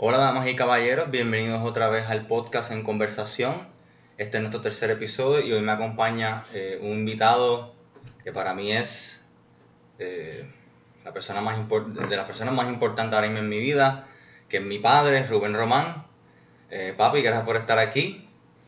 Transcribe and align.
Hola 0.00 0.18
damas 0.18 0.48
y 0.48 0.54
caballeros, 0.54 1.10
bienvenidos 1.10 1.66
otra 1.66 1.88
vez 1.88 2.08
al 2.08 2.28
podcast 2.28 2.70
en 2.70 2.84
conversación. 2.84 3.66
Este 4.16 4.36
es 4.36 4.42
nuestro 4.42 4.60
tercer 4.60 4.90
episodio 4.92 5.44
y 5.44 5.52
hoy 5.52 5.60
me 5.60 5.72
acompaña 5.72 6.44
eh, 6.54 6.78
un 6.80 6.98
invitado 6.98 7.74
que 8.22 8.30
para 8.30 8.54
mí 8.54 8.70
es 8.70 9.20
eh, 9.98 10.48
la 11.04 11.12
persona 11.12 11.40
más 11.40 11.58
de 11.68 12.16
las 12.16 12.26
personas 12.26 12.54
más 12.54 12.68
importantes 12.68 13.12
ahora 13.12 13.26
mismo 13.26 13.40
en 13.40 13.48
mi 13.48 13.58
vida, 13.58 14.06
que 14.48 14.58
es 14.58 14.62
mi 14.62 14.78
padre, 14.78 15.26
Rubén 15.26 15.52
Román. 15.52 16.06
Eh, 16.70 16.94
papi, 16.96 17.20
gracias 17.20 17.44
por 17.44 17.56
estar 17.56 17.80
aquí. 17.80 18.24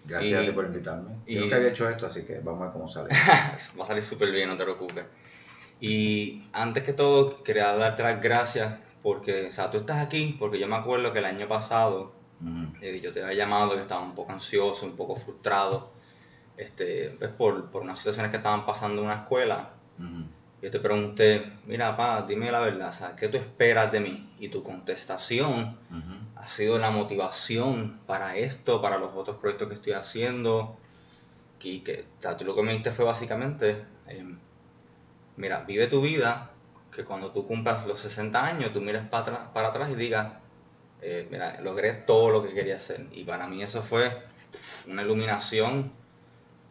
Gracias 0.06 0.42
a 0.42 0.44
ti 0.44 0.50
por 0.50 0.64
invitarme. 0.64 1.14
Yo 1.28 1.42
nunca 1.42 1.54
había 1.54 1.68
hecho 1.68 1.88
esto, 1.88 2.06
así 2.06 2.24
que 2.24 2.40
vamos 2.40 2.62
a 2.62 2.64
ver 2.64 2.72
cómo 2.72 2.88
sale. 2.88 3.10
Va 3.78 3.84
a 3.84 3.86
salir 3.86 4.02
súper 4.02 4.32
bien, 4.32 4.48
no 4.48 4.56
te 4.56 4.64
preocupes. 4.64 5.04
Y 5.80 6.42
antes 6.52 6.82
que 6.82 6.92
todo, 6.92 7.44
quería 7.44 7.72
darte 7.76 8.02
las 8.02 8.20
gracias 8.20 8.80
porque, 9.02 9.46
o 9.46 9.50
sea, 9.50 9.70
tú 9.70 9.78
estás 9.78 9.98
aquí 9.98 10.36
porque 10.38 10.58
yo 10.58 10.68
me 10.68 10.76
acuerdo 10.76 11.12
que 11.12 11.20
el 11.20 11.24
año 11.24 11.48
pasado 11.48 12.12
eh, 12.80 13.00
yo 13.02 13.12
te 13.12 13.22
había 13.22 13.44
llamado 13.44 13.74
que 13.74 13.82
estaba 13.82 14.00
un 14.00 14.14
poco 14.14 14.32
ansioso, 14.32 14.86
un 14.86 14.96
poco 14.96 15.16
frustrado, 15.16 15.90
este, 16.56 17.14
pues, 17.18 17.30
por, 17.30 17.70
por 17.70 17.82
unas 17.82 17.98
situaciones 17.98 18.30
que 18.30 18.38
estaban 18.38 18.64
pasando 18.66 19.02
en 19.02 19.06
una 19.06 19.22
escuela. 19.22 19.70
Yo 20.62 20.70
te 20.70 20.78
pregunté, 20.78 21.52
mira, 21.66 21.96
pa, 21.96 22.22
dime 22.22 22.52
la 22.52 22.60
verdad, 22.60 22.92
¿sabes? 22.92 23.16
¿qué 23.16 23.28
tú 23.28 23.38
esperas 23.38 23.90
de 23.92 24.00
mí? 24.00 24.30
Y 24.38 24.48
tu 24.48 24.62
contestación 24.62 25.78
ha 26.36 26.48
sido 26.48 26.78
la 26.78 26.90
motivación 26.90 28.00
para 28.06 28.36
esto, 28.36 28.82
para 28.82 28.98
los 28.98 29.14
otros 29.14 29.38
proyectos 29.38 29.68
que 29.68 29.74
estoy 29.74 29.92
haciendo. 29.94 30.76
Y 31.62 31.80
que 31.80 32.06
tú 32.38 32.44
lo 32.44 32.54
que 32.54 32.62
me 32.62 32.70
dijiste 32.72 32.92
fue 32.92 33.04
básicamente, 33.04 33.84
em, 34.06 34.38
mira, 35.36 35.60
vive 35.64 35.86
tu 35.88 36.00
vida, 36.00 36.50
que 36.94 37.04
cuando 37.04 37.30
tú 37.30 37.46
cumplas 37.46 37.86
los 37.86 38.00
60 38.00 38.44
años, 38.44 38.72
tú 38.72 38.80
mires 38.80 39.02
para 39.02 39.22
atrás, 39.22 39.38
para 39.52 39.68
atrás 39.68 39.90
y 39.90 39.94
digas, 39.94 40.34
eh, 41.02 41.26
mira, 41.30 41.60
logré 41.60 41.92
todo 41.92 42.30
lo 42.30 42.42
que 42.42 42.52
quería 42.52 42.76
hacer. 42.76 43.06
Y 43.12 43.24
para 43.24 43.46
mí 43.46 43.62
eso 43.62 43.82
fue 43.82 44.22
una 44.88 45.02
iluminación. 45.02 45.92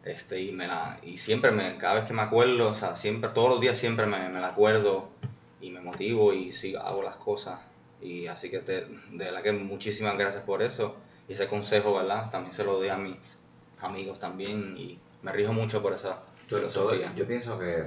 Este, 0.04 0.40
y, 0.40 0.52
me 0.52 0.66
la, 0.66 0.98
y 1.02 1.18
siempre, 1.18 1.50
me, 1.50 1.76
cada 1.76 1.94
vez 1.94 2.04
que 2.04 2.14
me 2.14 2.22
acuerdo, 2.22 2.70
o 2.70 2.74
sea, 2.74 2.96
siempre, 2.96 3.30
todos 3.30 3.50
los 3.50 3.60
días 3.60 3.76
siempre 3.76 4.06
me, 4.06 4.28
me 4.30 4.40
la 4.40 4.48
acuerdo 4.48 5.10
y 5.60 5.70
me 5.70 5.80
motivo 5.80 6.32
y 6.32 6.52
sí, 6.52 6.74
hago 6.74 7.02
las 7.02 7.16
cosas. 7.16 7.60
Y 8.00 8.26
así 8.26 8.50
que 8.50 8.60
te, 8.60 8.86
de 8.86 9.24
verdad 9.24 9.42
que 9.42 9.52
muchísimas 9.52 10.16
gracias 10.16 10.42
por 10.44 10.62
eso. 10.62 10.96
Y 11.28 11.32
ese 11.34 11.48
consejo, 11.48 11.94
¿verdad? 11.94 12.30
También 12.30 12.54
se 12.54 12.64
lo 12.64 12.74
doy 12.74 12.88
a 12.88 12.96
mis 12.96 13.16
amigos 13.80 14.18
también 14.18 14.76
y 14.76 14.98
me 15.22 15.32
rijo 15.32 15.52
mucho 15.52 15.82
por 15.82 15.92
esa 15.92 16.22
filosofía. 16.46 17.12
yo 17.14 17.26
pienso 17.26 17.58
que 17.58 17.78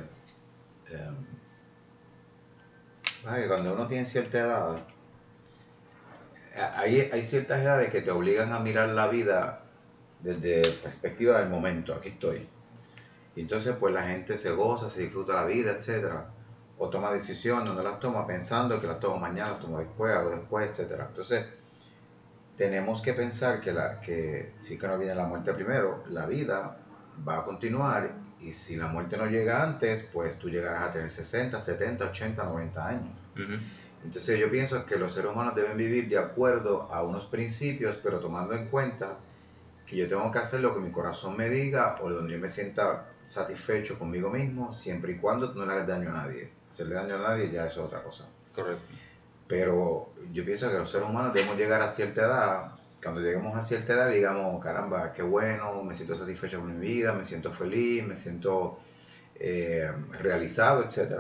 eh, 0.90 1.10
cuando 3.48 3.74
uno 3.74 3.88
tiene 3.88 4.06
cierta 4.06 4.40
edad, 4.40 4.76
hay, 6.76 7.10
hay 7.12 7.22
ciertas 7.24 7.62
edades 7.62 7.90
que 7.90 8.02
te 8.02 8.12
obligan 8.12 8.52
a 8.52 8.60
mirar 8.60 8.90
la 8.90 9.08
vida 9.08 9.64
desde 10.20 10.62
perspectiva 10.82 11.40
del 11.40 11.50
momento, 11.50 11.94
aquí 11.94 12.10
estoy. 12.10 12.48
Y 13.36 13.42
entonces 13.42 13.76
pues 13.80 13.94
la 13.94 14.04
gente 14.04 14.38
se 14.38 14.52
goza, 14.52 14.90
se 14.90 15.02
disfruta 15.04 15.34
la 15.34 15.46
vida, 15.46 15.72
etcétera, 15.72 16.28
o 16.78 16.90
toma 16.90 17.12
decisiones, 17.12 17.74
no 17.74 17.82
las 17.82 18.00
toma 18.00 18.28
pensando 18.28 18.80
que 18.80 18.88
las 18.88 19.00
tomo 19.00 19.18
mañana, 19.18 19.52
las 19.52 19.62
tomo 19.62 19.80
después, 19.80 20.16
o 20.18 20.30
después, 20.30 20.70
etcétera. 20.70 21.06
Entonces, 21.10 21.46
tenemos 22.58 23.02
que 23.02 23.14
pensar 23.14 23.62
que, 23.62 23.72
la, 23.72 24.00
que 24.00 24.54
sí 24.60 24.78
que 24.78 24.88
no 24.88 24.98
viene 24.98 25.16
la 25.16 25.26
muerte 25.26 25.54
primero, 25.54 26.04
la 26.10 26.26
vida 26.26 26.78
va 27.28 27.40
a 27.40 27.44
continuar 27.44 28.12
y 28.44 28.52
si 28.52 28.76
la 28.76 28.88
muerte 28.88 29.18
no 29.18 29.28
llega 29.28 29.64
antes, 29.64 30.04
pues 30.12 30.38
tú 30.38 30.50
llegarás 30.50 30.84
a 30.84 30.92
tener 30.92 31.10
60, 31.10 31.60
70, 31.60 32.06
80, 32.06 32.44
90 32.44 32.88
años. 32.88 33.14
Entonces 34.04 34.38
yo 34.38 34.52
pienso 34.52 34.86
que 34.86 34.98
los 34.98 35.14
seres 35.14 35.32
humanos 35.32 35.56
deben 35.56 35.78
vivir 35.78 36.10
de 36.10 36.18
acuerdo 36.18 36.92
a 36.92 37.04
unos 37.04 37.28
principios, 37.28 37.98
pero 38.04 38.20
tomando 38.20 38.54
en 38.54 38.68
cuenta 38.68 39.18
que 39.86 39.96
yo 39.96 40.08
tengo 40.10 40.30
que 40.30 40.40
hacer 40.40 40.60
lo 40.60 40.74
que 40.74 40.82
mi 40.82 40.92
corazón 40.92 41.38
me 41.38 41.50
diga 41.50 41.98
o 42.02 42.10
donde 42.10 42.34
yo 42.34 42.40
me 42.40 42.50
sienta 42.50 43.06
satisfecho 43.26 43.98
conmigo 43.98 44.30
mismo, 44.30 44.72
siempre 44.72 45.14
y 45.14 45.18
cuando 45.18 45.54
no 45.54 45.66
le 45.66 45.72
hagas 45.72 45.88
daño 45.88 46.10
a 46.10 46.14
nadie. 46.14 46.52
Hacerle 46.70 46.96
daño 46.96 47.16
a 47.16 47.30
nadie 47.30 47.50
ya 47.50 47.66
es 47.66 47.78
otra 47.78 48.04
cosa. 48.04 48.26
Correcto. 48.54 48.84
Pero 49.48 50.10
yo 50.34 50.44
pienso 50.44 50.70
que 50.70 50.78
los 50.78 50.92
seres 50.92 51.08
humanos 51.08 51.34
debemos 51.34 51.58
llegar 51.58 51.82
a 51.82 51.88
cierta 51.88 52.22
edad 52.22 52.72
cuando 53.04 53.22
lleguemos 53.22 53.56
a 53.56 53.62
cierta 53.62 53.94
edad, 53.94 54.10
digamos, 54.10 54.64
caramba, 54.64 55.12
qué 55.14 55.22
bueno, 55.22 55.84
me 55.84 55.94
siento 55.94 56.16
satisfecho 56.16 56.60
con 56.60 56.80
mi 56.80 56.88
vida, 56.88 57.14
me 57.14 57.26
siento 57.26 57.52
feliz, 57.52 58.04
me 58.06 58.16
siento 58.16 58.80
eh, 59.36 59.92
realizado, 60.20 60.84
etc. 60.84 61.16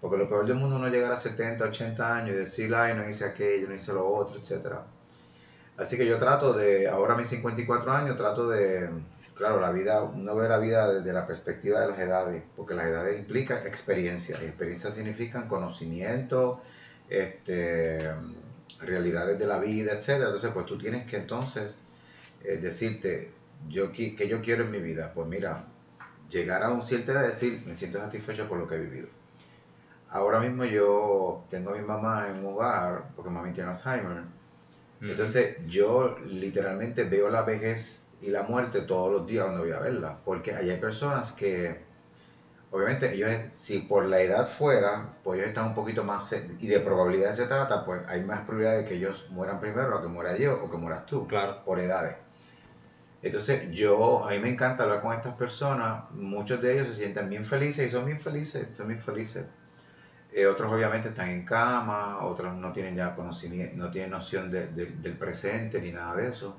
Porque 0.00 0.16
lo 0.16 0.28
peor 0.28 0.46
del 0.46 0.56
mundo 0.56 0.76
es 0.76 0.82
no 0.82 0.88
llegar 0.88 1.12
a 1.12 1.16
70, 1.16 1.64
80 1.64 2.16
años 2.16 2.30
y 2.30 2.38
decir, 2.38 2.74
ay, 2.74 2.94
no 2.94 3.08
hice 3.08 3.24
aquello, 3.24 3.68
no 3.68 3.74
hice 3.74 3.92
lo 3.92 4.06
otro, 4.06 4.38
etc. 4.38 4.76
Así 5.76 5.96
que 5.96 6.06
yo 6.06 6.18
trato 6.18 6.52
de, 6.52 6.88
ahora 6.88 7.14
a 7.14 7.16
mis 7.16 7.28
54 7.28 7.92
años, 7.92 8.16
trato 8.16 8.48
de, 8.48 8.88
claro, 9.34 9.60
la 9.60 9.72
vida, 9.72 10.02
uno 10.02 10.36
ve 10.36 10.48
la 10.48 10.58
vida 10.58 10.92
desde 10.92 11.12
la 11.12 11.26
perspectiva 11.26 11.80
de 11.80 11.88
las 11.88 11.98
edades, 11.98 12.42
porque 12.56 12.74
las 12.74 12.86
edades 12.86 13.18
implican 13.18 13.66
experiencia, 13.66 14.38
y 14.40 14.46
experiencia 14.46 14.92
significan 14.92 15.48
conocimiento, 15.48 16.60
este 17.08 18.10
realidades 18.80 19.38
de 19.38 19.46
la 19.46 19.58
vida, 19.58 19.92
etcétera. 19.92 20.26
Entonces, 20.26 20.50
pues 20.52 20.66
tú 20.66 20.78
tienes 20.78 21.06
que 21.06 21.16
entonces 21.16 21.80
eh, 22.42 22.56
decirte, 22.58 23.30
yo 23.68 23.92
que 23.92 24.28
yo 24.28 24.40
quiero 24.42 24.64
en 24.64 24.70
mi 24.70 24.80
vida, 24.80 25.12
pues 25.14 25.26
mira, 25.26 25.64
llegar 26.30 26.62
a 26.62 26.70
un 26.70 26.82
cierto 26.82 27.12
edad 27.12 27.26
decir, 27.26 27.62
me 27.66 27.74
siento 27.74 27.98
satisfecho 27.98 28.48
por 28.48 28.58
lo 28.58 28.68
que 28.68 28.74
he 28.76 28.78
vivido. 28.78 29.08
Ahora 30.10 30.40
mismo 30.40 30.64
yo 30.64 31.44
tengo 31.50 31.70
a 31.70 31.76
mi 31.76 31.82
mamá 31.82 32.28
en 32.28 32.38
un 32.38 32.54
hogar, 32.54 33.10
porque 33.16 33.30
mami 33.30 33.52
tiene 33.52 33.70
Alzheimer. 33.70 34.22
Entonces 35.00 35.56
yo 35.66 36.16
literalmente 36.24 37.04
veo 37.04 37.28
la 37.28 37.42
vejez 37.42 38.06
y 38.22 38.28
la 38.28 38.44
muerte 38.44 38.82
todos 38.82 39.12
los 39.12 39.26
días 39.26 39.44
cuando 39.44 39.64
voy 39.64 39.72
a 39.72 39.80
verla, 39.80 40.18
porque 40.24 40.54
hay 40.54 40.74
personas 40.78 41.32
que 41.32 41.83
obviamente 42.74 43.14
ellos, 43.14 43.30
si 43.52 43.78
por 43.78 44.04
la 44.06 44.20
edad 44.20 44.48
fuera, 44.48 45.14
pues 45.22 45.38
ellos 45.38 45.50
están 45.50 45.68
un 45.68 45.74
poquito 45.74 46.02
más, 46.02 46.34
y 46.58 46.66
de 46.66 46.80
probabilidad 46.80 47.32
se 47.32 47.46
trata, 47.46 47.84
pues 47.84 48.02
hay 48.08 48.24
más 48.24 48.40
probabilidad 48.40 48.78
de 48.78 48.84
que 48.84 48.94
ellos 48.96 49.28
mueran 49.30 49.60
primero, 49.60 49.96
o 49.96 50.02
que 50.02 50.08
muera 50.08 50.36
yo, 50.36 50.60
o 50.60 50.68
que 50.68 50.76
mueras 50.76 51.06
tú, 51.06 51.28
claro. 51.28 51.64
por 51.64 51.78
edades. 51.78 52.16
Entonces, 53.22 53.70
yo, 53.70 54.26
a 54.26 54.32
mí 54.32 54.40
me 54.40 54.48
encanta 54.48 54.82
hablar 54.82 55.02
con 55.02 55.14
estas 55.14 55.34
personas, 55.34 56.10
muchos 56.10 56.60
de 56.60 56.74
ellos 56.74 56.88
se 56.88 56.96
sienten 56.96 57.30
bien 57.30 57.44
felices 57.44 57.86
y 57.86 57.90
son 57.90 58.06
bien 58.06 58.18
felices, 58.18 58.66
son 58.76 58.88
bien 58.88 59.00
felices. 59.00 59.46
Eh, 60.32 60.46
otros 60.46 60.72
obviamente 60.72 61.10
están 61.10 61.30
en 61.30 61.44
cama, 61.44 62.24
otros 62.24 62.56
no 62.56 62.72
tienen 62.72 62.96
ya 62.96 63.14
conocimiento, 63.14 63.76
no 63.76 63.88
tienen 63.92 64.10
noción 64.10 64.50
del 64.50 65.16
presente 65.16 65.80
ni 65.80 65.92
nada 65.92 66.16
de 66.16 66.26
eso. 66.26 66.58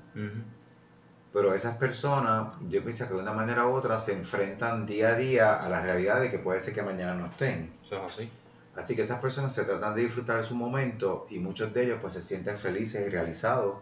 Pero 1.36 1.54
esas 1.54 1.76
personas, 1.76 2.54
yo 2.70 2.82
pienso 2.82 3.10
que 3.10 3.14
de 3.14 3.20
una 3.20 3.34
manera 3.34 3.68
u 3.68 3.74
otra 3.74 4.00
se 4.00 4.14
enfrentan 4.14 4.86
día 4.86 5.10
a 5.10 5.16
día 5.18 5.66
a 5.66 5.68
la 5.68 5.82
realidad 5.82 6.22
de 6.22 6.32
que 6.32 6.40
puede 6.40 6.62
ser 6.62 6.74
que 6.74 6.82
mañana 6.82 7.14
no 7.14 7.26
estén. 7.26 7.74
Eso 7.84 7.98
es 7.98 8.14
así. 8.14 8.30
Así 8.74 8.96
que 8.96 9.02
esas 9.02 9.20
personas 9.20 9.54
se 9.54 9.66
tratan 9.66 9.96
de 9.96 10.04
disfrutar 10.04 10.38
de 10.38 10.46
su 10.46 10.56
momento 10.56 11.28
y 11.30 11.40
muchos 11.40 11.74
de 11.74 11.84
ellos 11.84 11.98
pues 12.02 12.14
se 12.14 12.22
sienten 12.22 12.58
felices 12.58 13.06
y 13.06 13.10
realizados. 13.10 13.80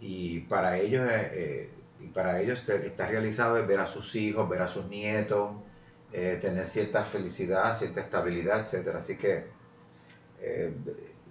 Y 0.00 0.38
para 0.42 0.78
ellos, 0.78 1.02
eh, 1.02 1.30
eh, 1.32 1.70
y 2.00 2.06
para 2.06 2.40
ellos 2.40 2.68
estar 2.68 3.10
realizado 3.10 3.58
es 3.58 3.66
ver 3.66 3.80
a 3.80 3.86
sus 3.88 4.14
hijos, 4.14 4.48
ver 4.48 4.62
a 4.62 4.68
sus 4.68 4.86
nietos, 4.86 5.50
eh, 6.12 6.38
tener 6.40 6.68
cierta 6.68 7.02
felicidad, 7.02 7.76
cierta 7.76 8.02
estabilidad, 8.02 8.72
etc. 8.72 8.94
Así 8.94 9.16
que 9.16 9.46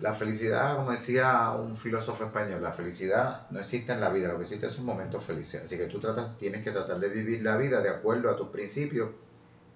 la 0.02 0.16
felicidad, 0.16 0.78
como 0.78 0.92
decía 0.92 1.52
un 1.52 1.78
filósofo 1.78 2.26
español, 2.26 2.62
la 2.62 2.72
felicidad 2.72 3.48
no 3.52 3.60
existe 3.60 3.94
en 3.94 4.02
la 4.02 4.10
vida, 4.10 4.30
lo 4.30 4.38
que 4.38 4.44
existe 4.44 4.66
es 4.66 4.80
un 4.80 4.86
momento 4.86 5.22
feliz. 5.22 5.54
Así 5.56 5.78
que 5.78 5.86
tú 5.86 6.00
tratas, 6.00 6.38
tienes 6.40 6.64
que 6.64 6.72
tratar 6.72 7.00
de 7.00 7.08
vivir 7.10 7.44
la 7.44 7.56
vida 7.56 7.82
de 7.82 7.90
acuerdo 7.90 8.32
a 8.32 8.36
tus 8.36 8.50
principios 8.50 9.12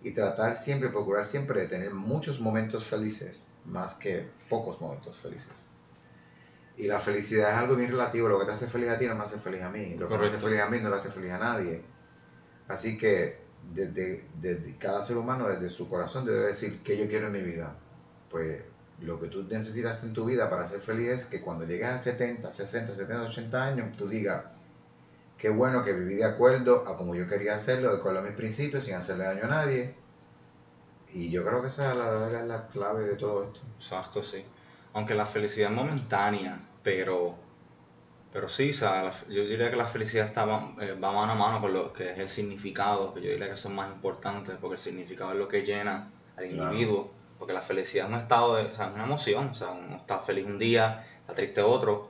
y 0.02 0.12
tratar 0.12 0.56
siempre, 0.56 0.90
procurar 0.90 1.26
siempre 1.26 1.62
de 1.62 1.68
tener 1.68 1.94
muchos 1.94 2.42
momentos 2.42 2.86
felices, 2.86 3.52
más 3.66 3.96
que 3.96 4.28
pocos 4.50 4.82
momentos 4.82 5.16
felices. 5.18 5.68
Y 6.78 6.88
la 6.88 7.00
felicidad 7.00 7.52
es 7.52 7.58
algo 7.58 7.76
bien 7.76 7.92
relativo, 7.92 8.28
lo 8.28 8.40
que 8.40 8.46
te 8.46 8.52
hace 8.52 8.68
feliz 8.68 8.90
a 8.90 8.98
ti 8.98 9.06
no 9.06 9.16
me 9.16 9.24
hace 9.24 9.38
feliz 9.38 9.62
a 9.62 9.70
mí, 9.70 9.96
lo 9.96 10.10
que 10.10 10.18
me 10.18 10.26
hace 10.26 10.38
feliz 10.38 10.60
a 10.60 10.70
mí 10.70 10.80
no 10.80 10.90
le 10.90 10.96
hace 10.96 11.12
feliz 11.12 11.32
a 11.32 11.40
nadie. 11.40 11.84
Así 12.68 12.98
que 12.98 13.38
desde, 13.74 14.24
desde 14.42 14.76
cada 14.78 15.06
ser 15.06 15.18
humano, 15.18 15.48
desde 15.48 15.70
su 15.70 15.88
corazón, 15.88 16.26
debe 16.26 16.48
decir 16.48 16.82
qué 16.84 16.98
yo 16.98 17.08
quiero 17.08 17.28
en 17.28 17.34
mi 17.34 17.42
vida. 17.42 17.76
Pues 18.30 18.64
lo 19.02 19.20
que 19.20 19.28
tú 19.28 19.44
necesitas 19.44 20.04
en 20.04 20.14
tu 20.14 20.26
vida 20.26 20.50
para 20.50 20.66
ser 20.66 20.80
feliz 20.80 21.10
es 21.10 21.26
que 21.26 21.42
cuando 21.42 21.66
llegues 21.66 21.88
a 21.88 22.00
70, 22.00 22.52
60, 22.52 22.96
70, 22.96 23.24
80 23.24 23.64
años, 23.64 23.98
tú 23.98 24.08
digas, 24.08 24.46
qué 25.38 25.50
bueno 25.50 25.84
que 25.84 25.94
viví 25.94 26.16
de 26.16 26.26
acuerdo 26.26 26.88
a 26.88 26.96
como 26.96 27.16
yo 27.16 27.28
quería 27.28 27.56
hacerlo, 27.56 27.92
de 27.92 27.98
acuerdo 27.98 28.20
a 28.20 28.24
mis 28.24 28.34
principios, 28.34 28.86
sin 28.86 28.96
hacerle 28.96 29.26
daño 29.26 29.44
a 29.44 29.48
nadie. 29.48 29.96
Y 31.14 31.30
yo 31.30 31.46
creo 31.46 31.62
que 31.62 31.68
esa 31.68 31.92
es 31.92 31.98
la, 31.98 32.44
la 32.44 32.68
clave 32.68 33.06
de 33.06 33.16
todo 33.16 33.44
esto. 33.44 33.60
Exacto, 33.78 34.24
sí. 34.24 34.44
Aunque 34.94 35.14
la 35.14 35.26
felicidad 35.26 35.72
es 35.72 35.76
momentánea, 35.76 36.60
pero, 36.82 37.36
pero 38.32 38.48
sí, 38.48 38.70
o 38.70 38.74
sea, 38.74 39.12
yo 39.30 39.46
diría 39.46 39.70
que 39.70 39.76
la 39.76 39.88
felicidad 39.88 40.26
está, 40.26 40.44
eh, 40.80 40.94
va 40.94 41.12
mano 41.12 41.34
a 41.34 41.36
mano 41.36 41.62
con 41.62 41.74
lo 41.74 41.92
que 41.92 42.12
es 42.12 42.20
el 42.20 42.30
significado, 42.30 43.14
que 43.14 43.22
yo 43.22 43.30
diría 43.30 43.50
que 43.50 43.58
son 43.58 43.76
más 43.76 43.92
importantes, 43.92 44.56
porque 44.60 44.76
el 44.76 44.82
significado 44.82 45.34
es 45.34 45.38
lo 45.38 45.50
que 45.50 45.64
llena 45.64 46.12
al 46.38 46.46
individuo 46.46 47.12
porque 47.46 47.54
la 47.54 47.62
felicidad 47.62 48.08
es 48.08 48.12
un 48.12 48.18
estado 48.18 48.56
de, 48.56 48.64
o 48.64 48.74
sea, 48.74 48.88
una 48.88 49.04
emoción, 49.04 49.50
o 49.50 49.54
sea, 49.54 49.70
uno 49.70 49.98
está 49.98 50.18
feliz 50.18 50.48
un 50.48 50.58
día, 50.58 51.06
está 51.20 51.36
triste 51.36 51.62
otro, 51.62 52.10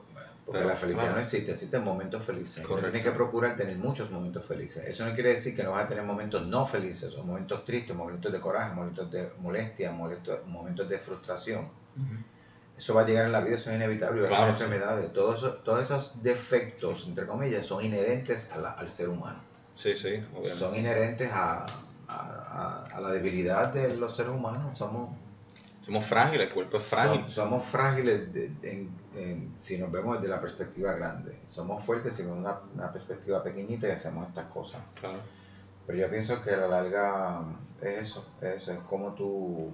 pero 0.50 0.66
la 0.66 0.76
felicidad 0.76 1.12
no 1.12 1.20
existe, 1.20 1.52
existen 1.52 1.84
momentos 1.84 2.22
felices. 2.22 2.66
Tienes 2.66 3.04
que 3.04 3.10
procurar 3.10 3.54
tener 3.54 3.76
muchos 3.76 4.10
momentos 4.10 4.46
felices. 4.46 4.86
Eso 4.86 5.04
no 5.04 5.12
quiere 5.12 5.32
decir 5.32 5.54
que 5.54 5.62
no 5.62 5.72
vas 5.72 5.84
a 5.84 5.88
tener 5.88 6.04
momentos 6.04 6.46
no 6.46 6.64
felices, 6.64 7.14
o 7.16 7.22
momentos 7.22 7.66
tristes, 7.66 7.94
momentos 7.94 8.32
de 8.32 8.40
coraje, 8.40 8.74
momentos 8.74 9.10
de 9.12 9.28
molestia, 9.40 9.92
momentos, 9.92 10.88
de 10.88 10.98
frustración. 10.98 11.68
Eso 12.78 12.94
va 12.94 13.02
a 13.02 13.06
llegar 13.06 13.26
en 13.26 13.32
la 13.32 13.42
vida, 13.42 13.56
eso 13.56 13.68
es 13.68 13.76
inevitable, 13.76 14.26
claro, 14.26 14.52
enfermedades. 14.52 15.12
Todos, 15.12 15.62
todos 15.64 15.82
esos 15.82 16.22
defectos, 16.22 17.08
entre 17.08 17.26
comillas, 17.26 17.66
son 17.66 17.84
inherentes 17.84 18.50
al 18.52 18.88
ser 18.88 19.10
humano. 19.10 19.40
Sí, 19.74 19.94
sí, 19.94 20.24
Son 20.54 20.74
inherentes 20.74 21.30
a, 21.30 21.66
a, 22.08 23.00
la 23.00 23.10
debilidad 23.10 23.72
de 23.72 23.96
los 23.96 24.16
seres 24.16 24.32
humanos. 24.32 24.78
Somos 24.78 25.10
somos 25.86 26.04
frágiles, 26.04 26.48
el 26.48 26.52
cuerpo 26.52 26.78
es 26.78 26.82
frágil. 26.82 27.28
somos 27.28 27.64
frágiles 27.64 28.28
si 29.60 29.78
nos 29.78 29.92
vemos 29.92 30.16
desde 30.16 30.34
la 30.34 30.40
perspectiva 30.40 30.92
grande. 30.94 31.38
Somos 31.46 31.84
fuertes 31.84 32.14
si 32.14 32.24
vemos 32.24 32.38
una, 32.40 32.58
una 32.74 32.90
perspectiva 32.90 33.40
pequeñita 33.40 33.86
y 33.86 33.92
hacemos 33.92 34.26
estas 34.26 34.46
cosas. 34.46 34.82
Claro. 34.98 35.18
Pero 35.86 35.96
yo 35.96 36.10
pienso 36.10 36.42
que 36.42 36.50
a 36.50 36.56
la 36.56 36.66
larga 36.66 37.40
es 37.80 37.98
eso, 38.00 38.26
es 38.40 38.62
eso, 38.62 38.72
es 38.72 38.80
como 38.80 39.12
tú 39.12 39.70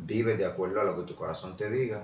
vives 0.00 0.36
de 0.36 0.44
acuerdo 0.44 0.82
a 0.82 0.84
lo 0.84 0.94
que 0.96 1.04
tu 1.04 1.16
corazón 1.16 1.56
te 1.56 1.70
diga 1.70 2.02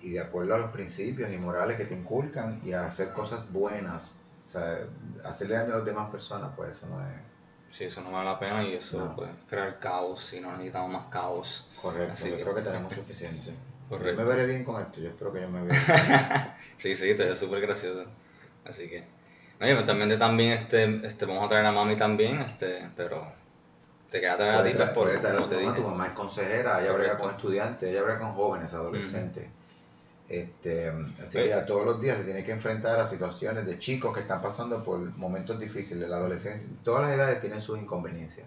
y 0.00 0.12
de 0.12 0.20
acuerdo 0.20 0.54
a 0.54 0.58
los 0.58 0.70
principios 0.70 1.30
y 1.30 1.36
morales 1.36 1.76
que 1.76 1.84
te 1.84 1.94
inculcan 1.94 2.62
y 2.64 2.72
a 2.72 2.86
hacer 2.86 3.12
cosas 3.12 3.52
buenas. 3.52 4.18
O 4.46 4.48
sea, 4.48 4.86
hacerle 5.22 5.56
daño 5.56 5.74
a 5.74 5.76
las 5.78 5.84
demás 5.84 6.10
personas, 6.10 6.50
pues 6.56 6.78
eso 6.78 6.86
no 6.86 6.98
es 7.02 7.35
Sí, 7.70 7.84
eso 7.84 8.00
no 8.00 8.10
vale 8.10 8.30
la 8.30 8.38
pena 8.38 8.64
y 8.64 8.74
eso 8.74 9.12
puede 9.14 9.30
crear 9.48 9.78
caos 9.78 10.32
y 10.32 10.40
no 10.40 10.52
necesitamos 10.52 10.90
más 10.90 11.06
caos. 11.10 11.68
Correcto, 11.80 12.26
yo 12.26 12.40
creo 12.40 12.54
que 12.54 12.62
tenemos 12.62 12.94
suficiente. 12.94 13.52
Correcto. 13.88 14.22
Yo 14.22 14.28
me 14.28 14.34
veré 14.34 14.46
bien 14.46 14.64
con 14.64 14.80
esto, 14.82 15.00
yo 15.00 15.10
espero 15.10 15.32
que 15.32 15.42
yo 15.42 15.48
me 15.48 15.62
vea 15.62 15.78
bien. 15.78 16.52
sí, 16.78 16.96
sí, 16.96 17.14
te 17.14 17.30
es 17.30 17.38
súper 17.38 17.60
gracioso. 17.60 18.06
Así 18.64 18.88
que. 18.88 19.04
No, 19.60 19.66
eventualmente 19.66 20.16
también 20.16 20.52
este, 20.52 21.06
este, 21.06 21.24
vamos 21.24 21.44
a 21.44 21.48
traer 21.48 21.64
a 21.66 21.72
mami 21.72 21.96
también, 21.96 22.40
este, 22.40 22.90
pero 22.96 23.32
te 24.10 24.20
queda 24.20 24.36
traer 24.36 24.54
a 24.54 24.64
ti 24.64 24.72
pues, 24.74 24.90
por, 24.90 25.22
como 25.22 25.48
te 25.48 25.56
dije. 25.56 25.72
Tu 25.72 25.82
mamá 25.82 26.06
es 26.06 26.12
consejera, 26.12 26.82
ella 26.82 26.92
brega 26.92 27.16
con 27.16 27.30
estudiantes, 27.30 27.88
ella 27.88 28.02
brega 28.02 28.18
con 28.18 28.34
jóvenes, 28.34 28.74
adolescentes. 28.74 29.48
Este, 30.28 30.88
así 30.88 31.38
que 31.38 31.54
todos 31.68 31.86
los 31.86 32.00
días 32.00 32.18
se 32.18 32.24
tiene 32.24 32.42
que 32.42 32.50
enfrentar 32.50 32.98
a 32.98 33.06
situaciones 33.06 33.64
de 33.64 33.78
chicos 33.78 34.12
que 34.12 34.20
están 34.20 34.42
pasando 34.42 34.82
por 34.82 34.98
momentos 35.16 35.58
difíciles. 35.60 36.08
La 36.08 36.16
adolescencia, 36.16 36.68
todas 36.82 37.02
las 37.02 37.16
edades 37.16 37.40
tienen 37.40 37.60
sus 37.60 37.78
inconveniencias. 37.78 38.46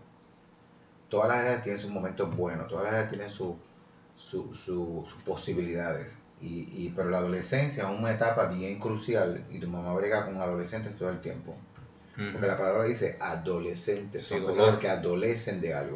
Todas 1.08 1.30
las 1.30 1.44
edades 1.44 1.64
tienen 1.64 1.82
sus 1.82 1.92
momentos 1.92 2.36
buenos, 2.36 2.68
todas 2.68 2.84
las 2.84 2.94
edades 2.94 3.10
tienen 3.10 3.30
sus 3.30 5.14
posibilidades. 5.26 6.18
Y, 6.42 6.90
pero 6.96 7.10
la 7.10 7.18
adolescencia 7.18 7.84
es 7.84 8.00
una 8.00 8.14
etapa 8.14 8.46
bien 8.46 8.80
crucial 8.80 9.44
y 9.52 9.60
tu 9.60 9.68
mamá 9.68 9.94
brega 9.94 10.26
con 10.26 10.38
adolescentes 10.38 10.96
todo 10.98 11.10
el 11.10 11.22
tiempo. 11.22 11.56
Porque 12.16 12.48
la 12.48 12.58
palabra 12.58 12.84
dice 12.84 13.16
adolescentes, 13.22 14.26
son 14.26 14.46
personas 14.46 14.78
que 14.78 14.90
adolecen 14.90 15.62
de 15.62 15.74
algo. 15.74 15.96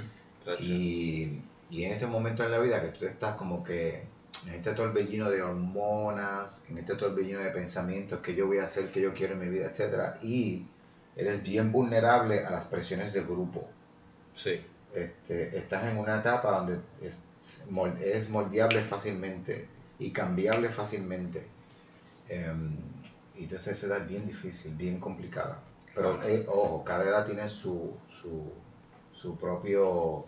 y, 0.60 1.40
y 1.70 1.84
en 1.84 1.92
ese 1.92 2.06
momento 2.06 2.44
en 2.44 2.50
la 2.50 2.58
vida 2.58 2.82
que 2.82 2.88
tú 2.88 3.06
estás 3.06 3.34
como 3.36 3.64
que 3.64 4.04
en 4.46 4.54
este 4.54 4.72
torbellino 4.72 5.30
de 5.30 5.42
hormonas, 5.42 6.64
en 6.68 6.78
este 6.78 6.94
torbellino 6.94 7.40
de 7.40 7.50
pensamientos, 7.50 8.20
que 8.20 8.34
yo 8.34 8.46
voy 8.46 8.58
a 8.58 8.64
hacer, 8.64 8.90
que 8.90 9.00
yo 9.00 9.14
quiero 9.14 9.34
en 9.34 9.40
mi 9.40 9.48
vida, 9.48 9.66
etc. 9.66 10.22
Y 10.22 10.66
eres 11.16 11.42
bien 11.42 11.72
vulnerable 11.72 12.44
a 12.44 12.50
las 12.50 12.64
presiones 12.64 13.12
del 13.12 13.24
grupo. 13.24 13.68
Sí. 14.36 14.60
Este, 14.94 15.56
estás 15.56 15.84
en 15.84 15.98
una 15.98 16.20
etapa 16.20 16.50
donde 16.52 16.78
es, 17.02 17.18
es 18.00 18.30
moldeable 18.30 18.82
fácilmente 18.82 19.68
y 19.98 20.10
cambiable 20.10 20.68
fácilmente. 20.68 21.46
Um, 22.30 22.76
y 23.36 23.44
entonces 23.44 23.78
esa 23.78 23.86
edad 23.88 24.02
es 24.02 24.08
bien 24.08 24.26
difícil, 24.26 24.74
bien 24.74 25.00
complicada. 25.00 25.58
Pero 25.94 26.22
eh, 26.22 26.44
ojo, 26.48 26.84
cada 26.84 27.04
edad 27.04 27.26
tiene 27.26 27.48
su, 27.48 27.92
su, 28.08 28.52
su 29.12 29.36
propio 29.36 30.26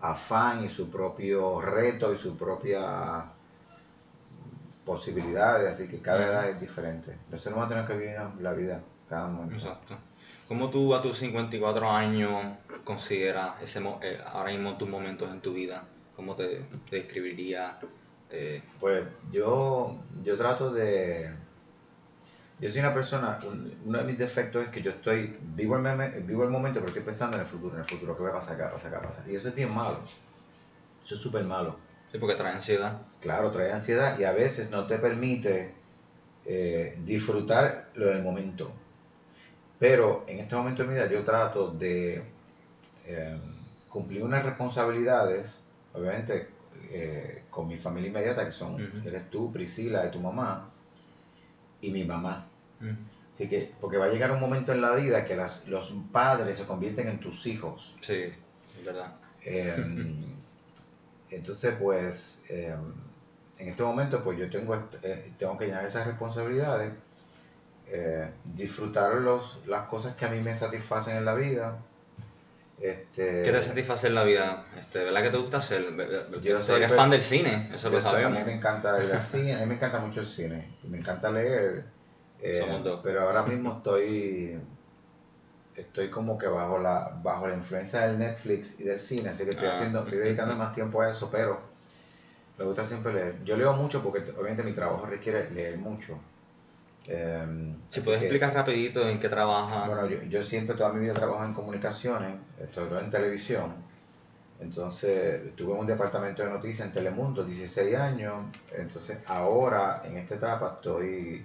afán 0.00 0.64
y 0.64 0.68
su 0.68 0.90
propio 0.90 1.60
reto 1.60 2.12
y 2.12 2.18
su 2.18 2.36
propia 2.36 3.24
posibilidades, 4.84 5.70
así 5.70 5.88
que 5.88 5.98
cada 5.98 6.26
edad 6.26 6.48
es 6.50 6.60
diferente. 6.60 7.16
Los 7.30 7.40
seres 7.40 7.56
humanos 7.56 7.70
tenemos 7.70 7.90
que 7.90 7.96
vivir 7.96 8.16
la 8.40 8.52
vida 8.52 8.80
cada 9.08 9.26
momento. 9.26 9.54
Exacto. 9.54 9.96
¿Cómo 10.48 10.68
tú 10.70 10.94
a 10.94 11.00
tus 11.00 11.16
54 11.18 11.90
años 11.90 12.44
consideras 12.84 13.62
ese, 13.62 13.82
eh, 14.02 14.20
ahora 14.26 14.50
mismo 14.50 14.76
tus 14.76 14.88
momentos 14.88 15.30
en 15.30 15.40
tu 15.40 15.54
vida? 15.54 15.84
¿Cómo 16.14 16.36
te, 16.36 16.66
describiría? 16.90 17.78
Eh? 18.30 18.62
Pues 18.78 19.04
yo, 19.32 19.96
yo 20.22 20.36
trato 20.36 20.70
de... 20.70 21.34
Yo 22.60 22.70
soy 22.70 22.80
una 22.80 22.94
persona, 22.94 23.38
uno 23.84 23.98
de 23.98 24.04
mis 24.04 24.16
defectos 24.16 24.64
es 24.64 24.68
que 24.68 24.80
yo 24.80 24.92
estoy, 24.92 25.36
vivo 25.56 25.76
el, 25.76 26.22
vivo 26.22 26.44
el 26.44 26.50
momento, 26.50 26.78
pero 26.78 26.88
estoy 26.88 27.02
pensando 27.02 27.36
en 27.36 27.42
el 27.42 27.48
futuro, 27.48 27.74
en 27.74 27.80
el 27.80 27.86
futuro, 27.86 28.16
¿qué 28.16 28.22
va 28.22 28.30
a 28.30 28.34
pasar 28.34 28.54
acá, 28.54 28.70
pasa 28.70 28.88
acá, 28.88 29.02
pasa? 29.02 29.24
Y 29.28 29.34
eso 29.34 29.48
es 29.48 29.54
bien 29.54 29.74
malo. 29.74 29.98
Eso 31.04 31.16
es 31.16 31.20
súper 31.20 31.42
malo. 31.44 31.76
Sí, 32.14 32.20
porque 32.20 32.36
trae 32.36 32.52
ansiedad. 32.52 33.02
Claro, 33.20 33.50
trae 33.50 33.72
ansiedad 33.72 34.16
y 34.16 34.22
a 34.22 34.30
veces 34.30 34.70
no 34.70 34.86
te 34.86 34.98
permite 34.98 35.72
eh, 36.46 36.96
disfrutar 37.04 37.90
lo 37.94 38.06
del 38.06 38.22
momento. 38.22 38.70
Pero 39.80 40.24
en 40.28 40.38
este 40.38 40.54
momento 40.54 40.84
de 40.84 40.88
mi 40.90 40.94
vida 40.94 41.10
yo 41.10 41.24
trato 41.24 41.72
de 41.72 42.22
eh, 43.06 43.36
cumplir 43.88 44.22
unas 44.22 44.44
responsabilidades, 44.44 45.60
obviamente 45.92 46.46
eh, 46.92 47.42
con 47.50 47.66
mi 47.66 47.78
familia 47.78 48.10
inmediata, 48.10 48.44
que 48.44 48.52
son, 48.52 49.02
eres 49.04 49.28
tú, 49.28 49.52
Priscila, 49.52 50.06
y 50.06 50.12
tu 50.12 50.20
mamá, 50.20 50.70
y 51.80 51.90
mi 51.90 52.04
mamá. 52.04 52.46
Así 53.32 53.48
que, 53.48 53.72
porque 53.80 53.98
va 53.98 54.04
a 54.04 54.10
llegar 54.10 54.30
un 54.30 54.38
momento 54.38 54.70
en 54.70 54.82
la 54.82 54.94
vida 54.94 55.24
que 55.24 55.34
las, 55.34 55.66
los 55.66 55.92
padres 56.12 56.58
se 56.58 56.64
convierten 56.64 57.08
en 57.08 57.18
tus 57.18 57.44
hijos. 57.48 57.92
Sí, 58.02 58.32
es 58.78 58.84
verdad. 58.84 59.16
Entonces, 61.34 61.74
pues, 61.80 62.44
em, 62.48 62.92
en 63.58 63.68
este 63.68 63.82
momento, 63.82 64.22
pues 64.22 64.38
yo 64.38 64.50
tengo, 64.50 64.74
eh, 65.02 65.32
tengo 65.38 65.58
que 65.58 65.66
llenar 65.66 65.84
esas 65.84 66.06
responsabilidades, 66.06 66.92
eh, 67.88 68.30
disfrutar 68.44 69.14
los, 69.16 69.60
las 69.66 69.86
cosas 69.86 70.16
que 70.16 70.24
a 70.24 70.28
mí 70.28 70.40
me 70.40 70.54
satisfacen 70.54 71.16
en 71.16 71.24
la 71.24 71.34
vida. 71.34 71.78
Este, 72.80 73.44
¿Qué 73.44 73.52
te 73.52 73.62
satisface 73.62 74.08
en 74.08 74.14
la 74.14 74.24
vida? 74.24 74.66
Este, 74.78 75.04
¿Verdad 75.04 75.22
que 75.22 75.30
te 75.30 75.36
gusta 75.36 75.58
hacer? 75.58 75.84
Yo 76.42 76.60
soy 76.60 76.82
eres 76.82 76.92
fan 76.92 77.10
del 77.10 77.22
cine, 77.22 77.70
eso 77.72 77.88
lo 77.90 78.00
sabemos. 78.00 78.36
a 78.36 78.40
mí 78.40 78.46
me 78.46 78.54
encanta 78.54 78.98
el 78.98 79.22
cine, 79.22 79.54
a 79.54 79.60
mí 79.60 79.66
me 79.66 79.74
encanta 79.74 80.00
mucho 80.00 80.20
el 80.20 80.26
cine, 80.26 80.68
me 80.84 80.98
encanta 80.98 81.30
leer. 81.30 81.84
Eh, 82.46 82.62
pero 83.02 83.22
ahora 83.22 83.44
mismo 83.44 83.78
estoy 83.78 84.58
estoy 85.76 86.10
como 86.10 86.38
que 86.38 86.46
bajo 86.46 86.78
la 86.78 87.18
bajo 87.22 87.48
la 87.48 87.54
influencia 87.54 88.00
del 88.06 88.18
Netflix 88.18 88.80
y 88.80 88.84
del 88.84 89.00
cine, 89.00 89.30
así 89.30 89.44
que 89.44 89.50
estoy 89.50 89.68
ah, 89.68 89.74
haciendo, 89.74 90.00
estoy 90.00 90.18
dedicando 90.18 90.54
más 90.54 90.74
tiempo 90.74 91.02
a 91.02 91.10
eso, 91.10 91.28
pero 91.30 91.60
me 92.58 92.64
gusta 92.64 92.84
siempre 92.84 93.12
leer. 93.12 93.44
Yo 93.44 93.56
leo 93.56 93.72
mucho 93.74 94.02
porque 94.02 94.20
obviamente 94.32 94.62
mi 94.62 94.72
trabajo 94.72 95.06
requiere 95.06 95.50
leer 95.50 95.78
mucho. 95.78 96.18
Eh, 97.06 97.74
si 97.90 98.00
puedes 98.00 98.22
explicar 98.22 98.54
rapidito 98.54 99.06
en 99.08 99.18
qué 99.18 99.28
trabajas. 99.28 99.86
Bueno, 99.86 100.08
yo, 100.08 100.22
yo, 100.22 100.42
siempre 100.42 100.76
toda 100.76 100.92
mi 100.92 101.00
vida 101.00 101.12
trabajo 101.12 101.44
en 101.44 101.52
comunicaciones, 101.52 102.36
estoy 102.58 102.88
en 102.98 103.10
televisión. 103.10 103.74
Entonces, 104.60 105.46
estuve 105.46 105.72
en 105.72 105.80
un 105.80 105.86
departamento 105.86 106.42
de 106.42 106.50
noticias 106.50 106.88
en 106.88 106.94
Telemundo, 106.94 107.44
16 107.44 107.96
años. 107.96 108.46
Entonces, 108.72 109.18
ahora, 109.26 110.02
en 110.04 110.16
esta 110.16 110.36
etapa, 110.36 110.74
estoy 110.76 111.44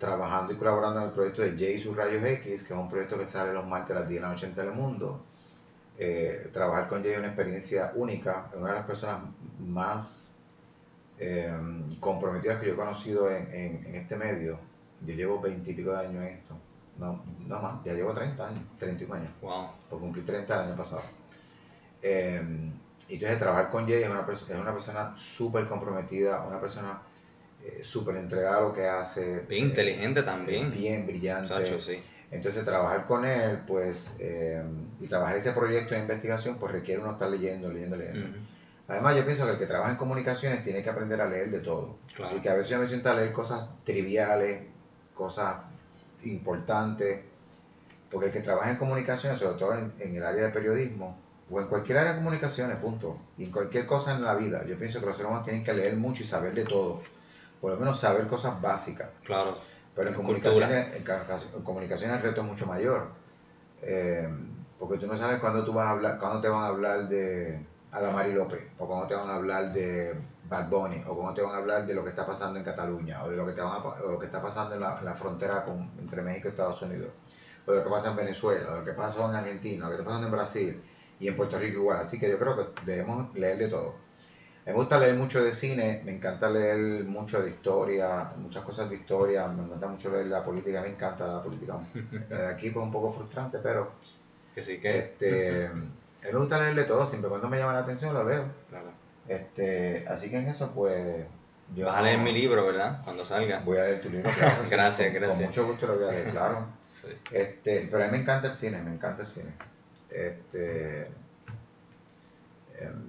trabajando 0.00 0.54
y 0.54 0.56
colaborando 0.56 0.98
en 1.00 1.06
el 1.06 1.12
proyecto 1.12 1.42
de 1.42 1.50
J 1.50 1.78
sus 1.78 1.94
Rayos 1.94 2.24
X, 2.24 2.64
que 2.64 2.72
es 2.72 2.78
un 2.78 2.88
proyecto 2.88 3.18
que 3.18 3.26
sale 3.26 3.52
los 3.52 3.66
martes 3.66 3.94
a 3.94 4.00
las 4.00 4.08
10 4.08 4.20
de 4.20 4.26
la 4.26 4.32
noche 4.32 4.46
en 4.46 4.54
Telemundo. 4.54 5.20
Eh, 5.98 6.48
trabajar 6.52 6.88
con 6.88 7.02
Jay 7.02 7.12
es 7.12 7.18
una 7.18 7.26
experiencia 7.28 7.92
única, 7.94 8.46
es 8.50 8.56
una 8.56 8.70
de 8.70 8.74
las 8.76 8.86
personas 8.86 9.20
más 9.58 10.38
eh, 11.18 11.52
comprometidas 12.00 12.58
que 12.58 12.68
yo 12.68 12.72
he 12.72 12.76
conocido 12.76 13.30
en, 13.30 13.54
en, 13.54 13.94
este 13.94 14.16
medio. 14.16 14.58
Yo 15.02 15.14
llevo 15.14 15.38
20 15.38 15.70
y 15.70 15.74
pico 15.74 15.92
de 15.92 15.98
años 15.98 16.22
en 16.22 16.28
esto. 16.28 16.54
No, 16.98 17.22
no 17.46 17.60
más, 17.60 17.84
ya 17.84 17.92
llevo 17.92 18.14
30 18.14 18.48
años, 18.48 18.62
31 18.78 19.14
años. 19.14 19.30
Wow. 19.42 19.68
Por 19.90 20.00
cumplir 20.00 20.24
30 20.24 20.54
el 20.54 20.68
año 20.68 20.76
pasado. 20.76 21.02
Eh, 22.02 22.40
y 23.06 23.14
entonces 23.14 23.38
trabajar 23.38 23.70
con 23.70 23.86
Jay 23.86 24.02
es 24.02 24.08
una, 24.08 24.24
es 24.32 24.48
una 24.48 24.72
persona 24.72 25.12
súper 25.14 25.66
comprometida, 25.66 26.40
una 26.46 26.58
persona 26.58 27.02
eh, 27.64 27.80
súper 27.82 28.16
entregado 28.16 28.58
a 28.58 28.62
lo 28.62 28.72
que 28.72 28.86
hace. 28.86 29.40
Bien 29.48 29.66
inteligente 29.66 30.22
también. 30.22 30.70
Bien 30.70 31.06
brillante. 31.06 31.54
Entonces 32.30 32.64
trabajar 32.64 33.06
con 33.06 33.24
él, 33.24 33.58
pues, 33.66 34.16
eh, 34.20 34.62
y 35.00 35.06
trabajar 35.08 35.36
ese 35.36 35.52
proyecto 35.52 35.94
de 35.94 36.00
investigación, 36.00 36.56
pues 36.58 36.72
requiere 36.72 37.02
uno 37.02 37.12
estar 37.12 37.28
leyendo, 37.28 37.72
leyendo, 37.72 37.96
leyendo. 37.96 38.38
Además, 38.86 39.16
yo 39.16 39.24
pienso 39.24 39.44
que 39.46 39.52
el 39.52 39.58
que 39.58 39.66
trabaja 39.66 39.92
en 39.92 39.96
comunicaciones 39.96 40.64
tiene 40.64 40.82
que 40.82 40.90
aprender 40.90 41.20
a 41.20 41.28
leer 41.28 41.50
de 41.50 41.60
todo. 41.60 41.96
Así 42.24 42.40
que 42.40 42.48
a 42.48 42.54
veces 42.54 42.70
yo 42.70 42.78
me 42.78 42.86
siento 42.86 43.10
a 43.10 43.14
leer 43.14 43.32
cosas 43.32 43.68
triviales, 43.84 44.62
cosas 45.14 45.56
importantes, 46.24 47.20
porque 48.10 48.26
el 48.28 48.32
que 48.32 48.40
trabaja 48.40 48.70
en 48.70 48.76
comunicaciones, 48.76 49.38
sobre 49.38 49.58
todo 49.58 49.74
en, 49.74 49.92
en 49.98 50.16
el 50.16 50.24
área 50.24 50.46
de 50.46 50.50
periodismo, 50.50 51.18
o 51.50 51.60
en 51.60 51.66
cualquier 51.66 51.98
área 51.98 52.12
de 52.12 52.18
comunicaciones, 52.18 52.76
punto, 52.76 53.18
y 53.36 53.44
en 53.44 53.50
cualquier 53.50 53.86
cosa 53.86 54.14
en 54.14 54.22
la 54.22 54.34
vida, 54.34 54.64
yo 54.66 54.78
pienso 54.78 55.00
que 55.00 55.06
los 55.06 55.16
seres 55.16 55.28
humanos 55.28 55.46
tienen 55.46 55.64
que 55.64 55.72
leer 55.72 55.96
mucho 55.96 56.22
y 56.22 56.26
saber 56.26 56.54
de 56.54 56.64
todo 56.64 57.02
por 57.60 57.72
lo 57.72 57.76
menos 57.76 58.00
saber 58.00 58.26
cosas 58.26 58.60
básicas. 58.60 59.08
Claro. 59.24 59.58
Pero 59.94 60.08
en 60.08 60.14
comunicaciones, 60.14 60.96
en, 60.96 61.62
comunicaciones 61.62 62.16
el 62.16 62.22
reto 62.22 62.40
es 62.40 62.46
mucho 62.46 62.66
mayor. 62.66 63.08
Eh, 63.82 64.28
porque 64.78 64.98
tú 64.98 65.06
no 65.06 65.16
sabes 65.16 65.40
cuándo 65.40 65.64
tú 65.64 65.72
vas 65.72 65.88
a 65.88 65.90
hablar, 65.90 66.18
cuándo 66.18 66.40
te 66.40 66.48
van 66.48 66.64
a 66.64 66.68
hablar 66.68 67.08
de 67.08 67.66
Adamari 67.92 68.32
López, 68.32 68.66
o 68.78 68.86
cuándo 68.86 69.06
te 69.06 69.14
van 69.14 69.28
a 69.28 69.34
hablar 69.34 69.72
de 69.72 70.18
Bad 70.48 70.70
Bunny, 70.70 71.04
o 71.06 71.14
cuándo 71.14 71.34
te 71.34 71.42
van 71.42 71.54
a 71.54 71.58
hablar 71.58 71.86
de 71.86 71.94
lo 71.94 72.02
que 72.02 72.10
está 72.10 72.24
pasando 72.26 72.58
en 72.58 72.64
Cataluña, 72.64 73.22
o 73.22 73.28
de 73.28 73.36
lo 73.36 73.46
que, 73.46 73.52
te 73.52 73.60
van 73.60 73.72
a, 73.72 74.00
lo 74.00 74.18
que 74.18 74.26
está 74.26 74.40
pasando 74.40 74.74
en 74.74 74.80
la, 74.80 75.14
frontera 75.14 75.64
con, 75.64 75.90
entre 75.98 76.22
México 76.22 76.48
y 76.48 76.50
Estados 76.52 76.80
Unidos, 76.80 77.10
o 77.66 77.72
de 77.72 77.78
lo 77.78 77.84
que 77.84 77.90
pasa 77.90 78.10
en 78.10 78.16
Venezuela, 78.16 78.68
o 78.68 78.72
de 78.72 78.78
lo 78.78 78.84
que 78.84 78.92
pasa 78.92 79.28
en 79.28 79.34
Argentina, 79.34 79.86
o 79.86 79.90
lo 79.90 79.96
que 79.96 80.00
está 80.00 80.06
pasando 80.06 80.28
en 80.28 80.32
Brasil 80.32 80.82
y 81.18 81.28
en 81.28 81.36
Puerto 81.36 81.58
Rico 81.58 81.80
igual. 81.80 81.98
Así 81.98 82.18
que 82.18 82.30
yo 82.30 82.38
creo 82.38 82.56
que 82.56 82.84
debemos 82.86 83.34
leer 83.34 83.58
de 83.58 83.68
todo. 83.68 83.94
Me 84.70 84.76
gusta 84.76 85.00
leer 85.00 85.16
mucho 85.16 85.42
de 85.42 85.50
cine, 85.50 86.00
me 86.04 86.12
encanta 86.12 86.48
leer 86.48 87.04
mucho 87.04 87.42
de 87.42 87.50
historia, 87.50 88.30
muchas 88.36 88.62
cosas 88.62 88.88
de 88.88 88.94
historia, 88.94 89.48
me 89.48 89.64
encanta 89.64 89.88
mucho 89.88 90.10
leer 90.10 90.26
la 90.26 90.44
política, 90.44 90.80
me 90.80 90.90
encanta 90.90 91.26
la 91.26 91.42
política. 91.42 91.76
De 92.28 92.46
aquí 92.54 92.70
pues 92.70 92.84
un 92.84 92.92
poco 92.92 93.12
frustrante, 93.12 93.58
pero... 93.58 93.90
Que 94.54 94.62
sí 94.62 94.78
que... 94.78 94.96
Este, 94.96 95.68
me 96.22 96.38
gusta 96.38 96.60
leer 96.60 96.76
de 96.76 96.84
todo, 96.84 97.04
siempre 97.04 97.28
cuando 97.28 97.48
me 97.48 97.58
llama 97.58 97.72
la 97.72 97.80
atención 97.80 98.14
lo 98.14 98.22
leo. 98.22 98.44
Este, 99.26 100.06
así 100.08 100.30
que 100.30 100.38
en 100.38 100.46
eso 100.46 100.70
pues... 100.70 101.26
Yo, 101.74 101.86
Vas 101.86 101.96
a 101.96 102.02
leer 102.02 102.18
mi 102.18 102.32
libro, 102.32 102.64
¿verdad? 102.64 103.00
Cuando 103.02 103.24
salga. 103.24 103.60
Voy 103.64 103.78
a 103.78 103.84
leer 103.84 104.00
tu 104.00 104.08
libro, 104.08 104.30
claro. 104.38 104.54
gracias, 104.70 105.12
gracias. 105.12 105.36
Con 105.36 105.46
mucho 105.46 105.66
gusto 105.66 105.86
lo 105.88 105.96
voy 105.96 106.04
a 106.04 106.12
leer, 106.12 106.30
claro. 106.30 106.66
Este, 107.32 107.88
pero 107.90 108.04
a 108.04 108.06
mí 108.06 108.12
me 108.12 108.18
encanta 108.18 108.46
el 108.48 108.54
cine, 108.54 108.80
me 108.82 108.92
encanta 108.92 109.22
el 109.22 109.26
cine. 109.26 109.52
Este, 110.10 111.08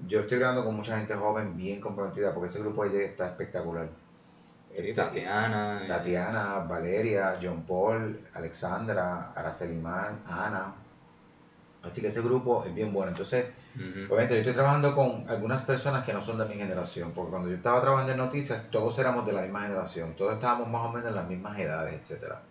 yo 0.07 0.21
estoy 0.21 0.37
hablando 0.37 0.65
con 0.65 0.75
mucha 0.75 0.97
gente 0.97 1.13
joven 1.13 1.55
bien 1.55 1.79
comprometida 1.79 2.33
porque 2.33 2.49
ese 2.49 2.59
grupo 2.59 2.87
de 2.87 3.05
está 3.05 3.27
espectacular. 3.27 3.87
Este, 4.73 4.93
Tatiana. 4.93 5.83
Tatiana, 5.87 6.59
Valeria, 6.59 7.37
John 7.41 7.63
Paul, 7.63 8.19
Alexandra, 8.33 9.31
Aracelimán, 9.35 10.21
Ana. 10.27 10.73
Así 11.83 11.99
que 12.01 12.07
ese 12.07 12.21
grupo 12.21 12.63
es 12.65 12.73
bien 12.73 12.93
bueno. 12.93 13.11
Entonces, 13.11 13.45
obviamente 13.75 14.35
yo 14.35 14.39
estoy 14.41 14.53
trabajando 14.53 14.95
con 14.95 15.25
algunas 15.27 15.63
personas 15.63 16.05
que 16.05 16.13
no 16.13 16.21
son 16.21 16.37
de 16.37 16.45
mi 16.45 16.55
generación, 16.55 17.11
porque 17.11 17.31
cuando 17.31 17.49
yo 17.49 17.55
estaba 17.55 17.81
trabajando 17.81 18.11
en 18.11 18.17
noticias, 18.19 18.67
todos 18.69 18.97
éramos 18.99 19.25
de 19.25 19.33
la 19.33 19.41
misma 19.41 19.61
generación, 19.61 20.13
todos 20.15 20.33
estábamos 20.35 20.69
más 20.69 20.87
o 20.87 20.91
menos 20.91 21.09
en 21.09 21.15
las 21.15 21.27
mismas 21.27 21.57
edades, 21.57 21.99
etcétera. 21.99 22.41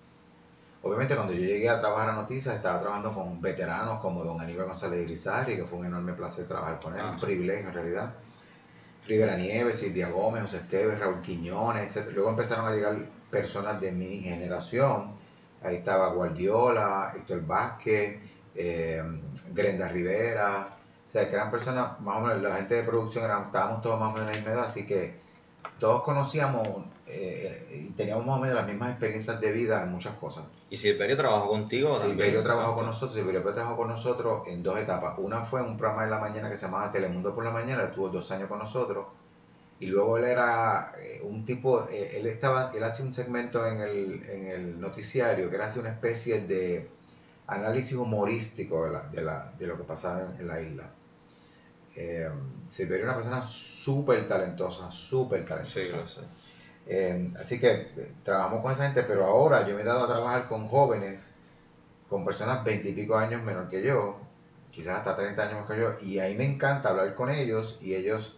Obviamente 0.82 1.14
cuando 1.14 1.34
yo 1.34 1.40
llegué 1.40 1.68
a 1.68 1.78
trabajar 1.78 2.08
a 2.10 2.12
Noticias 2.12 2.56
estaba 2.56 2.80
trabajando 2.80 3.12
con 3.12 3.40
veteranos 3.40 4.00
como 4.00 4.24
don 4.24 4.40
Aníbal 4.40 4.66
González 4.66 5.04
Grisari, 5.04 5.56
que 5.56 5.64
fue 5.64 5.80
un 5.80 5.86
enorme 5.86 6.14
placer 6.14 6.46
trabajar 6.46 6.80
con 6.80 6.94
él, 6.94 7.04
un 7.04 7.14
ah, 7.14 7.18
privilegio 7.20 7.68
en 7.68 7.74
realidad. 7.74 8.14
Rivera 9.06 9.36
Nieves, 9.36 9.78
Silvia 9.78 10.08
Gómez, 10.08 10.42
José 10.42 10.58
Esteves, 10.58 10.98
Raúl 10.98 11.20
Quiñones, 11.20 11.94
etc. 11.94 12.10
Luego 12.14 12.30
empezaron 12.30 12.66
a 12.66 12.72
llegar 12.72 12.96
personas 13.30 13.80
de 13.80 13.92
mi 13.92 14.20
generación. 14.20 15.12
Ahí 15.62 15.76
estaba 15.76 16.14
Guardiola, 16.14 17.12
Héctor 17.14 17.46
Vázquez, 17.46 18.18
eh, 18.54 19.02
Grenda 19.52 19.88
Rivera. 19.88 20.66
O 21.06 21.10
sea, 21.10 21.28
que 21.28 21.34
eran 21.34 21.50
personas, 21.50 22.00
más 22.00 22.16
o 22.18 22.20
menos, 22.20 22.40
la 22.40 22.56
gente 22.56 22.76
de 22.76 22.84
producción, 22.84 23.24
estábamos 23.24 23.82
todos 23.82 24.00
más 24.00 24.10
o 24.10 24.12
menos 24.12 24.28
en 24.28 24.32
la 24.32 24.38
misma 24.38 24.52
edad, 24.52 24.64
así 24.66 24.86
que 24.86 25.18
todos 25.78 26.02
conocíamos 26.02 26.68
eh, 27.12 27.86
y 27.88 27.92
teníamos 27.92 28.26
más 28.26 28.38
o 28.38 28.40
menos 28.40 28.56
las 28.56 28.66
mismas 28.66 28.90
experiencias 28.90 29.40
de 29.40 29.52
vida 29.52 29.82
en 29.82 29.90
muchas 29.90 30.14
cosas. 30.14 30.44
¿Y 30.70 30.76
Silverio 30.76 31.16
trabajó 31.16 31.48
contigo? 31.48 31.98
Silverio 31.98 32.42
trabajó 32.42 32.76
con 32.76 32.86
nosotros, 32.86 33.14
Silverio 33.14 33.42
trabajó 33.42 33.76
con 33.76 33.88
nosotros 33.88 34.42
en 34.46 34.62
dos 34.62 34.78
etapas. 34.78 35.14
Una 35.18 35.42
fue 35.44 35.62
un 35.62 35.76
programa 35.76 36.04
de 36.04 36.10
la 36.10 36.18
mañana 36.18 36.48
que 36.48 36.56
se 36.56 36.66
llamaba 36.66 36.92
Telemundo 36.92 37.34
por 37.34 37.44
la 37.44 37.50
mañana, 37.50 37.84
estuvo 37.84 38.08
dos 38.08 38.30
años 38.30 38.48
con 38.48 38.58
nosotros. 38.58 39.06
Y 39.80 39.86
luego 39.86 40.18
él 40.18 40.24
era 40.24 40.92
eh, 41.00 41.20
un 41.24 41.44
tipo, 41.44 41.88
eh, 41.90 42.18
él 42.18 42.26
estaba, 42.26 42.70
él 42.74 42.82
hacía 42.84 43.04
un 43.04 43.14
segmento 43.14 43.66
en 43.66 43.80
el, 43.80 44.22
en 44.28 44.46
el 44.46 44.80
noticiario 44.80 45.48
que 45.48 45.56
era 45.56 45.66
así 45.66 45.80
una 45.80 45.90
especie 45.90 46.40
de 46.42 46.86
análisis 47.46 47.94
humorístico 47.94 48.84
de, 48.84 48.90
la, 48.92 49.02
de, 49.04 49.22
la, 49.22 49.52
de 49.58 49.66
lo 49.66 49.76
que 49.76 49.84
pasaba 49.84 50.34
en, 50.38 50.46
la 50.46 50.60
isla. 50.60 50.90
Eh, 51.96 52.30
Silverio 52.68 53.04
era 53.04 53.12
una 53.14 53.22
persona 53.22 53.42
súper 53.42 54.26
talentosa, 54.26 54.92
súper 54.92 55.44
talentosa. 55.44 56.06
Sí, 56.06 56.26
eh, 56.86 57.32
así 57.38 57.60
que 57.60 57.70
eh, 57.70 58.12
trabajamos 58.24 58.62
con 58.62 58.72
esa 58.72 58.84
gente, 58.84 59.02
pero 59.02 59.24
ahora 59.24 59.66
yo 59.66 59.74
me 59.74 59.82
he 59.82 59.84
dado 59.84 60.04
a 60.04 60.08
trabajar 60.08 60.48
con 60.48 60.68
jóvenes, 60.68 61.34
con 62.08 62.24
personas 62.24 62.64
veintipico 62.64 63.16
años 63.16 63.42
menor 63.42 63.68
que 63.68 63.82
yo, 63.82 64.18
quizás 64.70 64.98
hasta 64.98 65.16
30 65.16 65.42
años 65.42 65.60
más 65.60 65.70
que 65.70 65.80
yo, 65.80 65.94
y 66.00 66.18
ahí 66.18 66.36
me 66.36 66.44
encanta 66.44 66.90
hablar 66.90 67.14
con 67.14 67.30
ellos 67.30 67.78
y 67.80 67.94
ellos, 67.94 68.36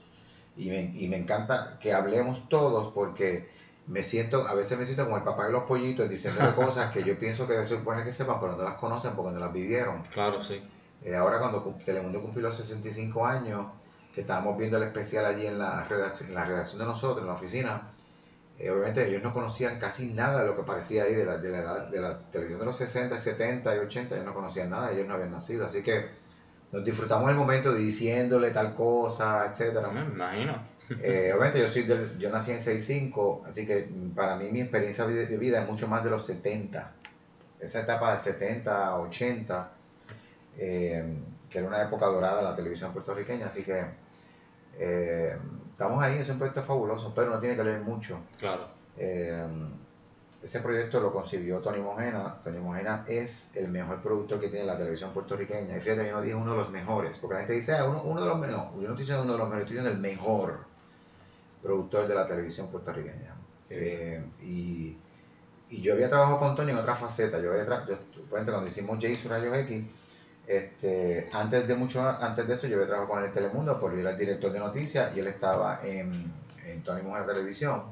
y 0.56 0.68
me, 0.68 0.82
y 0.94 1.08
me 1.08 1.16
encanta 1.16 1.78
que 1.80 1.92
hablemos 1.92 2.48
todos 2.48 2.92
porque 2.92 3.48
me 3.86 4.02
siento, 4.02 4.46
a 4.46 4.54
veces 4.54 4.78
me 4.78 4.84
siento 4.84 5.04
como 5.04 5.16
el 5.16 5.22
papá 5.22 5.46
de 5.46 5.52
los 5.52 5.64
pollitos 5.64 6.08
diciendo 6.08 6.40
cosas 6.56 6.92
que 6.92 7.02
yo 7.02 7.18
pienso 7.18 7.46
que 7.46 7.54
se 7.54 7.66
supone 7.66 8.04
que 8.04 8.12
sepan, 8.12 8.40
pero 8.40 8.56
no 8.56 8.62
las 8.62 8.74
conocen 8.74 9.12
porque 9.12 9.32
no 9.32 9.40
las 9.40 9.52
vivieron. 9.52 10.02
Claro, 10.04 10.42
sí. 10.42 10.62
Eh, 11.04 11.16
ahora 11.16 11.38
cuando 11.38 11.62
Telemundo 11.84 12.22
cumplió 12.22 12.48
los 12.48 12.56
65 12.56 13.26
años, 13.26 13.66
que 14.14 14.20
estábamos 14.20 14.56
viendo 14.56 14.76
el 14.76 14.84
especial 14.84 15.24
allí 15.24 15.46
en 15.46 15.58
la, 15.58 15.84
redacción, 15.84 16.28
en 16.28 16.34
la 16.34 16.44
redacción 16.44 16.78
de 16.78 16.84
nosotros, 16.84 17.22
en 17.22 17.26
la 17.26 17.34
oficina, 17.34 17.91
eh, 18.62 18.70
obviamente 18.70 19.08
ellos 19.08 19.24
no 19.24 19.32
conocían 19.32 19.80
casi 19.80 20.06
nada 20.06 20.42
de 20.42 20.46
lo 20.46 20.54
que 20.54 20.62
parecía 20.62 21.02
ahí 21.02 21.14
de 21.14 21.24
la, 21.24 21.36
de 21.36 21.50
la, 21.50 21.86
de 21.86 22.00
la 22.00 22.18
televisión 22.30 22.60
de 22.60 22.66
los 22.66 22.76
60, 22.76 23.18
70 23.18 23.74
y 23.74 23.78
80, 23.80 24.14
ellos 24.14 24.24
no 24.24 24.34
conocían 24.34 24.70
nada, 24.70 24.92
ellos 24.92 25.04
no 25.08 25.14
habían 25.14 25.32
nacido, 25.32 25.66
así 25.66 25.82
que 25.82 26.06
nos 26.70 26.84
disfrutamos 26.84 27.28
el 27.28 27.34
momento 27.34 27.74
diciéndole 27.74 28.52
tal 28.52 28.72
cosa, 28.76 29.46
etcétera. 29.50 29.88
Me 29.90 30.02
imagino. 30.02 30.62
Eh, 31.02 31.32
obviamente 31.36 31.58
yo 31.58 31.68
soy 31.68 31.82
del, 31.82 32.16
yo 32.20 32.30
nací 32.30 32.52
en 32.52 32.60
65, 32.60 33.46
así 33.48 33.66
que 33.66 33.88
para 34.14 34.36
mí 34.36 34.48
mi 34.52 34.60
experiencia 34.60 35.08
de 35.08 35.36
vida 35.38 35.62
es 35.62 35.68
mucho 35.68 35.88
más 35.88 36.04
de 36.04 36.10
los 36.10 36.24
70. 36.24 36.92
Esa 37.58 37.80
etapa 37.80 38.12
de 38.12 38.18
70, 38.20 38.96
80, 38.96 39.72
eh, 40.56 41.04
que 41.50 41.58
era 41.58 41.66
una 41.66 41.82
época 41.82 42.06
dorada 42.06 42.36
de 42.36 42.44
la 42.44 42.54
televisión 42.54 42.92
puertorriqueña, 42.92 43.46
así 43.46 43.64
que 43.64 43.84
eh, 44.78 45.36
estamos 45.72 46.02
ahí, 46.02 46.18
es 46.18 46.28
un 46.28 46.38
proyecto 46.38 46.62
fabuloso, 46.62 47.12
pero 47.14 47.30
no 47.30 47.40
tiene 47.40 47.56
que 47.56 47.64
leer 47.64 47.80
mucho. 47.80 48.18
Claro. 48.38 48.68
Eh, 48.96 49.44
ese 50.42 50.58
proyecto 50.60 51.00
lo 51.00 51.12
concibió 51.12 51.58
Tony 51.58 51.80
Mojena. 51.80 52.36
Tony 52.42 52.58
Mojena 52.58 53.04
es 53.06 53.54
el 53.54 53.68
mejor 53.68 54.02
productor 54.02 54.40
que 54.40 54.48
tiene 54.48 54.66
la 54.66 54.76
televisión 54.76 55.12
puertorriqueña. 55.12 55.76
Y 55.76 55.80
fíjate, 55.80 56.06
yo 56.06 56.16
no 56.16 56.22
dije 56.22 56.34
uno 56.34 56.52
de 56.52 56.58
los 56.58 56.70
mejores, 56.70 57.18
porque 57.18 57.34
la 57.34 57.40
gente 57.40 57.54
dice, 57.54 57.74
ah, 57.74 57.84
uno, 57.84 58.20
de 58.20 58.26
los 58.26 58.38
mejores. 58.38 58.70
yo 58.74 58.76
no 58.76 58.80
estoy 58.80 58.96
diciendo 58.96 59.22
uno 59.22 59.32
de 59.34 59.38
los 59.38 59.48
mejores, 59.48 59.64
estoy 59.64 59.76
diciendo 59.76 59.90
el 59.90 59.98
mejor 59.98 60.64
productor 61.62 62.08
de 62.08 62.14
la 62.14 62.26
televisión 62.26 62.68
puertorriqueña. 62.68 63.36
Eh, 63.70 64.22
y, 64.42 64.96
y, 65.70 65.80
yo 65.80 65.94
había 65.94 66.08
trabajado 66.08 66.40
con 66.40 66.56
Tony 66.56 66.72
en 66.72 66.78
otra 66.78 66.96
faceta. 66.96 67.40
Yo 67.40 67.52
había 67.52 67.86
yo, 67.86 67.96
cuando 68.28 68.66
hicimos 68.66 68.98
Jason 69.00 69.30
Rayos 69.30 69.56
X, 69.58 69.84
este, 70.56 71.30
antes 71.32 71.66
de 71.66 71.74
mucho 71.74 72.06
antes 72.06 72.46
de 72.46 72.52
eso 72.52 72.66
yo 72.66 72.76
había 72.76 72.86
trabajado 72.88 73.14
con 73.14 73.24
el 73.24 73.32
Telemundo 73.32 73.80
porque 73.80 73.96
yo 73.96 74.02
era 74.02 74.10
el 74.10 74.18
director 74.18 74.52
de 74.52 74.58
noticias 74.58 75.16
y 75.16 75.20
él 75.20 75.28
estaba 75.28 75.80
en, 75.82 76.30
en 76.66 76.82
Tony 76.82 77.00
Mujer 77.00 77.24
Televisión 77.24 77.82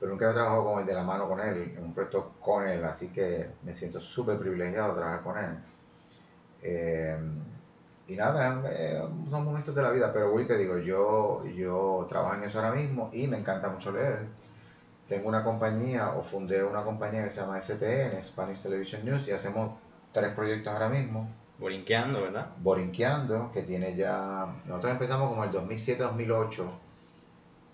pero 0.00 0.10
nunca 0.10 0.24
había 0.24 0.34
trabajado 0.34 0.64
con 0.64 0.80
él 0.80 0.86
de 0.86 0.94
la 0.94 1.02
mano 1.02 1.28
con 1.28 1.40
él 1.40 1.74
en 1.76 1.84
un 1.84 1.92
proyecto 1.92 2.32
con 2.40 2.66
él 2.66 2.82
así 2.86 3.08
que 3.08 3.50
me 3.64 3.74
siento 3.74 4.00
súper 4.00 4.38
privilegiado 4.38 4.88
de 4.88 4.94
trabajar 4.94 5.22
con 5.22 5.38
él. 5.38 5.58
Eh, 6.62 7.18
y 8.08 8.16
nada 8.16 8.62
eh, 8.70 9.02
son 9.30 9.44
momentos 9.44 9.74
de 9.74 9.82
la 9.82 9.90
vida 9.90 10.10
pero 10.10 10.32
hoy 10.32 10.46
te 10.46 10.56
digo 10.56 10.78
yo 10.78 11.44
yo 11.44 12.06
trabajo 12.08 12.36
en 12.36 12.44
eso 12.44 12.60
ahora 12.60 12.74
mismo 12.74 13.10
y 13.12 13.26
me 13.28 13.36
encanta 13.38 13.68
mucho 13.68 13.92
leer. 13.92 14.20
Tengo 15.06 15.28
una 15.28 15.44
compañía 15.44 16.12
o 16.16 16.22
fundé 16.22 16.64
una 16.64 16.82
compañía 16.82 17.24
que 17.24 17.30
se 17.30 17.42
llama 17.42 17.60
STN 17.60 18.22
Spanish 18.22 18.62
Television 18.62 19.04
News 19.04 19.28
y 19.28 19.32
hacemos 19.32 19.72
tres 20.14 20.32
proyectos 20.32 20.72
ahora 20.72 20.88
mismo 20.88 21.28
Borinqueando, 21.58 22.22
¿verdad? 22.22 22.50
Borinqueando, 22.58 23.50
que 23.52 23.62
tiene 23.62 23.94
ya... 23.94 24.46
Nosotros 24.66 24.92
empezamos 24.92 25.28
como 25.28 25.44
el 25.44 25.50
2007-2008, 25.50 26.70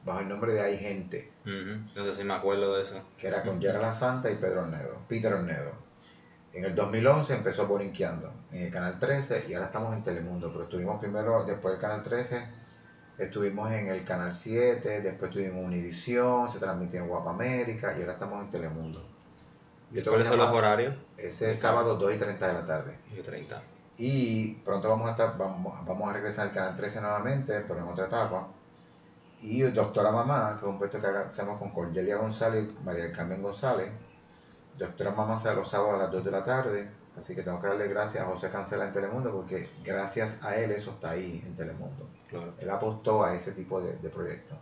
bajo 0.05 0.21
el 0.21 0.29
nombre 0.29 0.53
de 0.53 0.61
Hay 0.61 0.77
Gente. 0.77 1.31
No 1.45 2.05
sé 2.05 2.15
si 2.15 2.25
me 2.25 2.35
acuerdo 2.35 2.77
de 2.77 2.83
eso. 2.83 3.01
Que 3.19 3.29
era 3.29 3.43
con 3.43 3.61
Yara 3.61 3.81
La 3.81 3.93
Santa 3.93 4.31
y 4.31 4.37
Pedro 4.37 4.63
Ornedo, 4.63 4.99
Peter 5.09 5.33
Ornedo. 5.33 5.73
En 6.53 6.65
el 6.65 6.75
2011 6.75 7.35
empezó 7.35 7.67
Borinqueando 7.69 8.33
en 8.51 8.63
el 8.63 8.71
Canal 8.73 8.99
13 8.99 9.47
y 9.49 9.55
ahora 9.55 9.67
estamos 9.67 9.95
en 9.95 10.03
Telemundo, 10.03 10.51
pero 10.51 10.65
estuvimos 10.65 10.99
primero, 10.99 11.45
después 11.45 11.73
del 11.73 11.81
Canal 11.81 12.03
13, 12.03 12.45
estuvimos 13.19 13.71
en 13.71 13.87
el 13.87 14.05
Canal 14.05 14.35
7, 14.35 15.01
después 15.01 15.31
tuvimos 15.31 15.65
Univisión, 15.65 16.51
se 16.51 16.59
transmitió 16.59 17.01
en 17.01 17.09
Guapa 17.09 17.31
América 17.31 17.95
y 17.97 18.01
ahora 18.01 18.15
estamos 18.15 18.43
en 18.43 18.51
Telemundo. 18.51 19.20
¿Cuáles 19.93 20.27
son 20.27 20.39
los 20.39 20.51
horarios? 20.51 20.95
Ese 21.17 21.51
es 21.51 21.59
sábado 21.59 21.97
2 21.97 22.15
y 22.15 22.19
30 22.19 22.47
de 22.47 22.53
la 22.53 22.67
tarde. 22.67 22.99
Y 23.17 23.21
30. 23.21 23.63
Y 23.99 24.53
pronto 24.65 24.89
vamos 24.89 25.09
a 25.09 25.11
estar, 25.11 25.37
vamos, 25.37 25.85
vamos 25.85 26.09
a 26.09 26.13
regresar 26.13 26.49
al 26.49 26.55
canal 26.55 26.77
13 26.77 27.01
nuevamente, 27.01 27.61
pero 27.67 27.81
en 27.81 27.89
otra 27.89 28.07
etapa. 28.07 28.49
Y 29.43 29.63
Doctora 29.63 30.13
Mamá, 30.13 30.57
que 30.59 30.67
es 30.67 30.71
un 30.71 30.79
proyecto 30.79 31.01
que 31.01 31.19
hacemos 31.19 31.59
con 31.59 31.71
Cordelia 31.71 32.17
González 32.17 32.69
y 32.69 32.85
María 32.85 33.13
Carmen 33.13 33.43
González. 33.43 33.91
Doctora 34.79 35.11
Mamá 35.11 35.37
será 35.37 35.55
los 35.55 35.69
sábados 35.69 35.95
a 35.95 36.05
las 36.05 36.13
2 36.13 36.25
de 36.25 36.31
la 36.31 36.45
tarde. 36.45 36.91
Así 37.19 37.35
que 37.35 37.43
tengo 37.43 37.61
que 37.61 37.67
darle 37.67 37.89
gracias 37.89 38.25
a 38.25 38.29
José 38.29 38.49
Cancela 38.49 38.87
en 38.87 38.93
Telemundo 38.93 39.33
porque 39.33 39.69
gracias 39.85 40.43
a 40.45 40.57
él 40.57 40.71
eso 40.71 40.93
está 40.93 41.11
ahí 41.11 41.43
en 41.45 41.57
Telemundo. 41.57 42.07
Él 42.59 42.71
apostó 42.71 43.25
a 43.25 43.35
ese 43.35 43.53
tipo 43.53 43.81
de, 43.81 43.95
de 43.99 44.09
proyectos. 44.09 44.57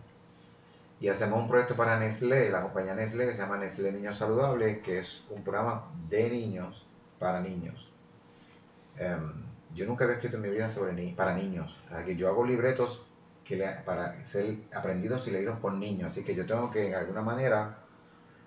Y 1.01 1.09
hacemos 1.09 1.41
un 1.41 1.49
proyecto 1.49 1.77
para 1.77 1.99
Nestlé, 1.99 2.51
la 2.51 2.63
compañía 2.63 2.95
Nestlé, 2.95 3.27
que 3.27 3.35
se 3.35 3.43
llama 3.43 3.57
Nestlé 3.57 3.93
Niños 3.93 4.19
Saludables, 4.19 4.79
que 4.83 4.99
es 4.99 5.23
un 5.31 5.45
programa 5.45 5.93
de 6.09 6.29
niños 6.29 6.87
para 7.21 7.41
niños. 7.41 7.93
Em, 8.97 9.33
yo 9.75 9.87
nunca 9.87 10.05
había 10.05 10.17
escrito 10.17 10.37
en 10.37 10.43
mi 10.43 10.49
vida 10.49 10.69
sobre 10.69 10.93
ni 10.93 11.13
para 11.13 11.35
niños. 11.35 11.81
O 11.87 11.91
sea, 11.91 12.05
que 12.05 12.17
yo 12.17 12.29
hago 12.29 12.45
libretos 12.45 13.07
que 13.45 13.65
para 13.85 14.25
ser 14.25 14.57
aprendidos 14.75 15.27
y 15.29 15.31
leídos 15.31 15.59
por 15.59 15.73
niños. 15.73 16.13
Así 16.13 16.25
que 16.25 16.35
yo 16.35 16.45
tengo 16.47 16.71
que, 16.71 16.81
de 16.81 16.97
alguna 16.97 17.23
manera, 17.23 17.79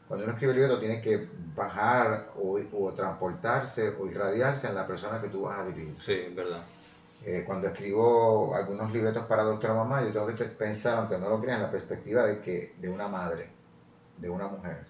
cuando 0.08 0.26
uno 0.26 0.34
escribe 0.34 0.52
el 0.52 0.60
libreto, 0.60 0.80
tiene 0.80 1.02
que 1.02 1.30
bajar 1.56 2.32
o, 2.36 2.60
o 2.74 2.94
transportarse 2.94 3.96
o 3.98 4.08
irradiarse 4.08 4.68
en 4.68 4.76
la 4.76 4.86
persona 4.86 5.22
que 5.22 5.30
tú 5.30 5.44
vas 5.44 5.60
a 5.60 5.66
dirigir. 5.66 5.96
Sí, 6.02 6.34
verdad. 6.36 6.64
Eh, 7.24 7.44
cuando 7.46 7.68
escribo 7.68 8.56
algunos 8.56 8.92
libretos 8.92 9.26
para 9.26 9.44
Doctora 9.44 9.76
Mamá, 9.76 10.04
yo 10.04 10.12
tengo 10.12 10.28
que 10.28 10.46
pensar, 10.46 10.98
aunque 10.98 11.18
no 11.18 11.30
lo 11.30 11.40
crean, 11.40 11.58
en 11.58 11.64
la 11.64 11.72
perspectiva 11.72 12.26
de 12.26 12.40
que 12.40 12.76
de 12.80 12.90
una 12.90 13.08
madre, 13.08 13.50
de 14.18 14.30
una 14.30 14.48
mujer. 14.48 14.86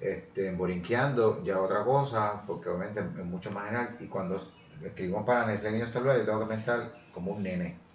este, 0.00 0.54
borinqueando 0.54 1.42
ya 1.44 1.60
otra 1.60 1.84
cosa, 1.84 2.42
porque 2.46 2.68
obviamente 2.68 3.00
es 3.00 3.24
mucho 3.24 3.50
más 3.50 3.66
general. 3.66 3.96
Y 4.00 4.06
cuando 4.06 4.40
escribimos 4.82 5.24
para 5.24 5.46
Nestlé 5.46 5.72
Niño 5.72 5.86
Celular, 5.86 6.18
yo 6.18 6.24
tengo 6.24 6.40
que 6.40 6.46
pensar 6.46 6.92
como 7.12 7.32
un 7.32 7.42
nene 7.42 7.89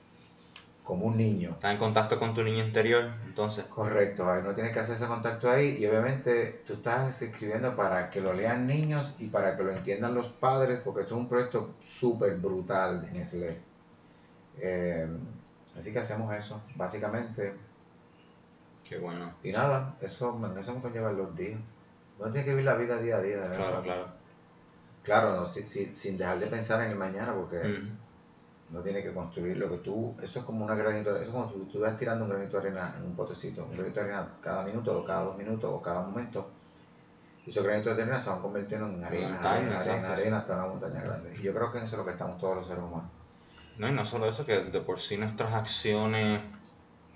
como 0.85 1.07
un 1.07 1.17
niño. 1.17 1.49
Está 1.51 1.71
en 1.71 1.77
contacto 1.77 2.19
con 2.19 2.33
tu 2.33 2.43
niño 2.43 2.63
interior, 2.63 3.11
entonces. 3.25 3.65
Correcto, 3.65 4.23
no 4.41 4.53
tienes 4.53 4.71
que 4.71 4.79
hacer 4.79 4.95
ese 4.95 5.07
contacto 5.07 5.49
ahí 5.49 5.77
y 5.79 5.85
obviamente 5.87 6.61
tú 6.65 6.73
estás 6.73 7.21
escribiendo 7.21 7.75
para 7.75 8.09
que 8.09 8.21
lo 8.21 8.31
lean 8.31 8.67
niños 8.67 9.15
y 9.19 9.27
para 9.27 9.57
que 9.57 9.63
lo 9.63 9.71
entiendan 9.71 10.13
los 10.13 10.29
padres, 10.29 10.79
porque 10.85 11.01
esto 11.01 11.15
es 11.15 11.21
un 11.21 11.27
proyecto 11.27 11.73
súper 11.83 12.35
brutal 12.37 13.01
de 13.01 13.11
Nestlé. 13.11 13.57
Eh, 14.59 15.07
así 15.77 15.91
que 15.91 15.99
hacemos 15.99 16.33
eso, 16.33 16.61
básicamente. 16.75 17.53
Qué 18.87 18.99
bueno. 18.99 19.33
Y 19.43 19.51
nada, 19.51 19.95
eso, 20.01 20.39
eso 20.57 20.75
me 20.75 20.81
conlleva 20.81 21.11
los 21.11 21.35
días. 21.35 21.59
Uno 22.19 22.31
tiene 22.31 22.45
que 22.45 22.51
vivir 22.51 22.65
la 22.65 22.75
vida 22.75 22.99
día 22.99 23.17
a 23.17 23.21
día, 23.21 23.37
de 23.37 23.49
verdad. 23.49 23.57
Claro, 23.57 23.81
claro. 23.81 24.07
Claro, 25.03 25.49
sin 25.49 26.17
dejar 26.17 26.39
de 26.39 26.47
pensar 26.47 26.83
en 26.83 26.91
el 26.91 26.97
mañana, 26.97 27.33
porque 27.33 27.61
no 28.69 28.81
tiene 28.81 29.03
que 29.03 29.13
construir 29.13 29.57
lo 29.57 29.69
que 29.69 29.77
tú, 29.77 30.15
eso 30.21 30.39
es 30.39 30.45
como 30.45 30.65
una 30.65 30.75
granito, 30.75 31.15
eso 31.15 31.25
es 31.25 31.29
como 31.29 31.49
tú, 31.49 31.65
tú 31.65 31.79
vas 31.79 31.97
tirando 31.97 32.25
un 32.25 32.31
granito 32.31 32.59
de 32.59 32.67
arena 32.67 32.95
en 32.97 33.05
un 33.05 33.15
potecito, 33.15 33.63
un 33.63 33.77
granito 33.77 33.99
de 33.99 34.05
arena 34.05 34.27
cada 34.41 34.63
minuto 34.63 34.99
o 34.99 35.05
cada 35.05 35.23
dos 35.23 35.37
minutos 35.37 35.69
o 35.71 35.81
cada 35.81 36.01
momento, 36.01 36.49
y 37.45 37.51
esos 37.51 37.63
granitos 37.63 37.95
de 37.95 38.03
arena 38.03 38.19
se 38.19 38.29
van 38.29 38.41
convirtiendo 38.41 38.87
en 38.87 39.03
arena, 39.03 39.39
arena, 39.39 39.79
arena, 39.79 40.13
arena, 40.13 40.37
hasta 40.39 40.53
una 40.53 40.65
montaña 40.65 41.01
grande. 41.01 41.35
Y 41.39 41.43
yo 41.43 41.53
creo 41.53 41.71
que 41.71 41.77
eso 41.77 41.87
es 41.87 41.97
lo 41.97 42.05
que 42.05 42.11
estamos 42.11 42.39
todos 42.39 42.55
los 42.55 42.67
seres 42.67 42.83
humanos. 42.83 43.09
No, 43.77 43.87
y 43.87 43.91
no 43.91 44.05
solo 44.05 44.27
eso, 44.27 44.45
que 44.45 44.63
de 44.63 44.81
por 44.81 44.99
sí 44.99 45.17
nuestras 45.17 45.53
acciones 45.53 46.41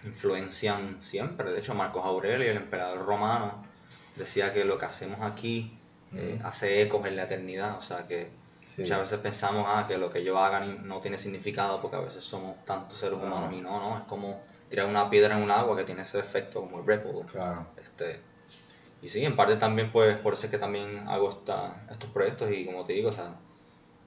influencian 0.04 0.98
siempre. 1.02 1.52
De 1.52 1.60
hecho, 1.60 1.74
Marcos 1.74 2.06
Aurelio, 2.06 2.52
el 2.52 2.58
emperador 2.58 3.06
romano, 3.06 3.64
decía 4.16 4.54
que 4.54 4.66
lo 4.66 4.78
que 4.78 4.86
hacemos 4.86 5.22
aquí 5.22 5.78
eh, 6.14 6.40
hace 6.44 6.82
ecos 6.82 7.06
en 7.08 7.16
la 7.16 7.24
eternidad, 7.24 7.78
o 7.78 7.82
sea 7.82 8.08
que 8.08 8.30
Muchas 8.78 9.00
veces 9.00 9.20
pensamos 9.20 9.66
ah, 9.68 9.86
que 9.88 9.98
lo 9.98 10.10
que 10.10 10.24
yo 10.24 10.38
haga 10.38 10.60
no 10.62 11.00
tiene 11.00 11.18
significado 11.18 11.82
porque 11.82 11.98
a 11.98 12.02
veces 12.02 12.24
somos 12.24 12.64
tantos 12.66 12.98
seres 12.98 13.18
humanos 13.18 13.54
y 13.54 13.62
no, 13.62 13.80
no, 13.80 13.98
es 13.98 14.04
como 14.04 14.42
tirar 14.70 14.88
una 14.88 15.10
piedra 15.10 15.36
en 15.36 15.44
un 15.44 15.52
agua 15.52 15.76
que 15.76 15.84
tiene 15.84 16.04
ese 16.04 16.20
efecto 16.20 16.62
como 16.62 16.80
el 16.80 16.86
ripple. 16.86 17.26
Claro. 17.32 17.66
Este, 17.78 18.20
y 19.02 19.08
sí, 19.08 19.26
en 19.26 19.36
parte 19.36 19.56
también 19.56 19.92
pues 19.92 20.18
por 20.18 20.34
eso 20.34 20.46
es 20.46 20.52
que 20.52 20.58
también 20.58 21.08
hago 21.08 21.30
esta, 21.30 21.86
estos 21.90 22.10
proyectos 22.12 22.52
y 22.52 22.66
como 22.66 22.86
te 22.86 22.94
digo, 22.94 23.10
o 23.10 23.14
sea, 23.14 23.36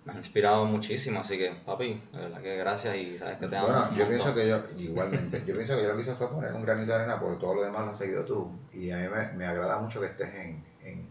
me 0.05 0.13
han 0.13 0.19
inspirado 0.19 0.65
muchísimo, 0.65 1.21
así 1.21 1.39
que 1.39 1.53
papi, 1.65 2.01
de 2.13 2.19
verdad 2.19 2.43
que 2.43 2.57
gracias 2.57 2.97
y 2.97 3.19
sabes 3.19 3.39
que 3.39 3.49
te 3.49 3.57
amo. 3.57 3.69
Bueno, 3.69 3.95
yo 3.97 4.09
pienso 4.09 4.35
que 4.35 4.49
yo, 4.49 4.63
igualmente, 4.79 5.43
yo 5.47 5.55
pienso 5.55 5.77
que 5.77 5.83
yo 5.83 5.89
lo 5.89 5.97
que 5.97 6.03
hice 6.03 6.15
fue 6.15 6.29
poner 6.29 6.53
un 6.53 6.63
granito 6.63 6.93
de 6.93 6.99
arena 6.99 7.21
porque 7.21 7.41
todo 7.41 7.55
lo 7.55 7.63
demás 7.63 7.85
lo 7.85 7.91
has 7.91 7.99
seguido 7.99 8.25
tú 8.25 8.51
y 8.73 8.91
a 8.91 8.99
mí 8.99 9.09
me, 9.09 9.33
me 9.33 9.47
agrada 9.47 9.79
mucho 9.79 10.01
que 10.01 10.07
estés 10.07 10.35
en, 10.35 10.65
en 10.83 11.07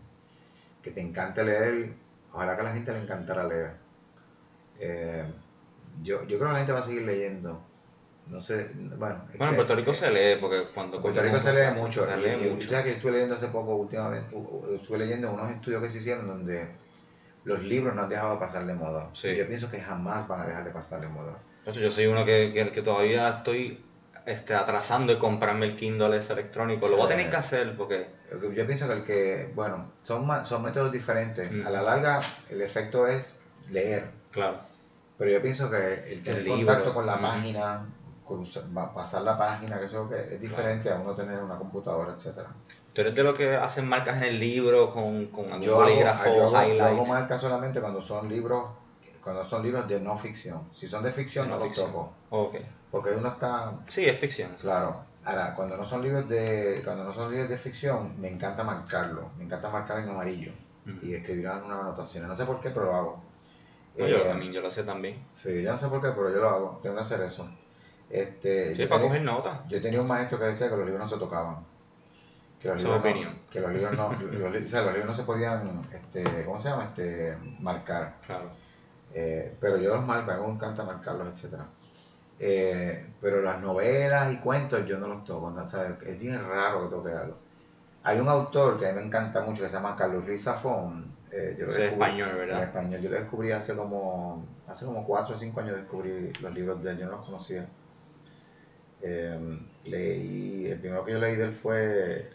que 0.82 0.92
te 0.92 1.02
encante 1.02 1.44
leer 1.44 1.94
Ojalá 2.34 2.56
que 2.56 2.62
a 2.62 2.66
la 2.66 2.74
gente 2.74 2.94
le 2.94 3.00
encantara 3.00 3.48
leer. 3.48 3.72
Eh, 4.80 5.24
yo, 6.02 6.22
yo 6.22 6.38
creo 6.38 6.48
que 6.50 6.54
la 6.54 6.58
gente 6.60 6.72
va 6.72 6.80
a 6.80 6.84
seguir 6.84 7.04
leyendo. 7.04 7.62
No 8.28 8.40
sé, 8.40 8.70
bueno. 8.98 9.26
Bueno, 9.38 9.50
en 9.50 9.56
Puerto 9.56 9.76
Rico 9.76 9.94
se 9.94 10.10
lee, 10.10 10.40
porque 10.40 10.68
cuando. 10.74 10.98
En 10.98 11.02
Puerto 11.02 11.22
Rico 11.22 11.40
se 11.40 11.54
lee 11.54 11.80
mucho. 11.80 12.06
Se 12.06 12.18
lee 12.18 12.50
mucho. 12.50 12.70
Ya 12.70 12.84
que 12.84 12.92
estuve 12.92 13.12
leyendo 13.12 13.36
hace 13.36 13.48
poco, 13.48 13.76
últimamente, 13.76 14.36
estuve 14.76 15.00
leyendo 15.00 15.32
unos 15.32 15.52
estudios 15.52 15.82
que 15.84 15.90
se 15.90 15.98
hicieron 15.98 16.28
donde 16.28 16.68
los 17.44 17.62
libros 17.64 17.96
no 17.96 18.04
han 18.04 18.10
dejado 18.10 18.34
de 18.34 18.40
pasar 18.40 18.66
de 18.66 18.74
moda. 18.74 19.10
Yo 19.14 19.48
pienso 19.48 19.70
que 19.70 19.82
jamás 19.82 20.28
van 20.28 20.42
a 20.42 20.46
dejar 20.46 20.64
de 20.64 20.72
pasar 20.72 21.02
de 21.02 21.08
moda. 21.08 21.38
Yo 21.66 21.92
soy 21.92 22.06
uno 22.08 22.26
que, 22.26 22.52
que, 22.54 22.72
que 22.72 22.82
todavía 22.82 23.30
estoy 23.30 23.84
este, 24.26 24.54
atrasando 24.54 25.14
y 25.14 25.18
comprarme 25.18 25.66
el 25.66 25.76
Kindle 25.76 26.18
ese 26.18 26.34
electrónico. 26.34 26.88
Lo 26.88 26.98
voy 26.98 27.06
a 27.06 27.10
tener 27.10 27.30
que 27.30 27.38
hacer 27.38 27.76
porque... 27.76 28.08
Yo 28.56 28.66
pienso 28.66 28.88
que 28.88 28.94
el 28.94 29.04
que, 29.04 29.52
bueno, 29.56 29.92
son, 30.02 30.28
son 30.46 30.64
métodos 30.64 30.92
diferentes. 30.92 31.50
A 31.66 31.70
la 31.70 31.82
larga 31.82 32.22
el 32.50 32.62
efecto 32.62 33.08
es 33.08 33.40
leer. 33.70 34.10
Claro. 34.32 34.60
Pero 35.18 35.32
yo 35.32 35.42
pienso 35.42 35.70
que 35.70 36.14
el 36.14 36.24
tener 36.24 36.48
contacto 36.48 36.94
con 36.94 37.06
la 37.06 37.20
página, 37.20 37.86
con, 38.26 38.46
pasar 38.94 39.24
la 39.24 39.38
página, 39.38 39.80
que 39.80 39.86
eso 39.86 40.10
que 40.10 40.36
es 40.36 40.42
diferente 40.42 40.90
a 40.90 40.96
uno 40.96 41.14
tener 41.14 41.40
una 41.40 41.58
computadora, 41.58 42.14
etcétera. 42.14 42.50
¿Tú 42.94 43.02
eres 43.02 43.16
de 43.16 43.24
lo 43.24 43.34
que 43.34 43.56
hacen 43.56 43.88
marcas 43.88 44.18
en 44.18 44.24
el 44.24 44.40
libro 44.40 44.92
con, 44.92 45.28
con 45.28 45.46
algún 45.46 45.62
yo 45.62 45.76
bolígrafo, 45.76 46.24
hago, 46.24 46.36
yo 46.36 46.58
hago, 46.58 46.74
yo 46.74 46.86
hago 46.86 47.06
marcas 47.06 47.40
solamente 47.40 47.80
cuando 47.80 48.02
son 48.02 48.28
libros 48.28 48.66
cuando 49.24 49.46
son 49.46 49.64
libros 49.64 49.88
de 49.88 50.00
no 50.00 50.18
ficción. 50.18 50.70
Si 50.76 50.88
son 50.88 51.04
de 51.04 51.12
ficción, 51.12 51.50
no, 51.50 51.58
los 51.58 51.74
toco. 51.74 52.12
Okay. 52.30 52.66
Porque 52.92 53.12
uno 53.12 53.30
está... 53.30 53.74
Sí, 53.88 54.06
es 54.06 54.20
ficción. 54.20 54.52
Claro. 54.60 55.02
Ahora, 55.24 55.56
cuando 55.56 55.78
no 55.78 55.84
son 55.84 56.02
libros 56.02 56.28
de 56.28 56.82
cuando 56.84 57.04
no 57.04 57.14
son 57.14 57.32
libros 57.32 57.50
de 57.50 57.58
ficción, 57.58 58.20
me 58.20 58.28
encanta 58.28 58.64
marcarlo. 58.64 59.30
Me 59.38 59.46
encanta 59.46 59.70
marcar 59.70 60.00
en 60.00 60.10
amarillo 60.10 60.52
y 61.02 61.14
escribir 61.14 61.48
unas 61.48 61.64
anotaciones. 61.64 62.28
No 62.28 62.36
sé 62.36 62.46
por 62.46 62.60
qué, 62.60 62.70
pero 62.72 62.88
lo 62.88 62.96
hago. 62.96 63.24
yo 63.98 64.06
eh, 64.06 64.24
también, 64.28 64.52
yo 64.52 64.62
lo 64.62 64.72
sé 64.72 64.84
también. 64.84 65.24
Sí, 65.32 65.62
yo 65.62 65.72
no 65.72 65.78
sé 65.78 65.88
por 65.88 66.02
qué, 66.02 66.10
pero 66.10 66.32
yo 66.32 66.42
lo 66.42 66.50
hago. 66.50 66.80
Tengo 66.82 66.96
que 66.96 67.02
hacer 67.02 67.22
eso. 67.22 67.48
Este, 68.10 68.76
sí, 68.76 68.86
para 68.88 69.04
coger 69.04 69.22
notas. 69.22 69.60
Yo 69.70 69.82
tenía 69.82 70.02
un 70.02 70.08
maestro 70.08 70.40
que 70.40 70.46
decía 70.46 70.70
que 70.70 70.76
los 70.76 70.86
libros 70.86 71.04
no 71.04 71.10
se 71.10 71.18
tocaban. 71.18 71.58
Que 72.60 72.68
los, 72.68 72.84
libros 72.84 73.04
no, 73.04 73.50
que 73.50 73.62
los 73.62 73.72
libros 73.74 73.98
no, 73.98 74.12
los, 74.32 74.56
o 74.56 74.68
sea, 74.68 74.82
los 74.82 74.94
libros 74.94 75.06
no 75.06 75.16
se 75.16 75.24
podían, 75.24 75.88
este, 75.94 76.46
¿cómo 76.46 76.60
se 76.60 76.70
llama? 76.70 76.86
Este, 76.86 77.38
marcar. 77.60 78.18
Claro. 78.26 78.52
Eh, 79.14 79.56
pero 79.60 79.78
yo 79.78 79.96
los 79.96 80.06
marco, 80.06 80.32
a 80.32 80.38
mí 80.38 80.48
me 80.48 80.54
encanta 80.54 80.84
marcarlos, 80.84 81.28
etcétera. 81.34 81.66
Eh, 82.44 83.06
pero 83.22 83.44
las 83.44 83.62
novelas 83.62 84.34
y 84.34 84.38
cuentos 84.38 84.84
yo 84.88 84.98
no 84.98 85.08
los 85.08 85.24
toco, 85.26 85.54
es 86.08 86.20
bien 86.20 86.44
raro 86.44 86.90
que 86.90 86.96
toque 86.96 87.12
algo. 87.12 87.38
Hay 88.02 88.20
un 88.20 88.28
autor 88.28 88.80
que 88.80 88.88
a 88.88 88.94
mí 88.94 89.00
me 89.00 89.06
encanta 89.06 89.42
mucho 89.42 89.62
que 89.62 89.70
se 89.70 89.76
llama 89.76 89.96
Carlos 89.96 90.26
Ruiz 90.26 90.44
Zafón. 90.44 91.06
Eh, 91.32 91.56
yo 91.60 91.68
lo 91.68 91.72
español, 91.72 92.32
¿verdad? 92.36 92.64
español. 92.64 93.00
Yo 93.00 93.12
lo 93.12 93.18
descubrí 93.18 93.52
hace 93.52 93.76
como, 93.76 94.44
hace 94.68 94.88
como 94.88 95.06
4 95.06 95.36
o 95.36 95.38
5 95.38 95.60
años 95.60 95.76
descubrí 95.76 96.34
los 96.42 96.52
libros 96.52 96.84
de 96.84 96.90
él, 96.90 96.98
yo 96.98 97.06
no 97.06 97.12
los 97.12 97.26
conocía. 97.28 97.68
Eh, 99.04 99.60
leí, 99.86 100.66
el 100.66 100.80
primero 100.80 101.06
que 101.06 101.12
yo 101.12 101.20
leí 101.20 101.36
de 101.36 101.44
él 101.44 101.52
fue 101.52 102.32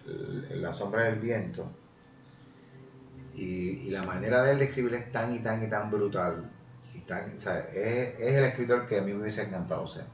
La 0.51 0.73
sombra 0.73 1.03
del 1.03 1.17
viento. 1.17 1.69
Y, 3.35 3.89
y, 3.89 3.91
la 3.91 4.05
manera 4.05 4.45
de 4.45 4.53
él 4.53 4.61
de 4.61 4.67
escribir 4.67 4.95
es 4.95 5.11
tan 5.11 5.35
y 5.35 5.41
tan 5.41 5.65
y 5.65 5.69
tan 5.69 5.91
brutal 5.91 6.49
es, 7.09 8.21
el 8.21 8.45
escritor 8.45 8.87
que 8.87 8.99
a 8.99 9.03
mí 9.03 9.13
me 9.13 9.23
hubiese 9.23 9.43
encantado 9.43 9.87
ser. 9.87 10.05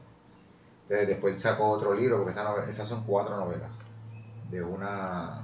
después 0.87 1.41
sacó 1.41 1.69
otro 1.69 1.93
libro, 1.93 2.17
porque 2.17 2.31
esas 2.69 2.87
son 2.87 3.03
cuatro 3.03 3.35
novelas, 3.37 3.79
de 4.49 4.63
una 4.63 5.43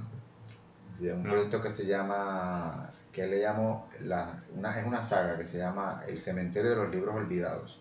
de 1.00 1.12
un 1.14 1.22
proyecto 1.22 1.62
que 1.62 1.70
se 1.70 1.86
llama, 1.86 2.90
que 3.12 3.26
le 3.26 3.40
llamo, 3.40 3.88
la, 4.02 4.42
una, 4.54 4.78
es 4.78 4.86
una 4.86 5.02
saga 5.02 5.36
que 5.38 5.44
se 5.44 5.58
llama 5.58 6.04
El 6.06 6.18
cementerio 6.18 6.70
de 6.70 6.76
los 6.76 6.90
libros 6.90 7.14
olvidados. 7.16 7.80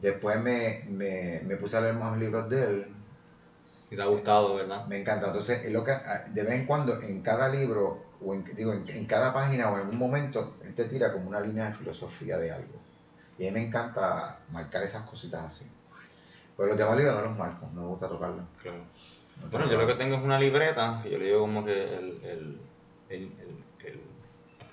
Después 0.00 0.40
me, 0.40 0.84
me, 0.88 1.56
puse 1.56 1.76
a 1.76 1.80
leer 1.80 1.94
más 1.94 2.16
libros 2.16 2.48
de 2.48 2.64
él. 2.64 2.86
Y 3.90 3.96
te 3.96 4.02
ha 4.02 4.06
gustado, 4.06 4.54
¿verdad? 4.54 4.86
Me 4.86 5.00
encanta. 5.00 5.28
Entonces, 5.28 5.70
lo 5.72 5.82
que, 5.82 5.92
de 6.32 6.42
vez 6.42 6.52
en 6.52 6.66
cuando, 6.66 7.00
en 7.00 7.22
cada 7.22 7.48
libro 7.48 8.04
o 8.24 8.34
en, 8.34 8.44
digo, 8.54 8.72
en, 8.72 9.06
cada 9.06 9.32
página 9.32 9.70
o 9.70 9.74
en 9.74 9.80
algún 9.80 9.98
momento, 9.98 10.54
te 10.78 10.84
tira 10.84 11.12
como 11.12 11.28
una 11.28 11.40
línea 11.40 11.66
de 11.66 11.72
filosofía 11.72 12.38
de 12.38 12.52
algo. 12.52 12.78
Y 13.36 13.48
a 13.48 13.50
mí 13.50 13.58
me 13.58 13.66
encanta 13.66 14.38
marcar 14.52 14.84
esas 14.84 15.02
cositas 15.02 15.44
así. 15.44 15.68
Pero 16.56 16.68
los 16.68 16.78
demás 16.78 16.96
libros 16.96 17.16
no 17.16 17.22
los 17.22 17.36
marco, 17.36 17.68
no 17.74 17.80
me 17.82 17.86
gusta 17.88 18.08
tocarlos. 18.08 18.44
Claro. 18.62 18.78
bueno, 19.50 19.68
yo 19.70 19.76
lo 19.76 19.86
que 19.88 19.94
tengo 19.94 20.16
es 20.16 20.22
una 20.22 20.38
libreta, 20.38 21.00
que 21.02 21.10
yo 21.10 21.18
le 21.18 21.24
digo 21.26 21.40
como 21.40 21.64
que 21.64 21.82
el, 21.82 22.20
el, 22.22 22.60
el, 23.08 23.32
el, 23.84 24.00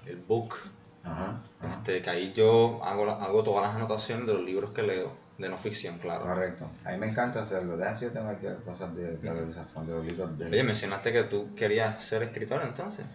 el 0.06 0.18
book. 0.18 0.56
Ajá, 1.04 1.42
Este, 1.72 2.02
que 2.04 2.10
ahí 2.10 2.34
yo 2.34 2.84
hago, 2.84 3.10
hago 3.10 3.44
todas 3.44 3.68
las 3.68 3.76
anotaciones 3.76 4.28
de 4.28 4.34
los 4.34 4.44
libros 4.44 4.72
que 4.72 4.84
leo, 4.84 5.12
de 5.40 5.50
no 5.50 5.58
ficción, 5.58 5.98
claro. 5.98 6.24
Correcto. 6.24 6.70
A 6.84 6.92
mí 6.92 6.98
me 7.00 7.10
encanta 7.10 7.42
hacerlo. 7.42 7.78
De 7.78 7.88
yo 8.00 8.12
tengo 8.12 8.30
aquí 8.30 8.46
cosas 8.64 8.96
de, 8.96 9.18
de, 9.18 9.18
de, 9.18 9.46
de 9.46 9.92
los 9.92 10.06
libros 10.06 10.38
de... 10.38 10.46
Oye, 10.46 10.64
mencionaste 10.64 11.12
que 11.12 11.24
tú 11.24 11.56
querías 11.56 12.04
ser 12.04 12.22
escritor 12.24 12.62
entonces 12.64 13.06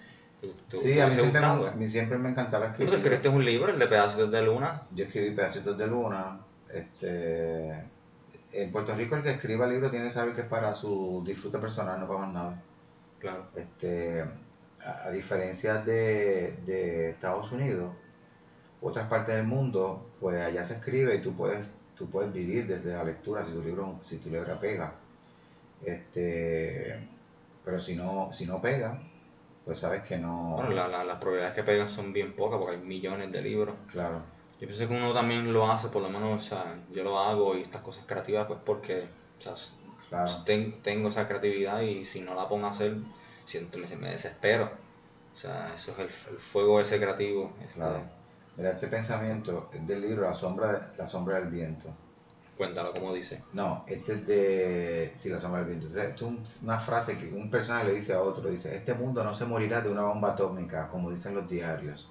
sí, 0.72 0.98
a 1.00 1.06
mí 1.06 1.14
siempre, 1.14 1.40
me, 1.76 1.88
siempre 1.88 2.18
me 2.18 2.30
encantaba 2.30 2.66
escribir. 2.66 2.90
¿Tú 2.90 2.96
escribiste 2.96 3.28
un 3.28 3.44
libro, 3.44 3.72
el 3.72 3.78
de 3.78 3.86
Pedacitos 3.86 4.30
de 4.30 4.42
Luna? 4.42 4.82
Yo 4.94 5.04
escribí 5.04 5.34
Pedacitos 5.34 5.76
de 5.76 5.86
Luna. 5.86 6.40
Este, 6.72 7.70
en 8.52 8.72
Puerto 8.72 8.94
Rico 8.94 9.16
el 9.16 9.22
que 9.22 9.32
escriba 9.32 9.66
el 9.66 9.72
libro 9.72 9.90
tiene 9.90 10.06
que 10.06 10.12
saber 10.12 10.34
que 10.34 10.42
es 10.42 10.46
para 10.46 10.72
su 10.74 11.22
disfrute 11.26 11.58
personal, 11.58 12.00
no 12.00 12.06
para 12.06 12.20
más 12.20 12.32
nada. 12.32 12.62
Claro. 13.18 13.46
Este, 13.54 14.22
a, 14.84 15.04
a 15.06 15.10
diferencia 15.10 15.74
de, 15.76 16.56
de 16.64 17.10
Estados 17.10 17.52
Unidos, 17.52 17.92
otras 18.80 19.08
partes 19.08 19.34
del 19.34 19.46
mundo, 19.46 20.10
pues 20.20 20.40
allá 20.40 20.62
se 20.64 20.74
escribe 20.74 21.16
y 21.16 21.22
tú 21.22 21.34
puedes, 21.34 21.76
tú 21.96 22.08
puedes 22.08 22.32
vivir 22.32 22.66
desde 22.66 22.94
la 22.94 23.04
lectura 23.04 23.44
si 23.44 23.52
tu 23.52 23.62
libro, 23.62 23.98
si 24.02 24.18
tu 24.18 24.30
libro 24.30 24.58
pega. 24.58 24.94
Este, 25.84 27.08
pero 27.64 27.80
si 27.80 27.96
no, 27.96 28.30
si 28.32 28.46
no 28.46 28.60
pega, 28.60 29.00
pues 29.70 29.78
sabes 29.78 30.02
que 30.02 30.18
no. 30.18 30.54
Bueno, 30.56 30.70
la- 30.70 30.88
la- 30.88 31.04
las 31.04 31.18
probabilidades 31.18 31.54
que 31.54 31.62
pegan 31.62 31.88
son 31.88 32.12
bien 32.12 32.34
pocas 32.34 32.58
porque 32.58 32.74
hay 32.74 32.82
millones 32.82 33.30
de 33.30 33.40
libros. 33.40 33.76
Claro, 33.92 34.20
Yo 34.60 34.66
pienso 34.66 34.88
que 34.88 34.94
uno 34.96 35.14
también 35.14 35.52
lo 35.52 35.70
hace, 35.70 35.86
por 35.90 36.02
lo 36.02 36.10
menos, 36.10 36.44
o 36.44 36.48
sea, 36.48 36.74
yo 36.90 37.04
lo 37.04 37.20
hago 37.20 37.56
y 37.56 37.60
estas 37.62 37.80
cosas 37.82 38.04
creativas, 38.04 38.48
pues 38.48 38.58
porque, 38.66 39.06
o 39.38 39.40
sea, 39.40 39.54
claro. 40.08 40.30
ten- 40.44 40.82
tengo 40.82 41.08
esa 41.10 41.28
creatividad 41.28 41.82
y 41.82 42.04
si 42.04 42.20
no 42.20 42.34
la 42.34 42.48
pongo 42.48 42.66
a 42.66 42.70
hacer, 42.70 42.96
siento, 43.44 43.78
me, 43.78 43.86
me 43.96 44.10
desespero. 44.10 44.68
O 45.32 45.36
sea, 45.36 45.72
eso 45.72 45.92
es 45.92 45.98
el, 46.00 46.32
el 46.34 46.38
fuego 46.40 46.80
ese 46.80 46.98
creativo. 47.00 47.52
Este, 47.62 47.74
Claro. 47.74 48.00
Mira, 48.56 48.72
este 48.72 48.88
pensamiento 48.88 49.70
es 49.72 49.86
del 49.86 50.00
libro 50.00 50.22
La 50.22 50.34
sombra, 50.34 50.90
la 50.98 51.08
sombra 51.08 51.36
del 51.38 51.48
viento. 51.48 51.88
Cuéntalo 52.60 52.92
como 52.92 53.14
dice. 53.14 53.42
No, 53.54 53.84
este 53.86 54.12
es 54.12 54.26
de. 54.26 55.12
Sí, 55.16 55.30
la 55.30 55.40
sombra 55.40 55.64
del 55.64 55.78
viento. 55.78 55.98
Esto 55.98 56.26
es 56.26 56.30
un- 56.30 56.44
una 56.62 56.78
frase 56.78 57.16
que 57.16 57.26
un 57.32 57.50
personaje 57.50 57.86
le 57.86 57.94
dice 57.94 58.12
a 58.12 58.20
otro: 58.20 58.50
dice, 58.50 58.76
Este 58.76 58.92
mundo 58.92 59.24
no 59.24 59.32
se 59.32 59.46
morirá 59.46 59.80
de 59.80 59.88
una 59.88 60.02
bomba 60.02 60.32
atómica, 60.32 60.88
como 60.88 61.10
dicen 61.10 61.34
los 61.34 61.48
diarios. 61.48 62.10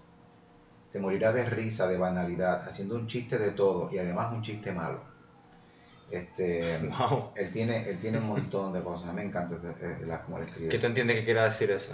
Se 0.87 0.99
morirá 0.99 1.31
de 1.33 1.45
risa, 1.47 1.87
de 1.87 1.99
banalidad, 1.99 2.67
haciendo 2.67 2.95
un 2.95 3.05
chiste 3.05 3.37
de 3.37 3.51
todo 3.51 3.91
y 3.93 3.99
además 3.99 4.33
un 4.33 4.41
chiste 4.41 4.71
malo. 4.71 5.01
Este, 6.09 6.79
Wow. 6.97 7.29
él, 7.35 7.51
tiene, 7.53 7.87
él 7.87 7.99
tiene 7.99 8.17
un 8.17 8.25
montón 8.25 8.73
de 8.73 8.81
cosas. 8.81 9.13
Me 9.13 9.23
encanta 9.23 9.55
eh, 9.81 10.03
la, 10.07 10.23
cómo 10.23 10.39
él 10.39 10.45
escribe. 10.45 10.69
¿Qué 10.69 10.79
tú 10.79 10.87
entiendes 10.87 11.17
que 11.17 11.25
quiera 11.25 11.43
decir 11.43 11.69
eso? 11.69 11.93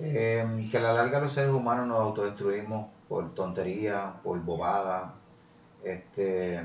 Eh, 0.00 0.68
que 0.70 0.76
a 0.76 0.82
la 0.82 0.92
larga 0.92 1.18
los 1.18 1.32
seres 1.32 1.50
humanos 1.50 1.86
nos 1.86 1.98
autodestruimos 1.98 2.90
por 3.08 3.32
tontería, 3.32 4.12
por 4.22 4.38
bobada. 4.42 5.14
Este, 5.82 6.60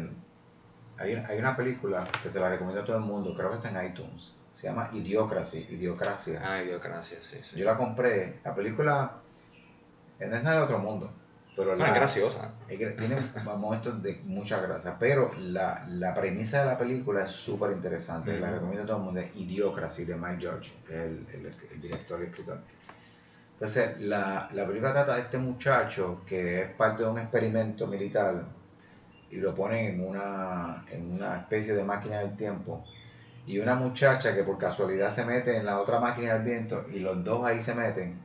hay, 1.01 1.13
una- 1.13 1.27
hay 1.27 1.39
una 1.39 1.55
película 1.55 2.07
que 2.21 2.29
se 2.29 2.39
la 2.39 2.49
recomiendo 2.49 2.81
a 2.81 2.85
todo 2.85 2.97
el 2.97 3.03
mundo, 3.03 3.33
creo 3.35 3.49
que 3.49 3.55
está 3.57 3.69
en 3.69 3.91
iTunes. 3.91 4.31
Se 4.53 4.67
llama 4.67 4.89
Idiocracy, 4.93 5.67
Idiocracia. 5.71 6.41
Ah, 6.43 6.61
idiocracia, 6.61 7.17
sí, 7.21 7.39
sí. 7.43 7.57
Yo 7.57 7.65
la 7.65 7.77
compré. 7.77 8.39
La 8.43 8.53
película 8.53 9.21
eh, 10.19 10.27
no 10.27 10.35
es 10.35 10.43
nada 10.43 10.57
de 10.57 10.61
otro 10.63 10.79
mundo, 10.79 11.11
pero 11.55 11.69
Bueno, 11.69 11.83
la, 11.83 11.89
es 11.89 11.95
graciosa. 11.95 12.53
tiene 12.67 13.17
momentos 13.43 14.01
de 14.03 14.21
mucha 14.25 14.59
gracia, 14.61 14.95
pero 14.99 15.31
la, 15.39 15.85
la 15.89 16.13
premisa 16.13 16.59
de 16.59 16.65
la 16.65 16.77
película 16.77 17.23
es 17.25 17.31
súper 17.31 17.71
interesante, 17.71 18.39
la 18.39 18.47
Ujú. 18.47 18.55
recomiendo 18.55 18.83
a 18.83 18.87
todo 18.87 18.97
el 18.97 19.03
mundo, 19.03 19.19
es 19.21 19.35
Idiocracy 19.35 20.05
de 20.05 20.15
Mike 20.15 20.37
George, 20.41 20.71
que 20.85 20.93
es 20.93 21.01
el, 21.05 21.27
el- 21.33 21.51
el 21.71 21.81
director 21.81 22.21
y 22.21 22.25
escritor. 22.25 22.59
Entonces, 23.53 23.99
la, 24.01 24.49
la 24.51 24.65
película 24.65 24.91
trata 24.91 25.15
de 25.15 25.21
este 25.21 25.37
muchacho 25.37 26.21
que 26.25 26.63
es 26.63 26.75
parte 26.75 27.03
de 27.03 27.09
un 27.09 27.19
experimento 27.19 27.85
militar 27.87 28.43
y 29.31 29.37
lo 29.37 29.55
ponen 29.55 29.85
en 29.95 30.07
una, 30.07 30.85
en 30.91 31.11
una 31.13 31.37
especie 31.37 31.73
de 31.73 31.83
máquina 31.83 32.19
del 32.19 32.35
tiempo. 32.35 32.83
Y 33.47 33.57
una 33.59 33.75
muchacha 33.75 34.35
que 34.35 34.43
por 34.43 34.57
casualidad 34.57 35.11
se 35.11 35.25
mete 35.25 35.57
en 35.57 35.65
la 35.65 35.79
otra 35.79 35.99
máquina 35.99 36.33
del 36.33 36.43
viento 36.43 36.85
y 36.93 36.99
los 36.99 37.23
dos 37.23 37.43
ahí 37.45 37.61
se 37.61 37.73
meten 37.73 38.19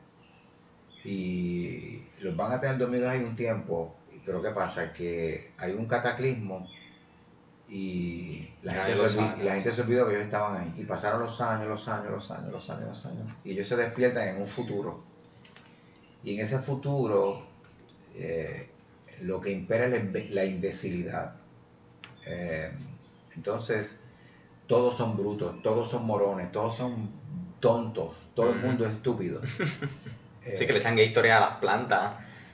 y 1.03 2.03
los 2.19 2.35
van 2.35 2.51
a 2.51 2.59
tener 2.59 2.77
dormidos 2.77 3.09
ahí 3.09 3.21
un 3.23 3.35
tiempo, 3.35 3.95
pero 4.25 4.41
¿qué 4.41 4.49
pasa? 4.49 4.91
Que 4.93 5.51
hay 5.57 5.73
un 5.73 5.85
cataclismo 5.85 6.67
y 7.69 8.49
la, 8.63 8.73
gente 8.73 8.95
se, 8.95 9.01
olvi- 9.03 9.09
sabe. 9.29 9.41
y 9.41 9.45
la 9.45 9.53
gente 9.55 9.71
se 9.71 9.81
olvidó 9.81 10.05
que 10.07 10.13
ellos 10.13 10.25
estaban 10.25 10.61
ahí. 10.61 10.73
Y 10.77 10.83
pasaron 10.83 11.21
los 11.21 11.39
años, 11.41 11.67
los 11.67 11.87
años, 11.87 12.11
los 12.11 12.31
años, 12.31 12.51
los 12.51 12.69
años, 12.69 12.87
los 12.89 13.05
años. 13.05 13.27
Y 13.43 13.51
ellos 13.51 13.67
se 13.67 13.75
despiertan 13.75 14.27
en 14.29 14.41
un 14.41 14.47
futuro. 14.47 15.01
Y 16.23 16.35
en 16.35 16.41
ese 16.45 16.59
futuro 16.59 17.43
eh, 18.15 18.69
lo 19.21 19.41
que 19.41 19.51
impera 19.51 19.85
es 19.85 19.91
la, 19.91 19.97
imbe- 19.97 20.29
la 20.29 20.45
imbecilidad. 20.45 21.35
Eh, 22.25 22.71
entonces, 23.35 23.99
todos 24.67 24.95
son 24.97 25.15
brutos, 25.17 25.61
todos 25.63 25.89
son 25.89 26.05
morones, 26.05 26.51
todos 26.51 26.75
son 26.75 27.09
tontos, 27.59 28.15
todo 28.35 28.51
el 28.51 28.59
mundo 28.59 28.85
es 28.85 28.93
estúpido. 28.93 29.41
Sí, 30.55 30.65
que 30.65 30.71
le 30.71 30.79
echan 30.79 30.97
historia 30.97 31.37
a 31.37 31.39
las 31.41 31.49
plantas. 31.57 32.13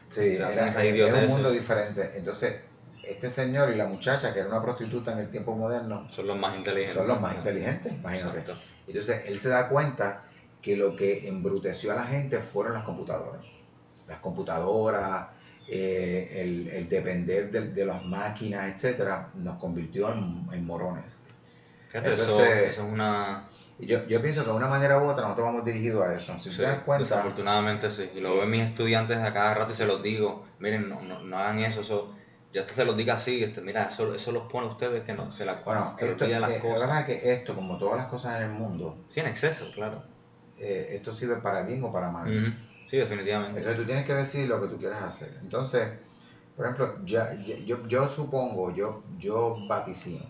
Sí, 0.09 0.35
era, 0.35 0.49
esas 0.49 0.75
era 0.83 1.13
un 1.15 1.27
mundo 1.27 1.51
diferente. 1.51 2.13
Entonces, 2.15 2.59
este 3.03 3.29
señor 3.29 3.71
y 3.71 3.75
la 3.75 3.85
muchacha, 3.85 4.33
que 4.33 4.39
era 4.39 4.49
una 4.49 4.63
prostituta 4.63 5.11
en 5.11 5.19
el 5.19 5.29
tiempo 5.29 5.55
moderno, 5.55 6.07
Son 6.11 6.25
los 6.25 6.35
más 6.35 6.55
inteligentes. 6.55 6.97
son 6.97 7.07
los 7.07 7.21
más 7.21 7.35
inteligentes, 7.35 7.93
imagínate. 7.93 8.39
Exacto. 8.39 8.61
Entonces, 8.87 9.21
él 9.27 9.37
se 9.39 9.49
da 9.49 9.69
cuenta 9.69 10.23
que 10.59 10.75
lo 10.75 10.95
que 10.95 11.27
embruteció 11.27 11.91
a 11.91 11.95
la 11.95 12.05
gente 12.05 12.39
fueron 12.39 12.73
las 12.73 12.83
computadoras. 12.83 13.45
Las 14.07 14.17
computadoras, 14.19 15.27
eh, 15.67 16.29
el, 16.41 16.67
el 16.67 16.89
depender 16.89 17.51
de, 17.51 17.69
de 17.69 17.85
las 17.85 18.03
máquinas, 18.05 18.71
etcétera, 18.73 19.29
nos 19.35 19.57
convirtió 19.57 20.11
en, 20.13 20.47
en 20.51 20.65
morones. 20.65 21.19
Fíjate, 21.89 22.13
eso, 22.13 22.23
Entonces- 22.23 22.69
eso 22.71 22.85
es 22.87 22.93
una... 22.93 23.47
Yo, 23.79 24.07
yo 24.07 24.21
pienso 24.21 24.43
que 24.43 24.51
de 24.51 24.55
una 24.55 24.67
manera 24.67 24.99
u 25.01 25.07
otra 25.09 25.23
nosotros 25.23 25.47
vamos 25.47 25.65
dirigidos 25.65 26.05
a 26.05 26.13
eso. 26.13 26.37
Si 26.37 26.51
sí, 26.51 26.57
te 26.57 26.63
das 26.63 26.79
cuenta, 26.79 27.03
desafortunadamente 27.03 27.89
sí. 27.89 28.09
Y 28.15 28.19
lo 28.21 28.35
veo 28.35 28.45
mis 28.45 28.61
estudiantes 28.69 29.17
a 29.17 29.33
cada 29.33 29.53
rato 29.55 29.71
y 29.71 29.75
se 29.75 29.85
los 29.85 30.01
digo. 30.01 30.45
Miren, 30.59 30.87
no, 30.89 31.01
no, 31.01 31.21
no 31.21 31.37
hagan 31.37 31.59
eso, 31.59 31.81
eso... 31.81 32.15
Yo 32.53 32.61
hasta 32.61 32.75
se 32.75 32.85
los 32.85 32.95
digo 32.95 33.11
así, 33.13 33.43
este, 33.43 33.61
mira, 33.61 33.85
eso, 33.85 34.13
eso 34.13 34.31
los 34.31 34.43
pone 34.43 34.67
a 34.67 34.69
ustedes 34.69 35.01
que 35.03 35.13
no 35.13 35.31
se 35.31 35.43
la 35.43 35.63
bueno, 35.65 35.95
se 35.97 36.03
les 36.05 36.11
esto, 36.11 36.25
olvida 36.25 36.39
las 36.39 36.51
eh, 36.51 36.59
cosas. 36.59 36.99
es 36.99 37.05
que 37.07 37.33
esto, 37.33 37.55
como 37.55 37.79
todas 37.79 37.97
las 37.97 38.05
cosas 38.05 38.37
en 38.37 38.43
el 38.43 38.51
mundo, 38.51 38.95
Sí, 39.09 39.21
en 39.21 39.25
exceso, 39.25 39.71
claro. 39.73 40.03
eh, 40.59 40.89
esto 40.91 41.15
sirve 41.15 41.37
para 41.37 41.63
bien 41.63 41.83
o 41.83 41.91
para 41.91 42.09
mal. 42.11 42.27
Ujú. 42.27 42.53
Sí, 42.93 42.97
definitivamente. 42.99 43.57
Entonces 43.57 43.81
tú 43.81 43.87
tienes 43.87 44.05
que 44.05 44.13
decir 44.13 44.47
lo 44.47 44.61
que 44.61 44.67
tú 44.67 44.77
quieres 44.77 44.99
hacer. 45.01 45.35
Entonces, 45.41 45.93
por 46.55 46.65
ejemplo, 46.67 47.03
ya, 47.05 47.33
ya- 47.45 47.57
yo, 47.65 47.87
yo 47.87 48.07
supongo, 48.07 48.71
yo, 48.75 49.01
yo 49.17 49.57
vaticino 49.67 50.25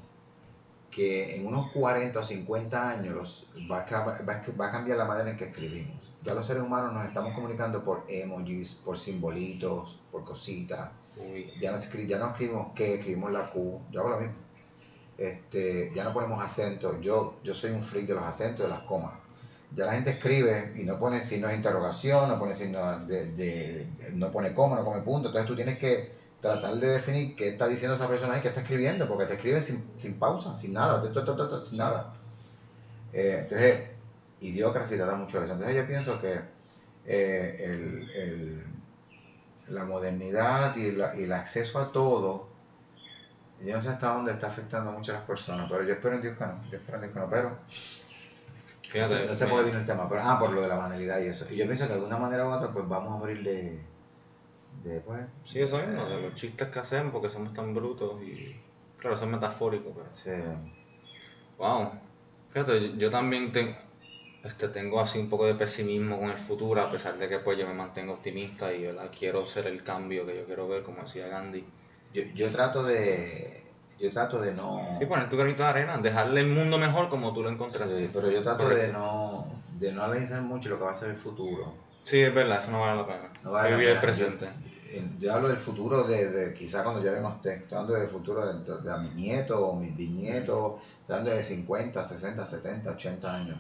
que 0.92 1.36
en 1.36 1.48
unos 1.48 1.72
40 1.74 2.20
o 2.20 2.24
50 2.24 2.90
años 2.90 3.16
los- 3.16 3.48
va, 3.72 3.80
a, 3.82 4.06
va 4.06 4.14
a- 4.18 4.52
va 4.60 4.68
a 4.68 4.72
cambiar 4.72 4.98
la 4.98 5.06
manera 5.06 5.32
en 5.32 5.38
que 5.38 5.46
escribimos. 5.46 6.12
Ya 6.24 6.34
los 6.36 6.46
seres 6.48 6.64
humanos 6.64 6.94
nos 6.94 7.06
estamos 7.06 7.34
comunicando 7.36 7.84
por 7.84 8.06
emojis, 8.08 8.76
por 8.76 8.98
simbolitos, 8.98 10.00
por 10.12 10.24
cositas. 10.24 10.92
Ya 11.60 11.72
no, 11.74 11.80
ya 12.08 12.20
no 12.20 12.28
escribimos 12.28 12.74
que, 12.76 12.96
escribimos 12.96 13.32
la 13.34 13.50
Q, 13.52 13.82
yo 13.92 14.02
hago 14.02 14.10
lo 14.12 14.20
mismo. 14.20 14.36
Este, 15.18 15.92
ya 15.96 16.04
no 16.06 16.14
ponemos 16.14 16.44
acentos. 16.44 16.98
Yo, 17.02 17.40
yo 17.44 17.54
soy 17.54 17.72
un 17.72 17.84
freak 17.84 18.08
de 18.08 18.16
los 18.16 18.24
acentos, 18.24 18.66
de 18.66 18.70
las 18.72 18.84
comas. 18.84 19.14
Ya 19.76 19.86
la 19.86 19.94
gente 19.94 20.12
escribe 20.12 20.72
y 20.76 20.84
no 20.84 20.98
pone 21.00 21.24
signos 21.24 21.50
de 21.50 21.56
interrogación, 21.56 22.28
no 22.30 22.38
pone 22.38 22.54
signos 22.54 23.08
de, 23.08 23.88
no 24.14 24.32
pone 24.32 24.54
coma, 24.54 24.76
no 24.78 24.84
pone 24.84 25.02
punto. 25.02 25.30
Entonces 25.30 25.48
tú 25.48 25.56
tienes 25.56 25.78
que 25.78 26.06
tratar 26.42 26.76
de 26.76 26.88
definir 26.90 27.36
qué 27.36 27.48
está 27.48 27.68
diciendo 27.68 27.96
esa 27.96 28.08
persona 28.08 28.38
y 28.38 28.42
qué 28.42 28.50
está 28.50 28.62
escribiendo, 28.62 29.08
porque 29.08 29.26
te 29.26 29.34
escribe 29.34 29.62
sin, 29.62 29.82
sin 29.98 30.16
pausa, 30.16 30.56
sin 30.56 30.74
nada, 30.74 31.02
sin 31.64 31.78
nada. 31.78 32.06
Eh, 33.12 33.38
entonces, 33.42 33.80
idiocracia 34.42 34.98
trata 34.98 35.16
mucho 35.16 35.42
eso. 35.42 35.54
Entonces 35.54 35.76
yo 35.76 35.86
pienso 35.86 36.18
que 36.20 36.42
eh, 37.06 37.56
el, 37.60 38.10
el- 38.16 38.64
la 39.68 39.84
modernidad 39.84 40.74
y, 40.78 40.92
la- 40.92 41.14
y 41.16 41.24
el 41.24 41.34
acceso 41.34 41.80
a 41.80 41.92
todo, 41.92 42.46
yo 43.60 43.74
no 43.74 43.82
sé 43.82 43.90
hasta 43.90 44.10
dónde 44.14 44.32
está 44.32 44.48
afectando 44.48 44.90
a 44.90 44.94
muchas 44.94 45.16
las 45.16 45.24
personas, 45.24 45.68
pero 45.70 45.84
yo 45.84 45.94
espero 45.94 46.16
en 46.16 46.22
Dios 46.22 46.36
que 46.38 46.46
no, 46.46 46.60
yo 46.70 46.78
espero 46.78 46.98
en 46.98 47.02
Dios 47.02 47.14
que 47.14 47.20
no, 47.20 47.30
pero 47.30 47.56
fíjate. 48.94 49.14
no 49.14 49.20
sé, 49.22 49.28
no 49.28 49.36
sé 49.36 49.48
por 49.48 49.60
qué 49.60 49.66
vino 49.66 49.80
el 49.80 49.86
tema, 49.86 50.08
pero, 50.08 50.22
ah, 50.24 50.40
por 50.40 50.52
lo 50.52 50.62
de 50.62 50.68
la 50.68 50.76
banalidad 50.78 51.20
y 51.22 51.28
eso. 51.28 51.46
Y 51.52 51.58
yo 51.58 51.66
pienso 51.66 51.86
que 51.86 51.90
de 51.94 51.96
alguna 51.96 52.18
manera 52.18 52.48
u 52.48 52.52
otra, 52.52 52.72
pues 52.72 52.88
vamos 52.88 53.14
a 53.14 53.18
morir 53.18 53.44
de, 53.44 53.80
de 54.84 55.00
pues, 55.02 55.22
Sí, 55.46 55.62
eso 55.62 55.80
mismo, 55.80 56.06
de 56.06 56.22
los 56.22 56.36
chistes 56.36 56.70
que 56.70 56.80
hacemos 56.80 57.12
porque 57.12 57.30
somos 57.30 57.54
tan 57.54 57.74
brutos 57.74 58.22
y... 58.22 58.56
Claro, 58.98 59.16
eso 59.16 59.26
es 59.26 59.32
metafórico, 59.32 59.92
pero... 59.94 60.08
sí, 60.14 60.32
Wow. 61.58 61.92
Fíjate, 62.52 62.90
yo, 62.92 62.96
yo 62.98 63.10
también 63.10 63.52
tengo, 63.52 63.76
este, 64.44 64.68
tengo 64.70 65.00
así 65.00 65.20
un 65.20 65.30
poco 65.30 65.46
de 65.48 65.56
pesimismo 65.56 66.20
con 66.20 66.30
el 66.30 66.38
futuro, 66.38 66.82
a 66.82 66.92
pesar 66.92 67.18
de 67.18 67.30
que 67.30 67.40
pues 67.40 67.58
yo 67.58 67.68
me 67.68 67.74
mantengo 67.74 68.14
optimista 68.14 68.74
y 68.74 68.84
¿verdad? 68.84 69.10
quiero 69.18 69.46
ser 69.48 69.68
el 69.68 69.84
cambio 69.84 70.26
que 70.26 70.36
yo 70.36 70.46
quiero 70.46 70.68
ver, 70.68 70.84
como 70.84 71.04
decía 71.04 71.28
Gandhi. 71.28 71.66
yo, 72.14 72.24
yo 72.36 72.52
trato 72.52 72.84
de, 72.84 73.63
yo 74.04 74.12
trato 74.12 74.42
de 74.42 74.54
no, 74.54 74.98
Sí, 75.00 75.06
poner 75.06 75.30
tu 75.30 75.38
granito 75.38 75.64
de 75.64 75.70
arena, 75.70 75.98
dejarle 75.98 76.42
el 76.42 76.48
mundo 76.48 76.78
mejor 76.78 77.08
como 77.08 77.34
tú 77.34 77.42
lo 77.42 77.50
encontraste. 77.50 78.00
sí, 78.08 78.10
pero 78.14 78.30
yo 78.30 78.44
trato 78.44 78.68
de 78.68 78.92
no, 78.92 79.46
de 79.80 79.94
no 79.94 80.04
analizar 80.04 80.42
mucho 80.42 80.70
lo 80.70 80.78
que 80.78 80.84
va 80.84 80.92
a 80.92 80.96
ser 80.96 81.12
el 81.12 81.16
futuro. 81.16 81.74
Sí, 82.04 82.20
es 82.22 82.34
verdad, 82.36 82.60
eso 82.62 82.72
no 82.72 82.82
vale 82.82 82.98
la 82.98 83.08
pena. 83.08 83.30
No 83.44 83.52
vale 83.52 83.72
Vivir 83.72 83.90
el 83.90 84.00
presente. 84.00 84.50
En- 84.92 85.18
Yo 85.20 85.34
hablo 85.34 85.48
del 85.48 85.58
futuro 85.58 86.04
de, 86.04 86.30
de 86.30 86.54
quizá 86.54 86.84
cuando 86.84 87.02
ya 87.02 87.18
no 87.20 87.30
esté, 87.30 87.56
estoy 87.56 87.78
hablando 87.78 87.94
del 87.98 88.08
futuro 88.08 88.46
de, 88.46 88.82
de, 88.84 88.92
a 88.92 88.98
mis 88.98 89.14
nietos 89.16 89.58
o 89.60 89.74
mis 89.74 89.96
bisnietos, 89.96 90.82
estoy 91.00 91.16
hablando 91.16 91.32
de 91.32 91.44
50, 91.44 92.04
60, 92.04 92.46
70, 92.46 92.92
80 92.92 93.34
años. 93.34 93.58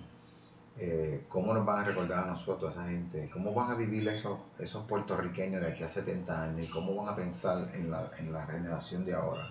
Eh, 0.77 1.23
¿Cómo 1.29 1.53
nos 1.53 1.65
van 1.65 1.79
a 1.79 1.84
recordar 1.86 2.23
a 2.25 2.27
nosotros, 2.27 2.75
a 2.75 2.82
esa 2.82 2.89
gente? 2.89 3.29
¿Cómo 3.32 3.53
van 3.53 3.71
a 3.71 3.75
vivir 3.75 4.06
esos, 4.10 4.38
esos 4.60 4.84
puertorriqueños 4.86 5.62
de 5.62 5.67
aquí 5.67 5.84
a 5.84 5.89
70 5.89 6.43
años? 6.43 6.62
¿Y 6.63 6.67
cómo 6.67 6.95
van 6.95 7.13
a 7.13 7.15
pensar 7.15 7.69
en 7.73 7.89
la, 7.89 8.12
en 8.19 8.34
la 8.34 8.45
generación 8.45 9.06
de 9.06 9.13
ahora? 9.13 9.47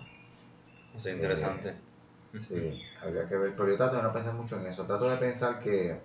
Eso 0.95 1.09
es 1.09 1.15
interesante. 1.15 1.75
Sí, 2.33 2.81
habría 3.03 3.27
que 3.27 3.37
ver. 3.37 3.55
Pero 3.55 3.69
yo 3.69 3.77
trato 3.77 3.97
de 3.97 4.03
no 4.03 4.11
pensar 4.13 4.33
mucho 4.33 4.57
en 4.59 4.65
eso. 4.65 4.85
Trato 4.85 5.09
de 5.09 5.17
pensar 5.17 5.59
que 5.59 6.01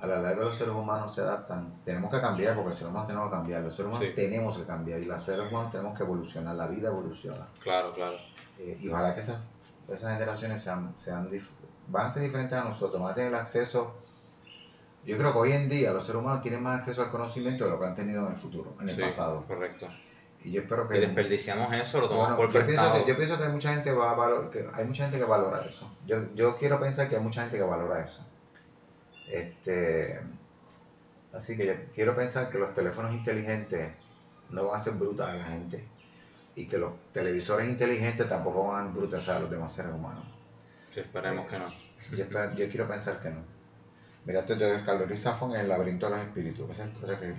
a 0.00 0.06
la 0.06 0.20
larga 0.20 0.44
los 0.44 0.56
seres 0.56 0.74
humanos 0.74 1.14
se 1.14 1.20
adaptan. 1.20 1.80
Tenemos 1.84 2.10
que 2.10 2.20
cambiar 2.20 2.54
porque 2.54 2.70
los 2.70 2.78
seres 2.78 2.90
humanos 2.90 3.06
tenemos 3.06 3.28
que 3.30 3.36
cambiar. 3.36 3.62
Los 3.62 3.74
seres 3.76 3.90
humanos 3.92 4.08
Sí. 4.08 4.14
tenemos 4.16 4.56
que 4.58 4.64
cambiar 4.64 5.00
y 5.00 5.04
los 5.04 5.22
seres 5.22 5.50
humanos 5.50 5.70
tenemos 5.70 5.96
que 5.96 6.02
evolucionar. 6.04 6.56
La 6.56 6.66
vida 6.66 6.88
evoluciona. 6.88 7.46
Claro, 7.62 7.92
claro. 7.92 8.16
Eh, 8.58 8.78
y 8.80 8.88
ojalá 8.88 9.14
que 9.14 9.20
esas, 9.20 9.38
esas 9.88 10.12
generaciones 10.14 10.62
sean, 10.62 10.92
sean 10.96 11.28
dif- 11.28 11.50
van 11.88 12.06
a 12.06 12.10
ser 12.10 12.22
diferentes 12.22 12.58
a 12.58 12.64
nosotros, 12.64 13.00
van 13.00 13.12
a 13.12 13.14
tener 13.14 13.34
acceso. 13.34 13.94
Yo 15.04 15.16
creo 15.16 15.32
que 15.32 15.38
hoy 15.38 15.52
en 15.52 15.68
día 15.68 15.92
los 15.92 16.04
seres 16.04 16.20
humanos 16.20 16.42
tienen 16.42 16.62
más 16.62 16.80
acceso 16.80 17.02
al 17.02 17.10
conocimiento 17.10 17.64
de 17.64 17.70
lo 17.70 17.78
que 17.80 17.86
han 17.86 17.94
tenido 17.94 18.24
en 18.26 18.32
el 18.32 18.36
futuro, 18.36 18.74
en 18.80 18.88
el 18.88 18.96
Sí, 18.96 19.00
pasado. 19.00 19.44
Correcto. 19.46 19.86
Y 20.42 20.52
yo 20.52 20.62
espero 20.62 20.88
que. 20.88 20.96
Y 20.96 21.00
desperdiciamos 21.00 21.72
eso, 21.74 22.00
lo 22.00 22.08
tomamos 22.08 22.36
Bueno, 22.36 22.52
por 22.52 22.60
yo, 22.60 22.66
pienso 22.66 22.82
prestado. 22.82 23.04
que, 23.04 23.10
yo 23.10 23.16
pienso 23.16 23.36
que 23.38 23.44
hay 23.44 23.52
mucha 23.52 23.74
gente 23.74 23.92
va 23.92 24.10
a 24.10 24.14
valor- 24.14 24.50
que 24.50 24.66
hay 24.72 24.84
mucha 24.86 25.04
gente 25.04 25.18
que 25.18 25.24
valora 25.24 25.64
eso. 25.66 25.90
Yo, 26.06 26.16
yo 26.34 26.56
quiero 26.56 26.80
pensar 26.80 27.08
que 27.08 27.16
hay 27.16 27.22
mucha 27.22 27.42
gente 27.42 27.56
que 27.58 27.62
valora 27.62 28.00
eso. 28.04 28.26
Este, 29.28 30.20
así 31.32 31.56
que 31.56 31.66
yo 31.66 31.72
quiero 31.94 32.16
pensar 32.16 32.50
que 32.50 32.58
los 32.58 32.74
teléfonos 32.74 33.12
inteligentes 33.12 33.90
no 34.50 34.66
van 34.66 34.80
a 34.80 34.82
ser 34.82 34.94
brutas 34.94 35.28
a 35.28 35.34
la 35.34 35.44
gente 35.44 35.84
y 36.56 36.66
que 36.66 36.78
los 36.78 36.92
televisores 37.12 37.68
inteligentes 37.68 38.28
tampoco 38.28 38.68
van 38.68 38.84
a 38.84 38.86
embrutezar 38.88 39.36
a 39.36 39.40
los 39.40 39.50
demás 39.50 39.72
seres 39.72 39.92
humanos. 39.92 40.24
Sí, 40.90 41.00
esperemos 41.00 41.46
que 41.48 41.58
no. 41.58 41.68
Yo, 42.10 42.24
espero- 42.24 42.54
yo 42.54 42.68
quiero 42.68 42.88
pensar 42.88 43.20
que 43.20 43.30
no. 43.30 43.44
Mira, 44.30 44.42
esto 44.42 44.52
es 44.52 44.60
de 44.60 44.84
Carlos 44.84 45.08
Ruiz 45.08 45.22
Zafón 45.22 45.56
en 45.56 45.62
El 45.62 45.68
laberinto 45.68 46.06
de 46.06 46.12
los 46.12 46.20
espíritus. 46.20 46.68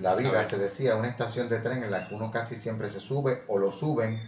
La 0.02 0.14
vida 0.14 0.44
se 0.44 0.58
decía 0.58 0.98
una 0.98 1.08
estación 1.08 1.48
de 1.48 1.60
tren 1.60 1.82
en 1.86 1.90
la 1.90 2.06
que 2.06 2.14
uno 2.16 2.30
casi 2.30 2.58
siempre 2.58 2.90
se 2.90 3.00
sube 3.00 3.44
o 3.48 3.58
lo 3.60 3.72
suben 3.72 4.20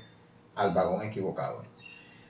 al 0.56 0.74
vagón 0.74 1.04
equivocado. 1.04 1.62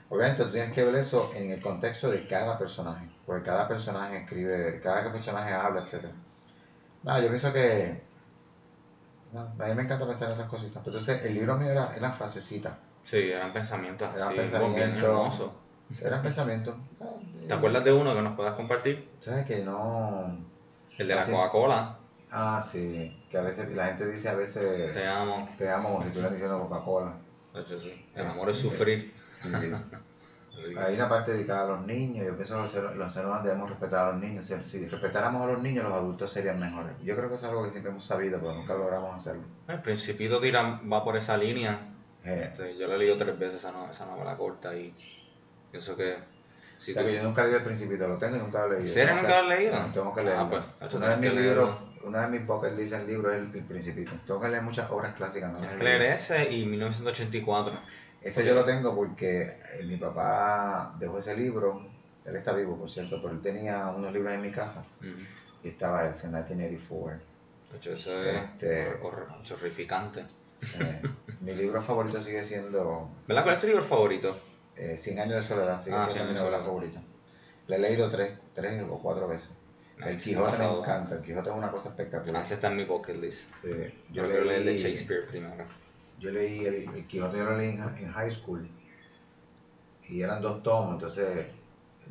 Obviamente 0.09 0.43
tú 0.45 0.51
tienes 0.51 0.73
que 0.73 0.83
ver 0.85 0.95
eso 0.95 1.29
en 1.35 1.51
el 1.51 1.61
contexto 1.61 2.09
de 2.09 2.25
cada 2.25 2.57
personaje, 2.57 3.05
porque 3.27 3.43
cada 3.43 3.67
personaje 3.67 4.23
escribe, 4.23 4.81
cada 4.81 5.11
personaje 5.11 5.53
habla, 5.53 5.81
etc. 5.83 6.05
Nada, 7.03 7.19
yo 7.21 7.27
pienso 7.27 7.53
que 7.53 8.01
no, 9.33 9.41
a 9.41 9.67
mí 9.67 9.75
me 9.75 9.83
encanta 9.83 10.07
pensar 10.07 10.29
en 10.29 10.33
esas 10.33 10.47
cositas. 10.47 10.81
Pero 10.83 10.97
entonces 10.97 11.25
el 11.25 11.35
libro 11.35 11.57
mío 11.57 11.69
era, 11.69 11.95
eran 11.95 12.11
frasecitas, 12.11 12.73
Sí, 13.05 13.17
eran 13.31 13.53
pensamientos 13.53 14.09
Eran 14.15 14.29
así, 14.29 14.37
pensamientos. 14.37 14.75
bien 14.75 14.97
hermosos. 14.97 15.51
Eran 16.01 16.21
pensamientos. 16.21 16.75
¿Te 17.47 17.53
acuerdas 17.53 17.83
de 17.83 17.91
uno 17.93 18.13
que 18.15 18.21
nos 18.21 18.35
puedas 18.35 18.53
compartir? 18.55 19.09
¿Sabes 19.19 19.45
que 19.45 19.63
no? 19.63 20.37
El 20.97 21.07
de 21.07 21.15
la. 21.15 21.23
Coca-Cola. 21.25 21.97
Ah, 22.31 22.59
sí, 22.61 23.15
que 23.29 23.37
a 23.37 23.41
veces 23.41 23.69
la 23.75 23.87
gente 23.87 24.07
dice 24.07 24.29
a 24.29 24.33
veces 24.35 24.91
Te 24.93 25.05
amo. 25.07 25.49
te 25.57 25.69
amo 25.69 25.89
como 25.89 26.01
si 26.01 26.07
estuvieran 26.07 26.33
diciendo 26.33 26.59
Coca-Cola. 26.67 27.13
Sí. 27.67 28.05
El 28.15 28.25
amor 28.27 28.49
es 28.49 28.57
sufrir. 28.57 29.13
Sí. 29.41 29.49
Hay 30.77 30.95
una 30.95 31.09
parte 31.09 31.33
dedicada 31.33 31.63
a 31.63 31.77
los 31.77 31.85
niños, 31.85 32.25
yo 32.27 32.35
pienso 32.35 32.55
que 32.55 32.79
los 32.81 32.95
los 32.95 33.11
seres 33.11 33.25
humanos 33.27 33.43
debemos 33.43 33.69
respetar 33.69 34.07
a 34.07 34.11
los 34.11 34.21
niños. 34.21 34.45
Si, 34.45 34.63
si 34.63 34.85
respetáramos 34.85 35.41
a 35.41 35.47
los 35.47 35.61
niños, 35.61 35.83
los 35.83 35.93
adultos 35.93 36.31
serían 36.31 36.59
mejores. 36.59 36.93
Yo 37.03 37.15
creo 37.15 37.27
que 37.27 37.35
es 37.35 37.43
algo 37.43 37.63
que 37.63 37.71
siempre 37.71 37.91
hemos 37.91 38.05
sabido, 38.05 38.39
pero 38.39 38.53
nunca 38.53 38.73
logramos 38.75 39.15
hacerlo. 39.15 39.43
El 39.67 39.81
Principito 39.81 40.39
tira, 40.39 40.79
va 40.91 41.03
por 41.03 41.17
esa 41.17 41.35
línea. 41.37 41.89
Eh, 42.23 42.41
Este, 42.45 42.77
yo 42.77 42.87
la 42.87 42.95
he 42.95 42.97
leído 42.99 43.17
tres 43.17 43.37
veces 43.37 43.59
esa, 43.59 43.71
no- 43.71 43.89
esa 43.89 44.05
novela 44.05 44.37
corta 44.37 44.75
y 44.75 44.91
pienso 45.73 45.97
que 45.97 46.15
si 46.77 46.91
o 46.91 46.93
sea, 46.93 47.03
tú- 47.03 47.09
que 47.09 47.15
yo 47.15 47.23
nunca 47.23 47.41
leído 47.45 47.57
El 47.59 47.65
Principito, 47.65 48.07
lo 48.07 48.17
tengo 48.17 48.35
y 48.35 48.39
nunca 48.39 48.59
lo 48.59 48.65
he 48.65 48.69
leído. 48.69 48.81
¿En 48.81 48.87
serio 48.87 49.15
nunca 49.15 49.27
lo 49.29 49.35
has 49.35 49.57
leído? 49.59 49.79
No, 49.79 49.91
tengo 49.93 50.13
que 50.13 50.21
Ah, 50.21 50.23
leerlo. 50.23 50.49
pues, 50.49 50.63
eso 50.81 50.97
una, 50.97 51.09
de 51.09 51.17
mis 51.17 51.33
libros, 51.41 51.77
una 52.03 52.21
de 52.21 52.27
mis 52.39 52.47
bucket 52.47 52.77
list 52.77 52.93
en 52.93 53.07
libros 53.07 53.33
es 53.33 53.39
el, 53.41 53.55
El 53.55 53.63
Principito. 53.65 54.11
Tengo 54.27 54.39
que 54.41 54.49
leer 54.49 54.61
muchas 54.63 54.89
obras 54.91 55.13
clásicas. 55.15 55.51
¿no? 55.51 55.57
tienes 55.59 55.77
que 55.77 55.83
leer 55.83 56.01
ese 56.03 56.51
y 56.51 56.65
1984. 56.65 57.79
Ese 58.21 58.45
yo 58.45 58.53
lo 58.53 58.63
tengo 58.65 58.95
porque 58.95 59.41
eh, 59.41 59.83
mi 59.85 59.97
papá 59.97 60.93
dejó 60.99 61.17
ese 61.17 61.35
libro, 61.35 61.85
él 62.25 62.35
está 62.35 62.53
vivo 62.53 62.77
por 62.77 62.89
cierto, 62.89 63.21
pero 63.21 63.33
él 63.33 63.41
tenía 63.41 63.87
unos 63.87 64.13
libros 64.13 64.33
en 64.33 64.41
mi 64.41 64.51
casa 64.51 64.85
y 65.63 65.69
estaba 65.69 66.05
ese 66.07 66.27
1984. 66.27 67.19
De 67.71 67.77
hecho, 67.77 67.93
eso 67.93 68.23
es 68.23 68.35
Este- 68.35 68.87
hor- 69.01 69.01
hor- 69.01 69.51
horrificante. 69.57 70.23
Mi 71.41 71.53
libro 71.53 71.81
favorito 71.81 72.23
sigue 72.23 72.43
siendo 72.45 73.09
¿Verdad? 73.27 73.43
¿Cuál 73.43 73.55
es 73.55 73.61
tu 73.61 73.67
libro 73.67 73.83
favorito? 73.83 74.37
Eh, 74.75 74.97
Cien 74.97 75.19
años 75.19 75.41
de 75.41 75.47
soledad, 75.47 75.81
sigue 75.81 75.95
Ah, 75.97 76.07
siendo 76.09 76.31
mi 76.33 76.39
novela 76.39 76.59
favorita. 76.59 77.01
La 77.67 77.75
he 77.77 77.79
leído 77.79 78.09
tres, 78.09 78.37
tres 78.53 78.83
o 78.89 78.99
cuatro 79.01 79.27
veces. 79.27 79.55
el 80.05 80.17
Quijote 80.21 80.57
me 80.57 80.65
encanta, 80.79 81.15
el 81.15 81.21
Quijote 81.21 81.49
es 81.49 81.55
una 81.55 81.71
cosa 81.71 81.89
Ah, 81.89 81.91
espectacular. 81.91 82.43
ese 82.43 82.53
está 82.55 82.67
en 82.71 82.77
mi 82.77 82.85
bucket 82.85 83.15
list. 83.17 83.53
Sí, 83.61 83.69
Yo 84.11 84.23
quiero 84.25 84.43
leer 84.43 84.59
el 84.59 84.65
de 84.65 84.71
leí, 84.73 84.77
Shakespeare 84.77 85.27
primero. 85.27 85.65
yo 86.19 86.31
leí 86.31 86.65
el, 86.65 86.75
el 86.95 87.07
Quijote, 87.07 87.37
yo 87.37 87.43
lo 87.45 87.57
leí 87.57 87.69
en, 87.69 87.79
en 87.81 88.11
high 88.11 88.31
school 88.31 88.69
y 90.07 90.21
eran 90.21 90.41
dos 90.41 90.61
tomos, 90.63 90.93
entonces 90.93 91.47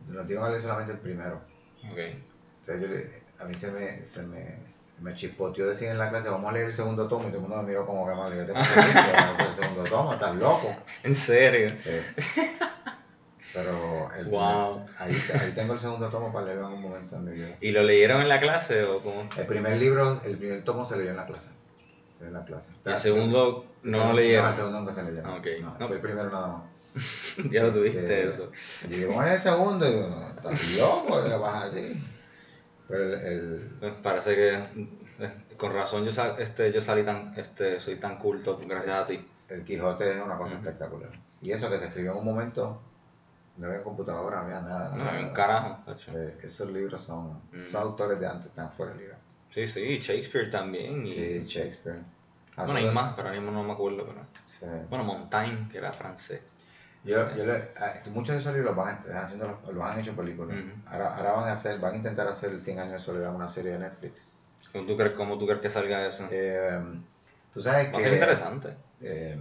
nos 0.09 0.27
dieron 0.27 0.45
a 0.45 0.49
leer 0.49 0.61
solamente 0.61 0.93
el 0.93 0.99
primero. 0.99 1.43
Ok. 1.91 1.99
Entonces 2.61 2.81
yo 2.81 2.87
le- 2.89 3.23
a 3.39 3.45
mí 3.47 3.55
se 3.55 3.71
me, 3.73 4.05
se 4.05 4.23
me, 4.23 4.59
me 5.03 5.15
chispoteó 5.15 5.67
decir 5.67 5.89
en 5.89 5.99
la 5.99 6.09
clase, 6.11 6.29
vamos 6.31 6.49
a 6.51 6.53
leer 6.55 6.67
el 6.67 6.75
segundo 6.75 7.09
tomo, 7.09 7.25
y 7.29 7.33
todo 7.33 7.37
el 7.37 7.43
mundo 7.43 7.57
me 7.63 7.69
miró 7.69 7.85
como 7.87 8.09
que 8.09 8.15
mal, 8.15 8.35
yo 8.35 8.47
te 8.47 8.53
pasa, 8.53 8.81
vamos 8.81 8.97
a 8.97 9.33
hacer 9.33 9.47
el 9.49 9.55
segundo 9.57 9.85
tomo, 9.85 10.13
estás 10.15 10.35
loco. 10.37 10.75
¿En 11.03 11.15
serio? 11.15 11.69
Pero 13.53 14.11
el, 14.19 14.27
Wow. 14.27 14.87
ahí, 14.99 15.15
ahí 15.39 15.53
tengo 15.55 15.75
el 15.75 15.81
segundo 15.81 16.09
tomo 16.09 16.33
para 16.33 16.47
leerlo 16.47 16.63
en 16.63 16.67
algún 16.69 16.83
momento 16.91 17.17
en 17.17 17.25
mi 17.27 17.33
vida. 17.33 17.49
¿Y 17.61 17.73
lo 17.73 17.83
leyeron 17.83 18.23
en 18.23 18.29
la 18.29 18.41
clase 18.41 18.83
o 18.85 19.03
cómo? 19.03 19.29
El 19.37 19.47
primer 19.47 19.77
libro, 19.77 20.21
el 20.25 20.39
primer 20.39 20.65
tomo 20.65 20.87
se 20.87 20.97
leyó 20.97 21.11
en 21.11 21.17
la 21.19 21.27
clase. 21.27 21.51
Se 22.19 22.25
leyó 22.25 22.29
en 22.29 22.33
la 22.41 22.45
clase. 22.47 22.71
¿Y 22.87 22.89
el 22.91 22.99
segundo 22.99 23.67
El 23.85 23.91
no 23.91 24.07
lo 24.07 24.13
leyeron? 24.15 24.45
No, 24.45 24.51
el 24.51 24.57
segundo 24.57 24.79
nunca 24.81 24.93
se 24.95 25.03
leyó. 25.03 25.23
Ah, 25.27 25.35
ok. 25.35 25.47
No, 25.61 25.77
No. 25.81 25.87
fue 25.87 25.97
el 25.97 26.03
primero 26.03 26.31
nada 26.31 26.47
más. 26.47 26.63
ya 27.51 27.63
lo 27.65 27.73
tuviste 27.73 28.29
eso. 28.29 28.51
Digo, 28.89 29.23
en 29.23 29.29
el 29.33 29.39
segundo, 29.39 29.87
y 29.87 29.97
no, 29.97 30.29
estás 30.29 30.73
loco, 30.77 31.39
vas 31.41 31.65
allí. 31.65 32.03
Pero 32.89 33.05
el, 33.05 33.13
el- 33.15 33.71
Eh, 33.81 33.95
Parece 34.03 34.35
que 34.35 34.55
eh, 35.25 35.33
con 35.57 35.73
razón 35.75 36.05
yo, 36.05 36.13
sal- 36.13 36.37
este, 36.39 36.73
yo 36.73 36.81
salí 36.81 37.03
tan, 37.05 37.33
este, 37.37 37.79
soy 37.81 37.97
tan 37.97 38.19
culto 38.19 38.59
gracias 38.67 38.95
a 38.97 39.07
ti. 39.07 39.27
el 39.49 39.65
Quijote 39.65 40.11
es 40.11 40.23
una 40.23 40.37
cosa 40.37 40.55
espectacular. 40.55 41.11
Y 41.41 41.53
eso 41.53 41.69
que 41.71 41.79
se 41.79 41.87
escribió 41.87 42.13
en 42.13 42.19
un 42.19 42.25
momento, 42.25 42.81
no 43.57 43.67
había 43.67 43.83
computadora, 43.83 44.39
no 44.41 44.43
había 44.45 44.61
nada. 44.61 44.95
No, 44.97 45.09
hay 45.11 45.25
un 45.25 45.31
carajo. 45.35 45.79
Eh, 46.15 46.39
esos 46.43 46.71
libros 46.71 47.01
son, 47.03 47.33
Mm. 47.53 47.67
son 47.71 47.83
autores 47.83 48.19
de 48.21 48.27
antes, 48.27 48.47
están 48.47 48.71
fuera 48.73 48.93
de 48.95 48.99
liga. 49.01 49.19
Sí, 49.51 49.67
sí, 49.67 49.99
Shakespeare 49.99 50.51
también. 50.51 51.05
Y, 51.07 51.11
Sí, 51.11 51.45
Shakespeare. 51.47 52.01
bueno, 52.57 52.75
hay 52.75 52.91
más, 52.91 53.13
pero 53.15 53.29
ahora 53.29 53.39
mismo 53.41 53.53
no 53.53 53.63
me 53.65 53.73
acuerdo. 53.73 54.07
Pero... 54.07 54.21
Sí. 54.47 54.65
Bueno, 54.89 55.05
Montaigne, 55.05 55.69
que 55.71 55.79
era 55.79 55.93
francés. 55.93 56.41
Yo, 57.05 57.35
yo 57.37 57.45
le- 57.45 57.71
a- 57.77 58.01
muchos 58.11 58.35
de 58.37 58.41
esos 58.41 58.55
libros 58.55 58.77
van 58.77 58.89
a- 58.89 58.99
están 59.01 59.17
haciendo, 59.25 59.59
los, 59.65 59.75
los 59.75 59.85
han 59.85 59.99
hecho 59.99 60.15
películas. 60.15 60.57
Ahora, 60.87 61.17
ahora 61.17 61.33
van 61.33 61.49
a 61.49 61.53
hacer, 61.53 61.79
van 61.81 61.95
a 61.95 61.97
intentar 61.97 62.29
hacer 62.29 62.59
100 62.61 62.79
años 62.79 62.93
de 62.95 62.99
soledad, 63.01 63.35
una 63.35 63.49
serie 63.49 63.73
de 63.73 63.79
Netflix. 63.81 64.25
¿Cómo 64.73 64.87
tú 64.87 64.97
crees, 64.97 65.13
cómo 65.13 65.37
tú 65.39 65.47
crees 65.47 65.61
que 65.61 65.71
salga 65.71 66.07
eso? 66.07 66.27
Eh, 66.31 66.81
tú 67.53 67.61
sabes 67.61 67.89
Va 67.89 67.91
a 67.91 67.97
que 67.97 68.03
ser 68.05 68.13
interesante. 68.13 68.69
eh, 69.01 69.37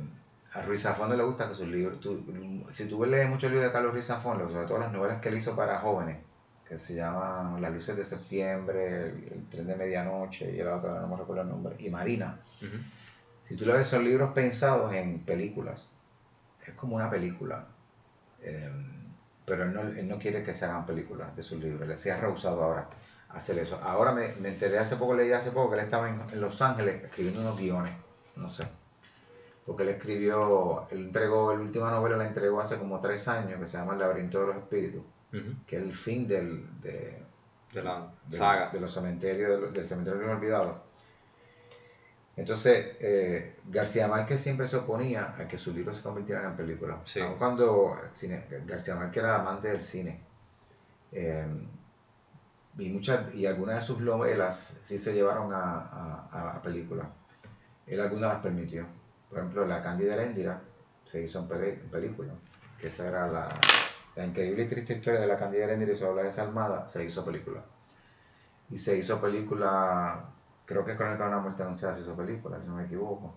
a 0.53 0.61
Ruiz 0.63 0.81
Zafón 0.81 1.15
le 1.15 1.23
gusta 1.23 1.47
que 1.47 1.55
sus 1.55 1.67
libros, 1.67 1.99
tú- 2.01 2.25
si 2.71 2.85
tú 2.87 3.05
lees 3.05 3.29
muchos 3.29 3.49
libros 3.51 3.67
de 3.67 3.71
Carlos 3.73 3.93
Ruiz 3.93 4.05
Zafón, 4.07 4.39
sobre 4.51 4.65
todo 4.67 4.79
las 4.79 4.91
novelas 4.91 5.21
que 5.21 5.29
él 5.29 5.37
hizo 5.37 5.55
para 5.55 5.77
jóvenes, 5.79 6.17
que 6.67 6.77
se 6.77 6.95
llaman 6.95 7.61
Las 7.61 7.71
luces 7.73 7.95
de 7.95 8.03
septiembre, 8.03 9.09
El, 9.09 9.29
el 9.33 9.49
tren 9.49 9.67
de 9.67 9.75
medianoche 9.75 10.51
y 10.53 10.59
el 10.59 10.67
otro, 10.67 10.99
no 10.99 11.07
me 11.07 11.15
recuerdo 11.17 11.43
el 11.43 11.49
nombre, 11.49 11.75
y 11.79 11.89
Marina. 11.89 12.39
Si 13.43 13.55
tú 13.55 13.65
lo 13.65 13.73
ves, 13.73 13.87
son 13.87 14.03
libros 14.03 14.31
pensados 14.33 14.91
en 14.93 15.19
películas. 15.19 15.89
Es 16.65 16.73
como 16.75 16.95
una 16.95 17.09
película. 17.09 17.65
Eh, 18.41 18.69
pero 19.45 19.63
él 19.63 19.73
no, 19.73 19.81
él 19.81 20.07
no 20.07 20.17
quiere 20.19 20.43
que 20.43 20.53
se 20.53 20.65
hagan 20.65 20.85
películas 20.85 21.35
de 21.35 21.43
sus 21.43 21.59
libros. 21.59 21.89
Él 21.89 21.97
se 21.97 22.11
ha 22.11 22.19
rehusado 22.19 22.63
ahora 22.63 22.87
a 23.29 23.37
hacer 23.37 23.57
eso. 23.59 23.79
Ahora 23.83 24.11
me, 24.11 24.33
me 24.35 24.49
enteré 24.49 24.77
hace 24.79 24.95
poco, 24.95 25.13
leí 25.15 25.31
hace 25.31 25.51
poco 25.51 25.71
que 25.71 25.77
él 25.79 25.83
estaba 25.85 26.09
en, 26.09 26.21
en 26.31 26.41
Los 26.41 26.61
Ángeles 26.61 27.03
escribiendo 27.03 27.41
unos 27.41 27.59
guiones. 27.59 27.93
No 28.35 28.49
sé. 28.49 28.67
Porque 29.65 29.83
él 29.83 29.89
escribió, 29.89 30.87
él 30.89 31.05
entregó, 31.05 31.53
la 31.53 31.59
última 31.61 31.91
novela 31.91 32.17
la 32.17 32.27
entregó 32.27 32.59
hace 32.61 32.77
como 32.77 32.99
tres 32.99 33.27
años, 33.27 33.59
que 33.59 33.65
se 33.67 33.77
llama 33.77 33.93
El 33.93 33.99
laberinto 33.99 34.41
de 34.41 34.47
los 34.47 34.55
espíritus, 34.57 35.03
que 35.67 35.77
es 35.77 35.81
el 35.83 35.93
fin 35.93 36.27
del, 36.27 36.65
de, 36.81 37.21
De 37.73 37.83
la 37.83 38.07
de, 38.25 38.37
saga. 38.37 38.69
de 38.71 38.79
los 38.79 38.91
cementerios, 38.93 39.61
del, 39.61 39.71
del 39.73 39.85
cementerio 39.85 40.19
de 40.19 40.25
los 40.27 40.35
olvidados. 40.37 40.77
Entonces, 42.41 42.95
eh, 42.99 43.55
García 43.65 44.07
Márquez 44.07 44.39
siempre 44.39 44.65
se 44.67 44.77
oponía 44.77 45.35
a 45.37 45.47
que 45.47 45.59
sus 45.59 45.75
libros 45.75 45.97
se 45.97 46.01
convirtieran 46.03 46.45
en 46.51 46.57
películas. 46.57 46.97
Sí. 47.05 47.19
Aun 47.19 47.37
cuando 47.37 47.95
cine- 48.15 48.47
García 48.65 48.95
Márquez 48.95 49.23
era 49.23 49.35
amante 49.39 49.67
del 49.67 49.79
cine. 49.79 50.19
Eh, 51.11 51.45
y, 52.79 52.89
muchas, 52.89 53.31
y 53.35 53.45
algunas 53.45 53.75
de 53.75 53.81
sus 53.81 53.99
novelas 53.99 54.79
sí 54.81 54.97
se 54.97 55.13
llevaron 55.13 55.53
a, 55.53 55.59
a, 56.31 56.53
a 56.55 56.61
películas. 56.63 57.07
Él 57.85 57.99
algunas 58.01 58.33
las 58.33 58.41
permitió. 58.41 58.87
Por 59.29 59.37
ejemplo, 59.37 59.67
La 59.67 59.83
Cándida 59.83 60.15
Heréndira 60.15 60.61
se 61.05 61.21
hizo 61.21 61.39
en, 61.41 61.47
peli- 61.47 61.79
en 61.83 61.89
película. 61.91 62.33
Que 62.79 62.87
esa 62.87 63.07
era 63.07 63.27
la, 63.27 63.49
la 64.15 64.25
increíble 64.25 64.63
y 64.63 64.67
triste 64.67 64.93
historia 64.95 65.19
de 65.19 65.27
La 65.27 65.37
Cándida 65.37 65.65
Heréndira 65.65 65.93
y 65.93 65.95
su 65.97 66.07
habla 66.07 66.23
desalmada, 66.23 66.87
se 66.87 67.05
hizo 67.05 67.23
película. 67.23 67.63
Y 68.71 68.77
se 68.77 68.97
hizo 68.97 69.21
película, 69.21 70.30
creo 70.65 70.85
que 70.85 70.95
con 70.95 71.07
el 71.07 71.17
de 71.17 71.29
la 71.29 71.39
Muerte 71.39 71.63
Anunciada 71.63 71.93
se 71.93 72.01
hizo 72.01 72.15
película, 72.15 72.59
si 72.61 72.67
no 72.67 72.75
me 72.75 72.85
equivoco. 72.85 73.33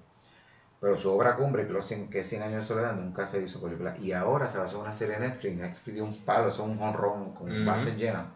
Pero 0.81 0.97
su 0.97 1.11
obra 1.11 1.37
cumbre, 1.37 1.67
que 2.11 2.21
es 2.21 2.29
100 2.29 2.43
años 2.43 2.57
de 2.57 2.63
soledad, 2.63 2.95
nunca 2.95 3.27
se 3.27 3.43
hizo 3.43 3.61
película. 3.61 3.97
Y 3.99 4.13
ahora 4.13 4.49
se 4.49 4.59
va 4.59 4.65
a 4.65 4.67
hacer 4.67 4.79
una 4.79 4.93
serie 4.93 5.15
de 5.15 5.29
Netflix. 5.29 5.57
Netflix 5.57 5.95
dio 5.95 6.05
un 6.05 6.17
palo, 6.25 6.51
es 6.51 6.59
un 6.59 6.79
honrón 6.81 7.33
con 7.33 7.65
bases 7.65 7.97
llenas. 7.97 8.27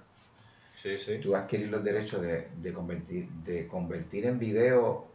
Sí, 0.82 0.96
sí. 0.98 1.18
Tú 1.18 1.36
adquirir 1.36 1.68
los 1.68 1.84
derechos 1.84 2.22
de, 2.22 2.48
de, 2.56 2.72
convertir, 2.72 3.28
de 3.44 3.66
convertir 3.66 4.26
en 4.26 4.38
video 4.38 5.08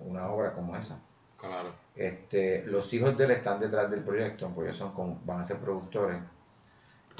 una 0.00 0.28
obra 0.28 0.54
como 0.54 0.76
esa. 0.76 1.00
Claro. 1.38 1.72
Este, 1.94 2.64
los 2.66 2.92
hijos 2.94 3.16
de 3.16 3.24
él 3.26 3.30
están 3.32 3.60
detrás 3.60 3.90
del 3.90 4.00
proyecto, 4.00 4.50
porque 4.54 4.70
ellos 4.70 4.78
son 4.78 4.92
como, 4.92 5.20
van 5.24 5.40
a 5.40 5.44
ser 5.44 5.58
productores. 5.58 6.18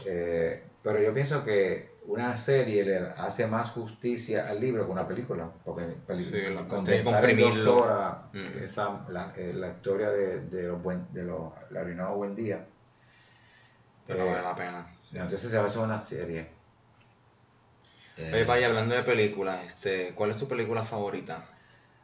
Eh, 0.07 0.63
pero 0.83 1.01
yo 1.01 1.13
pienso 1.13 1.45
que 1.45 1.92
una 2.07 2.37
serie 2.37 2.85
le 2.85 2.99
hace 2.99 3.47
más 3.47 3.71
justicia 3.71 4.49
al 4.49 4.61
libro 4.61 4.85
que 4.85 4.93
una 4.93 5.07
película, 5.07 5.51
porque 5.65 5.85
película, 6.07 6.67
condensar 6.67 7.31
en 7.31 7.39
dos 7.39 7.67
horas 7.67 8.17
esa, 8.61 9.07
la, 9.09 9.33
eh, 9.37 9.53
la, 9.55 9.69
historia 9.69 10.11
de, 10.11 10.41
de, 10.41 10.65
los 10.65 10.83
buen, 10.83 11.07
de 11.13 11.23
los 11.23 11.53
la 11.71 12.09
Buen 12.11 12.35
Día. 12.35 12.67
Pero 14.07 14.27
vale 14.27 14.43
la 14.43 14.55
pena. 14.55 14.97
Entonces 15.13 15.51
se 15.51 15.57
va 15.57 15.65
a 15.65 15.67
hacer 15.67 15.83
una 15.83 15.99
serie. 15.99 16.49
Oye, 18.19 18.45
vaya, 18.45 18.67
hablando 18.67 18.95
de 18.95 19.03
películas, 19.03 19.65
este, 19.65 20.15
¿cuál 20.15 20.31
es 20.31 20.37
tu 20.37 20.47
película 20.47 20.85
favorita? 20.85 21.49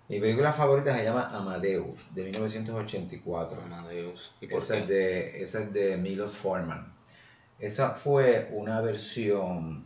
Mi 0.08 0.20
película 0.20 0.52
favorita 0.52 0.96
se 0.96 1.04
llama 1.04 1.28
Amadeus, 1.36 2.14
de 2.14 2.24
1984. 2.24 3.60
Amadeus. 3.62 4.34
¿Y 4.40 4.46
por 4.46 4.62
esa, 4.62 4.74
qué? 4.74 4.80
Es 4.80 4.88
de, 4.88 5.42
esa 5.42 5.62
es 5.62 5.72
de 5.72 5.96
Milos 5.98 6.34
Forman. 6.34 6.94
Esa 7.58 7.90
fue 7.90 8.48
una 8.52 8.80
versión, 8.80 9.84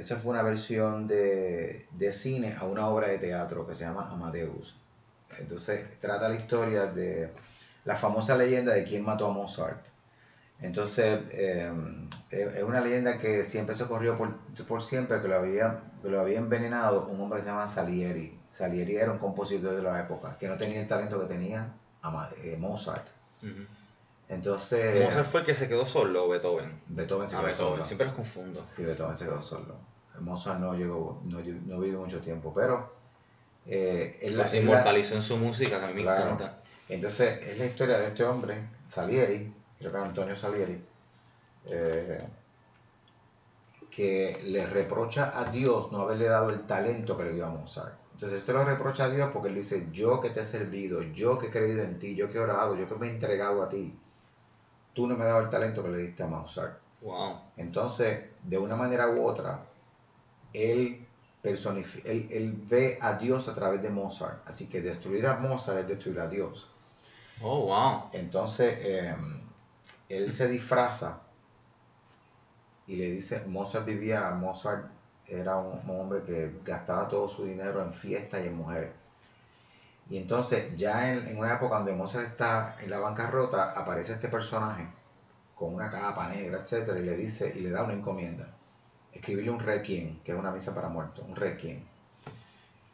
esa 0.00 0.16
fue 0.16 0.32
una 0.32 0.42
versión 0.42 1.06
de, 1.06 1.86
de, 1.92 2.12
cine 2.12 2.56
a 2.58 2.64
una 2.64 2.88
obra 2.88 3.08
de 3.08 3.18
teatro 3.18 3.66
que 3.66 3.74
se 3.74 3.84
llama 3.84 4.08
Amadeus. 4.10 4.76
Entonces 5.38 5.86
trata 6.00 6.28
la 6.28 6.34
historia 6.34 6.86
de 6.86 7.30
la 7.84 7.96
famosa 7.96 8.36
leyenda 8.36 8.74
de 8.74 8.84
quién 8.84 9.04
mató 9.04 9.26
a 9.26 9.32
Mozart. 9.32 9.84
Entonces 10.60 11.20
eh, 11.30 11.72
es 12.30 12.62
una 12.62 12.80
leyenda 12.80 13.18
que 13.18 13.44
siempre 13.44 13.74
se 13.74 13.86
corrió 13.86 14.18
por, 14.18 14.36
por 14.68 14.82
siempre, 14.82 15.20
que 15.22 15.28
lo, 15.28 15.38
había, 15.38 15.80
que 16.02 16.08
lo 16.08 16.20
había 16.20 16.38
envenenado 16.38 17.06
un 17.06 17.20
hombre 17.20 17.38
que 17.38 17.44
se 17.44 17.50
llama 17.50 17.66
Salieri. 17.66 18.38
Salieri 18.50 18.96
era 18.96 19.12
un 19.12 19.18
compositor 19.18 19.74
de 19.74 19.82
la 19.82 20.00
época, 20.00 20.36
que 20.38 20.48
no 20.48 20.56
tenía 20.56 20.80
el 20.80 20.86
talento 20.86 21.18
que 21.20 21.26
tenía 21.26 21.72
eh, 22.42 22.56
Mozart. 22.58 23.06
Entonces. 24.28 25.02
Mozart 25.02 25.26
fue 25.26 25.40
el 25.40 25.46
que 25.46 25.54
se 25.54 25.66
quedó 25.66 25.86
solo, 25.86 26.28
Beethoven. 26.28 26.80
Beethoven 26.88 27.30
se 27.30 27.36
ah, 27.36 27.40
quedó 27.40 27.52
solo. 27.54 27.86
Siempre 27.86 28.06
los 28.06 28.14
confundo. 28.14 28.64
Sí, 28.76 28.84
Beethoven 28.84 29.16
se 29.16 29.24
quedó 29.24 29.40
solo. 29.40 29.76
Mozart 30.18 30.60
no 30.60 30.74
llegó, 30.74 31.20
no, 31.24 31.38
no 31.38 31.80
vivió 31.80 32.00
mucho 32.00 32.20
tiempo, 32.20 32.52
pero. 32.54 32.98
Eh, 33.66 34.18
él, 34.22 34.34
pues 34.36 34.50
se 34.50 34.60
inmortalizó 34.60 35.14
en 35.14 35.22
su 35.22 35.36
música, 35.36 35.78
que 35.78 35.84
a 35.84 35.88
mí 35.88 35.94
me 35.94 36.02
encanta. 36.02 36.60
Entonces, 36.88 37.46
es 37.46 37.58
la 37.58 37.66
historia 37.66 37.98
de 37.98 38.08
este 38.08 38.24
hombre, 38.24 38.68
Salieri, 38.88 39.52
creo 39.78 39.92
que 39.92 39.96
era 39.96 40.06
Antonio 40.06 40.34
Salieri, 40.34 40.82
eh, 41.66 42.26
que 43.90 44.40
le 44.44 44.66
reprocha 44.66 45.38
a 45.38 45.50
Dios 45.50 45.92
no 45.92 46.00
haberle 46.00 46.26
dado 46.26 46.50
el 46.50 46.66
talento 46.66 47.16
que 47.16 47.24
le 47.24 47.32
dio 47.34 47.46
a 47.46 47.50
Mozart. 47.50 47.94
Entonces, 48.14 48.42
se 48.42 48.52
lo 48.52 48.64
reprocha 48.64 49.04
a 49.04 49.10
Dios 49.10 49.30
porque 49.32 49.48
él 49.48 49.54
dice: 49.54 49.88
Yo 49.92 50.20
que 50.20 50.30
te 50.30 50.40
he 50.40 50.44
servido, 50.44 51.02
yo 51.02 51.38
que 51.38 51.46
he 51.46 51.50
creído 51.50 51.82
en 51.82 51.98
ti, 51.98 52.16
yo 52.16 52.30
que 52.30 52.38
he 52.38 52.40
orado, 52.40 52.76
yo 52.76 52.88
que 52.88 52.96
me 52.96 53.06
he 53.06 53.10
entregado 53.10 53.62
a 53.62 53.68
ti 53.68 53.96
tú 54.92 55.06
no 55.06 55.16
me 55.16 55.24
has 55.24 55.30
dado 55.30 55.42
el 55.42 55.50
talento 55.50 55.82
que 55.82 55.90
le 55.90 55.98
diste 55.98 56.22
a 56.22 56.26
Mozart. 56.26 56.78
Wow. 57.02 57.38
Entonces, 57.56 58.24
de 58.42 58.58
una 58.58 58.76
manera 58.76 59.08
u 59.08 59.24
otra, 59.24 59.66
él, 60.52 61.06
él, 61.42 62.28
él, 62.30 62.62
ve 62.68 62.98
a 63.00 63.14
Dios 63.14 63.48
a 63.48 63.54
través 63.54 63.82
de 63.82 63.90
Mozart. 63.90 64.46
Así 64.46 64.68
que 64.68 64.80
destruir 64.80 65.26
a 65.26 65.36
Mozart 65.36 65.78
es 65.78 65.88
destruir 65.88 66.20
a 66.20 66.28
Dios. 66.28 66.68
Oh, 67.42 67.66
wow. 67.66 68.10
Entonces, 68.12 68.78
em, 68.82 69.40
él 70.08 70.30
se 70.32 70.48
disfraza 70.48 71.20
y 72.86 72.96
le 72.96 73.10
dice, 73.10 73.44
Mozart 73.46 73.86
vivía, 73.86 74.30
Mozart 74.30 74.90
era 75.26 75.56
un 75.56 75.88
hombre 75.88 76.22
que 76.24 76.60
gastaba 76.64 77.08
todo 77.08 77.28
su 77.28 77.44
dinero 77.44 77.82
en 77.82 77.92
fiestas 77.92 78.42
y 78.44 78.48
en 78.48 78.56
mujeres. 78.56 78.90
Y 80.10 80.18
entonces, 80.18 80.76
ya 80.76 81.12
en, 81.12 81.38
una 81.38 81.54
época 81.54 81.76
donde 81.76 81.92
Mozart 81.92 82.26
está 82.26 82.76
en 82.80 82.90
la 82.90 82.98
bancarrota, 82.98 83.70
aparece 83.70 84.14
este 84.14 84.28
personaje 84.28 84.88
con 85.54 85.74
una 85.74 85.90
capa 85.90 86.28
negra, 86.28 86.60
etcétera, 86.62 86.98
y 86.98 87.04
le 87.04 87.16
dice, 87.16 87.52
y 87.54 87.60
le 87.60 87.70
da 87.70 87.84
una 87.84 87.92
encomienda. 87.92 88.48
Escribirle 89.12 89.50
un 89.50 89.60
requiem, 89.60 90.20
que 90.22 90.32
es 90.32 90.38
una 90.38 90.50
misa 90.50 90.74
para 90.74 90.88
muertos, 90.88 91.24
un 91.26 91.36
requiem. 91.36 91.82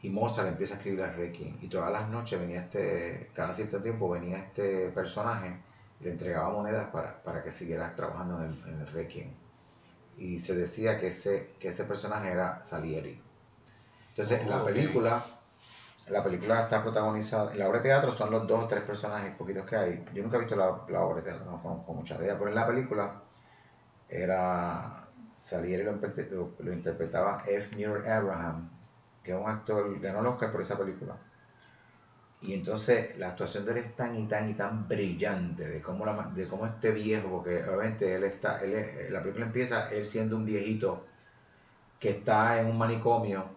Y 0.02 0.10
Mozart 0.10 0.48
empieza 0.48 0.74
a 0.74 0.76
escribir 0.78 1.00
el 1.00 1.14
requiem. 1.14 1.58
Y 1.60 1.68
todas 1.68 1.92
las 1.92 2.08
noches 2.08 2.38
venía 2.38 2.60
este, 2.60 3.30
cada 3.34 3.54
cierto 3.54 3.80
tiempo 3.80 4.08
venía 4.08 4.38
este 4.38 4.88
personaje 4.90 5.56
y 6.00 6.04
le 6.04 6.10
entregaba 6.12 6.50
monedas 6.50 6.88
para, 6.90 7.42
que 7.42 7.50
siguiera 7.50 7.94
trabajando 7.94 8.42
en 8.44 8.50
el, 8.50 8.68
en 8.68 8.86
requiem. 8.92 9.30
Y 10.18 10.38
se 10.38 10.54
decía 10.54 10.98
que 10.98 11.08
ese, 11.08 11.54
que 11.58 11.68
ese 11.68 11.84
personaje 11.84 12.30
era 12.30 12.64
Salieri. 12.64 13.20
Entonces, 14.10 14.46
la 14.46 14.64
película 14.64 15.22
la 16.08 16.22
película 16.22 16.62
está 16.62 16.82
protagonizada, 16.82 17.52
en 17.52 17.58
la 17.58 17.68
obra 17.68 17.78
de 17.78 17.88
teatro 17.88 18.12
son 18.12 18.30
los 18.30 18.46
dos 18.46 18.64
o 18.64 18.68
tres 18.68 18.82
personajes 18.82 19.34
poquitos 19.34 19.66
que 19.66 19.76
hay. 19.76 20.04
Yo 20.14 20.22
nunca 20.22 20.36
he 20.36 20.40
visto 20.40 20.54
la, 20.54 20.68
obra 20.70 21.16
de 21.16 21.22
teatro, 21.22 21.44
no 21.44 21.60
conozco 21.60 21.94
mucha 21.94 22.16
idea, 22.16 22.38
pero 22.38 22.48
en 22.48 22.54
la 22.54 22.66
película 22.66 23.22
era, 24.08 25.05
Salieri 25.36 25.84
lo, 25.84 25.92
lo, 26.58 26.72
interpretaba 26.72 27.44
F. 27.46 27.76
Murray 27.76 28.10
Abraham, 28.10 28.70
que 29.22 29.32
es 29.32 29.38
un 29.38 29.48
actor, 29.48 30.00
ganó 30.00 30.20
el 30.20 30.26
Oscar 30.26 30.50
por 30.50 30.62
esa 30.62 30.76
película. 30.78 31.16
Y 32.40 32.54
entonces 32.54 33.16
la 33.18 33.28
actuación 33.28 33.64
de 33.64 33.72
él 33.72 33.78
es 33.78 33.96
tan 33.96 34.16
y 34.16 34.26
tan 34.26 34.50
y 34.50 34.54
tan 34.54 34.88
brillante 34.88 35.66
de 35.66 35.80
cómo, 35.80 36.04
la, 36.04 36.30
de 36.34 36.48
cómo 36.48 36.66
este 36.66 36.90
viejo, 36.90 37.28
porque 37.30 37.64
obviamente 37.64 38.14
él 38.14 38.24
está, 38.24 38.62
él 38.62 39.12
la 39.12 39.20
película 39.20 39.46
empieza 39.46 39.90
él 39.90 40.04
siendo 40.04 40.36
un 40.36 40.44
viejito 40.44 41.04
que 41.98 42.10
está 42.10 42.60
en 42.60 42.66
un 42.66 42.78
manicomio 42.78 43.56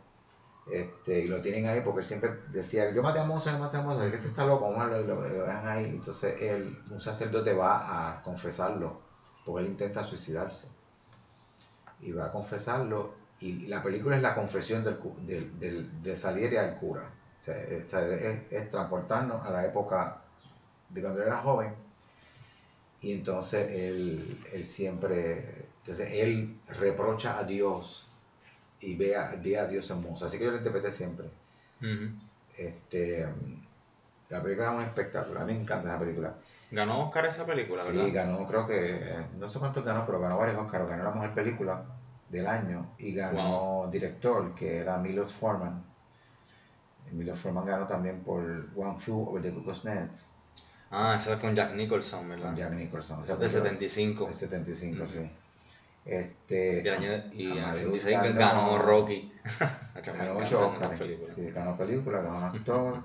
este, 0.71 1.21
y 1.21 1.27
lo 1.27 1.41
tienen 1.41 1.65
ahí 1.67 1.81
porque 1.81 2.03
siempre 2.03 2.31
decía, 2.51 2.91
yo 2.91 3.01
maté 3.01 3.19
a 3.19 3.25
Mozart, 3.25 3.57
yo 3.57 3.63
maté 3.63 3.77
a 3.77 3.81
Mozart, 3.81 4.13
este 4.13 4.27
está 4.27 4.45
loco, 4.45 4.71
y 4.71 5.07
lo, 5.07 5.21
dejan 5.21 5.67
ahí. 5.67 5.85
Entonces 5.85 6.41
él, 6.41 6.77
un 6.91 7.01
sacerdote 7.01 7.53
va 7.53 8.11
a 8.11 8.21
confesarlo, 8.21 8.99
porque 9.45 9.65
él 9.65 9.71
intenta 9.71 10.03
suicidarse. 10.03 10.67
Y 12.01 12.11
va 12.11 12.25
a 12.25 12.31
confesarlo, 12.31 13.13
y 13.41 13.67
la 13.67 13.81
película 13.81 14.15
es 14.15 14.21
la 14.21 14.35
confesión 14.35 14.83
del, 14.83 14.97
del, 15.25 15.59
del 15.59 16.03
de 16.03 16.15
Salieri 16.15 16.57
al 16.57 16.75
cura. 16.75 17.03
O 17.41 17.43
sea, 17.43 17.57
es, 17.57 18.71
transportarnos 18.71 19.45
a 19.45 19.49
la 19.49 19.65
época 19.65 20.21
de 20.89 21.01
cuando 21.01 21.21
era 21.21 21.37
joven. 21.37 21.73
Y 23.01 23.13
entonces 23.13 23.69
él, 23.71 24.43
él 24.51 24.65
siempre, 24.65 25.67
entonces 25.81 26.09
él 26.11 26.57
reprocha 26.67 27.39
a 27.39 27.45
Dios 27.45 28.07
y 28.81 28.95
vea, 28.95 29.29
a 29.31 29.35
Dios 29.37 29.89
hermoso. 29.89 30.25
Así 30.25 30.37
que 30.37 30.45
yo 30.45 30.51
lo 30.51 30.57
interpreté 30.57 30.91
siempre. 30.91 31.27
este, 32.57 33.25
la 34.29 34.43
película 34.43 34.71
es 34.71 34.75
un 34.75 34.83
espectáculo. 34.83 35.39
A 35.39 35.45
mí 35.45 35.53
me 35.53 35.61
encanta 35.61 35.89
esa 35.89 35.99
película. 35.99 36.33
¿Ganó 36.71 37.05
Oscar 37.05 37.25
esa 37.25 37.45
película, 37.45 37.83
verdad? 37.83 38.05
Sí, 38.05 38.11
ganó, 38.11 38.45
creo 38.45 38.67
que, 38.67 39.25
no 39.37 39.47
sé 39.47 39.59
cuántos 39.59 39.83
ganó, 39.83 40.05
pero 40.05 40.19
ganó 40.19 40.37
varios 40.37 40.57
Oscars. 40.59 40.87
Ganó 40.87 41.03
la 41.03 41.11
mejor 41.11 41.33
película 41.33 41.83
del 42.29 42.45
año 42.45 42.85
y 42.99 43.13
ganó 43.13 43.89
director, 43.91 44.53
que 44.55 44.77
era 44.77 44.97
Milos 44.97 45.33
Forman. 45.33 45.83
Milos 47.11 47.39
Forman 47.39 47.65
ganó 47.65 47.87
también 47.87 48.19
por 48.21 48.41
One 48.75 48.99
Flew 48.99 49.29
Over 49.29 49.41
the 49.41 49.51
Cuckoo's 49.51 49.83
Nest. 49.83 50.31
Ah, 50.91 51.15
esa 51.19 51.33
es 51.33 51.39
con 51.39 51.55
Jack 51.55 51.73
Nicholson, 51.73 52.29
¿verdad? 52.29 52.47
Con 52.47 52.55
Jack 52.55 52.71
Nicholson. 52.71 53.21
Esa 53.21 53.33
es 53.33 53.39
de 53.39 53.49
75. 53.49 54.25
De 54.27 54.33
75, 54.33 55.07
sí. 55.07 55.31
Este, 56.05 56.81
y 57.33 57.51
en 57.57 57.63
el 57.63 57.75
76 57.75 58.35
ganó, 58.35 58.77
Rocky. 58.77 59.31
ganó 60.05 60.37
ocho 60.37 60.75
ganó 61.53 61.77
película, 61.77 62.21
ganó 62.21 62.45
actor, 62.45 63.03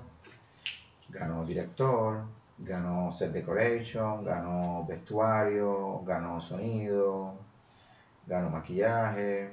ganó 1.09 1.45
director, 1.45 2.23
ganó 2.57 3.11
set 3.11 3.31
decoration, 3.31 4.23
ganó 4.23 4.85
vestuario, 4.87 6.01
ganó 6.05 6.39
sonido, 6.39 7.33
ganó 8.27 8.49
maquillaje. 8.49 9.51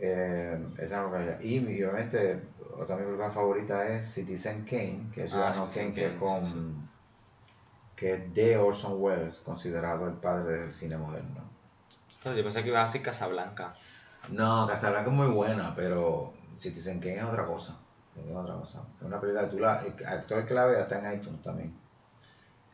Eh, 0.00 0.66
esa 0.78 1.04
y 1.42 1.58
obviamente 1.58 2.40
otra 2.78 2.96
mi 2.96 3.02
película 3.02 3.30
favorita 3.30 3.88
es 3.88 4.06
Citizen 4.06 4.64
Kane, 4.64 5.08
que 5.12 5.24
es 5.24 5.34
ah, 5.34 5.68
Kane, 5.74 5.92
que, 5.92 6.14
con, 6.14 6.88
que 7.96 8.14
es 8.14 8.34
de 8.34 8.56
Orson 8.56 8.94
Welles, 8.96 9.38
considerado 9.38 10.06
el 10.06 10.14
padre 10.14 10.60
del 10.60 10.72
cine 10.72 10.96
moderno 10.96 11.48
yo 12.36 12.42
pensé 12.42 12.62
que 12.62 12.68
iba 12.68 12.82
a 12.82 12.86
decir 12.86 13.02
Casablanca. 13.02 13.72
No, 14.28 14.66
Casablanca 14.66 15.10
es 15.10 15.16
muy 15.16 15.28
buena, 15.28 15.74
pero 15.74 16.32
Citizen 16.56 17.00
Kane 17.00 17.18
es 17.18 17.24
otra 17.24 17.46
cosa. 17.46 17.76
Es 18.16 18.34
otra 18.34 18.54
cosa. 18.54 18.82
Es 18.98 19.06
una 19.06 19.20
película 19.20 19.48
tú 19.48 19.58
la. 19.58 19.80
El 19.80 20.06
actor 20.06 20.44
que 20.44 20.54
la 20.54 20.66
vea 20.66 20.80
está 20.82 20.98
en 20.98 21.20
iTunes 21.20 21.42
también. 21.42 21.72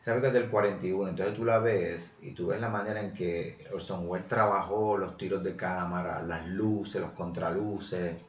Sabes 0.05 0.21
que 0.21 0.27
es 0.27 0.33
del 0.33 0.49
41, 0.51 1.09
entonces 1.09 1.35
tú 1.35 1.43
la 1.43 1.57
ves 1.57 2.19
y 2.21 2.29
tú 2.33 2.45
ves 2.45 2.61
la 2.61 2.69
manera 2.69 3.01
en 3.01 3.11
que 3.11 3.67
Orson 3.73 4.07
Welles 4.07 4.27
trabajó 4.27 4.99
los 4.99 5.17
tiros 5.17 5.43
de 5.43 5.55
cámara, 5.55 6.21
las 6.21 6.45
luces, 6.45 7.01
los 7.01 7.09
contraluces. 7.13 8.23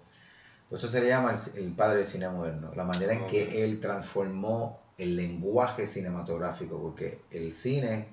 Por 0.71 0.79
eso 0.79 0.89
se 0.89 1.03
le 1.03 1.09
llama 1.09 1.35
el, 1.55 1.73
padre 1.73 1.97
del 1.99 2.07
cine 2.07 2.31
moderno. 2.31 2.71
La 2.75 2.85
manera 2.85 3.13
en 3.13 3.27
que 3.27 3.63
él 3.63 3.79
transformó 3.79 4.81
el 4.97 5.17
lenguaje 5.17 5.87
cinematográfico, 5.87 6.81
porque 6.81 7.19
el 7.31 7.53
cine, 7.53 8.09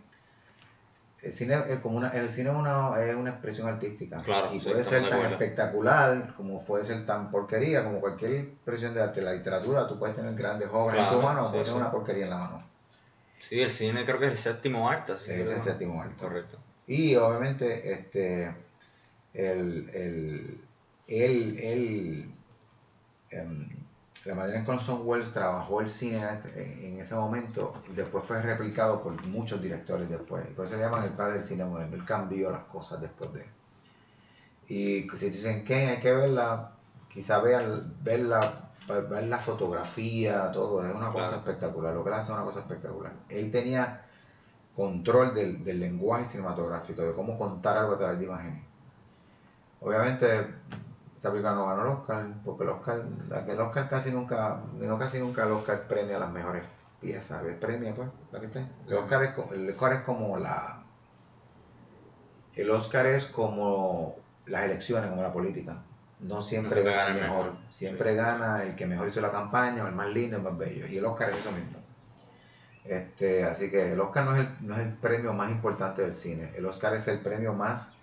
el 1.21 1.31
cine 1.31 1.55
es 1.69 1.79
como 1.79 1.95
una, 1.95 2.09
el 2.09 2.33
cine 2.33 2.49
es 2.49 2.55
una, 2.57 3.01
es 3.01 3.15
una 3.15 3.29
expresión 3.29 3.69
artística 3.69 4.21
Claro, 4.23 4.53
y 4.53 4.59
sí, 4.59 4.67
puede 4.67 4.81
estamos 4.81 5.09
ser 5.09 5.21
tan 5.21 5.31
espectacular 5.31 6.33
como 6.35 6.61
puede 6.65 6.83
ser 6.83 7.05
tan 7.05 7.31
porquería, 7.31 7.81
como 7.85 8.01
cualquier 8.01 8.33
expresión 8.33 8.93
de 8.93 9.03
arte, 9.03 9.21
la 9.21 9.31
literatura, 9.31 9.87
tú 9.87 9.97
puedes 9.97 10.17
tener 10.17 10.35
grandes 10.35 10.67
obras 10.69 10.97
en 10.97 11.03
Claro, 11.03 11.17
tu 11.17 11.25
mano, 11.25 11.43
o 11.43 11.45
sí, 11.45 11.51
puedes 11.51 11.67
sí. 11.67 11.73
tener 11.73 11.87
una 11.87 11.91
porquería 11.91 12.23
en 12.25 12.29
la 12.29 12.37
mano. 12.37 12.72
Sí, 13.47 13.61
el 13.61 13.71
cine 13.71 14.05
creo 14.05 14.19
que 14.19 14.27
es 14.27 14.31
el 14.31 14.37
séptimo 14.37 14.89
arte. 14.89 15.13
Es 15.13 15.49
el 15.49 15.59
séptimo 15.59 16.01
arte. 16.01 16.15
Correcto. 16.15 16.57
Y 16.87 17.15
obviamente, 17.15 17.91
este, 17.91 18.53
el, 19.33 19.89
el, 19.93 20.61
él, 21.07 21.59
él, 21.59 22.31
em, 23.31 23.69
la 24.25 24.35
manera 24.35 24.59
en 24.59 24.65
que 24.65 24.71
Orson 24.71 25.01
Welles 25.05 25.33
trabajó 25.33 25.81
el 25.81 25.89
cine 25.89 26.25
en, 26.55 26.85
en 26.85 26.99
ese 26.99 27.15
momento, 27.15 27.73
después 27.95 28.23
fue 28.25 28.41
replicado 28.41 29.01
por 29.01 29.25
muchos 29.25 29.61
directores 29.61 30.09
después. 30.09 30.45
Por 30.55 30.65
eso 30.65 30.77
le 30.77 30.83
llaman 30.83 31.03
el 31.03 31.11
padre 31.11 31.35
del 31.35 31.43
cine 31.43 31.65
moderno. 31.65 31.95
Él 31.95 32.05
cambió 32.05 32.51
las 32.51 32.63
cosas 32.63 33.01
después 33.01 33.33
de. 33.33 33.45
Y 34.67 35.07
si 35.15 35.29
dicen 35.29 35.65
que 35.65 35.75
hay 35.75 35.99
que 35.99 36.13
verla, 36.13 36.71
quizá 37.09 37.39
vean, 37.39 37.93
verla, 38.01 38.71
ver 38.87 39.27
la 39.27 39.39
fotografía, 39.39 40.51
todo, 40.51 40.85
es 40.85 40.93
una 40.93 41.11
cosa 41.11 41.37
espectacular. 41.37 41.93
Lo 41.93 42.03
que 42.03 42.09
él 42.09 42.15
hace 42.15 42.31
es 42.31 42.37
una 42.37 42.45
cosa 42.45 42.61
espectacular. 42.61 43.13
Él 43.29 43.51
tenía 43.51 44.05
control 44.75 45.33
del, 45.33 45.63
del 45.63 45.79
lenguaje 45.79 46.25
cinematográfico, 46.25 47.01
de 47.01 47.13
cómo 47.13 47.37
contar 47.37 47.77
algo 47.77 47.93
a 47.93 47.97
través 47.97 48.19
de 48.19 48.25
imágenes. 48.25 48.63
Obviamente, 49.81 50.47
esa 51.17 51.29
película 51.29 51.55
no 51.55 51.67
ganó 51.67 51.83
el 51.83 51.87
Oscar, 51.89 52.25
porque 52.43 52.63
el 52.63 52.69
Oscar, 52.69 53.01
el 53.47 53.61
Oscar 53.61 53.89
casi 53.89 54.11
nunca, 54.11 54.61
no 54.77 54.97
casi 54.97 55.19
nunca 55.19 55.45
el 55.45 55.51
Oscar 55.51 55.87
premia 55.87 56.19
las 56.19 56.31
mejores 56.31 56.63
piezas, 56.99 57.43
premia 57.59 57.93
pues, 57.93 58.09
la 58.31 58.39
que 58.39 58.45
está. 58.47 58.67
El 58.87 58.93
Oscar 58.95 59.23
es, 59.23 59.33
el 59.53 59.69
Oscar 59.69 59.93
es 59.93 60.01
como 60.01 60.37
la, 60.37 60.83
el 62.55 62.69
Oscar 62.69 63.05
es 63.07 63.25
como 63.27 64.15
las 64.45 64.65
elecciones, 64.65 65.09
como 65.09 65.21
la 65.21 65.33
política. 65.33 65.83
No 66.23 66.41
siempre 66.41 66.81
siempre 66.81 66.83
gana 66.83 67.07
el 67.07 67.17
el 67.17 67.21
mejor, 67.21 67.45
mejor, 67.45 67.57
siempre 67.69 68.11
sí. 68.11 68.15
gana 68.15 68.63
el 68.63 68.75
que 68.75 68.85
mejor 68.87 69.09
hizo 69.09 69.21
la 69.21 69.31
campaña, 69.31 69.83
o 69.83 69.87
el 69.87 69.93
más 69.95 70.07
lindo, 70.09 70.37
el 70.37 70.43
más 70.43 70.57
bello. 70.57 70.87
Y 70.87 70.97
el 70.97 71.05
Oscar 71.05 71.29
es 71.31 71.37
eso 71.39 71.51
mismo. 71.51 71.77
Este, 72.85 73.45
así 73.45 73.69
que 73.71 73.93
el 73.93 73.99
Oscar 74.01 74.25
no 74.25 74.35
es 74.35 74.41
el, 74.41 74.67
no 74.67 74.73
es 74.75 74.81
el 74.81 74.93
premio 74.93 75.33
más 75.33 75.49
importante 75.51 76.01
del 76.01 76.13
cine. 76.13 76.51
El 76.55 76.65
Oscar 76.65 76.93
es 76.95 77.07
el 77.07 77.19
premio 77.21 77.53
más 77.53 77.93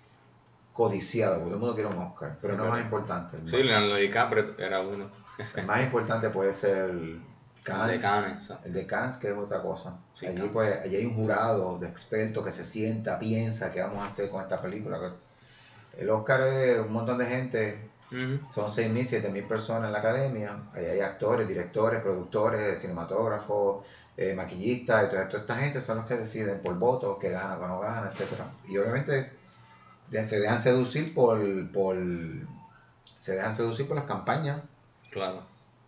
codiciado, 0.73 1.35
porque 1.35 1.47
todo 1.49 1.55
el 1.55 1.59
mundo 1.61 1.75
quiere 1.75 1.89
un 1.89 2.01
Oscar, 2.01 2.37
pero 2.41 2.55
no 2.55 2.63
es 2.65 2.69
más 2.69 2.81
importante. 2.81 3.37
El, 3.37 3.49
Sí, 3.49 3.57
Leonardo 3.63 3.95
DiCaprio 3.95 4.57
era 4.57 4.81
uno. 4.81 5.09
el 5.55 5.65
más 5.65 5.81
importante 5.83 6.29
puede 6.29 6.53
ser 6.53 6.89
el 6.89 7.21
Cannes, 7.63 7.87
de 7.97 7.99
Cannes. 7.99 8.53
el 8.63 8.73
de 8.73 8.85
Cannes, 8.87 9.17
que 9.17 9.31
es 9.31 9.37
otra 9.37 9.61
cosa. 9.61 9.97
Sí, 10.13 10.25
allí, 10.27 10.35
Cannes. 10.37 10.53
pues, 10.53 10.79
allí 10.81 10.95
hay 10.95 11.05
un 11.05 11.15
jurado 11.15 11.77
de 11.79 11.87
expertos 11.87 12.43
que 12.45 12.51
se 12.51 12.65
sienta, 12.65 13.19
piensa 13.19 13.71
qué 13.71 13.81
vamos 13.81 13.99
a 14.03 14.07
hacer 14.11 14.29
con 14.29 14.41
esta 14.41 14.61
película. 14.61 15.13
El 15.97 16.09
Oscar 16.09 16.41
es 16.47 16.79
un 16.79 16.91
montón 16.93 17.17
de 17.19 17.25
gente, 17.27 17.90
Ujú. 18.11 18.51
son 18.51 18.69
6.000, 18.71 19.05
7.000 19.05 19.47
personas 19.47 19.85
en 19.87 19.93
la 19.93 19.99
academia. 19.99 20.63
Ahí 20.73 20.85
hay 20.85 20.99
actores, 20.99 21.47
directores, 21.47 22.01
productores, 22.01 22.81
cinematógrafos, 22.81 23.85
eh, 24.17 24.33
maquillistas. 24.33 25.05
Entonces, 25.05 25.29
toda 25.29 25.41
esta 25.41 25.55
gente 25.55 25.81
son 25.81 25.97
los 25.97 26.05
que 26.05 26.17
deciden 26.17 26.59
por 26.61 26.77
votos, 26.77 27.17
qué 27.19 27.29
gana, 27.29 27.57
qué 27.59 27.67
no 27.67 27.79
gana, 27.79 28.09
etcétera 28.11 28.45
Y 28.67 28.77
obviamente 28.77 29.31
se 30.11 30.39
dejan 30.39 30.61
seducir 30.61 31.13
por, 31.13 31.39
por 31.71 31.95
se 33.19 33.35
dejan 33.35 33.55
seducir 33.55 33.87
por 33.87 33.95
las 33.95 34.05
campañas. 34.05 34.61
Claro. 35.09 35.43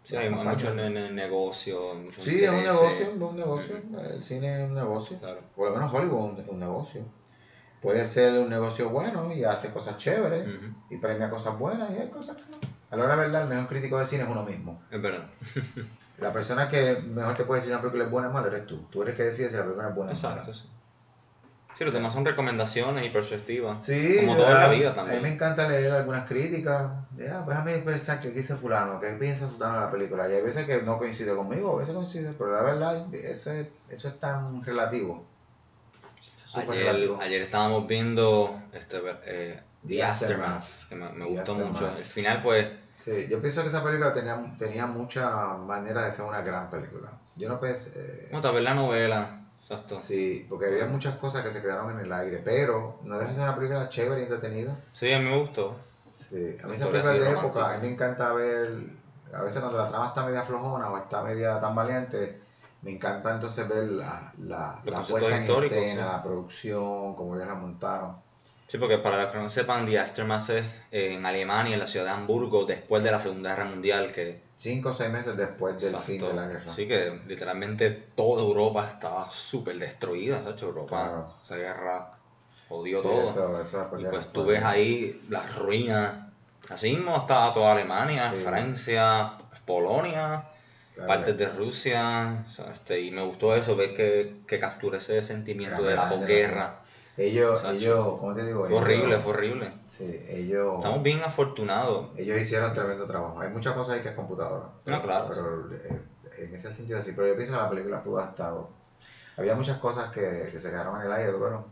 Sí, 0.06 0.16
hay 0.16 0.30
campaña. 0.30 0.52
mucho 0.52 0.74
ne- 0.76 0.90
ne- 0.90 1.12
negocio, 1.12 1.96
muchos 1.96 2.24
Sí, 2.24 2.44
es 2.44 2.50
un 2.50 2.64
negocio, 2.64 3.06
es 3.06 3.22
un 3.22 3.36
negocio. 3.38 3.76
El 4.10 4.24
cine 4.24 4.64
es 4.64 4.70
un 4.70 4.76
negocio. 4.76 5.18
Claro. 5.20 5.40
Por 5.56 5.70
lo 5.70 5.76
menos 5.76 5.94
Hollywood 5.94 6.40
es 6.40 6.48
un, 6.48 6.54
un 6.56 6.60
negocio. 6.60 7.02
Puede 7.84 8.06
ser 8.06 8.40
un 8.40 8.50
negocio 8.50 8.90
bueno 8.90 9.32
y 9.34 9.44
hace 9.44 9.70
cosas 9.70 9.98
chéveres 9.98 10.48
y 10.90 10.98
premia 10.98 11.30
cosas 11.30 11.60
buenas 11.60 11.92
y 11.92 11.98
hay 12.00 12.10
cosas 12.10 12.38
que 12.38 12.44
no. 12.50 12.58
A 12.90 12.96
la 12.96 13.04
hora 13.04 13.16
de 13.16 13.22
verdad, 13.22 13.44
el 13.44 13.50
mejor 13.50 13.68
crítico 13.68 14.00
de 14.00 14.06
cine 14.06 14.24
es 14.24 14.30
uno 14.30 14.44
mismo. 14.44 14.82
Es 14.90 15.02
verdad. 15.02 15.26
La 16.20 16.32
persona 16.32 16.70
que 16.70 16.96
mejor 17.06 17.36
te 17.36 17.44
puede 17.44 17.60
decir 17.60 17.72
si 17.72 17.74
una 17.74 17.82
película 17.82 18.06
es 18.06 18.10
buena 18.12 18.30
o 18.30 18.32
mala 18.32 18.48
eres 18.48 18.66
tú. 18.68 18.86
Tú 18.90 19.02
eres 19.02 19.16
que 19.16 19.24
decides 19.24 19.52
si 19.52 19.58
la 19.58 19.64
película 19.64 19.90
es 19.90 19.96
buena 19.96 20.12
o 20.14 20.16
mala. 20.16 20.30
Exacto, 20.30 20.54
sí. 20.54 20.70
Sí, 21.76 21.84
los 21.84 21.94
demás 21.94 22.14
son 22.14 22.24
recomendaciones 22.24 23.04
y 23.06 23.10
perspectivas. 23.10 23.84
Sí, 23.84 24.18
Como 24.20 24.38
toda 24.38 24.54
la 24.54 24.66
a- 24.66 24.70
vida 24.70 24.92
A 24.92 24.96
también. 24.96 25.24
mí 25.24 25.28
me 25.30 25.34
encanta 25.34 25.68
leer 25.68 25.92
algunas 25.92 26.28
críticas. 26.28 26.92
Ya, 27.18 27.42
déjame 27.48 27.80
pensar 27.80 28.20
qué 28.20 28.30
dice 28.30 28.56
fulano, 28.56 29.00
qué 29.00 29.08
piensa 29.20 29.48
fulano 29.48 29.74
de 29.74 29.80
la 29.82 29.92
película. 29.92 30.30
Y 30.30 30.34
hay 30.34 30.42
veces 30.44 30.68
que 30.68 30.84
no 30.84 31.00
coincide 31.00 31.36
conmigo, 31.36 31.76
a 31.76 31.80
veces 31.80 31.96
coincide, 31.96 32.34
pero 32.38 32.54
la 32.56 32.62
verdad, 32.62 33.12
eso 33.14 33.52
es, 33.52 33.68
eso 33.90 34.08
es 34.08 34.20
tan 34.20 34.64
relativo. 34.64 35.26
Ayer, 36.56 37.12
ayer 37.20 37.42
estábamos 37.42 37.88
viendo 37.88 38.62
este, 38.74 39.02
eh, 39.26 39.60
The 39.82 39.88
The 39.88 40.04
Aftermath. 40.04 40.58
Aftermath, 40.58 40.90
que 40.90 40.96
me, 40.96 41.26
gustó 41.26 41.52
Aftermath. 41.54 41.74
mucho. 41.74 41.98
El 41.98 42.06
final, 42.06 42.42
pues, 42.44 42.68
Sí, 42.98 43.28
yo 43.30 43.42
pienso 43.42 43.62
que 43.64 43.68
esa 43.68 43.84
película 43.84 44.14
tenía, 44.14 44.56
tenía 44.58 44.86
mucha 44.86 45.30
manera 45.58 46.06
de 46.06 46.12
ser 46.12 46.24
una 46.26 46.42
gran 46.42 46.70
película. 46.70 47.10
Yo 47.36 47.50
no 47.50 47.60
pensé... 47.60 47.92
eh, 47.96 48.28
como 48.30 48.42
tal 48.42 48.54
vez 48.56 48.64
la 48.64 48.74
novela. 48.76 49.40
Exacto. 49.62 49.96
sí, 49.98 50.46
porque 50.50 50.68
había 50.68 50.86
muchas 50.86 51.16
cosas 51.18 51.44
que 51.44 51.50
se 51.52 51.62
quedaron 51.62 51.92
en 51.92 52.06
el 52.06 52.12
aire, 52.14 52.42
pero 52.44 53.00
no 53.04 53.18
deja 53.18 53.30
de 53.32 53.36
ser 53.36 53.44
una 53.44 53.56
película 53.56 53.90
chévere 53.90 54.22
y 54.22 54.24
entretenida. 54.24 54.78
Sí, 54.94 55.12
a 55.12 55.20
mí 55.20 55.26
me 55.30 55.38
gustó. 55.38 55.76
Sí, 56.30 56.58
a 56.64 56.68
mí 56.68 56.76
esa 56.76 56.90
película 56.90 57.14
de 57.14 57.30
época, 57.30 57.74
a 57.74 57.78
mí 57.78 57.88
me 57.88 57.94
encanta 57.94 58.32
ver, 58.34 58.70
a 59.34 59.42
veces 59.42 59.60
cuando 59.62 59.80
la 59.80 59.90
trama 59.90 60.08
está 60.08 60.26
media 60.26 60.44
flojona 60.44 60.90
o 60.90 60.98
está 60.98 61.24
media 61.24 61.60
tan 61.60 61.76
valiente, 61.76 62.40
me 62.84 62.92
encanta 62.92 63.34
entonces 63.34 63.68
ver 63.68 63.86
la, 63.86 64.32
la, 64.40 64.82
la 64.84 65.02
puesta 65.02 65.38
en 65.38 65.44
escena, 65.44 65.70
sí. 65.70 65.98
la 65.98 66.24
producción, 66.24 67.16
cómo 67.16 67.36
ellos 67.36 67.48
la 67.48 67.56
montaron. 67.56 68.16
Sí, 68.68 68.78
porque 68.78 68.98
para 68.98 69.24
los 69.24 69.32
que 69.32 69.38
no 69.40 69.50
sepan, 69.50 69.86
The 69.86 70.00
Aftermath 70.00 70.50
es 70.50 70.66
en 70.92 71.26
Alemania, 71.26 71.74
en 71.74 71.80
la 71.80 71.88
ciudad 71.88 72.06
de 72.06 72.12
Hamburgo, 72.12 72.66
después 72.66 73.04
de 73.04 73.12
la 73.12 73.20
Segunda 73.20 73.52
Guerra 73.52 73.66
Mundial, 73.66 74.12
que... 74.12 74.42
Cinco 74.58 74.90
o 74.90 74.94
seis 74.94 75.12
meses 75.12 75.36
después 75.36 75.76
del 75.82 75.94
exacto, 75.96 76.06
fin 76.06 76.20
de 76.22 76.34
la 76.34 76.48
guerra. 76.48 76.72
Sí, 76.74 76.88
que 76.88 77.22
literalmente 77.28 77.90
toda 78.16 78.42
Europa 78.42 78.88
estaba 78.90 79.30
súper 79.30 79.78
destruida, 79.78 80.42
¿sabes? 80.42 80.62
Europa, 80.62 80.88
Claro. 81.04 81.34
esa 81.44 81.56
guerra 81.58 82.10
jodió 82.70 83.02
Sí, 83.02 83.08
todo. 83.08 83.24
eso- 83.24 83.60
esa 83.60 83.90
Y 83.98 84.06
pues 84.06 84.32
tú 84.32 84.46
ves 84.46 84.64
ahí 84.64 85.22
las 85.30 85.56
ruinas. 85.56 86.14
Así 86.70 86.96
mismo 86.96 87.16
estaba 87.18 87.54
toda 87.54 87.74
Alemania, 87.74 88.32
Sí. 88.32 88.42
Francia, 88.44 89.34
Polonia, 89.66 90.46
Claro. 90.96 91.08
partes 91.08 91.38
de 91.38 91.50
Rusia. 91.50 92.44
o 92.48 92.52
sea, 92.52 92.72
este, 92.72 93.00
y 93.02 93.12
me 93.12 93.24
gustó 93.24 93.56
eso, 93.56 93.76
ver 93.76 93.94
que, 93.96 94.42
que 94.48 94.60
captura 94.60 95.00
ese 95.00 95.22
sentimiento 95.22 95.82
de 95.84 95.96
la 95.96 96.08
posguerra. 96.10 96.80
Ellos, 97.18 97.62
Sacho. 97.62 97.74
ellos, 97.74 98.08
¿cómo 98.20 98.34
te 98.34 98.46
digo? 98.46 98.66
Fue 98.68 98.76
horrible, 98.78 99.18
fue 99.20 99.34
horrible. 99.34 99.72
Sí, 99.88 100.24
ellos, 100.28 100.76
Estamos 100.78 101.04
bien 101.04 101.22
afortunados. 101.24 102.10
ellos 102.18 102.40
hicieron 102.40 102.74
tremendo 102.74 103.06
trabajo. 103.06 103.40
Hay 103.40 103.50
muchas 103.50 103.74
cosas 103.74 103.96
ahí 103.96 104.02
que 104.02 104.10
es 104.10 104.16
computadora. 104.16 104.66
No, 104.86 105.02
claro. 105.02 105.28
Pero 105.30 105.70
eh, 105.74 106.02
en 106.46 106.56
ese 106.56 106.72
sentido 106.72 107.02
sí. 107.04 107.14
Pero 107.16 107.28
yo 107.28 107.36
pienso 107.36 107.54
que 107.54 107.60
la 107.62 107.70
película 107.70 108.04
pudo 108.04 108.18
haber 108.18 108.32
estado. 108.32 108.70
Había 109.38 109.56
muchas 109.56 109.78
cosas 109.78 110.12
que, 110.12 110.50
que 110.52 110.60
se 110.60 110.70
quedaron 110.72 111.00
en 111.02 111.06
el 111.08 111.12
aire, 111.14 111.32
pero. 111.34 111.66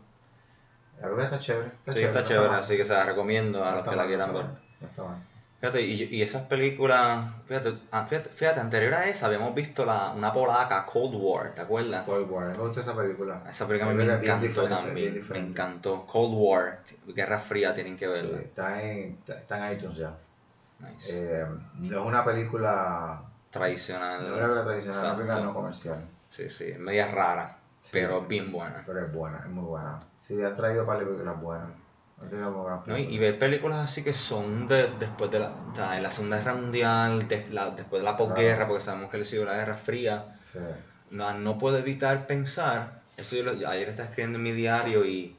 La 0.96 1.02
película 1.02 1.24
está 1.24 1.40
chévere. 1.40 1.66
Está 1.68 1.92
Sí, 1.92 1.98
chévere, 1.98 2.06
está 2.06 2.20
no 2.20 2.26
chévere, 2.26 2.54
así 2.60 2.76
que 2.76 2.84
se 2.84 2.92
la 2.92 3.04
recomiendo 3.04 3.64
a 3.64 3.70
No 3.70 3.76
los 3.78 3.84
que 3.84 3.90
la 3.90 3.96
mal, 3.96 4.06
quieran 4.06 4.32
no 4.32 4.38
ver. 4.38 4.46
no 4.80 4.86
está 4.88 5.02
mal. 5.02 5.16
Fíjate, 5.62 5.80
y, 5.82 6.02
y 6.16 6.22
esas 6.22 6.42
películas, 6.46 7.24
fíjate, 7.44 7.72
ah, 7.92 8.04
fíjate, 8.04 8.30
fíjate, 8.30 8.58
anterior 8.58 8.94
a 8.94 9.08
esa 9.08 9.26
habíamos 9.26 9.54
visto 9.54 9.84
la, 9.84 10.10
una 10.10 10.32
polaca, 10.32 10.84
Cold 10.84 11.14
War, 11.14 11.54
¿te 11.54 11.60
acuerdas? 11.60 12.04
Cold 12.04 12.28
War, 12.28 12.48
me 12.48 12.54
gustó 12.64 12.80
esa 12.80 12.96
película. 12.96 13.44
Esa 13.48 13.68
película 13.68 13.92
me 13.92 14.02
encantó 14.12 14.66
también, 14.66 15.24
me 15.30 15.38
encantó. 15.38 16.04
Cold 16.04 16.34
War, 16.34 16.80
Guerra 17.06 17.38
Fría, 17.38 17.72
tienen 17.72 17.96
que 17.96 18.06
Sí, 18.08 18.12
verla. 18.12 18.38
está, 18.40 18.82
en, 18.82 19.18
está- 19.24 19.68
en 19.68 19.76
iTunes 19.78 19.98
ya. 19.98 20.12
Nice. 20.80 21.10
Eh, 21.42 21.46
no 21.78 22.00
es 22.00 22.06
una 22.06 22.24
película, 22.24 23.20
no 23.22 23.30
Tradicional. 23.52 24.20
es 24.26 24.32
una 24.32 24.38
película 24.40 24.64
tradicional, 24.64 24.98
es 24.98 25.04
una 25.12 25.16
película 25.16 25.40
no 25.44 25.54
comercial. 25.54 26.04
Sí, 26.30 26.50
sí, 26.50 26.74
media 26.76 27.08
rara, 27.12 27.56
Sí. 27.80 27.90
pero 27.92 28.22
bien 28.22 28.50
buena. 28.50 28.82
Pero 28.84 29.06
es 29.06 29.12
buena, 29.12 29.38
es 29.44 29.48
muy 29.50 29.62
buena. 29.64 30.00
Sí, 30.18 30.42
han 30.42 30.56
traído 30.56 30.84
para 30.84 30.98
películas 30.98 31.40
buenas. 31.40 31.68
¿No? 32.86 32.98
Y, 32.98 33.18
ver 33.18 33.38
películas 33.38 33.78
así 33.90 34.02
que 34.02 34.14
son 34.14 34.66
de, 34.68 34.88
después 34.98 35.30
de 35.30 35.38
la, 35.40 35.48
o 35.48 35.74
sea, 35.74 35.92
de 35.92 36.00
la 36.00 36.10
Segunda 36.10 36.38
Guerra 36.38 36.54
Mundial, 36.54 37.28
de 37.28 37.46
la- 37.50 37.70
después 37.70 38.00
de 38.02 38.04
la 38.04 38.16
posguerra, 38.16 38.56
Claro. 38.56 38.68
porque 38.68 38.84
sabemos 38.84 39.10
que 39.10 39.18
le 39.18 39.24
siguió 39.24 39.44
la 39.44 39.54
Guerra 39.56 39.76
Fría. 39.76 40.36
Sí. 40.52 40.58
no, 41.10 41.32
no 41.34 41.58
puedo 41.58 41.76
evitar 41.78 42.26
pensar, 42.26 43.02
eso 43.16 43.36
yo 43.36 43.42
lo- 43.42 43.68
ayer 43.68 43.88
estaba 43.88 44.08
escribiendo 44.08 44.38
en 44.38 44.44
mi 44.44 44.52
diario 44.52 45.04
y, 45.04 45.36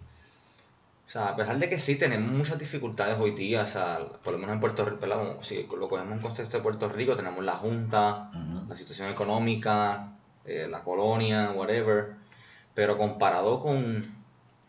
o 1.07 1.09
sea, 1.09 1.29
a 1.29 1.35
pesar 1.35 1.57
de 1.57 1.67
que 1.69 1.79
sí 1.79 1.95
tenemos 1.95 2.31
muchas 2.31 2.57
dificultades 2.59 3.17
hoy 3.19 3.31
día, 3.31 3.63
o 3.63 3.67
sea, 3.67 3.99
por 4.23 4.33
lo 4.33 4.39
menos 4.39 4.53
en 4.53 4.59
Puerto 4.59 4.85
Rico, 4.85 5.39
si 5.41 5.63
lo 5.67 5.89
cogemos 5.89 6.13
en 6.13 6.19
contexto 6.19 6.57
de 6.57 6.63
Puerto 6.63 6.89
Rico, 6.89 7.15
tenemos 7.15 7.43
la 7.43 7.53
Junta, 7.53 8.29
la 8.69 8.75
situación 8.75 9.09
económica, 9.09 10.09
eh, 10.45 10.67
la 10.69 10.81
colonia, 10.83 11.51
whatever, 11.51 12.13
pero 12.75 12.97
comparado 12.97 13.59
con, 13.59 14.22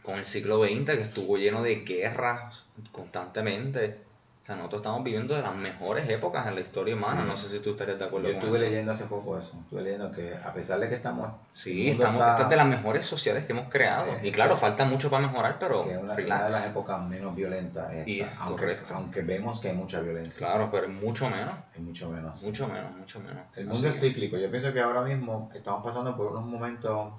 con 0.04 0.16
el 0.18 0.24
siglo 0.24 0.62
XX, 0.62 0.84
que 0.84 1.00
estuvo 1.00 1.36
lleno 1.38 1.62
de 1.62 1.76
guerras 1.76 2.66
constantemente, 2.92 4.00
O 4.42 4.46
sea, 4.46 4.56
nosotros 4.56 4.80
estamos 4.80 5.02
viviendo 5.02 5.34
de 5.34 5.40
las 5.40 5.54
mejores 5.56 6.06
épocas 6.10 6.46
en 6.46 6.54
la 6.56 6.60
historia 6.60 6.94
humana. 6.94 7.24
No 7.24 7.34
sé 7.34 7.48
si 7.48 7.60
tú 7.60 7.70
estarías 7.70 7.98
de 7.98 8.04
acuerdo 8.04 8.28
Yo 8.28 8.34
con 8.34 8.42
estuve 8.42 8.58
eso. 8.58 8.68
leyendo 8.68 8.92
hace 8.92 9.04
poco 9.06 9.38
eso. 9.38 9.52
Estuve 9.62 9.80
leyendo 9.80 10.12
que 10.12 10.34
a 10.34 10.52
pesar 10.52 10.80
de 10.80 10.90
que 10.90 10.96
estamos. 10.96 11.30
Sí, 11.54 11.88
estamos, 11.88 12.20
está- 12.20 12.30
esta 12.32 12.42
es 12.42 12.48
de 12.50 12.56
las 12.56 12.66
mejores 12.66 13.06
sociedades 13.06 13.46
que 13.46 13.52
hemos 13.52 13.70
creado. 13.70 14.12
Eh, 14.12 14.20
y 14.28 14.32
claro, 14.32 14.58
falta 14.58 14.84
mucho 14.84 15.08
para 15.08 15.26
mejorar, 15.26 15.56
pero 15.58 15.84
que 15.84 15.92
es 15.92 15.96
una, 15.96 16.04
una 16.04 16.14
relax. 16.16 16.44
de 16.44 16.50
las 16.50 16.66
épocas 16.66 17.00
menos 17.08 17.34
violentas. 17.34 17.90
esta, 17.94 18.10
Y- 18.10 18.20
aunque, 18.40 18.60
correcto. 18.64 18.94
aunque 18.94 19.22
vemos 19.22 19.60
que 19.60 19.70
hay 19.70 19.76
mucha 19.76 20.00
violencia. 20.00 20.46
Claro, 20.46 20.68
pero 20.70 20.90
mucho 20.90 21.30
menos. 21.30 21.54
Es 21.74 21.80
mucho 21.80 22.10
menos. 22.10 22.42
Mucho 22.42 22.68
menos, 22.68 22.94
mucho 22.94 23.20
menos. 23.20 23.42
El 23.56 23.62
Así 23.62 23.72
mundo 23.72 23.88
es 23.88 23.94
que- 23.94 24.00
cíclico. 24.08 24.36
Yo 24.36 24.50
pienso 24.50 24.74
que 24.74 24.80
ahora 24.82 25.00
mismo 25.00 25.50
estamos 25.54 25.82
pasando 25.82 26.14
por 26.14 26.26
unos 26.32 26.44
momentos. 26.44 27.14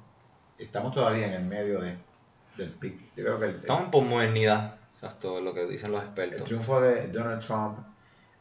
Estamos 0.59 0.93
todavía 0.93 1.25
en 1.25 1.33
el 1.33 1.43
medio 1.45 1.81
de, 1.81 1.97
del 2.57 2.71
pic. 2.71 2.99
Yo 3.15 3.23
creo 3.23 3.39
que 3.39 3.45
el, 3.45 3.55
Estamos 3.55 3.89
por 3.89 4.03
modernidad. 4.03 4.75
Exacto, 4.95 5.39
lo 5.41 5.53
que 5.53 5.65
dicen 5.65 5.91
los 5.91 6.01
el 6.01 6.07
expertos. 6.07 6.43
triunfo 6.45 6.81
de 6.81 7.07
Donald 7.09 7.41
Trump, 7.45 7.79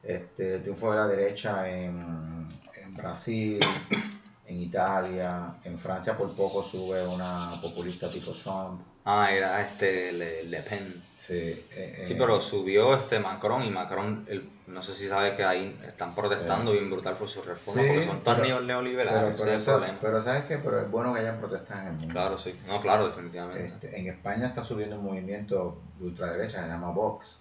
este, 0.03 0.55
el 0.57 0.62
triunfo 0.62 0.91
de 0.93 0.97
la 0.99 1.09
derecha 1.09 1.69
en, 1.69 2.49
en 2.83 2.95
Brasil, 2.97 3.59
en 4.47 4.61
Italia, 4.61 5.55
en 5.65 5.79
Francia 5.79 6.17
por 6.17 6.35
poco 6.35 6.62
sube 6.62 7.07
una 7.07 7.51
populista 7.61 8.11
tipo 8.11 8.33
Trump. 8.33 8.81
Ah, 9.07 9.31
era 9.33 9.61
este 9.61 10.12
Le, 10.12 10.45
Le 10.45 10.62
Pen. 10.62 11.03
Sí, 11.19 11.35
eh, 11.35 12.05
Sí, 12.07 12.12
eh, 12.12 12.17
pero 12.19 12.41
subió 12.41 12.95
este 12.95 13.19
Macron 13.19 13.62
y 13.65 13.71
Macron, 13.71 14.25
el- 14.29 14.49
no 14.67 14.83
sé 14.83 14.95
si 14.95 15.09
sabes 15.09 15.35
que 15.35 15.45
ahí 15.45 15.79
están 15.87 16.15
protestando 16.15 16.73
bien 16.73 16.91
brutal 16.91 17.17
por 17.17 17.29
sus 17.29 17.45
reformas 17.45 17.85
Sí, 17.85 17.89
porque 17.91 18.07
son 18.07 18.25
tan 18.25 18.41
neoliberales. 18.67 19.35
pero, 19.39 19.53
ese 19.53 19.73
pero, 20.01 20.23
sabes 20.23 20.45
qué, 20.45 20.59
pero 20.59 20.81
es 20.81 20.91
bueno 20.91 21.12
que 21.12 21.21
hayan 21.21 21.39
protestas 21.39 21.81
en 21.83 21.87
el 21.89 21.93
mundo. 21.93 22.09
Claro, 22.09 22.39
sí. 22.39 22.59
No, 22.67 22.81
claro, 22.81 23.07
definitivamente. 23.09 23.67
Este, 23.67 24.01
en 24.01 24.09
España 24.09 24.47
está 24.47 24.65
subiendo 24.65 24.97
un 24.99 25.05
movimiento 25.05 25.83
de 25.99 26.07
ultraderecha 26.07 26.59
que 26.61 26.65
se 26.65 26.69
llama 26.71 26.91
Vox. 26.91 27.39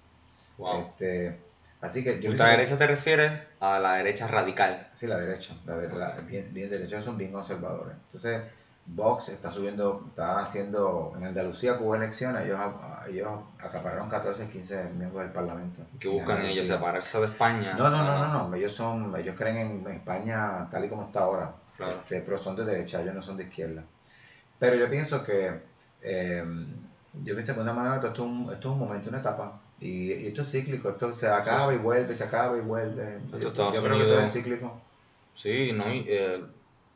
wow. 0.58 0.82
Este, 0.82 1.40
así 1.82 2.04
que 2.04 2.20
yo 2.20 2.30
¿Ultraderecha 2.32 2.78
te 2.78 2.88
refieres 2.88 3.32
a 3.60 3.80
la 3.80 3.96
derecha 3.96 4.28
radical? 4.28 4.90
Sí, 4.96 5.08
la 5.08 5.18
derecha, 5.18 5.56
la 5.66 5.78
de- 5.78 5.90
la- 5.98 6.16
bien, 6.28 6.54
bien 6.54 6.70
derecha, 6.70 7.02
son 7.02 7.18
bien 7.18 7.32
conservadores. 7.32 7.96
Entonces, 8.06 8.42
Vox 8.86 9.30
está 9.30 9.50
subiendo, 9.52 10.04
está 10.10 10.40
haciendo, 10.40 11.14
en 11.18 11.24
Andalucía 11.24 11.78
hubo 11.80 11.96
elecciones, 11.96 12.44
ellos, 12.46 12.60
ellos 13.10 13.30
acapararon 13.58 14.10
14, 14.10 14.50
15 14.50 14.84
miembros 14.98 15.24
del 15.24 15.32
Parlamento. 15.32 15.82
En 16.02 16.12
buscan 16.12 16.46
ellos 16.46 16.68
separarse 16.68 17.20
de 17.20 17.28
España. 17.28 17.76
No, 17.78 17.90
no, 17.90 18.04
no, 18.04 18.28
no, 18.28 18.50
no, 18.50 18.56
ellos 18.56 18.74
son, 18.74 19.16
ellos 19.18 19.36
creen 19.38 19.58
en 19.86 19.88
España 19.94 20.68
tal 20.70 20.84
y 20.86 20.90
como 20.90 21.06
está 21.06 21.22
ahora, 21.22 21.54
Claro. 21.78 21.94
Este, 22.04 22.20
pero 22.22 22.38
son 22.38 22.56
de 22.56 22.66
derecha, 22.66 23.02
ellos 23.02 23.16
no 23.16 23.22
son 23.24 23.38
de 23.38 23.44
izquierda. 23.46 23.84
Pero 24.60 24.76
yo 24.76 24.90
pienso 24.90 25.24
que, 25.24 25.60
eh, 26.02 26.44
yo 27.24 27.34
pienso 27.36 27.54
que 27.54 27.58
de 27.58 27.64
una 27.64 27.74
manera 27.74 27.96
esto 27.96 28.12
es 28.14 28.20
un, 28.20 28.50
esto 28.54 28.68
es 28.70 28.74
un 28.74 28.80
momento, 28.80 29.10
una 29.10 29.20
etapa, 29.20 29.60
y, 29.80 30.12
y 30.14 30.28
esto 30.28 30.42
es 30.44 30.52
cíclico, 30.52 30.90
esto 30.90 31.12
se 31.14 31.28
acaba 31.30 31.74
y 31.74 31.78
vuelve, 31.78 32.14
se 32.14 32.26
acaba 32.26 32.58
y 32.58 32.62
vuelve. 32.62 33.20
Yo, 33.32 33.40
yo 33.40 33.48
Estados 33.48 33.80
creo 33.80 33.82
que 33.98 34.02
esto 34.04 34.14
Unidos- 34.14 34.24
es 34.28 34.34
cíclico. 34.34 34.82
Sí, 35.36 35.72
no, 35.74 35.92
y, 35.92 36.06
eh, 36.08 36.44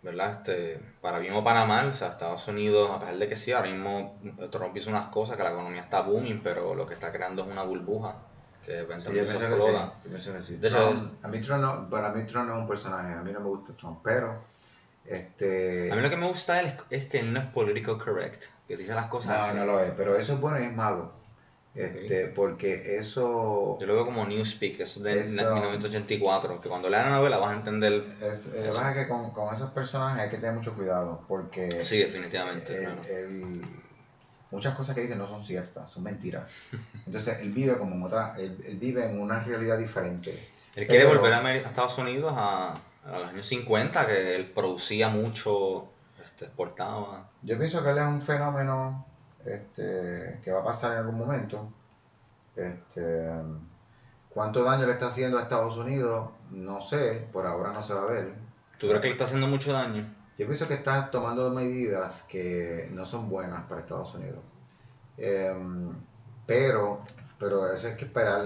¿verdad? 0.07 0.31
Este, 0.37 0.79
para 1.01 1.19
bien 1.19 1.33
o 1.35 1.43
para 1.43 1.65
mal, 1.65 1.89
o 1.89 1.93
sea, 1.93 2.09
Estados 2.09 2.47
Unidos, 2.47 2.89
a 2.91 2.99
pesar 2.99 3.15
de 3.17 3.27
que 3.29 3.35
sí, 3.35 3.51
ahora 3.51 3.69
mismo 3.69 4.19
Trump 4.51 4.75
hizo 4.77 4.89
unas 4.89 5.09
cosas, 5.09 5.37
que 5.37 5.43
la 5.43 5.51
economía 5.51 5.81
está 5.81 6.01
booming, 6.01 6.41
pero 6.43 6.73
lo 6.75 6.85
que 6.87 6.95
está 6.95 7.11
creando 7.11 7.43
es 7.43 7.49
una 7.49 7.63
burbuja 7.63 8.15
que 8.65 8.71
Sí, 8.71 8.77
eventualmente 8.79 9.31
se 9.33 9.37
sí. 9.39 9.45
exploda. 9.45 9.93
yo 10.03 10.09
pienso 10.09 10.33
que 10.33 10.41
sí. 10.41 10.55
De 10.57 10.67
hecho, 10.67 10.89
Trump- 10.89 11.25
a 11.25 11.27
mí 11.27 11.39
Trump 11.41 11.61
no, 11.61 11.89
para 11.89 12.11
mí 12.11 12.23
Trump 12.25 12.47
no 12.49 12.55
es 12.55 12.61
un 12.61 12.67
personaje, 12.67 13.13
a 13.13 13.21
mí 13.21 13.31
no 13.31 13.39
me 13.39 13.45
gusta 13.47 13.73
Trump, 13.77 13.99
pero 14.03 14.43
este 15.05 15.91
A 15.91 15.95
mí 15.95 16.01
lo 16.01 16.09
que 16.09 16.17
me 16.17 16.27
gusta 16.27 16.61
es, 16.61 16.73
es 16.89 17.05
que 17.05 17.19
él 17.19 17.31
no 17.33 17.39
es 17.39 17.45
political 17.53 17.97
correct, 17.97 18.43
que 18.67 18.75
dice 18.77 18.93
las 18.93 19.07
cosas 19.07 19.37
no, 19.37 19.43
así. 19.45 19.57
no 19.57 19.65
lo 19.65 19.79
es, 19.81 19.91
pero 19.95 20.17
eso 20.17 20.33
es 20.33 20.41
bueno 20.41 20.59
y 20.59 20.65
es 20.65 20.73
malo. 20.73 21.16
Este, 21.78 22.25
porque 22.28 22.97
eso 22.97 23.78
Yo 23.80 23.86
lo 23.86 23.93
veo 23.93 24.05
como 24.05 24.25
Newspeak, 24.25 24.80
eso 24.80 25.01
de 25.01 25.21
Eso- 25.21 25.53
1984, 25.53 26.59
que 26.59 26.69
cuando 26.69 26.89
leas 26.89 27.05
la 27.05 27.11
novela 27.17 27.38
vas 27.38 27.51
a 27.51 27.55
entender. 27.57 28.03
es, 28.21 28.47
eh, 28.47 28.57
lo 28.57 28.63
que 28.63 28.69
pasa 28.69 28.89
es 28.91 28.97
que 28.97 29.07
con, 29.07 29.32
con 29.32 29.53
esos 29.53 29.69
personajes 29.71 30.21
hay 30.23 30.30
que 30.30 30.38
tener 30.38 30.53
mucho 30.55 30.73
cuidado, 30.75 31.23
porque 31.28 31.86
Sí, 31.86 31.99
definitivamente. 31.99 32.73
él- 32.75 32.80
claro. 32.84 33.01
él- 33.09 33.61
muchas 34.49 34.73
cosas 34.75 34.95
que 34.95 35.01
dicen 35.01 35.17
no 35.19 35.28
son 35.28 35.43
ciertas, 35.43 35.89
son 35.89 36.03
mentiras. 36.03 36.55
Entonces 37.05 37.38
él 37.41 37.51
vive 37.51 37.78
como 37.78 37.95
en 37.95 38.03
otra, 38.03 38.36
él, 38.39 38.57
él 38.65 38.78
vive 38.78 39.05
en 39.05 39.19
una 39.21 39.41
realidad 39.43 39.78
diferente. 39.78 40.49
Él 40.75 40.88
quiere 40.88 41.05
volver 41.05 41.34
a, 41.34 41.39
a 41.45 41.55
Estados 41.57 41.97
Unidos 41.97 42.34
a, 42.36 42.73
a 43.05 43.19
los 43.19 43.30
años 43.30 43.45
50, 43.45 44.05
que 44.07 44.36
él 44.36 44.45
producía 44.51 45.09
mucho, 45.09 45.89
este, 46.23 46.45
exportaba. 46.45 47.30
Yo 47.41 47.57
pienso 47.57 47.84
que 47.84 47.89
él 47.91 47.97
es 47.97 48.03
un 48.05 48.21
fenómeno 48.21 49.05
este, 49.47 50.39
que 50.43 50.51
va 50.51 50.61
a 50.61 50.65
pasar 50.65 50.93
en 50.93 50.97
algún 50.99 51.17
momento. 51.17 51.71
Este, 52.55 53.29
¿Cuánto 54.29 54.63
daño 54.63 54.85
le 54.85 54.93
está 54.93 55.07
haciendo 55.07 55.37
a 55.37 55.43
Estados 55.43 55.77
Unidos? 55.77 56.29
No 56.51 56.81
sé, 56.81 57.27
por 57.31 57.45
ahora 57.47 57.71
no 57.71 57.81
se 57.81 57.93
va 57.93 58.03
a 58.03 58.05
ver. 58.05 58.33
¿Tú 58.77 58.87
crees 58.87 59.01
que 59.01 59.07
le 59.07 59.13
está 59.13 59.25
haciendo 59.25 59.47
mucho 59.47 59.73
daño? 59.73 60.13
Yo 60.37 60.45
pienso 60.45 60.67
que 60.67 60.75
está 60.75 61.09
tomando 61.09 61.49
medidas 61.49 62.23
que 62.29 62.89
no 62.91 63.05
son 63.05 63.29
buenas 63.29 63.63
para 63.63 63.81
Estados 63.81 64.13
Unidos. 64.13 64.41
Em, 65.17 65.91
pero, 66.45 67.01
pero 67.39 67.71
eso 67.71 67.87
hay 67.87 67.95
que 67.95 68.05
esperar, 68.05 68.45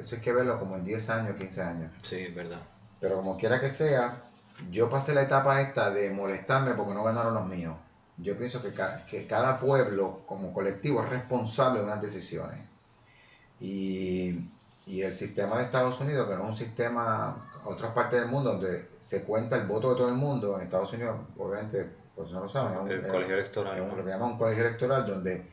eso 0.00 0.16
hay 0.16 0.22
que 0.22 0.32
verlo 0.32 0.58
como 0.58 0.76
en 0.76 0.84
10 0.84 1.10
años, 1.10 1.36
15 1.36 1.62
años. 1.62 1.92
Sí, 2.02 2.16
es 2.16 2.34
verdad. 2.34 2.60
Pero 2.98 3.16
como 3.16 3.36
quiera 3.36 3.60
que 3.60 3.68
sea, 3.68 4.22
yo 4.70 4.88
pasé 4.88 5.14
la 5.14 5.22
etapa 5.22 5.60
esta 5.60 5.90
de 5.90 6.10
molestarme 6.10 6.72
porque 6.72 6.94
no 6.94 7.04
ganaron 7.04 7.34
los 7.34 7.46
míos. 7.46 7.76
Yo 8.20 8.36
pienso 8.36 8.60
que, 8.62 8.72
ca- 8.72 9.04
que 9.06 9.26
cada 9.26 9.60
pueblo 9.60 10.20
como 10.26 10.52
colectivo 10.52 11.02
es 11.02 11.08
responsable 11.10 11.80
de 11.80 11.84
unas 11.86 12.00
decisiones. 12.02 12.58
Y, 13.60 14.48
y 14.86 15.02
el 15.02 15.12
sistema 15.12 15.58
de 15.58 15.64
Estados 15.64 16.00
Unidos, 16.00 16.28
que 16.28 16.34
no 16.34 16.44
es 16.44 16.48
un 16.50 16.56
sistema, 16.56 17.48
otras 17.64 17.92
partes 17.92 18.20
del 18.20 18.28
mundo, 18.28 18.52
donde 18.52 18.88
se 19.00 19.22
cuenta 19.24 19.56
el 19.56 19.66
voto 19.66 19.90
de 19.90 19.96
todo 19.96 20.08
el 20.08 20.14
mundo, 20.14 20.56
en 20.56 20.62
Estados 20.62 20.92
Unidos, 20.92 21.16
obviamente, 21.36 21.88
pues 22.16 22.30
no 22.30 22.40
lo 22.40 22.48
saben, 22.48 22.74
es 22.74 22.80
un, 22.80 22.90
El 22.90 23.06
colegio 23.12 23.34
electoral. 23.34 23.76
es 23.78 23.82
un- 23.92 23.96
lo 23.98 24.04
que 24.04 24.10
llaman 24.10 24.30
un 24.32 24.38
colegio 24.38 24.64
electoral, 24.66 25.06
donde 25.06 25.44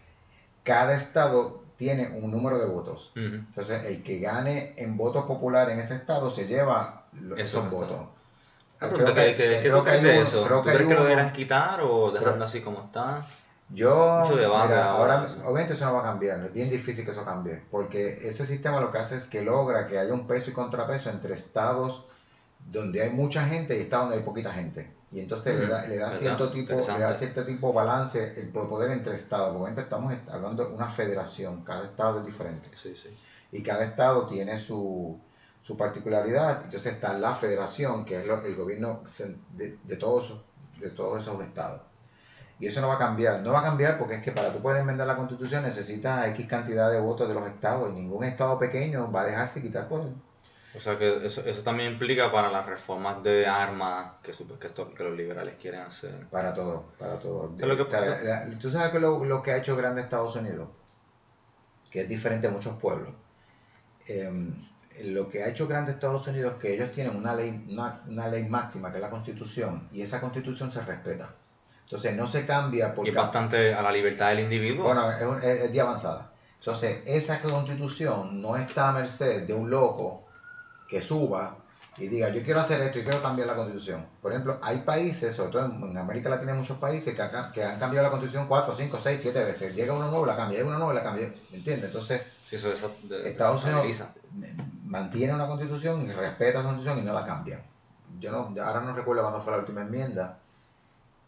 cada 0.64 0.96
estado 0.96 1.62
tiene 1.78 2.08
un 2.20 2.32
número 2.32 2.58
de 2.58 2.66
votos. 2.66 3.12
Entonces, 3.50 3.84
el 3.86 4.02
que 4.02 4.20
gane 4.20 4.74
en 4.78 4.96
votos 4.98 5.26
populares 5.26 5.74
en 5.74 5.80
ese 5.82 5.96
estado 5.96 6.30
se 6.30 6.48
lleva 6.48 7.04
esos 7.38 7.64
votos. 7.70 8.08
Ah, 8.86 8.94
Creo 8.94 9.06
pero 9.06 9.16
¿qué, 9.16 9.36
que- 9.36 9.50
que- 9.50 9.60
creo 9.62 9.84
hay 9.86 10.02
de 10.04 10.22
eso? 10.22 10.44
creo 10.46 10.58
¿Tú 10.60 10.64
que 10.64 10.70
hay 10.70 10.76
crees 10.78 10.90
que 10.90 10.96
lo 10.96 11.04
deberán 11.04 11.34
quitar 11.34 11.82
o 11.82 12.12
dejarlo 12.12 12.34
Creo- 12.34 12.46
así 12.46 12.62
como 12.62 12.84
está? 12.86 13.26
Yo, 13.70 14.20
Mucho 14.22 14.36
debate 14.36 14.68
mira, 14.70 14.92
ahora. 14.92 15.16
ahora, 15.22 15.28
obviamente 15.46 15.74
eso 15.74 15.86
no 15.86 15.94
va 15.96 16.00
a 16.02 16.04
cambiar, 16.04 16.40
es 16.46 16.54
bien 16.54 16.70
difícil 16.70 17.04
que 17.04 17.10
eso 17.12 17.26
cambie, 17.26 17.64
porque 17.72 18.20
ese 18.28 18.46
sistema 18.46 18.80
lo 18.80 18.92
que 18.92 19.00
hace 19.00 19.16
es 19.16 19.28
que 19.28 19.42
logra 19.42 19.88
que 19.88 19.98
haya 19.98 20.14
un 20.14 20.28
peso 20.28 20.52
y 20.52 20.54
contrapeso 20.54 21.10
entre 21.10 21.34
estados 21.34 22.06
donde 22.72 23.02
hay 23.02 23.10
mucha 23.10 23.46
gente 23.48 23.76
y 23.78 23.82
estados 23.82 24.06
donde 24.06 24.20
hay 24.20 24.24
poquita 24.24 24.52
gente. 24.52 24.92
Y 25.12 25.20
entonces 25.20 25.58
le 25.60 25.68
da, 25.68 25.88
le 25.88 25.98
da 25.98 26.06
¿Verdad? 26.08 26.20
cierto 26.20 26.52
tipo, 26.52 26.74
le 26.74 27.00
da 27.00 27.18
cierto 27.18 27.44
tipo 27.46 27.68
de 27.70 27.74
balance 27.74 28.34
el 28.40 28.50
poder 28.50 28.92
entre 28.92 29.16
estados, 29.16 29.48
porque 29.48 29.58
obviamente 29.64 29.82
estamos 29.82 30.14
hablando 30.32 30.66
de 30.66 30.72
una 30.74 30.90
federación, 30.90 31.64
cada 31.64 31.86
estado 31.86 32.20
es 32.20 32.26
diferente. 32.26 32.70
Sí, 32.76 32.96
sí. 33.02 33.10
y 33.52 33.64
cada 33.64 33.86
estado 33.86 34.26
tiene 34.28 34.58
su, 34.60 35.18
su 35.66 35.76
particularidad. 35.76 36.62
Entonces 36.66 36.94
está 36.94 37.18
la 37.18 37.34
federación, 37.34 38.06
que 38.06 38.20
es 38.20 38.28
lo- 38.28 38.46
el 38.46 38.56
gobierno 38.56 39.02
de, 39.54 39.80
de 39.84 39.96
todos, 39.98 40.44
de 40.80 40.92
todos 40.92 41.22
esos 41.24 41.42
estados. 41.42 41.82
Y 42.60 42.68
eso 42.68 42.82
no 42.82 42.88
va 42.88 42.96
a 42.96 43.00
cambiar. 43.00 43.40
No 43.42 43.52
va 43.52 43.62
a 43.62 43.64
cambiar 43.64 43.98
porque 43.98 44.16
es 44.18 44.24
que 44.24 44.32
para 44.32 44.54
tú 44.54 44.62
poder 44.62 44.82
enmendar 44.82 45.08
la 45.08 45.16
constitución 45.18 45.64
necesitas 45.64 46.28
X 46.28 46.48
cantidad 46.48 46.92
de 46.92 47.00
votos 47.00 47.28
de 47.28 47.34
los 47.34 47.48
estados 47.48 47.90
y 47.90 47.94
ningún 47.94 48.24
estado 48.26 48.60
pequeño 48.60 49.12
va 49.12 49.22
a 49.22 49.26
dejarse 49.26 49.60
quitar 49.60 49.88
poder. 49.88 50.14
O 50.76 50.80
sea 50.80 51.00
que 51.00 51.26
eso, 51.26 51.42
eso 51.46 51.64
también 51.64 51.94
implica 51.94 52.32
para 52.32 52.52
las 52.52 52.66
reformas 52.68 53.24
de 53.24 53.48
armas 53.48 54.12
que, 54.22 54.34
que, 54.60 54.68
esto- 54.68 54.94
que 54.94 55.04
los 55.04 55.18
liberales 55.18 55.56
quieren 55.60 55.82
hacer. 55.82 56.28
Para 56.30 56.54
todo, 56.54 56.84
para 57.00 57.18
todo. 57.18 57.52
Lo 57.58 57.76
que 57.76 57.82
O 57.82 57.88
sea, 57.88 58.02
pasa. 58.02 58.22
la- 58.22 58.60
¿Tú 58.60 58.70
sabes 58.70 58.92
que 58.92 59.00
lo, 59.00 59.26
lo 59.26 59.42
que 59.42 59.52
ha 59.54 59.58
hecho 59.58 59.76
grande 59.76 60.02
Estados 60.02 60.36
Unidos? 60.36 60.70
Que 61.90 62.02
es 62.02 62.08
diferente 62.10 62.46
a 62.48 62.52
muchos 62.52 62.78
pueblos. 62.78 63.10
Em, 64.08 64.54
lo 65.04 65.30
que 65.30 65.44
ha 65.44 65.48
hecho 65.50 65.68
grande 65.68 65.92
Estados 65.92 66.28
Unidos 66.28 66.54
es 66.56 66.60
que 66.62 66.74
ellos 66.74 66.92
tienen 66.92 67.16
una 67.16 67.36
ley, 67.36 67.66
una, 67.70 68.02
una 68.08 68.28
ley 68.28 68.48
máxima, 68.48 68.92
que 68.92 68.98
es 68.98 69.02
la 69.02 69.10
constitución, 69.10 69.88
y 69.92 70.02
esa 70.02 70.22
constitución 70.22 70.72
se 70.72 70.82
respeta. 70.82 71.30
Entonces 71.84 72.16
no 72.16 72.26
se 72.28 72.46
cambia 72.46 72.90
Y 72.90 72.92
porque... 72.96 73.10
es 73.12 73.16
bastante 73.16 73.74
a 73.74 73.82
la 73.82 73.92
libertad 73.92 74.30
del 74.30 74.40
individuo. 74.40 74.86
Bueno, 74.86 75.12
es, 75.12 75.22
un- 75.24 75.38
es- 75.44 75.62
es 75.66 75.72
de 75.74 75.82
avanzada. 75.82 76.32
Entonces, 76.60 77.00
esa 77.06 77.42
constitución 77.42 78.42
no 78.42 78.56
está 78.58 78.90
a 78.90 78.94
merced 78.94 79.44
de 79.46 79.54
un 79.54 79.70
loco 79.70 80.24
que 80.90 81.00
suba 81.02 81.58
y 81.98 82.08
diga, 82.08 82.30
yo 82.30 82.44
quiero 82.44 82.60
hacer 82.60 82.82
esto 82.82 83.00
y 83.00 83.04
quiero 83.04 83.22
cambiar 83.22 83.48
la 83.48 83.56
constitución. 83.56 84.06
Por 84.22 84.32
ejemplo, 84.32 84.58
hay 84.62 84.80
países, 84.80 85.36
sobre 85.36 85.52
todo 85.52 85.66
en, 85.66 85.96
América 85.98 86.28
Latina 86.30 86.54
hay 86.54 86.58
muchos 86.58 86.78
países 86.80 87.14
que, 87.16 87.22
acá- 87.22 87.52
que 87.54 87.64
han 87.64 87.78
cambiado 87.80 88.06
la 88.06 88.10
constitución 88.12 88.48
4, 88.48 88.74
5, 88.76 88.98
6, 89.02 89.20
7 89.22 89.44
veces. 89.44 89.76
Llega 89.76 89.94
uno 89.94 90.10
nuevo, 90.10 90.26
la 90.26 90.36
cambia, 90.36 90.58
llega 90.58 90.70
uno 90.70 90.78
nuevo, 90.80 90.94
la 90.94 91.04
cambia. 91.04 91.32
¿Me 91.52 91.58
entiendes? 91.58 91.86
Entonces, 91.86 92.22
Sí, 92.50 92.58
eso, 92.58 92.72
eso 92.72 92.96
de- 93.04 93.30
Estados 93.30 93.64
Unidos. 93.66 94.08
Mantiene 94.86 95.34
una 95.34 95.48
constitución 95.48 96.06
y 96.06 96.12
respeta 96.12 96.60
esa 96.60 96.64
constitución 96.64 97.00
y 97.00 97.02
no 97.02 97.14
la 97.14 97.26
cambia. 97.26 97.62
Yo 98.20 98.32
no, 98.32 98.62
ahora 98.64 98.82
no 98.82 98.96
recuerdo 98.96 99.24
cuándo 99.24 99.42
fue 99.42 99.54
la 99.54 99.60
última 99.60 99.82
enmienda, 99.82 100.38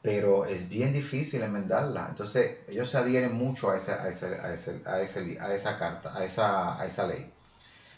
pero 0.01 0.45
es 0.45 0.69
bien 0.69 0.93
difícil 0.93 1.41
enmendarla. 1.41 2.07
Entonces, 2.09 2.57
ellos 2.67 2.89
se 2.89 2.97
adhieren 2.97 3.33
mucho 3.33 3.71
a 3.71 3.77
esa, 3.77 4.01
a 4.03 4.09
ese- 4.09 4.39
a 4.39 4.53
ese- 5.01 5.37
a 5.39 5.53
esa 5.53 5.77
carta, 5.77 6.13
a 6.15 6.23
esa, 6.23 6.79
a 6.79 6.85
esa 6.85 7.07
ley. 7.07 7.31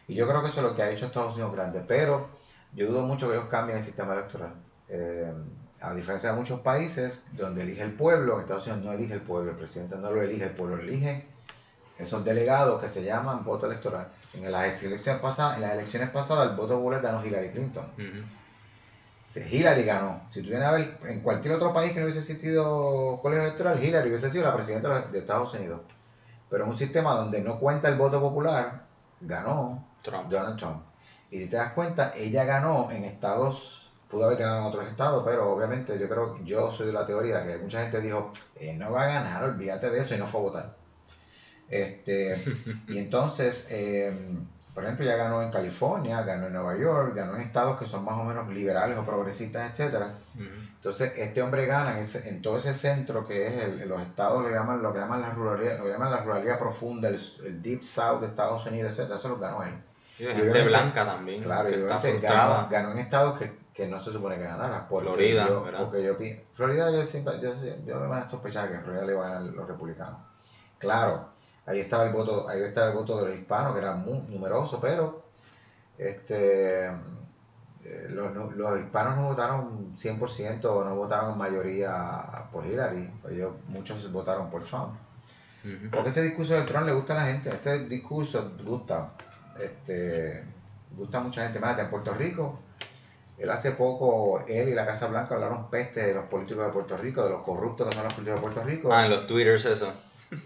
Y 0.08 0.16
yo 0.16 0.28
creo 0.28 0.42
que 0.42 0.48
eso 0.48 0.62
es 0.62 0.68
lo 0.68 0.76
que 0.76 0.82
ha 0.82 0.90
hecho 0.90 1.06
Estados 1.06 1.36
Unidos 1.36 1.54
grande. 1.54 1.84
Pero 1.88 2.30
yo 2.74 2.88
dudo 2.88 3.04
mucho 3.04 3.28
que 3.30 3.36
ellos 3.36 3.48
cambien 3.50 3.78
el 3.78 3.84
sistema 3.84 4.14
electoral. 4.14 4.54
Eh, 4.88 5.32
a 5.82 5.94
diferencia 5.94 6.32
de 6.32 6.36
muchos 6.38 6.60
países 6.62 7.26
donde 7.34 7.62
elige 7.64 7.84
el 7.84 7.94
pueblo, 7.94 8.36
en 8.36 8.42
Estados 8.42 8.66
Unidos 8.68 8.86
no 8.86 8.92
elige 8.94 9.14
el 9.14 9.22
pueblo, 9.22 9.52
el 9.52 9.58
presidente 9.58 9.96
no 9.98 10.12
lo 10.12 10.22
elige, 10.22 10.46
el 10.46 10.52
pueblo 10.52 10.78
lo 10.78 10.82
elige 10.82 11.26
esos 12.00 12.24
delegados 12.24 12.82
que 12.82 12.88
se 12.88 13.04
llaman 13.04 13.44
voto 13.44 13.66
electoral. 13.68 14.08
En 14.34 14.52
las 14.52 14.84
elecciones 14.84 15.22
pasadas, 15.22 15.56
en 15.58 15.62
las 15.62 15.74
elecciones 15.74 16.10
pasadas 16.12 16.50
el 16.50 16.56
voto 16.56 16.76
popular 16.76 17.02
ganó 17.02 17.26
Hillary 17.26 17.50
Clinton. 17.50 17.86
Si 19.28 19.42
Hillary 19.42 19.84
ganó. 19.84 20.22
Si 20.30 20.42
tú 20.42 20.50
vienes 20.50 20.68
a 20.68 20.72
ver, 20.72 20.98
en 21.06 21.22
cualquier 21.22 21.56
otro 21.56 21.74
país 21.74 21.94
que 21.94 22.00
no 22.00 22.06
hubiese 22.06 22.20
existido 22.20 23.20
colegio 23.22 23.46
electoral, 23.46 23.84
Hillary 23.84 24.10
hubiese 24.10 24.32
sido 24.32 24.44
la 24.44 24.56
presidenta 24.56 25.02
de 25.02 25.20
Estados 25.20 25.54
Unidos. 25.54 25.82
Pero 26.50 26.64
en 26.64 26.72
un 26.72 26.78
sistema 26.78 27.16
donde 27.16 27.42
no 27.42 27.60
cuenta 27.60 27.90
el 27.90 27.96
voto 27.96 28.20
popular, 28.20 28.86
ganó 29.22 29.86
Donald 30.04 30.58
Trump. 30.58 30.84
Y 31.32 31.44
si 31.44 31.50
te 31.50 31.58
das 31.58 31.74
cuenta, 31.74 32.14
ella 32.16 32.44
ganó 32.44 32.90
en 32.92 33.04
estados, 33.04 33.92
pudo 34.10 34.26
haber 34.26 34.40
ganado 34.40 34.62
en 34.62 34.66
otros 34.66 34.88
estados, 34.88 35.24
pero 35.24 35.52
obviamente 35.52 35.98
yo 36.00 36.10
creo, 36.10 36.44
yo 36.44 36.72
soy 36.72 36.88
de 36.88 36.94
la 36.94 37.06
teoría 37.06 37.46
que 37.46 37.58
mucha 37.58 37.82
gente 37.82 38.02
dijo, 38.02 38.32
él 38.60 38.80
no 38.80 38.92
va 38.92 39.04
a 39.04 39.14
ganar, 39.14 39.44
olvídate 39.44 39.92
de 39.92 40.00
eso 40.00 40.16
y 40.16 40.18
no 40.18 40.26
fue 40.26 40.42
a 40.42 40.44
votar. 40.44 40.79
Este, 41.70 42.44
y 42.88 42.98
entonces, 42.98 43.68
eh, 43.70 44.12
por 44.74 44.84
ejemplo, 44.84 45.06
ya 45.06 45.16
ganó 45.16 45.42
en 45.42 45.52
California, 45.52 46.22
ganó 46.22 46.48
en 46.48 46.54
Nueva 46.54 46.78
York, 46.78 47.14
ganó 47.16 47.36
en 47.36 47.42
estados 47.42 47.78
que 47.78 47.86
son 47.86 48.06
más 48.06 48.18
o 48.18 48.24
menos 48.24 48.48
liberales 48.48 48.98
o 48.98 49.06
progresistas, 49.06 49.72
etcétera. 49.72 50.14
Entonces, 50.80 51.12
este 51.18 51.42
hombre 51.42 51.66
gana 51.66 52.00
en, 52.00 52.42
todo 52.42 52.58
ese 52.58 52.74
centro 52.74 53.28
que 53.28 53.48
es 53.48 53.86
los 53.86 54.02
estados, 54.02 54.42
lo 54.42 54.50
llaman, 54.50 54.82
lo 54.82 54.94
que 54.94 55.00
llaman 55.00 55.22
la 55.22 55.32
ruralidad, 55.32 55.80
lo 55.80 55.90
llaman 55.90 56.12
la 56.12 56.22
ruralidad 56.22 56.58
profunda, 56.58 57.10
el, 57.10 57.62
deep 57.62 57.84
south 57.84 58.22
de 58.22 58.28
Estados 58.28 58.66
Unidos, 58.68 58.92
etcétera. 58.92 59.18
Eso 59.18 59.28
lo 59.28 59.38
ganó 59.38 59.64
él. 59.64 59.74
Y 60.18 60.24
gente 60.24 60.64
blanca 60.64 61.06
también. 61.06 61.44
Claro, 61.44 61.70
y 61.70 62.22
ganó, 62.22 62.68
ganó, 62.70 62.92
en 62.92 63.00
estados 63.00 63.38
que, 63.38 63.52
que, 63.74 63.88
no 63.88 64.00
se 64.00 64.14
supone 64.14 64.38
que 64.38 64.44
ganara. 64.44 64.86
Florida, 64.88 65.48
Porque 65.78 66.04
yo, 66.04 66.16
Florida, 66.54 66.92
yo 66.92 67.06
siempre, 67.06 67.34
yo, 67.42 67.54
yo 67.86 68.00
me 68.00 68.30
sospechaba 68.30 68.70
que 68.70 68.76
en 68.76 68.84
Florida 68.84 69.06
le 69.06 69.12
iban 69.14 69.30
a 69.30 69.34
ganar 69.34 69.54
los 69.54 69.68
republicanos. 69.68 70.20
Claro, 70.78 71.28
ahí 71.70 71.80
estaba 71.80 72.04
el 72.06 72.14
voto, 72.14 72.50
ahí 72.50 72.62
estaba 72.62 72.88
el 72.88 72.96
voto 72.96 73.22
de 73.22 73.30
los 73.30 73.40
hispanos, 73.40 73.74
que 73.74 73.80
era 73.80 73.94
muy 73.94 74.20
numeroso, 74.28 74.80
pero 74.82 75.24
este 75.98 76.88
eh, 76.88 78.08
los, 78.10 78.56
los, 78.56 78.80
hispanos 78.80 79.18
no 79.18 79.28
votaron 79.28 79.96
100%, 79.96 80.62
no 80.62 80.96
votaron 80.96 81.34
en 81.34 81.38
mayoría 81.38 82.48
por 82.52 82.66
Hillary, 82.66 83.10
ellos, 83.30 83.54
muchos 83.68 84.12
votaron 84.12 84.50
por 84.50 84.64
Trump. 84.64 84.96
Porque 85.92 86.10
ese 86.10 86.24
discurso 86.24 86.54
de 86.54 86.62
Trump 86.64 86.86
le 86.86 86.94
gusta 86.94 87.14
a 87.14 87.26
la 87.26 87.32
gente, 87.34 87.54
ese 87.54 87.80
discurso 87.86 88.54
gusta, 88.64 89.12
este, 89.62 90.44
gusta 90.96 91.18
a 91.18 91.22
mucha 91.22 91.44
gente 91.44 91.60
más. 91.60 91.78
En 91.78 91.90
Puerto 91.90 92.14
Rico, 92.14 92.60
él 93.38 93.50
hace 93.50 93.72
poco, 93.72 94.44
él 94.48 94.70
y 94.70 94.74
la 94.74 94.86
Casa 94.86 95.08
Blanca 95.08 95.36
hablaron 95.36 95.70
peste 95.70 96.08
de 96.08 96.14
los 96.14 96.26
políticos 96.26 96.66
de 96.66 96.72
Puerto 96.72 96.98
Rico, 96.98 97.24
de 97.24 97.32
los 97.32 97.42
corruptos 97.42 97.90
que 97.90 97.94
son 97.94 98.04
los 98.06 98.14
políticos 98.14 98.40
de 98.40 98.42
Puerto 98.42 98.64
Rico. 98.64 98.94
Ah, 98.94 99.06
en 99.06 99.12
los 99.12 99.28
twitters 99.28 99.66
eso. 99.66 99.92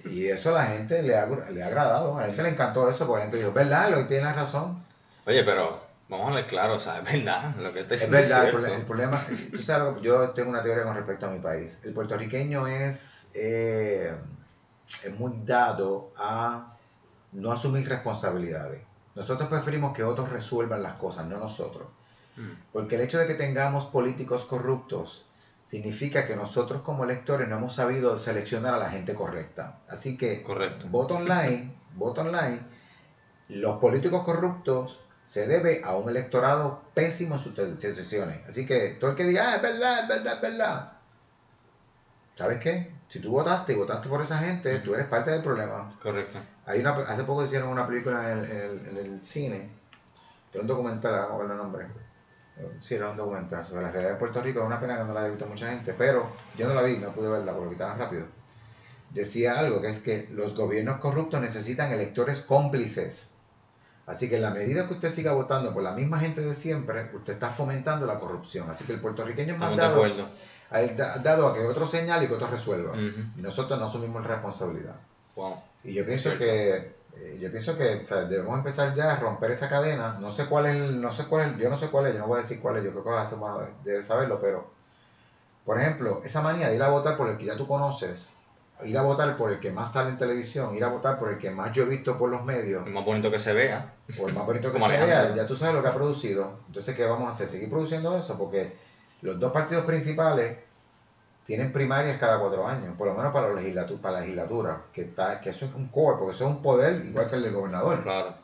Y 0.05 0.27
eso 0.27 0.51
a 0.51 0.59
la 0.59 0.65
gente 0.67 1.01
le 1.03 1.17
ha, 1.17 1.25
le 1.27 1.63
ha 1.63 1.67
agradado, 1.67 2.17
a 2.17 2.21
la 2.21 2.27
gente 2.27 2.43
le 2.43 2.49
encantó 2.49 2.89
eso, 2.89 3.05
porque 3.05 3.19
la 3.19 3.25
gente 3.25 3.37
dijo, 3.39 3.53
¿verdad? 3.53 3.89
Lo 3.89 3.97
que 3.97 4.15
tiene 4.15 4.31
razón. 4.31 4.83
Oye, 5.25 5.43
pero 5.43 5.81
vamos 6.09 6.31
a 6.31 6.35
ver 6.35 6.45
claro, 6.45 6.75
o 6.75 6.79
sea, 6.79 6.99
es 6.99 7.03
verdad, 7.03 7.55
lo 7.57 7.73
que 7.73 7.81
estoy 7.81 7.97
diciendo 7.97 8.17
es 8.17 8.29
verdad, 8.29 8.45
el, 8.73 8.85
problema, 8.85 9.25
tú 9.51 9.57
sabes, 9.57 10.01
yo 10.01 10.29
tengo 10.31 10.49
una 10.49 10.61
teoría 10.61 10.83
con 10.83 10.95
respecto 10.95 11.25
a 11.25 11.29
mi 11.29 11.39
país. 11.39 11.81
El 11.83 11.93
puertorriqueño 11.93 12.67
es, 12.67 13.31
eh, 13.33 14.13
es 15.03 15.19
muy 15.19 15.33
dado 15.43 16.11
a 16.17 16.75
no 17.33 17.51
asumir 17.51 17.87
responsabilidades. 17.87 18.81
Nosotros 19.15 19.49
preferimos 19.49 19.95
que 19.95 20.03
otros 20.03 20.29
resuelvan 20.29 20.81
las 20.81 20.93
cosas, 20.93 21.25
no 21.25 21.37
nosotros. 21.37 21.87
Mm. 22.35 22.51
Porque 22.71 22.95
el 22.95 23.01
hecho 23.01 23.19
de 23.19 23.27
que 23.27 23.35
tengamos 23.35 23.85
políticos 23.85 24.45
corruptos 24.45 25.25
significa 25.63 26.27
que 26.27 26.35
nosotros 26.35 26.81
como 26.81 27.03
electores 27.03 27.47
no 27.47 27.57
hemos 27.57 27.75
sabido 27.75 28.19
seleccionar 28.19 28.73
a 28.73 28.77
la 28.77 28.89
gente 28.89 29.13
correcta. 29.13 29.79
Así 29.87 30.17
que, 30.17 30.43
Correcto. 30.43 30.87
voto 30.89 31.15
online, 31.15 31.73
voto 31.95 32.21
online, 32.21 32.59
los 33.49 33.79
políticos 33.79 34.23
corruptos 34.23 35.01
se 35.25 35.47
debe 35.47 35.81
a 35.83 35.95
un 35.95 36.09
electorado 36.09 36.81
pésimo 36.93 37.35
en 37.35 37.41
sus 37.41 37.55
decisiones. 37.55 38.47
Así 38.47 38.65
que 38.65 38.97
todo 38.99 39.11
el 39.11 39.15
que 39.15 39.25
diga, 39.25 39.51
ah, 39.51 39.55
es 39.55 39.61
verdad, 39.61 40.01
es 40.01 40.07
verdad, 40.07 40.33
es 40.35 40.41
verdad. 40.41 40.93
¿Sabes 42.35 42.59
qué? 42.59 42.91
Si 43.07 43.19
tú 43.19 43.31
votaste 43.31 43.73
y 43.73 43.75
votaste 43.75 44.09
por 44.09 44.21
esa 44.21 44.39
gente, 44.39 44.79
tú 44.79 44.93
eres 44.95 45.07
parte 45.07 45.31
del 45.31 45.41
problema. 45.41 45.97
Correcto. 46.01 46.39
Hay 46.65 46.79
una, 46.79 46.91
hace 46.91 47.23
poco 47.23 47.45
hicieron 47.45 47.69
una 47.69 47.87
película 47.87 48.31
en 48.31 48.39
el, 48.39 48.87
en 48.87 48.97
el, 48.97 49.25
cine, 49.25 49.69
de 50.51 50.59
un 50.59 50.67
documental, 50.67 51.13
vamos 51.13 51.33
a 51.33 51.43
ver 51.43 51.51
el 51.51 51.57
nombre 51.57 51.85
Sí, 52.79 52.95
era 52.95 53.09
un 53.09 53.17
documental 53.17 53.65
sobre 53.65 53.83
la 53.83 53.91
realidad 53.91 54.13
de 54.13 54.19
Puerto 54.19 54.41
Rico. 54.41 54.59
Es 54.59 54.65
una 54.65 54.79
pena 54.79 54.97
que 54.97 55.03
no 55.05 55.13
la 55.13 55.21
haya 55.21 55.29
visto 55.29 55.45
mucha 55.47 55.69
gente, 55.69 55.93
pero 55.97 56.27
yo 56.57 56.67
no 56.67 56.73
la 56.73 56.83
vi, 56.83 56.97
no 56.97 57.11
pude 57.11 57.29
verla 57.29 57.53
porque 57.53 57.73
estaba 57.73 57.95
rápido. 57.95 58.25
Decía 59.09 59.59
algo 59.59 59.81
que 59.81 59.89
es 59.89 60.01
que 60.01 60.27
los 60.31 60.55
gobiernos 60.55 60.97
corruptos 60.97 61.41
necesitan 61.41 61.91
electores 61.91 62.41
cómplices. 62.41 63.35
Así 64.05 64.29
que 64.29 64.35
en 64.35 64.41
la 64.41 64.51
medida 64.51 64.87
que 64.87 64.95
usted 64.95 65.11
siga 65.11 65.33
votando 65.33 65.73
por 65.73 65.81
la 65.81 65.93
misma 65.93 66.19
gente 66.19 66.41
de 66.41 66.55
siempre, 66.55 67.09
usted 67.13 67.33
está 67.33 67.49
fomentando 67.49 68.05
la 68.05 68.19
corrupción. 68.19 68.69
Así 68.69 68.83
que 68.85 68.93
el 68.93 68.99
puertorriqueño 68.99 69.53
es 69.53 69.59
más 69.59 69.75
dado, 69.77 70.03
dado 71.23 71.47
a 71.47 71.53
que 71.53 71.61
otro 71.61 71.87
señale 71.87 72.25
y 72.25 72.27
que 72.27 72.33
otro 72.33 72.47
resuelva. 72.47 72.95
Y 72.97 73.41
nosotros 73.41 73.79
no 73.79 73.85
asumimos 73.85 74.25
responsabilidad. 74.25 74.95
Y 75.83 75.93
yo 75.93 76.05
pienso 76.05 76.37
que 76.37 77.02
eh, 77.17 77.37
yo 77.39 77.51
pienso 77.51 77.77
que 77.77 78.03
debemos 78.29 78.57
empezar 78.57 78.93
ya 78.95 79.13
a 79.13 79.19
romper 79.19 79.51
esa 79.51 79.69
cadena. 79.69 80.17
No 80.19 80.31
sé 80.31 80.45
cuál 80.47 80.65
es, 80.67 80.91
no 80.91 81.13
sé 81.13 81.25
cuál 81.25 81.51
es, 81.51 81.57
yo 81.57 81.69
no 81.69 81.77
sé 81.77 81.87
cuál 81.89 82.07
es, 82.07 82.13
yo 82.13 82.19
no 82.19 82.27
voy 82.27 82.39
a 82.39 82.41
decir 82.41 82.59
cuál 82.59 82.77
es, 82.77 82.83
yo 82.83 82.91
creo 82.91 83.03
que 83.03 83.09
hace 83.11 83.35
más 83.35 83.59
debe 83.83 84.01
saberlo, 84.01 84.39
pero 84.41 84.71
por 85.65 85.79
ejemplo, 85.79 86.21
esa 86.25 86.41
manía 86.41 86.69
de 86.69 86.75
ir 86.75 86.83
a 86.83 86.89
votar 86.89 87.15
por 87.15 87.29
el 87.29 87.37
que 87.37 87.45
ya 87.45 87.55
tú 87.55 87.67
conoces, 87.67 88.29
ir 88.83 88.97
a 88.97 89.01
votar 89.01 89.37
por 89.37 89.51
el 89.51 89.59
que 89.59 89.71
más 89.71 89.93
sale 89.93 90.09
en 90.09 90.17
televisión, 90.17 90.75
ir 90.75 90.83
a 90.83 90.89
votar 90.89 91.17
por 91.17 91.29
el 91.29 91.37
que 91.37 91.51
más 91.51 91.71
yo 91.71 91.83
he 91.83 91.85
visto 91.85 92.17
por 92.17 92.29
los 92.29 92.43
medios. 92.43 92.85
El 92.85 92.93
más 92.93 93.05
bonito 93.05 93.31
que 93.31 93.39
se 93.39 93.53
vea. 93.53 93.93
Por 94.17 94.29
el 94.29 94.35
más 94.35 94.45
bonito 94.45 94.73
que 94.73 94.79
se 94.79 94.87
vea, 94.87 95.33
ya 95.35 95.47
tú 95.47 95.55
sabes 95.55 95.75
lo 95.75 95.81
que 95.81 95.89
ha 95.89 95.93
producido. 95.93 96.59
Entonces, 96.67 96.95
¿qué 96.95 97.05
vamos 97.05 97.29
a 97.29 97.31
hacer? 97.31 97.47
Seguir 97.47 97.69
produciendo 97.69 98.17
eso, 98.17 98.37
porque 98.37 98.75
los 99.21 99.39
dos 99.39 99.53
partidos 99.53 99.85
principales 99.85 100.57
tienen 101.45 101.73
primarias 101.73 102.17
cada 102.19 102.39
cuatro 102.39 102.67
años, 102.67 102.95
por 102.97 103.07
lo 103.07 103.15
menos 103.15 103.33
para, 103.33 103.49
la 103.49 103.55
legislatura, 103.55 104.01
para 104.01 104.15
la 104.15 104.21
legislatura, 104.21 104.81
que, 104.93 105.01
está, 105.01 105.41
que 105.41 105.49
eso 105.49 105.65
es 105.65 105.73
un 105.73 105.87
core, 105.87 106.17
porque 106.17 106.35
eso 106.35 106.45
es 106.45 106.51
un 106.51 106.61
poder 106.61 107.03
igual 107.05 107.29
que 107.29 107.35
el 107.35 107.43
del 107.43 107.53
gobernador. 107.53 108.01
Claro. 108.01 108.35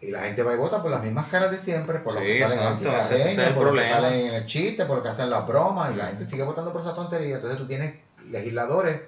Y 0.00 0.10
la 0.10 0.20
gente 0.22 0.42
va 0.42 0.54
y 0.54 0.56
vota 0.56 0.80
por 0.80 0.90
las 0.90 1.02
mismas 1.02 1.26
caras 1.26 1.50
de 1.50 1.58
siempre, 1.58 1.98
por 1.98 2.14
lo 2.14 2.20
que 2.20 2.38
salen 2.38 2.58
en 2.58 3.40
el 3.40 3.54
por 3.54 3.66
lo 3.66 3.72
que 3.74 3.86
salen 3.86 4.26
en 4.28 4.34
el 4.34 4.46
chiste, 4.46 4.86
por 4.86 4.98
lo 4.98 5.02
que 5.02 5.10
hacen 5.10 5.28
las 5.28 5.46
bromas, 5.46 5.92
y 5.92 5.96
la 5.96 6.06
gente 6.06 6.24
sigue 6.24 6.42
votando 6.42 6.72
por 6.72 6.80
esa 6.80 6.94
tontería. 6.94 7.34
Entonces 7.34 7.58
tú 7.58 7.66
tienes 7.66 7.96
legisladores 8.30 9.02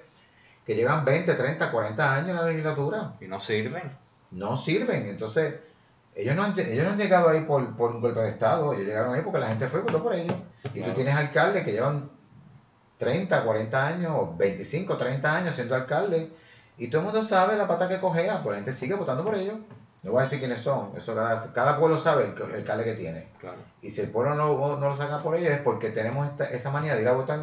que 0.65 0.75
llevan 0.75 1.03
20, 1.03 1.33
30, 1.33 1.71
40 1.71 2.13
años 2.13 2.29
en 2.29 2.35
la 2.35 2.45
legislatura. 2.45 3.13
Y 3.19 3.25
no 3.25 3.39
sirven. 3.39 3.91
No 4.31 4.55
sirven. 4.55 5.07
Entonces, 5.07 5.55
ellos 6.15 6.35
no 6.35 6.43
han, 6.43 6.59
ellos 6.59 6.85
no 6.85 6.91
han 6.91 6.97
llegado 6.97 7.29
ahí 7.29 7.41
por, 7.41 7.75
por 7.75 7.91
un 7.91 8.01
golpe 8.01 8.19
de 8.19 8.29
Estado, 8.29 8.73
ellos 8.73 8.85
llegaron 8.85 9.15
ahí 9.15 9.21
porque 9.21 9.39
la 9.39 9.47
gente 9.47 9.67
fue 9.67 9.79
y 9.79 9.83
votó 9.83 10.03
por 10.03 10.13
ellos. 10.13 10.35
Y 10.73 10.81
tú 10.81 10.91
tienes 10.91 11.15
alcaldes 11.15 11.63
que 11.63 11.71
llevan 11.71 12.09
30, 13.03 13.43
40 13.43 13.87
años, 13.87 14.37
25, 14.37 14.97
30 14.97 15.35
años 15.35 15.55
siendo 15.55 15.75
alcalde, 15.75 16.31
y 16.77 16.87
todo 16.87 17.01
el 17.01 17.05
mundo 17.07 17.23
sabe 17.23 17.57
la 17.57 17.67
pata 17.67 17.89
que 17.89 17.99
cogea, 17.99 18.41
pues 18.41 18.53
la 18.53 18.63
gente 18.63 18.73
sigue 18.73 18.95
votando 18.95 19.23
por 19.23 19.35
ellos. 19.35 19.55
No 20.03 20.11
voy 20.11 20.21
a 20.21 20.23
decir 20.23 20.39
quiénes 20.39 20.59
son, 20.59 20.91
eso 20.97 21.15
cada, 21.53 21.77
pueblo 21.77 21.97
sabe 21.97 22.33
el, 22.35 22.55
alcalde 22.55 22.83
que 22.83 22.93
tiene. 22.93 23.27
Y 23.81 23.89
si 23.89 24.01
el 24.01 24.09
pueblo 24.09 24.35
no, 24.35 24.77
no, 24.77 24.89
lo 24.89 24.95
saca 24.95 25.21
por 25.21 25.35
ellos 25.35 25.51
es 25.51 25.61
porque 25.61 25.89
tenemos 25.89 26.27
esta, 26.27 26.45
esta 26.45 26.71
manía 26.71 26.95
de 26.95 27.03
ir 27.03 27.07
a 27.07 27.13
votar 27.13 27.39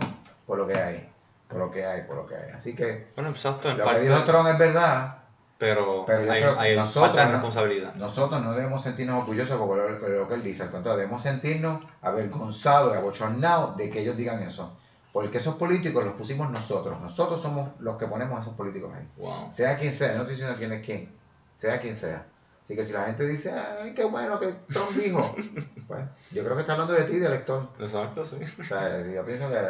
por 0.46 0.58
lo 0.58 0.66
que 0.66 0.78
hay, 0.78 1.08
por 1.48 1.58
lo 1.58 1.70
que 1.70 1.86
hay, 1.86 2.02
por 2.02 2.16
lo 2.16 2.26
que 2.26 2.36
hay. 2.36 2.50
Así 2.50 2.74
que 2.74 3.08
bueno, 3.14 3.30
exacto, 3.30 3.72
lo 3.72 3.88
que 3.88 4.00
dijo 4.00 4.24
Trump 4.24 4.48
es 4.48 4.58
verdad, 4.58 5.20
pero, 5.61 6.06
hay, 6.08 6.74
nosotros, 6.74 7.30
responsabilidad. 7.30 7.94
nosotros 7.96 8.42
no 8.42 8.54
debemos 8.54 8.82
sentirnos 8.82 9.20
orgullosos 9.20 9.58
por 9.61 9.76
lo, 9.76 10.26
que 10.26 10.34
él 10.34 10.42
dice, 10.42 10.62
al 10.62 10.70
contrario, 10.70 10.96
debemos 10.96 11.22
sentirnos 11.22 11.82
avergonzados 12.00 12.94
y 12.94 12.96
abochornados 12.96 13.76
de 13.76 13.90
que 13.90 14.00
ellos 14.00 14.16
digan 14.16 14.42
eso. 14.42 14.72
Porque 15.12 15.38
esos 15.38 15.56
políticos 15.56 16.04
los 16.04 16.14
pusimos 16.14 16.50
nosotros. 16.50 17.00
Nosotros 17.00 17.40
somos 17.40 17.70
los 17.80 17.96
que 17.96 18.06
ponemos 18.06 18.38
a 18.38 18.42
esos 18.42 18.54
políticos 18.54 18.92
ahí. 18.94 19.08
Sea 19.52 19.78
quien 19.78 19.92
sea, 19.92 20.14
no 20.14 20.20
estoy 20.20 20.34
diciendo 20.34 20.56
quién 20.56 20.72
es 20.72 20.84
quién. 20.84 21.12
Sea 21.56 21.80
quien 21.80 21.96
sea. 21.96 22.26
Así 22.62 22.76
que 22.76 22.84
si 22.84 22.92
la 22.92 23.06
gente 23.06 23.26
dice, 23.26 23.52
ay, 23.52 23.94
qué 23.94 24.04
bueno 24.04 24.38
que 24.38 24.52
Trump 24.72 24.90
dijo, 24.90 25.34
pues 25.88 26.04
yo 26.30 26.44
creo 26.44 26.54
que 26.54 26.61
está 26.61 26.74
hablando 26.74 26.92
de 26.94 27.04
ti, 27.04 27.18
de 27.18 27.26
elector. 27.26 27.68
Exacto, 27.80 28.24
sí. 28.24 28.36
O 28.61 28.64
sea, 28.64 29.00
yo 29.02 29.24
pienso 29.24 29.50
que. 29.50 29.61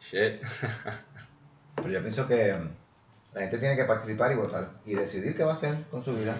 Shit. 0.00 0.42
Pero 1.76 1.90
yo 1.90 2.00
pienso 2.00 2.26
que 2.26 2.56
la 3.34 3.40
gente 3.40 3.58
tiene 3.58 3.76
que 3.76 3.84
participar 3.84 4.32
y 4.32 4.36
votar 4.36 4.70
y 4.86 4.94
decidir 4.94 5.36
qué 5.36 5.42
va 5.44 5.50
a 5.50 5.54
hacer 5.54 5.84
con 5.90 6.02
su 6.02 6.14
vida. 6.14 6.36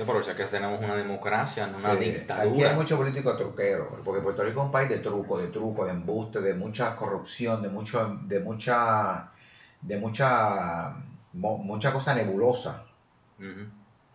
Sí, 0.00 0.06
pero 0.06 0.22
ya 0.22 0.34
que 0.34 0.44
tenemos 0.44 0.80
una 0.80 0.96
democracia, 0.96 1.66
no 1.66 1.76
una 1.76 1.94
dictadura. 1.94 2.50
Aquí 2.50 2.64
hay 2.64 2.74
mucho 2.74 2.96
político 2.96 3.36
truquero, 3.36 4.00
porque 4.02 4.22
Puerto 4.22 4.42
Rico 4.42 4.60
es 4.60 4.66
un 4.66 4.72
país 4.72 4.88
de 4.88 5.00
truco, 5.00 5.36
de 5.36 5.48
truco, 5.48 5.84
de 5.84 5.92
embuste, 5.92 6.40
de 6.40 6.54
mucha 6.54 6.96
corrupción, 6.96 7.62
de 7.62 7.68
mucho, 7.68 8.18
de 8.22 8.40
mucha, 8.40 9.30
de 9.82 9.98
mucha, 9.98 10.94
mucha 11.34 11.92
cosa 11.92 12.14
nebulosa. 12.14 12.86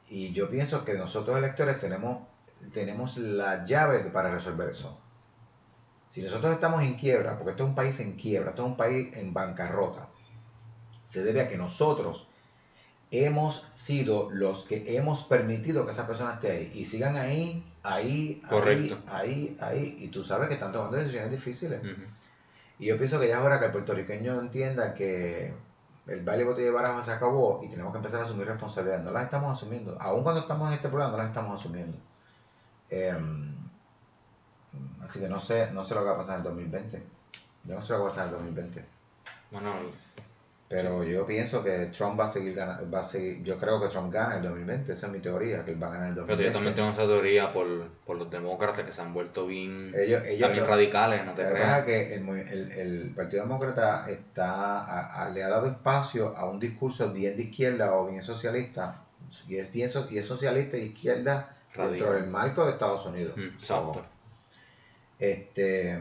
y 0.09 0.33
yo 0.33 0.49
pienso 0.49 0.83
que 0.83 0.95
nosotros 0.95 1.37
electores 1.37 1.79
tenemos, 1.79 2.17
tenemos 2.73 3.17
la 3.17 3.63
llave 3.63 3.99
para 4.05 4.31
resolver 4.31 4.69
eso. 4.69 4.99
Si 6.09 6.23
nosotros 6.23 6.51
estamos 6.51 6.81
en 6.81 6.95
quiebra, 6.95 7.37
porque 7.37 7.51
esto 7.51 7.63
es 7.63 7.69
un 7.69 7.75
país 7.75 7.99
en 7.99 8.13
quiebra, 8.13 8.49
esto 8.49 8.63
es 8.63 8.69
un 8.69 8.77
país 8.77 9.15
en 9.15 9.35
bancarrota, 9.35 10.07
se 11.05 11.23
debe 11.23 11.41
a 11.41 11.47
que 11.47 11.57
nosotros 11.57 12.27
hemos 13.11 13.67
sido 13.73 14.29
los 14.31 14.65
que 14.65 14.97
hemos 14.97 15.23
permitido 15.23 15.85
que 15.85 15.91
esa 15.91 16.07
persona 16.07 16.33
esté 16.33 16.51
ahí 16.51 16.71
y 16.73 16.85
sigan 16.85 17.15
ahí, 17.17 17.63
ahí, 17.83 18.41
ahí, 18.49 19.03
ahí, 19.07 19.57
ahí, 19.61 19.97
y 19.99 20.07
tú 20.07 20.23
sabes 20.23 20.47
que 20.47 20.55
están 20.55 20.71
tomando 20.71 20.97
decisiones 20.97 21.31
difíciles. 21.31 21.81
Y 22.79 22.87
yo 22.87 22.97
pienso 22.97 23.19
que 23.19 23.27
ya 23.27 23.39
es 23.39 23.43
hora 23.43 23.59
que 23.59 23.65
el 23.65 23.71
puertorriqueño 23.71 24.39
entienda 24.39 24.93
que 24.93 25.53
el 26.07 26.23
baile 26.23 26.43
botella 26.43 26.67
de 26.67 26.73
barajo 26.73 27.01
se 27.01 27.11
acabó 27.11 27.61
y 27.63 27.69
tenemos 27.69 27.91
que 27.91 27.97
empezar 27.97 28.21
a 28.21 28.25
asumir 28.25 28.47
responsabilidad. 28.47 29.01
No 29.01 29.11
las 29.11 29.23
estamos 29.23 29.55
asumiendo. 29.55 29.97
Aún 29.99 30.23
cuando 30.23 30.41
estamos 30.41 30.67
en 30.67 30.75
este 30.75 30.89
programa, 30.89 31.11
no 31.11 31.17
las 31.17 31.27
estamos 31.27 31.59
asumiendo. 31.59 31.97
Em, 32.89 33.55
así 35.01 35.19
que 35.19 35.29
no 35.29 35.39
sé, 35.39 35.71
no 35.71 35.83
sé 35.83 35.95
lo 35.95 36.01
que 36.01 36.07
va 36.07 36.13
a 36.13 36.17
pasar 36.17 36.35
en 36.35 36.39
el 36.39 36.43
2020. 36.43 37.03
Yo 37.63 37.75
no 37.75 37.81
sé 37.81 37.93
lo 37.93 37.99
que 37.99 38.03
va 38.03 38.07
a 38.07 38.09
pasar 38.09 38.27
en 38.27 38.33
el 38.33 38.55
2020. 38.55 38.85
Bueno, 39.51 39.71
pero 40.67 41.03
yo 41.03 41.27
pienso 41.27 41.63
que 41.63 41.91
Trump 41.95 42.19
va 42.19 42.23
a 42.23 42.27
seguir 42.27 42.55
ganando, 42.55 42.89
va 42.89 43.01
a 43.01 43.03
seguir, 43.03 43.43
yo 43.43 43.57
creo 43.59 43.79
que 43.79 43.87
Trump 43.87 44.11
gana 44.11 44.37
el 44.37 44.41
2020, 44.41 44.93
esa 44.93 45.05
es 45.05 45.13
mi 45.13 45.19
teoría, 45.19 45.63
que 45.63 45.71
él 45.71 45.81
va 45.81 45.87
a 45.87 45.91
ganar 45.91 46.09
el 46.09 46.15
2020. 46.15 46.35
Pero 46.35 46.49
yo 46.49 46.53
también 46.53 46.75
tengo 46.75 46.89
esa 46.89 47.05
teoría 47.05 47.53
por, 47.53 47.67
por 48.03 48.17
los 48.17 48.31
demócratas 48.31 48.83
que 48.83 48.91
se 48.91 49.01
han 49.01 49.13
vuelto 49.13 49.45
bien 49.45 49.93
también 50.39 50.65
radicales, 50.65 51.23
no 51.23 51.33
te 51.33 51.47
creas. 51.47 51.85
que 51.85 52.15
el, 52.15 52.27
el, 52.27 52.71
el, 52.71 53.11
Partido 53.15 53.43
Demócrata 53.43 54.09
está, 54.09 55.29
le 55.31 55.43
ha 55.43 55.49
dado 55.49 55.67
espacio 55.67 56.35
a 56.35 56.49
un 56.49 56.59
discurso 56.59 57.13
bien 57.13 57.37
de 57.37 57.43
izquierda 57.43 57.93
o 57.95 58.07
bien 58.07 58.23
socialista, 58.23 59.03
y 59.47 59.57
es, 59.57 59.71
bien, 59.71 59.91
y 60.09 60.17
es 60.17 60.25
socialista 60.25 60.77
y 60.77 60.85
izquierda 60.85 61.57
dentro 61.75 62.13
del 62.13 62.25
marco 62.25 62.65
de 62.65 62.71
Estados 62.71 63.05
Unidos. 63.05 63.37
Mm, 63.37 63.57
exacto. 63.59 64.03
Este 65.19 65.99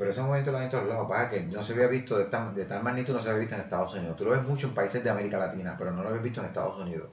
pero 0.00 0.12
ese 0.12 0.22
momento 0.22 0.50
la 0.50 0.60
gente 0.60 0.76
lo 0.76 0.82
hablaba, 0.82 1.06
para 1.06 1.28
que 1.28 1.42
no 1.42 1.62
se 1.62 1.74
había 1.74 1.86
visto 1.86 2.16
de, 2.16 2.24
de 2.24 2.64
tal 2.64 2.82
magnitud, 2.82 3.12
no 3.12 3.20
se 3.20 3.28
había 3.28 3.40
visto 3.40 3.54
en 3.54 3.60
Estados 3.60 3.92
Unidos. 3.92 4.16
Tú 4.16 4.24
lo 4.24 4.30
ves 4.30 4.42
mucho 4.42 4.68
en 4.68 4.72
países 4.72 5.04
de 5.04 5.10
América 5.10 5.36
Latina, 5.36 5.76
pero 5.78 5.90
no 5.90 6.02
lo 6.02 6.08
habías 6.08 6.24
visto 6.24 6.40
en 6.40 6.46
Estados 6.46 6.78
Unidos. 6.78 7.10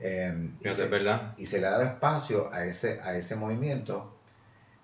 Eh, 0.00 0.52
y, 0.58 0.72
se, 0.72 0.88
verdad. 0.88 1.34
y 1.36 1.44
se 1.44 1.60
le 1.60 1.66
ha 1.66 1.72
dado 1.72 1.82
espacio 1.82 2.50
a 2.50 2.64
ese, 2.64 2.98
a 3.02 3.14
ese 3.14 3.36
movimiento 3.36 4.16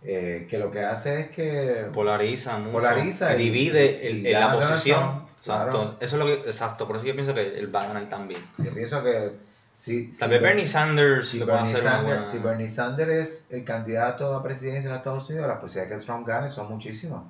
eh, 0.02 0.46
que 0.50 0.58
lo 0.58 0.70
que 0.70 0.80
hace 0.80 1.20
es 1.20 1.28
que 1.30 1.86
polariza 1.94 2.58
mucho, 2.58 2.72
polariza 2.72 3.34
y, 3.36 3.38
divide 3.38 4.30
la 4.30 4.52
posición. 4.52 5.22
Exacto, 5.38 5.96
eso 6.00 6.16
es 6.16 6.22
lo 6.22 6.26
que, 6.26 6.50
exacto, 6.50 6.86
por 6.86 6.96
eso 6.96 7.06
yo 7.06 7.14
pienso 7.14 7.32
que 7.32 7.58
él 7.58 7.74
va 7.74 7.84
a 7.84 7.86
ganar 7.86 8.06
también. 8.10 8.42
Yo 8.58 8.70
pienso 8.74 9.02
que 9.02 9.30
si, 9.78 10.10
Bernie 10.26 10.66
Sanders 10.66 11.28
si 11.28 11.44
Bernie 11.44 11.72
Sanders, 11.72 12.28
si 12.28 12.38
Bernie 12.38 12.66
Sanders 12.66 13.10
es 13.12 13.46
el 13.50 13.64
candidato 13.64 14.34
a 14.34 14.42
presidencia 14.42 14.90
en 14.90 14.96
Estados 14.96 15.30
Unidos, 15.30 15.46
las 15.46 15.58
posibilidades 15.58 15.90
de 15.90 15.98
que 16.00 16.04
Trump 16.04 16.26
gane 16.26 16.50
son 16.50 16.68
muchísimas. 16.68 17.22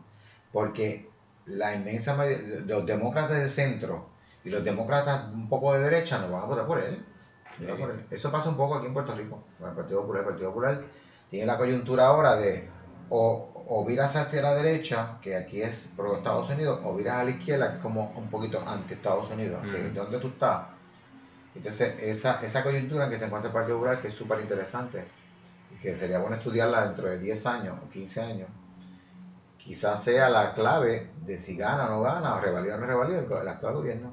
Porque 0.51 1.11
la 1.45 1.75
inmensa 1.75 2.17
mayoría, 2.17 2.61
los 2.67 2.87
demócratas 2.87 3.39
de 3.39 3.49
centro 3.49 4.07
y 4.45 4.49
los 4.49 4.65
demócratas 4.65 5.27
un 5.31 5.47
poco 5.47 5.75
de 5.75 5.81
derecha 5.81 6.19
no 6.21 6.31
van 6.31 6.45
a 6.45 6.47
votar 6.47 6.67
por 6.67 6.81
él. 6.81 7.05
Eso 8.11 8.33
pasa 8.33 8.49
un 8.49 8.57
poco 8.57 8.77
aquí 8.77 8.87
en 8.87 8.95
Puerto 8.95 9.15
Rico. 9.15 9.45
El 9.63 9.73
Partido 9.73 10.01
Popular, 10.01 10.23
el 10.23 10.29
Partido 10.29 10.49
Popular 10.49 10.81
tiene 11.29 11.45
la 11.45 11.59
coyuntura 11.59 12.07
ahora 12.07 12.37
de 12.37 12.67
o, 13.11 13.65
o 13.69 13.85
viras 13.85 14.17
hacia 14.17 14.41
la 14.41 14.55
derecha, 14.55 15.19
que 15.21 15.37
aquí 15.37 15.61
es 15.61 15.93
pro 15.95 16.17
Estados 16.17 16.49
Unidos, 16.49 16.81
o 16.83 16.95
viras 16.95 17.17
a 17.17 17.25
la 17.25 17.31
izquierda, 17.31 17.69
que 17.73 17.77
es 17.77 17.83
como 17.83 18.11
un 18.17 18.29
poquito 18.31 18.63
anti 18.67 18.95
Estados 18.95 19.31
Unidos. 19.31 19.61
Así, 19.63 19.77
¿Dónde 19.95 20.19
tú 20.19 20.29
estás? 20.29 20.78
Entonces, 21.55 21.95
esa, 22.01 22.41
esa 22.43 22.63
coyuntura 22.63 23.05
en 23.05 23.11
que 23.11 23.19
se 23.19 23.27
encuentra 23.27 23.49
el 23.49 23.55
Partido 23.55 23.77
Popular, 23.77 24.01
que 24.01 24.09
es 24.09 24.15
súper 24.15 24.41
interesante, 24.41 25.05
que 25.83 25.95
sería 25.95 26.19
bueno 26.19 26.37
estudiarla 26.37 26.87
dentro 26.87 27.09
de 27.09 27.19
10 27.19 27.47
años 27.47 27.79
o 27.85 27.89
15 27.89 28.21
años, 28.21 28.49
quizás 29.57 30.03
sea 30.03 30.31
la 30.31 30.53
clave 30.53 31.11
de 31.25 31.39
si 31.39 31.57
gana 31.57 31.87
o 31.87 31.91
no 31.91 32.03
gana, 32.03 32.37
o 32.37 32.41
revalida 32.41 32.77
o 32.77 32.79
no 32.79 32.87
revalida 32.87 33.19
el, 33.19 33.49
actual 33.49 33.75
gobierno. 33.75 34.13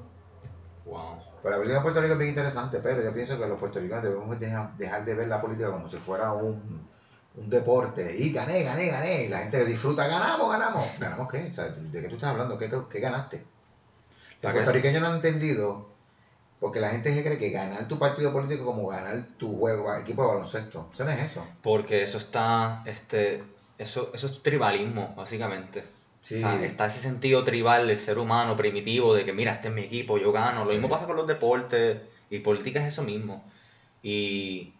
Wow. 0.84 1.18
Pero 1.42 1.50
la 1.50 1.56
política 1.56 1.76
en 1.78 1.82
Puerto 1.82 2.00
Rico 2.00 2.12
es 2.14 2.18
bien 2.18 2.30
interesante, 2.30 2.78
pero 2.82 3.02
yo 3.02 3.12
pienso 3.12 3.38
que 3.38 3.46
los 3.46 3.58
puertorriqueños 3.58 4.02
debemos 4.02 4.38
dejar, 4.38 5.04
de 5.04 5.14
ver 5.14 5.28
la 5.28 5.40
política 5.40 5.70
como 5.70 5.88
si 5.88 5.96
fuera 5.96 6.32
un, 6.32 6.88
un 7.36 7.50
deporte. 7.50 8.16
Y 8.18 8.32
gané, 8.32 8.64
gané, 8.64 8.88
gané. 8.88 9.24
Y 9.24 9.28
la 9.28 9.38
gente 9.38 9.64
disfruta, 9.64 10.06
ganamos, 10.06 10.50
ganamos. 10.50 10.86
¿Ganamos 10.98 11.30
qué? 11.30 11.38
¿De 11.38 12.02
qué 12.02 12.08
tú 12.08 12.16
estás 12.16 12.30
hablando? 12.30 12.58
¿Qué, 12.58 12.70
qué 12.90 13.00
ganaste? 13.00 13.44
Los 14.42 14.52
puertorriqueños 14.52 15.00
no 15.00 15.08
han 15.08 15.16
entendido 15.16 15.95
porque 16.60 16.80
la 16.80 16.90
gente 16.90 17.14
se 17.14 17.22
cree 17.22 17.38
que 17.38 17.50
ganar 17.50 17.86
tu 17.86 17.98
partido 17.98 18.32
político 18.32 18.64
como 18.64 18.88
ganar 18.88 19.26
tu 19.36 19.56
juego, 19.58 19.94
equipo 19.94 20.22
de 20.22 20.28
baloncesto. 20.28 20.90
Eso 20.92 21.04
no 21.04 21.10
es 21.10 21.30
eso. 21.30 21.46
Porque 21.62 22.02
eso 22.02 22.18
está, 22.18 22.82
este, 22.86 23.42
eso, 23.78 24.10
eso 24.14 24.26
es 24.26 24.42
tribalismo, 24.42 25.14
básicamente. 25.16 25.84
Sí. 26.22 26.36
O 26.36 26.38
sea, 26.38 26.64
está 26.64 26.86
ese 26.86 27.00
sentido 27.00 27.44
tribal 27.44 27.86
del 27.86 28.00
ser 28.00 28.18
humano 28.18 28.56
primitivo 28.56 29.14
de 29.14 29.24
que 29.24 29.32
mira, 29.32 29.52
este 29.52 29.68
es 29.68 29.74
mi 29.74 29.82
equipo, 29.82 30.18
yo 30.18 30.32
gano. 30.32 30.64
Lo 30.64 30.72
mismo 30.72 30.88
pasa 30.88 31.06
con 31.06 31.16
los 31.16 31.26
deportes 31.26 32.00
y 32.30 32.40
política 32.40 32.80
es 32.80 32.88
eso 32.88 33.02
mismo. 33.02 33.44
Y 34.02 34.72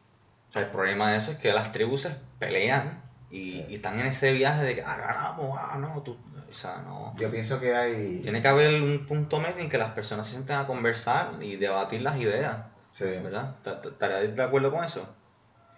el 0.54 0.66
problema 0.66 1.12
de 1.12 1.18
eso 1.18 1.32
es 1.32 1.38
que 1.38 1.52
las 1.52 1.72
tribus 1.72 2.02
se 2.02 2.16
pelean 2.38 3.02
y, 3.30 3.64
y, 3.68 3.74
están 3.74 4.00
en 4.00 4.06
ese 4.06 4.32
viaje 4.32 4.64
de 4.64 4.74
que 4.76 4.82
ah, 4.82 4.96
ganamos, 4.96 5.58
ah, 5.60 5.76
no, 5.78 6.00
tú, 6.02 6.16
o 6.49 6.53
sea, 6.53 6.82
no. 6.82 7.14
Yo 7.16 7.30
pienso 7.30 7.61
que 7.61 7.74
hay. 7.74 8.20
Tiene 8.22 8.42
que 8.42 8.49
haber 8.49 8.82
un 8.82 9.07
punto 9.07 9.40
medio 9.40 9.59
en 9.59 9.68
que 9.68 9.78
las 9.78 9.92
personas 9.92 10.26
se 10.26 10.32
sienten 10.32 10.57
a 10.57 10.66
conversar 10.66 11.34
y 11.40 11.57
debatir 11.57 12.03
las 12.03 12.16
ideas. 12.18 12.66
Sí. 12.90 13.05
¿Verdad? 13.05 13.57
¿Estarías 13.64 14.34
de 14.34 14.42
acuerdo 14.42 14.72
con 14.72 14.84
eso? 14.84 15.07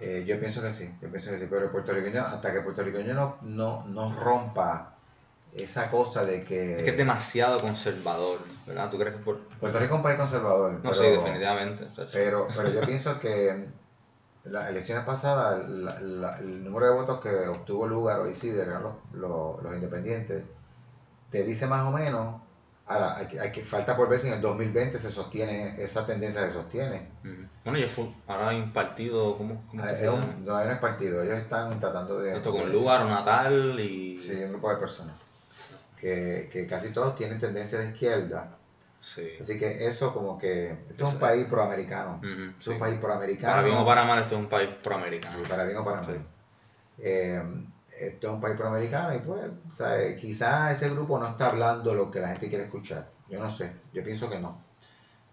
Eh, 0.00 0.24
yo 0.26 0.38
pienso 0.38 0.62
que 0.62 0.70
sí, 0.70 0.88
yo 1.02 1.10
pienso 1.10 1.32
que 1.32 1.38
sí, 1.38 1.46
pero 1.50 1.64
el 1.64 1.70
puertorriqueño, 1.70 2.22
hasta 2.22 2.52
que 2.52 2.58
el 2.58 2.64
puertorriqueño 2.64 3.14
no, 3.14 3.38
no, 3.42 3.84
no 3.88 4.14
rompa 4.14 4.94
esa 5.52 5.90
cosa 5.90 6.24
de 6.24 6.44
que... 6.44 6.78
Es 6.78 6.84
que 6.84 6.90
es 6.90 6.96
demasiado 6.96 7.60
conservador, 7.60 8.38
¿verdad? 8.66 8.90
¿Tú 8.90 8.98
crees 8.98 9.16
que 9.16 9.22
por... 9.22 9.40
Puerto 9.58 9.78
Rico 9.80 9.94
es 9.94 9.96
un 9.96 10.02
país 10.02 10.18
conservador. 10.18 10.80
No, 10.84 10.94
sí, 10.94 11.04
definitivamente. 11.04 11.88
Pero, 12.12 12.46
pero 12.54 12.70
yo 12.70 12.80
pienso 12.86 13.18
que 13.18 13.66
las 14.44 14.70
elecciones 14.70 15.04
pasadas, 15.04 15.64
el 15.66 16.64
número 16.64 16.86
de 16.86 16.92
votos 16.92 17.20
que 17.20 17.48
obtuvo 17.48 17.86
lugar 17.86 18.20
hoy 18.20 18.34
sí, 18.34 18.50
de 18.50 18.66
los, 18.66 18.94
los, 19.12 19.74
independientes, 19.74 20.44
te 21.30 21.42
dice 21.42 21.66
más 21.66 21.86
o 21.86 21.92
menos, 21.92 22.40
ahora, 22.86 23.16
hay 23.16 23.26
que, 23.26 23.40
hay 23.40 23.52
que, 23.52 23.62
falta 23.62 23.96
por 23.96 24.08
ver 24.08 24.20
si 24.20 24.28
en 24.28 24.34
el 24.34 24.40
2020 24.40 24.98
se 24.98 25.10
sostiene, 25.10 25.74
esa 25.82 26.06
tendencia 26.06 26.46
se 26.46 26.52
sostiene. 26.52 27.08
Bueno, 27.64 27.86
ahora 28.26 28.48
hay 28.48 28.60
un 28.60 28.72
partido, 28.72 29.36
¿cómo, 29.36 29.64
cómo 29.70 29.82
ah, 29.82 29.94
se 29.94 30.08
un, 30.08 30.44
no, 30.44 30.64
no 30.64 30.70
es 30.70 30.78
partido, 30.78 31.22
ellos 31.22 31.38
están 31.38 31.78
tratando 31.80 32.18
de... 32.20 32.36
Esto 32.36 32.52
con 32.52 32.72
lugar 32.72 33.02
o 33.02 33.08
natal 33.08 33.78
y... 33.78 34.18
Sí, 34.18 34.32
un 34.44 34.50
grupo 34.50 34.70
de 34.70 34.76
personas, 34.76 35.16
que, 36.00 36.48
que 36.52 36.66
casi 36.66 36.90
todos 36.90 37.14
tienen 37.14 37.38
tendencia 37.38 37.78
de 37.78 37.90
izquierda, 37.90 38.58
Así 39.40 39.58
que 39.58 39.86
eso 39.86 40.12
como 40.12 40.38
que... 40.38 40.72
Esto 40.90 41.06
es 41.06 41.14
un 41.14 41.20
país 41.20 41.46
proamericano. 41.46 42.20
es 42.60 42.66
un 42.66 42.78
país 42.78 42.98
proamericano. 42.98 43.54
Para 43.54 43.62
bien 43.62 43.76
o 43.76 43.86
para 43.86 44.04
mal, 44.04 44.18
esto 44.20 44.34
es 44.34 44.40
un 44.40 44.48
país 44.48 44.70
proamericano. 44.82 45.38
Sí, 45.38 45.44
para 45.48 45.64
bien 45.64 45.78
o 45.78 45.84
para 45.84 46.02
mal. 46.02 46.26
Eh, 46.98 47.42
esto 47.98 48.28
es 48.28 48.34
un 48.34 48.40
país 48.40 48.56
proamericano 48.56 49.14
y 49.14 49.18
pues, 49.18 49.44
o 49.46 50.16
quizás 50.20 50.76
ese 50.76 50.90
grupo 50.90 51.18
no 51.18 51.28
está 51.28 51.50
hablando 51.50 51.94
lo 51.94 52.10
que 52.10 52.20
la 52.20 52.28
gente 52.28 52.48
quiere 52.48 52.64
escuchar. 52.64 53.08
Yo 53.28 53.38
no 53.38 53.50
sé, 53.50 53.72
yo 53.92 54.02
pienso 54.02 54.28
que 54.30 54.38
no. 54.38 54.62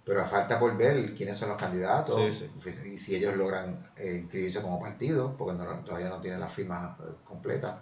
Pero 0.04 0.24
falta 0.26 0.60
por 0.60 0.78
ver 0.78 1.16
quiénes 1.16 1.38
son 1.38 1.50
los 1.50 1.58
candidatos 1.58 2.22
y 2.86 2.98
si 2.98 3.16
ellos 3.16 3.36
logran 3.36 3.80
eh, 3.98 4.20
inscribirse 4.22 4.62
como 4.62 4.80
partido, 4.80 5.36
porque 5.36 5.58
todavía 5.84 6.10
no 6.10 6.22
tienen 6.22 6.40
las 6.40 6.54
firmas 6.54 7.00
eh, 7.00 7.04
completas. 7.24 7.78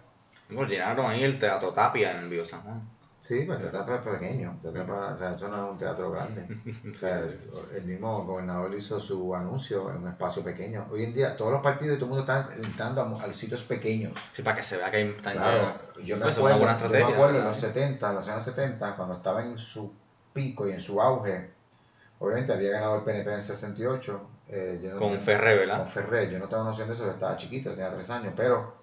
Llenaron 0.49 1.07
ahí 1.07 1.23
el 1.23 1.39
Teatro 1.39 1.73
Tapia 1.73 2.17
en 2.17 2.29
Bio 2.29 2.45
San 2.45 2.61
Juan. 2.61 2.81
Sí, 3.24 3.45
pero 3.47 3.57
el 3.57 3.71
teatro 3.71 3.95
es 3.95 4.01
pequeño, 4.01 4.59
o 4.61 5.17
sea, 5.17 5.34
eso 5.34 5.47
no 5.47 5.65
es 5.65 5.71
un 5.71 5.78
teatro 5.78 6.11
grande. 6.11 6.45
O 6.93 6.97
sea, 6.97 7.24
el 7.74 7.84
mismo 7.86 8.26
gobernador 8.26 8.76
hizo 8.76 8.99
su 8.99 9.34
anuncio 9.34 9.89
en 9.91 9.99
un 9.99 10.09
espacio 10.09 10.43
pequeño. 10.43 10.88
Hoy 10.91 11.05
en 11.05 11.13
día 11.13 11.38
todos 11.38 11.53
los 11.53 11.61
partidos 11.61 11.95
y 11.95 11.99
todo 11.99 12.13
el 12.13 12.17
mundo 12.17 12.34
están 12.34 12.61
entrando 12.61 13.01
a, 13.01 13.26
los 13.26 13.38
sitios 13.38 13.63
pequeños. 13.63 14.11
Sí, 14.34 14.41
para 14.41 14.57
que 14.57 14.63
se 14.63 14.76
vea 14.76 14.91
que 14.91 14.97
hay 14.97 15.13
claro, 15.13 15.74
yo 16.03 16.17
me, 16.17 16.26
acuerdo, 16.26 16.59
yo 16.82 16.89
me 16.89 17.13
acuerdo 17.13 17.39
en 17.39 17.45
los 17.45 17.57
70, 17.57 18.09
en 18.09 18.15
los 18.15 18.28
años 18.28 18.43
70, 18.43 18.93
cuando 18.93 19.15
estaba 19.15 19.41
en 19.41 19.57
su 19.57 19.93
pico 20.34 20.67
y 20.67 20.74
en 20.74 20.82
su 20.82 21.01
auge, 21.01 21.49
obviamente 22.19 22.51
había 22.51 22.71
ganado 22.71 22.97
el 22.97 23.03
PNP 23.03 23.30
en 23.30 23.36
el 23.36 23.41
68. 23.41 24.21
Eh, 24.49 24.95
con 24.99 25.17
Ferré, 25.21 25.59
¿verdad? 25.59 25.78
Con 25.78 25.88
Ferré, 25.88 26.30
yo 26.30 26.39
no 26.39 26.49
tengo 26.49 26.65
noción 26.65 26.89
de 26.89 26.95
eso, 26.95 27.09
estaba 27.09 27.38
chiquito, 27.38 27.69
tenía 27.69 27.89
tres 27.89 28.09
años, 28.09 28.34
pero 28.36 28.82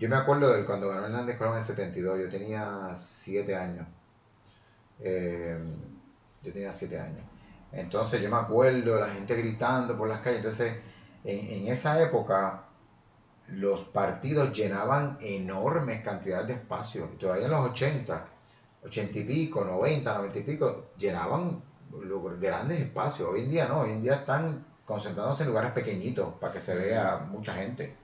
yo 0.00 0.08
me 0.08 0.16
acuerdo 0.16 0.54
de 0.54 0.64
cuando 0.64 0.88
ganó 0.88 1.04
Hernández 1.04 1.36
Colón 1.36 1.52
en 1.52 1.58
el 1.58 1.64
72, 1.64 2.20
yo 2.20 2.28
tenía 2.30 2.92
7 2.96 3.54
años. 3.54 3.86
Eh, 4.98 5.58
yo 6.42 6.52
tenía 6.54 6.72
7 6.72 6.98
años. 6.98 7.22
Entonces 7.70 8.22
yo 8.22 8.30
me 8.30 8.36
acuerdo 8.36 8.98
la 8.98 9.08
gente 9.08 9.36
gritando 9.36 9.98
por 9.98 10.08
las 10.08 10.20
calles. 10.20 10.38
Entonces, 10.38 10.74
en, 11.22 11.68
esa 11.68 12.02
época, 12.02 12.64
los 13.48 13.84
partidos 13.84 14.54
llenaban 14.54 15.18
enormes 15.20 16.02
cantidades 16.02 16.46
de 16.46 16.54
espacio. 16.54 17.04
Todavía 17.20 17.44
en 17.44 17.50
los 17.50 17.70
80, 17.70 18.26
80 18.84 19.18
y 19.18 19.24
pico, 19.24 19.66
90, 19.66 20.14
90 20.14 20.38
y 20.38 20.42
pico, 20.42 20.86
llenaban 20.96 21.62
grandes 22.40 22.80
espacios. 22.80 23.28
Hoy 23.28 23.42
en 23.42 23.50
día 23.50 23.68
no, 23.68 23.80
hoy 23.80 23.90
en 23.90 24.02
día 24.02 24.14
están 24.14 24.64
concentrándose 24.86 25.42
en 25.42 25.50
lugares 25.50 25.72
pequeñitos 25.72 26.36
para 26.40 26.54
que 26.54 26.60
se 26.60 26.74
vea 26.74 27.18
mucha 27.30 27.52
gente. 27.52 27.99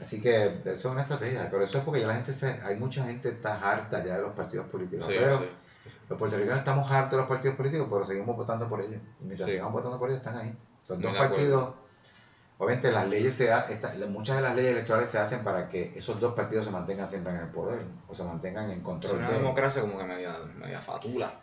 Así 0.00 0.20
que 0.20 0.46
eso 0.64 0.70
es 0.70 0.84
una 0.84 1.02
estrategia, 1.02 1.48
pero 1.50 1.62
eso 1.62 1.78
es 1.78 1.84
porque 1.84 2.00
ya 2.00 2.06
la 2.06 2.14
gente 2.14 2.32
se, 2.32 2.58
hay 2.62 2.76
mucha 2.76 3.04
gente 3.04 3.28
está 3.28 3.56
harta 3.56 4.02
ya 4.04 4.16
de 4.16 4.22
los 4.22 4.32
partidos 4.32 4.66
políticos. 4.68 5.06
pero 5.06 5.44
los 6.08 6.18
puertorriqueños 6.18 6.58
estamos 6.58 6.90
hartos 6.90 7.12
de 7.12 7.16
los 7.18 7.26
partidos 7.26 7.56
políticos, 7.56 7.86
pero 7.90 8.04
seguimos 8.04 8.36
votando 8.36 8.68
por 8.68 8.80
ellos. 8.80 9.00
Y 9.20 9.24
mientras 9.24 9.50
sigamos 9.50 9.72
votando 9.72 9.98
por 9.98 10.08
ellos, 10.08 10.20
están 10.20 10.38
ahí. 10.38 10.56
Son 10.86 11.00
dos 11.00 11.16
partidos. 11.16 11.74
Obviamente 12.58 12.92
las 12.92 13.08
leyes 13.08 13.34
se 13.34 13.50
muchas 14.08 14.36
de 14.36 14.42
las 14.42 14.54
leyes 14.54 14.72
electorales 14.72 15.08
se 15.08 15.18
hacen 15.18 15.42
para 15.42 15.68
que 15.68 15.96
esos 15.96 16.20
dos 16.20 16.34
partidos 16.34 16.66
se 16.66 16.70
mantengan 16.70 17.08
siempre 17.08 17.32
en 17.32 17.40
el 17.40 17.48
poder 17.48 17.80
o 18.06 18.14
se 18.14 18.22
mantengan 18.24 18.70
en 18.70 18.82
control. 18.82 19.12
Es 19.12 19.18
una 19.18 19.30
democracia 19.30 19.80
como 19.80 19.96
que 19.96 20.04
media, 20.04 20.36
media 20.58 20.80
fatula, 20.82 21.40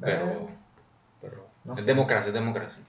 pero, 0.00 0.48
pero 1.20 1.46
es 1.76 1.86
democracia, 1.86 2.28
es 2.28 2.34
democracia. 2.34 2.84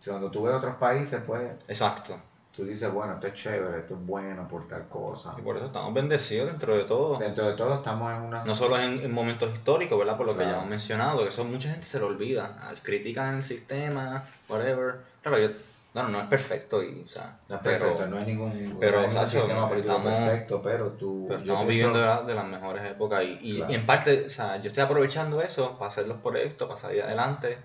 Si 0.00 0.08
cuando 0.08 0.30
tú 0.30 0.44
ves 0.44 0.54
otros 0.54 0.76
países, 0.76 1.22
pues... 1.26 1.50
Exacto 1.66 2.18
tú 2.58 2.64
dices, 2.64 2.92
bueno, 2.92 3.14
esto 3.14 3.28
es 3.28 3.34
chévere, 3.34 3.78
esto 3.78 3.94
es 3.94 4.04
bueno 4.04 4.48
por 4.48 4.66
tal 4.66 4.88
cosa. 4.88 5.32
Y 5.38 5.42
por 5.42 5.56
eso 5.56 5.66
estamos 5.66 5.94
bendecidos 5.94 6.48
dentro 6.48 6.76
de 6.76 6.82
todo. 6.82 7.16
Dentro 7.16 7.46
de 7.46 7.52
todo 7.54 7.74
estamos 7.74 8.12
en 8.12 8.22
una... 8.22 8.42
No 8.42 8.52
solo 8.56 8.76
en, 8.80 9.12
momentos 9.12 9.54
históricos, 9.54 9.96
¿verdad? 9.96 10.16
Por 10.16 10.26
lo 10.26 10.36
que 10.36 10.42
ya 10.42 10.54
hemos 10.54 10.66
mencionado, 10.66 11.22
que 11.22 11.28
eso 11.28 11.44
mucha 11.44 11.70
gente 11.70 11.86
se 11.86 12.00
lo 12.00 12.08
olvida. 12.08 12.68
Critican 12.82 13.36
el 13.36 13.42
sistema, 13.44 14.24
whatever. 14.48 14.96
Claro, 15.22 15.38
yo, 15.38 15.50
no, 15.94 16.08
no 16.08 16.18
es 16.18 16.26
perfecto 16.26 16.82
y, 16.82 17.04
o 17.06 17.08
sea... 17.08 17.38
No 17.48 17.54
es 17.54 17.62
perfecto, 17.62 18.08
no 18.08 18.16
hay 18.16 18.26
ningún, 18.26 18.76
pero, 18.80 19.02
sistema 19.02 19.70
estamos, 19.76 20.16
perfecto, 20.16 20.60
pero 20.60 20.88
tú... 20.88 21.26
Pero 21.28 21.38
estamos 21.38 21.68
viviendo 21.68 22.24
de 22.24 22.34
las 22.34 22.44
mejores 22.44 22.84
épocas 22.90 23.22
y, 23.22 23.38
y, 23.40 23.64
y 23.68 23.74
en 23.76 23.86
parte, 23.86 24.26
o 24.26 24.30
sea, 24.30 24.56
yo 24.56 24.66
estoy 24.66 24.82
aprovechando 24.82 25.40
eso 25.40 25.78
para 25.78 25.92
hacer 25.92 26.08
los 26.08 26.18
proyectos, 26.18 26.66
para 26.66 26.80
salir 26.80 27.02
adelante. 27.02 27.56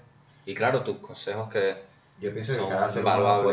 Y 0.46 0.54
claro, 0.54 0.82
tus 0.82 0.98
consejos 0.98 1.50
que 1.50 1.93
yo 2.24 2.34
pienso 2.34 2.54
que 2.54 2.70
cada 2.70 2.90
ser, 2.90 3.04
humano, 3.04 3.52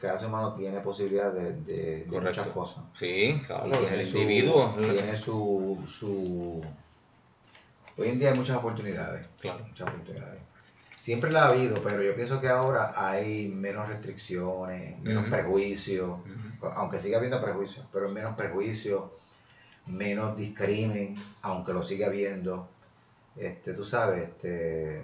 cada 0.00 0.18
ser, 0.18 0.28
humano, 0.28 0.54
tiene 0.54 0.78
posibilidad 0.78 1.32
de, 1.32 1.54
de, 1.54 2.06
muchas 2.08 2.46
cosas. 2.48 2.84
Sí, 2.96 3.42
claro, 3.44 3.66
el 3.88 4.00
individuo. 4.00 4.76
Tiene 4.78 5.16
su, 5.16 5.82
su... 5.88 6.62
Hoy 7.96 8.08
en 8.08 8.20
día 8.20 8.30
hay 8.30 8.38
muchas 8.38 8.58
oportunidades. 8.58 9.26
Claro. 9.40 9.64
Muchas 9.66 9.88
oportunidades. 9.88 10.40
Siempre 11.00 11.32
la 11.32 11.46
ha 11.46 11.48
habido, 11.48 11.82
pero 11.82 12.00
yo 12.00 12.14
pienso 12.14 12.40
que 12.40 12.46
ahora 12.46 12.92
hay 12.94 13.48
menos 13.48 13.88
restricciones, 13.88 15.00
menos 15.00 15.28
prejuicios, 15.28 16.20
aunque 16.76 17.00
siga 17.00 17.18
habiendo 17.18 17.42
prejuicios, 17.42 17.84
pero 17.92 18.08
menos 18.08 18.36
prejuicios, 18.36 19.02
menos 19.86 20.36
discrimen, 20.36 21.16
aunque 21.40 21.72
lo 21.72 21.82
siga 21.82 22.06
habiendo. 22.06 22.68
Este, 23.34 23.72
tú 23.72 23.84
sabes, 23.84 24.28
este, 24.28 25.02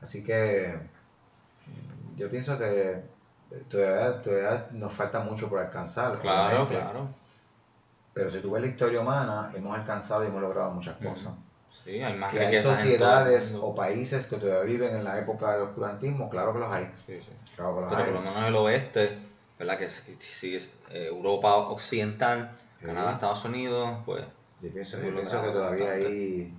así 0.00 0.24
que 0.24 0.91
yo 2.16 2.30
pienso 2.30 2.58
que 2.58 3.02
todavía, 3.68 4.68
nos 4.72 4.92
falta 4.92 5.20
mucho 5.20 5.48
por 5.48 5.60
alcanzar. 5.60 6.18
Claro, 6.18 6.68
claro. 6.68 7.08
Pero 8.14 8.30
si 8.30 8.40
tú 8.40 8.50
ves 8.50 8.62
la 8.62 8.68
historia 8.68 9.00
humana, 9.00 9.50
hemos 9.54 9.76
alcanzado 9.76 10.24
y 10.24 10.26
hemos 10.26 10.42
logrado 10.42 10.70
muchas 10.70 10.96
cosas. 10.96 11.32
Sí, 11.84 12.00
hay 12.00 12.14
más 12.14 12.32
que 12.32 12.40
hay 12.40 12.62
sociedades 12.62 13.56
o 13.60 13.74
países 13.74 14.26
que 14.26 14.36
todavía 14.36 14.62
viven 14.64 14.96
en 14.96 15.04
la 15.04 15.18
época 15.18 15.54
del 15.54 15.62
oscurantismo, 15.62 16.28
claro 16.28 16.52
que 16.52 16.58
los 16.60 16.70
hay. 16.70 16.84
Sí, 17.06 17.18
sí. 17.20 17.30
Claro 17.56 17.74
que 17.74 17.80
los 17.80 17.90
Pero 17.90 18.04
por 18.04 18.14
lo 18.14 18.20
menos 18.20 18.38
en 18.38 18.44
el 18.44 18.54
oeste, 18.56 19.18
¿verdad? 19.58 19.78
Que 19.78 19.88
si 19.88 20.54
es 20.54 20.70
eh, 20.90 21.06
Europa 21.06 21.56
occidental, 21.56 22.52
Canadá, 22.80 23.12
Estados 23.12 23.44
Unidos, 23.44 23.98
pues... 24.04 24.24
Yo 24.60 24.70
pienso, 24.70 25.02
yo 25.02 25.12
pienso 25.12 25.42
que 25.42 25.48
todavía 25.48 25.92
hay 25.92 26.54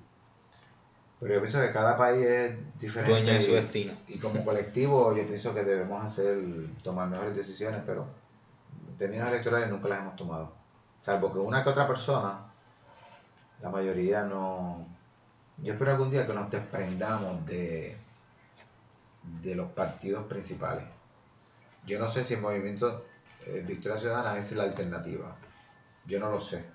pero 1.24 1.36
yo 1.36 1.42
pienso 1.42 1.62
que 1.62 1.72
cada 1.72 1.96
país 1.96 2.26
es 2.26 2.80
diferente. 2.82 3.12
Dueño 3.12 3.34
de 3.34 3.42
su 3.42 3.54
destino. 3.54 3.94
Y 4.10 4.20
como 4.20 4.44
colectivo 4.44 5.16
yo 5.16 5.26
pienso 5.26 5.54
que 5.54 5.64
debemos 5.64 6.04
hacer, 6.04 6.38
tomar 6.84 7.08
mejores 7.08 7.34
decisiones, 7.34 7.82
pero 7.86 8.06
en 8.90 8.98
términos 8.98 9.30
electorales 9.30 9.70
nunca 9.70 9.88
las 9.88 10.02
hemos 10.02 10.18
tomado. 10.18 10.52
Salvo 11.00 11.32
que 11.32 11.40
una 11.40 11.64
que 11.64 11.70
otra 11.70 11.88
persona, 11.88 12.40
la 13.62 13.70
mayoría 13.70 14.24
no... 14.24 14.86
Yo 15.60 15.74
espero 15.74 15.92
algún 15.92 16.12
día 16.12 16.28
que 16.28 16.34
nos 16.34 16.52
desprendamos 16.52 17.46
de, 17.46 17.96
de 19.42 19.56
los 19.56 19.72
partidos 19.72 20.26
principales. 20.26 20.84
Yo 21.86 22.00
no 22.00 22.10
sé 22.10 22.26
si 22.26 22.34
el 22.34 22.42
movimiento 22.42 23.06
eh, 23.46 23.64
Victoria 23.66 23.98
Ciudadana 23.98 24.38
es 24.38 24.52
la 24.52 24.64
alternativa. 24.64 25.38
Yo 26.06 26.20
no 26.20 26.30
lo 26.30 26.42
sé. 26.42 26.66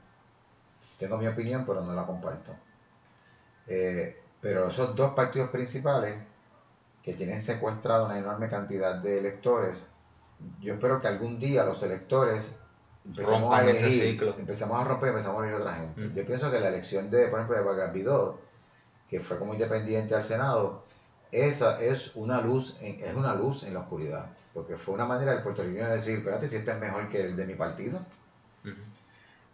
Tengo 0.99 1.18
mi 1.18 1.26
opinión, 1.26 1.66
pero 1.66 1.82
no 1.82 1.92
la 1.92 2.07
comparto. 2.07 2.57
Eh, 3.66 4.22
pero 4.41 4.68
esos 4.68 4.95
dos 4.95 5.14
partidos 5.14 5.51
principales 5.51 6.16
que 7.03 7.14
tienen 7.14 7.41
secuestrado 7.41 8.07
una 8.07 8.18
enorme 8.18 8.49
cantidad 8.49 8.97
de 8.97 9.18
electores, 9.18 9.86
yo 10.61 10.74
espero 10.74 11.01
que 11.01 11.09
algún 11.09 11.39
día 11.39 11.64
los 11.64 11.82
electores 11.82 12.59
empezamos 13.05 13.55
a 13.55 13.62
elegir, 13.62 14.22
empezamos 14.39 14.80
a 14.80 14.84
romper, 14.84 15.09
empezamos 15.11 15.43
a 15.43 15.47
elegir 15.47 15.61
otra 15.62 15.74
gente. 15.74 16.01
Mm. 16.01 16.14
Yo 16.14 16.26
pienso 16.26 16.51
que 16.51 16.61
la 16.61 16.68
elección 16.68 17.11
de, 17.11 17.26
por 17.26 17.41
ejemplo, 17.41 17.74
de 17.74 17.91
Vidot, 17.91 18.41
que 19.09 19.20
fue 19.20 19.39
como 19.39 19.55
independiente 19.55 20.14
al 20.14 20.22
Senado, 20.22 20.82
esa 21.32 21.80
es 21.80 22.14
una 22.14 22.41
luz, 22.41 22.76
en, 22.80 23.03
es 23.03 23.14
una 23.14 23.34
luz 23.34 23.64
en 23.64 23.74
la 23.74 23.80
oscuridad, 23.80 24.30
porque 24.55 24.76
fue 24.76 24.95
una 24.95 25.07
manera 25.07 25.32
del 25.32 25.43
puertorriqueño 25.43 25.86
de 25.86 25.95
decir, 25.95 26.18
espérate, 26.18 26.47
si 26.47 26.57
este 26.57 26.70
es 26.70 26.78
mejor 26.78 27.09
que 27.09 27.22
el 27.22 27.34
de 27.34 27.47
mi 27.47 27.55
partido. 27.55 27.99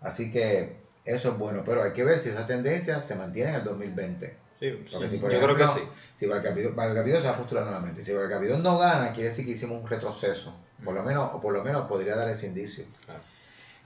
Así 0.01 0.31
que 0.31 0.77
eso 1.05 1.31
es 1.31 1.39
bueno, 1.39 1.63
pero 1.65 1.83
hay 1.83 1.93
que 1.93 2.05
ver 2.05 2.19
si 2.19 2.31
esa 2.31 2.47
tendencia 2.47 3.01
se 3.01 3.15
mantiene 3.15 3.51
en 3.51 3.57
el 3.57 3.65
2020 3.65 4.44
yo 4.71 5.41
creo 5.41 5.57
que 5.57 5.69
sí. 5.69 5.81
Si 6.15 6.27
Valcapidón 6.27 7.21
se 7.21 7.29
va 7.29 7.35
a 7.35 7.37
postular 7.37 7.65
nuevamente. 7.65 8.05
Si 8.05 8.13
Valcapidón 8.13 8.63
no 8.63 8.79
gana, 8.79 9.13
quiere 9.13 9.31
decir 9.31 9.45
que 9.45 9.53
hicimos 9.53 9.83
un 9.83 9.89
retroceso. 9.89 10.55
Por 10.85 10.95
lo 10.95 11.03
menos, 11.03 11.31
o 11.35 11.41
por 11.41 11.53
lo 11.53 11.65
menos 11.65 11.87
podría 11.87 12.17
dar 12.17 12.29
ese 12.29 12.47
indicio. 12.47 12.85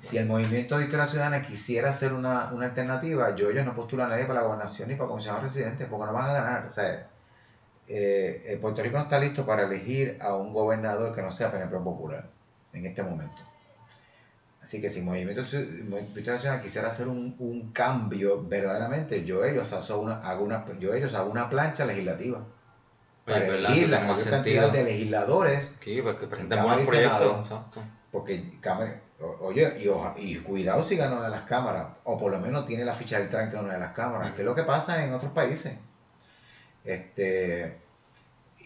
Si 0.01 0.17
el 0.17 0.27
movimiento 0.27 0.77
de 0.77 0.83
Victoria 0.83 1.07
Ciudadana 1.07 1.43
quisiera 1.43 1.91
hacer 1.91 2.13
una, 2.13 2.49
alternativa, 2.49 3.35
yo 3.35 3.51
ellos 3.51 3.65
no 3.65 3.75
postulan 3.75 4.07
a 4.07 4.11
nadie 4.11 4.27
para 4.27 4.41
la 4.41 4.47
gobernación 4.47 4.89
ni 4.89 4.95
para 4.95 5.09
comisionados 5.09 5.45
residentes 5.45 5.89
porque 5.89 6.07
no 6.07 6.13
van 6.13 6.31
a 6.31 6.33
ganar. 6.33 6.67
O 6.67 6.71
sea, 6.71 7.09
eh, 7.89 8.59
Puerto 8.61 8.83
Rico 8.83 8.97
no 8.97 9.05
está 9.05 9.19
listo 9.19 9.45
para 9.45 9.65
elegir 9.65 10.19
a 10.21 10.35
un 10.35 10.53
gobernador 10.53 11.15
que 11.15 11.23
no 11.23 11.33
sea 11.33 11.51
PNP 11.51 11.79
popular 11.79 12.29
en 12.73 12.87
este 12.87 13.03
momento. 13.03 13.43
Así 14.69 14.83
que 14.83 14.91
si 14.91 15.01
Movimiento 15.01 15.41
Nacional 15.41 16.61
quisiera 16.61 16.89
hacer 16.89 17.09
un, 17.09 17.35
un, 17.39 17.73
cambio 17.73 18.47
verdaderamente, 18.47 19.25
yo 19.25 19.43
ellos 19.43 19.73
hago 19.73 20.03
una, 20.03 20.21
hago 20.21 20.45
una, 20.45 20.67
yo 20.79 20.93
ellos 20.93 21.15
hago 21.15 21.31
una 21.31 21.49
plancha 21.49 21.87
legislativa 21.87 22.45
para 23.25 23.47
elegir 23.47 23.89
la 23.89 24.01
mayor 24.01 24.29
cantidad 24.29 24.71
de 24.71 24.85
legisladores 24.85 25.75
sí, 25.83 26.03
porque 26.03 26.27
pues 26.27 26.29
presenten 26.29 26.63
buenos 26.63 26.87
proyectos. 26.87 27.49
Porque 28.13 28.45
oye, 29.41 29.75
y, 29.79 30.33
y, 30.33 30.37
cuidado 30.41 30.85
si 30.85 30.97
gana 30.99 31.17
una 31.17 31.25
de 31.25 31.31
las 31.31 31.45
cámaras, 31.45 31.87
o 32.05 32.19
por 32.19 32.31
lo 32.31 32.39
menos 32.39 32.67
tiene 32.67 32.85
la 32.85 32.93
ficha 32.93 33.19
del 33.21 33.31
tranque 33.31 33.57
en 33.57 33.65
una 33.65 33.73
de 33.73 33.81
las 33.81 33.93
cámaras, 33.93 34.35
que 34.35 34.43
es 34.43 34.47
lo 34.47 34.55
que 34.55 34.65
pasa 34.65 35.03
en 35.03 35.15
otros 35.15 35.33
países. 35.33 35.79
Este 36.85 37.79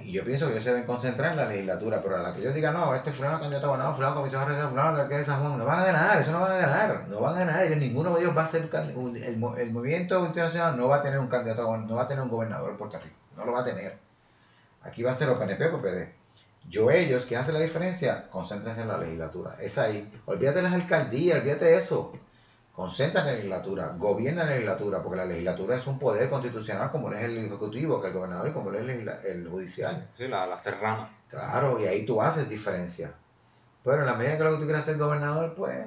y 0.04 0.12
yo 0.12 0.24
pienso 0.24 0.46
que 0.46 0.52
ellos 0.52 0.64
se 0.64 0.70
deben 0.70 0.86
concentrar 0.86 1.32
en 1.32 1.38
la 1.38 1.46
legislatura, 1.46 2.00
pero 2.02 2.16
a 2.16 2.20
la 2.20 2.34
que 2.34 2.40
ellos 2.40 2.54
digan, 2.54 2.74
no, 2.74 2.94
este 2.94 3.12
fulano 3.12 3.40
candidato 3.40 3.70
ganado, 3.70 3.94
fulano 3.94 4.14
comisión 4.16 4.48
de 4.48 4.68
fulano 4.68 5.08
que 5.08 5.20
es 5.20 5.26
San 5.26 5.40
Juan, 5.40 5.58
no 5.58 5.64
van 5.64 5.80
a 5.80 5.84
ganar, 5.84 6.20
eso 6.20 6.32
no 6.32 6.40
van 6.40 6.52
a 6.52 6.56
ganar, 6.56 7.08
no 7.08 7.20
van 7.20 7.36
a 7.36 7.38
ganar, 7.38 7.66
ellos, 7.66 7.78
ninguno 7.78 8.14
de 8.14 8.22
ellos 8.22 8.36
va 8.36 8.44
a 8.44 8.46
ser, 8.46 8.68
el, 8.72 9.36
el, 9.56 9.70
movimiento 9.72 10.24
internacional 10.26 10.76
no 10.76 10.88
va 10.88 10.96
a 10.96 11.02
tener 11.02 11.18
un 11.18 11.28
candidato, 11.28 11.76
no 11.76 11.94
va 11.96 12.02
a 12.02 12.08
tener 12.08 12.22
un 12.22 12.30
gobernador 12.30 12.70
en 12.70 12.76
Puerto 12.76 12.98
Rico, 12.98 13.16
no 13.36 13.44
lo 13.44 13.52
va 13.52 13.60
a 13.60 13.64
tener. 13.64 13.98
Aquí 14.82 15.02
va 15.02 15.12
a 15.12 15.14
ser 15.14 15.28
o 15.28 15.38
PNP 15.38 15.66
o 15.66 15.80
PPD. 15.80 16.08
Yo 16.68 16.90
ellos, 16.90 17.26
¿quién 17.26 17.40
hace 17.40 17.52
la 17.52 17.60
diferencia? 17.60 18.28
Concéntrense 18.30 18.82
en 18.82 18.88
la 18.88 18.98
legislatura, 18.98 19.56
es 19.60 19.78
ahí. 19.78 20.12
Olvídate 20.26 20.56
de 20.56 20.62
las 20.62 20.72
alcaldías, 20.72 21.38
olvídate 21.38 21.64
de 21.66 21.74
eso 21.74 22.12
concentra 22.74 23.20
en 23.20 23.26
la 23.26 23.32
legislatura, 23.34 23.94
gobierna 23.98 24.42
en 24.42 24.48
la 24.48 24.54
legislatura, 24.54 25.02
porque 25.02 25.18
la 25.18 25.26
legislatura 25.26 25.76
es 25.76 25.86
un 25.86 25.98
poder 25.98 26.30
constitucional 26.30 26.90
como 26.90 27.10
lo 27.10 27.16
es 27.16 27.24
el 27.24 27.38
ejecutivo, 27.38 28.00
que 28.00 28.08
el 28.08 28.14
gobernador 28.14 28.48
y 28.48 28.52
como 28.52 28.70
lo 28.70 28.78
es 28.78 28.88
el, 29.24 29.48
judicial. 29.48 30.08
Sí, 30.16 30.26
la, 30.26 30.46
las 30.46 30.62
tres 30.62 30.80
ramas. 30.80 31.10
Claro, 31.28 31.78
y 31.80 31.86
ahí 31.86 32.06
tú 32.06 32.20
haces 32.20 32.48
diferencia. 32.48 33.12
Pero 33.84 34.00
en 34.00 34.06
la 34.06 34.14
medida 34.14 34.38
que 34.38 34.44
lo 34.44 34.52
que 34.52 34.58
tú 34.58 34.64
quieras 34.64 34.84
ser 34.84 34.96
gobernador, 34.96 35.54
pues, 35.54 35.86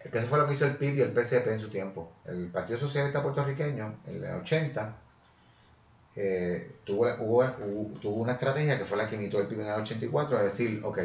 es 0.00 0.10
que 0.10 0.18
eso 0.18 0.26
fue 0.26 0.38
lo 0.38 0.46
que 0.46 0.54
hizo 0.54 0.66
el 0.66 0.76
PIB 0.76 0.96
y 0.96 1.00
el 1.00 1.12
PCP 1.12 1.46
en 1.48 1.60
su 1.60 1.68
tiempo. 1.68 2.12
El 2.24 2.48
Partido 2.48 2.78
Socialista 2.78 3.22
Puertorriqueño, 3.22 3.94
en 4.06 4.24
el 4.24 4.34
80, 4.40 4.96
eh, 6.16 6.76
tuvo, 6.84 7.08
tuvo 8.00 8.22
una 8.22 8.32
estrategia 8.32 8.78
que 8.78 8.84
fue 8.84 8.98
la 8.98 9.08
que 9.08 9.16
imitó 9.16 9.38
el 9.40 9.46
PIB 9.46 9.60
en 9.60 9.66
el 9.66 9.80
84, 9.80 10.38
es 10.38 10.44
decir, 10.44 10.80
ok, 10.84 10.98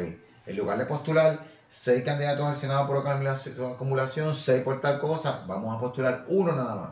en 0.46 0.56
lugar 0.56 0.78
de 0.78 0.86
postular 0.86 1.40
seis 1.72 2.04
candidatos 2.04 2.46
al 2.46 2.54
Senado 2.54 2.86
por 2.86 2.98
acumulación, 2.98 4.34
seis 4.34 4.62
por 4.62 4.82
tal 4.82 5.00
cosa, 5.00 5.42
vamos 5.46 5.74
a 5.74 5.80
postular 5.80 6.26
uno 6.28 6.52
nada 6.52 6.74
más. 6.74 6.90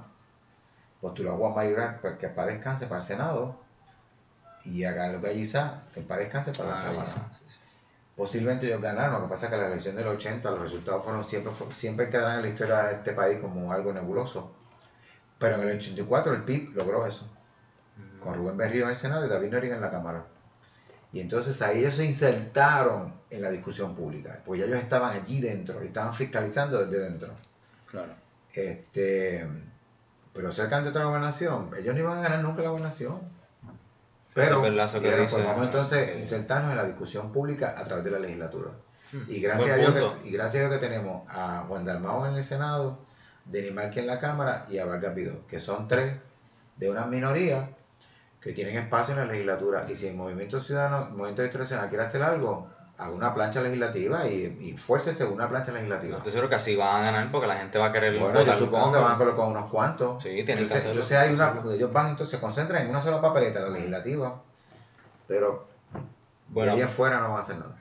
Postuló 1.03 1.35
a 1.35 1.37
Juan 1.37 1.55
Mayor 1.55 2.19
que 2.19 2.29
para 2.29 2.53
descanse 2.53 2.87
para 2.87 3.03
el 3.03 3.07
Senado 3.07 3.57
y 4.65 4.85
haga 4.85 5.13
lo 5.13 5.21
que 5.21 5.29
allí 5.29 5.43
está, 5.43 5.83
que 5.93 6.01
para 6.01 6.23
descanse 6.23 6.53
para 6.53 6.71
la 6.71 6.81
ah, 6.81 6.85
Cámara. 6.85 7.11
Posiblemente 8.17 8.67
ellos 8.67 8.81
ganaron, 8.81 9.21
lo 9.21 9.27
que 9.27 9.35
pasa 9.35 9.47
es 9.47 9.53
que 9.53 9.59
la 9.59 9.67
elección 9.67 9.97
del 9.97 10.09
80 10.09 10.51
los 10.51 10.61
resultados 10.61 11.05
fueron 11.05 11.25
siempre, 11.25 11.53
siempre 11.77 12.09
quedarán 12.09 12.37
en 12.37 12.43
la 12.43 12.49
historia 12.49 12.83
de 12.85 12.95
este 12.95 13.13
país 13.13 13.39
como 13.39 13.73
algo 13.73 13.93
nebuloso. 13.93 14.51
Pero 15.39 15.57
en 15.57 15.69
el 15.69 15.77
84 15.77 16.33
el 16.33 16.43
PIB 16.45 16.75
logró 16.75 17.07
eso, 17.07 17.27
con 18.23 18.35
Rubén 18.35 18.57
Berrío 18.57 18.85
en 18.85 18.91
el 18.91 18.97
Senado 18.97 19.27
y 19.27 19.29
David 19.29 19.53
Noriega 19.53 19.77
en 19.77 19.83
la 19.83 19.91
Cámara. 19.91 20.25
Y 21.13 21.21
entonces 21.21 21.61
ahí 21.63 21.81
ellos 21.81 21.95
se 21.97 22.05
insertaron 22.05 23.13
en 23.31 23.43
la 23.43 23.51
discusión 23.51 23.95
pública, 23.95 24.41
porque 24.45 24.61
ya 24.61 24.67
ellos 24.67 24.79
estaban 24.79 25.13
allí 25.17 25.41
dentro 25.41 25.83
y 25.83 25.89
estaban 25.89 26.15
fiscalizando 26.15 26.85
desde 26.87 27.05
dentro. 27.05 27.33
Claro. 27.91 28.13
Este, 28.53 29.47
pero 30.33 30.53
ser 30.53 30.69
candidato 30.69 30.99
a 30.99 31.03
la 31.03 31.09
gobernación, 31.09 31.71
ellos 31.77 31.95
no 31.95 32.01
iban 32.01 32.19
a 32.19 32.23
ganar 32.23 32.43
nunca 32.43 32.63
la 32.63 32.71
gobernación. 32.71 33.21
Pero, 34.35 34.63
dijeron, 34.63 35.25
dice, 35.25 35.35
pues 35.37 35.45
vamos 35.47 35.65
entonces 35.67 36.07
que- 36.07 36.15
a 36.15 36.19
insertarnos 36.19 36.71
en 36.71 36.77
la 36.77 36.85
discusión 36.85 37.33
pública 37.33 37.75
a 37.77 37.85
través 37.85 38.05
de 38.05 38.11
la 38.13 38.21
legislatura. 38.21 38.71
Hmm, 39.13 39.23
Y 39.29 39.41
gracias, 39.41 39.71
a 39.71 39.77
Dios 39.77 39.93
que, 40.23 40.29
y 40.29 40.33
gracias 40.33 40.65
a 40.65 40.69
Dios 40.69 40.81
que 40.81 40.87
tenemos 40.87 41.23
a 41.29 41.65
Juan 41.67 41.85
Dalmau 41.85 42.27
en 42.27 42.35
el 42.37 42.45
Senado, 42.45 42.99
Denis 43.45 43.73
Marque 43.73 43.99
en 44.01 44.07
la 44.07 44.21
Cámara 44.21 44.67
y 44.71 44.79
a 44.79 44.85
Vargas 44.85 45.15
Vidó, 45.17 45.47
que 45.49 45.59
son 45.59 45.89
tres 45.89 46.15
de 46.77 46.89
una 46.91 47.07
minoría 47.07 47.71
que 48.41 48.53
tienen 48.53 48.77
espacio 48.79 49.15
en 49.15 49.21
la 49.21 49.27
legislatura. 49.27 49.87
Y 49.89 49.97
si 49.97 50.09
el 50.09 50.17
Movimiento 50.17 50.61
Ciudadano, 50.61 51.07
el 51.09 51.13
Movimiento 51.13 51.43
Distorsional 51.43 51.89
quiere 51.89 52.05
hacer 52.05 52.23
algo, 52.23 52.69
haga 52.99 53.11
una 53.13 53.35
plancha 53.35 53.63
legislativa 53.63 54.27
y, 54.27 54.59
y 54.61 54.77
fuércese 54.77 55.25
una 55.25 55.49
plancha 55.49 55.73
No 55.73 55.77
legislativa. 55.79 56.17
estoy 56.19 56.33
seguro 56.33 56.49
que 56.49 56.55
así 56.57 56.77
van 56.77 57.03
a 57.03 57.05
ganar 57.13 57.31
porque 57.31 57.47
la 57.47 57.57
gente 57.57 57.79
va 57.79 57.87
a 57.87 57.93
querer 57.93 58.19
Bueno, 58.19 58.43
yo 58.43 58.57
supongo 58.57 58.93
que 58.93 58.99
van 58.99 59.15
a 59.15 59.19
colocar 59.19 59.47
unos 59.47 59.71
cuantos. 59.71 60.23
Sí, 60.23 60.29
tienen 60.31 60.47
que 60.47 60.53
entonces, 60.53 60.77
hacerlo. 60.77 60.91
entonces 60.93 61.19
hay 61.19 61.35
una, 61.35 61.75
ellos 61.75 61.93
van, 61.93 62.09
entonces 62.09 62.31
se 62.39 62.41
concentran 62.41 62.83
en 62.83 62.91
una 62.91 63.01
sola 63.01 63.21
papeleta, 63.21 63.61
la 63.61 63.71
legislativa, 63.71 64.43
pero 65.27 65.67
Bueno, 66.49 66.73
de 66.73 66.79
ahí 66.79 66.83
afuera 66.83 67.21
no 67.21 67.29
van 67.29 67.37
a 67.39 67.41
hacer 67.41 67.57
nada. 67.57 67.77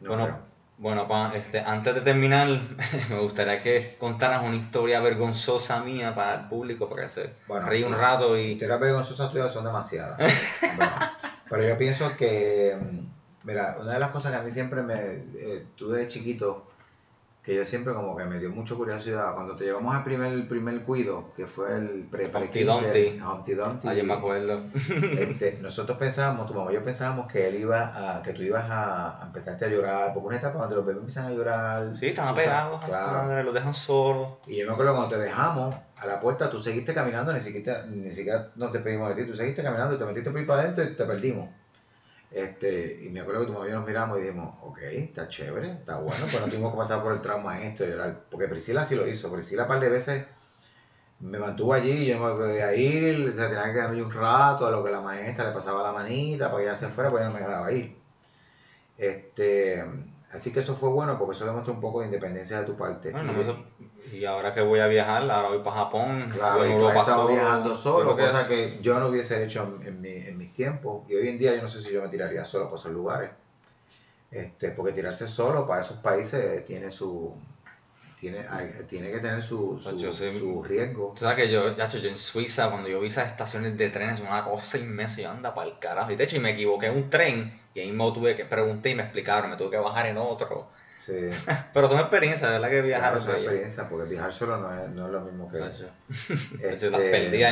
No 0.00 0.08
Bueno, 0.08 0.24
creo. 0.24 0.38
Bueno 0.78 1.06
pa, 1.06 1.32
este, 1.34 1.60
antes 1.60 1.94
de 1.94 2.00
terminar, 2.00 2.48
me 3.10 3.18
gustaría 3.18 3.62
que 3.62 3.96
contaras 3.98 4.42
una 4.42 4.56
historia 4.56 5.00
vergonzosa 5.00 5.82
mía 5.82 6.14
para 6.14 6.34
el 6.34 6.48
público, 6.48 6.88
para 6.88 7.02
que 7.04 7.08
se 7.08 7.34
Bueno, 7.46 7.68
ríe 7.68 7.84
un 7.86 7.94
rato 7.94 8.36
y... 8.36 8.52
Historias 8.52 8.80
vergonzosas 8.80 9.30
tuyas 9.30 9.52
son 9.52 9.64
demasiadas. 9.64 10.18
Bueno, 10.76 10.92
pero 11.48 11.68
yo 11.68 11.76
pienso 11.78 12.16
que, 12.16 12.76
mm, 12.80 13.46
mira, 13.46 13.76
una 13.78 13.92
de 13.92 13.98
las 13.98 14.10
cosas 14.10 14.32
que 14.32 14.38
a 14.38 14.42
mí 14.42 14.50
siempre 14.50 14.82
me 14.82 14.94
eh, 14.94 15.66
tuve 15.76 15.98
de 15.98 16.08
chiquito, 16.08 16.71
que 17.42 17.56
yo 17.56 17.64
siempre 17.64 17.92
como 17.92 18.16
que 18.16 18.24
me 18.24 18.38
dio 18.38 18.50
mucha 18.50 18.76
curiosidad, 18.76 19.34
cuando 19.34 19.56
te 19.56 19.64
llevamos 19.64 19.92
al 19.94 20.04
primer, 20.04 20.32
el 20.32 20.46
primer 20.46 20.82
cuido, 20.82 21.32
que 21.36 21.46
fue 21.46 21.74
el 21.76 22.06
pre 22.08 22.28
pre 22.28 22.42
Humpty 22.44 22.62
Dumpty. 22.62 23.20
Humpty 23.20 23.54
Dumpty, 23.54 23.88
Ah, 23.88 23.94
yo 23.94 24.04
me 24.04 24.14
acuerdo. 24.14 24.62
este, 25.18 25.58
nosotros 25.60 25.98
pensábamos, 25.98 26.46
tu 26.46 26.54
mamá 26.54 26.70
y 26.70 26.74
yo 26.74 26.84
pensábamos 26.84 27.26
que 27.30 27.48
él 27.48 27.56
iba 27.56 28.18
a, 28.18 28.22
que 28.22 28.32
tú 28.32 28.42
ibas 28.42 28.70
a, 28.70 29.20
a 29.22 29.26
empezarte 29.26 29.64
a 29.64 29.68
llorar, 29.68 30.12
porque 30.14 30.28
una 30.28 30.36
etapa 30.36 30.58
donde 30.60 30.76
los 30.76 30.86
bebés 30.86 31.00
empiezan 31.00 31.26
a 31.26 31.30
llorar. 31.32 31.92
Sí, 31.98 32.06
están 32.06 32.28
apegados, 32.28 32.84
Claro. 32.84 33.42
los 33.42 33.54
dejan 33.54 33.74
solos. 33.74 34.34
Y 34.46 34.58
yo 34.58 34.66
me 34.66 34.72
acuerdo 34.74 34.94
cuando 34.94 35.16
te 35.16 35.20
dejamos 35.22 35.74
a 35.96 36.06
la 36.06 36.20
puerta, 36.20 36.48
tú 36.50 36.60
seguiste 36.60 36.94
caminando, 36.94 37.32
ni 37.32 37.40
siquiera, 37.40 37.86
ni 37.88 38.10
siquiera 38.10 38.50
nos 38.54 38.72
despedimos 38.72 39.08
de 39.08 39.22
ti, 39.24 39.28
tú 39.30 39.36
seguiste 39.36 39.62
caminando 39.64 39.96
y 39.96 39.98
te 39.98 40.04
metiste 40.04 40.30
por 40.30 40.38
ahí 40.40 40.46
para 40.46 40.62
adentro 40.62 40.84
y 40.84 40.94
te 40.94 41.04
perdimos. 41.04 41.48
Este, 42.34 43.00
y 43.02 43.10
me 43.10 43.20
acuerdo 43.20 43.42
que 43.42 43.46
tu 43.48 43.52
mamá 43.52 43.66
y 43.66 43.70
yo 43.70 43.76
nos 43.76 43.86
miramos 43.86 44.18
y 44.18 44.22
dijimos, 44.22 44.54
ok, 44.62 44.78
está 44.82 45.28
chévere, 45.28 45.72
está 45.72 45.98
bueno, 45.98 46.24
pues 46.30 46.40
no 46.40 46.46
tuvimos 46.48 46.72
que 46.72 46.78
pasar 46.78 47.02
por 47.02 47.12
el 47.12 47.20
trauma 47.20 47.62
esto 47.62 47.84
llorar. 47.84 48.24
Porque 48.30 48.48
Priscila 48.48 48.84
sí 48.84 48.94
lo 48.96 49.06
hizo, 49.06 49.30
Priscila 49.30 49.64
un 49.64 49.68
par 49.68 49.80
de 49.80 49.88
veces 49.90 50.24
me 51.22 51.38
mantuvo 51.38 51.72
allí 51.72 51.90
y 51.90 52.06
yo 52.06 52.18
no 52.18 52.34
me 52.34 52.40
podía 52.40 52.74
ir, 52.74 53.28
o 53.30 53.34
sea, 53.34 53.48
tenía 53.48 53.64
que 53.66 53.74
quedarme 53.74 54.02
un 54.02 54.12
rato 54.12 54.66
a 54.66 54.70
lo 54.70 54.82
que 54.84 54.90
la 54.90 55.00
maestra 55.00 55.46
le 55.46 55.52
pasaba 55.52 55.82
la 55.82 55.92
manita 55.92 56.50
para 56.50 56.58
que 56.58 56.68
ella 56.68 56.76
se 56.76 56.88
fuera, 56.88 57.10
pues 57.10 57.22
ella 57.22 57.30
no 57.30 57.34
me 57.38 57.40
dejaba 57.40 57.72
ir. 57.72 57.96
Este, 58.98 59.84
así 60.32 60.52
que 60.52 60.60
eso 60.60 60.74
fue 60.74 60.88
bueno 60.90 61.18
porque 61.18 61.34
eso 61.36 61.44
demuestra 61.46 61.72
un 61.72 61.80
poco 61.80 62.00
de 62.00 62.06
independencia 62.06 62.60
de 62.60 62.66
tu 62.66 62.76
parte. 62.76 63.10
Bueno, 63.10 63.32
Y- 63.36 63.40
eso- 63.42 63.58
y 64.12 64.24
ahora 64.24 64.52
que 64.52 64.60
voy 64.60 64.80
a 64.80 64.86
viajar, 64.88 65.22
ahora 65.30 65.48
voy 65.48 65.58
para 65.60 65.76
Japón. 65.76 66.28
Claro, 66.32 66.66
y 66.66 66.70
tú 66.72 66.86
has 66.88 66.96
estado 66.96 67.28
viajando 67.28 67.74
solo, 67.76 68.16
que- 68.16 68.22
cosa 68.22 68.46
que 68.48 68.78
yo 68.82 68.98
no 69.00 69.06
hubiese 69.08 69.44
hecho 69.44 69.76
en, 69.80 69.86
en 69.86 70.00
mi- 70.00 70.08
en 70.26 70.36
mis 70.38 70.52
tiempos. 70.52 71.04
Y 71.08 71.14
hoy 71.14 71.28
en 71.28 71.38
día 71.38 71.54
yo 71.54 71.62
no 71.62 71.68
sé 71.68 71.82
si 71.82 71.92
yo 71.92 72.02
me 72.02 72.08
tiraría 72.08 72.44
solo 72.44 72.68
por 72.68 72.78
esos 72.78 72.92
lugares. 72.92 73.30
Este, 74.30 74.70
porque 74.70 74.92
tirarse 74.92 75.26
solo 75.28 75.66
para 75.66 75.80
esos 75.82 75.98
países 75.98 76.64
tiene 76.64 76.90
su 76.90 77.34
tiene, 78.18 78.38
hay- 78.48 78.70
tiene 78.88 79.10
que 79.10 79.18
tener 79.18 79.42
su, 79.42 79.80
su, 79.80 79.98
Yo 79.98 80.12
sí. 80.12 80.32
su 80.32 80.62
riesgo. 80.62 81.12
Tú 81.18 81.24
sabes 81.24 81.44
que 81.44 81.50
yo, 81.50 81.76
ya, 81.76 81.88
yo 81.88 82.08
en 82.08 82.16
Suiza, 82.16 82.70
cuando 82.70 82.88
yo 82.88 83.00
vi 83.00 83.08
esas 83.08 83.26
estaciones 83.26 83.76
de 83.76 83.88
trenes, 83.90 84.20
una 84.20 84.44
cosa 84.44 84.78
inmensa, 84.78 85.20
yo 85.20 85.28
anda 85.30 85.52
para 85.52 85.66
el 85.68 85.78
carajo. 85.80 86.12
Y 86.12 86.16
de 86.16 86.22
hecho, 86.22 86.36
y 86.36 86.38
me 86.38 86.50
equivoqué 86.50 86.86
en 86.86 86.96
un 86.98 87.10
tren, 87.10 87.60
y 87.74 87.80
ahí 87.80 87.86
mismo 87.88 88.12
tuve 88.12 88.36
que 88.36 88.44
preguntar 88.44 88.92
y 88.92 88.94
me 88.94 89.02
explicaron, 89.02 89.50
me 89.50 89.56
tuve 89.56 89.70
que 89.70 89.76
bajar 89.78 90.06
en 90.06 90.18
otro. 90.18 90.68
Sí, 90.96 91.12
Pero 91.74 91.88
son 91.88 91.98
experiencias, 91.98 92.42
de 92.42 92.58
verdad 92.58 92.70
que 92.70 92.82
viajar 92.82 93.12
claro, 93.12 93.16
es 93.18 93.22
es 93.22 93.28
una 93.28 93.34
bello. 93.34 93.48
experiencia, 93.48 93.88
porque 93.88 94.08
viajar 94.08 94.32
solo 94.32 94.56
no 94.58 94.72
es, 94.72 94.88
no 94.90 95.06
es 95.06 95.12
lo 95.12 95.20
mismo 95.22 95.50
que... 95.50 95.58
Chacho. 95.58 95.88
este, 96.62 96.90
las 96.90 97.00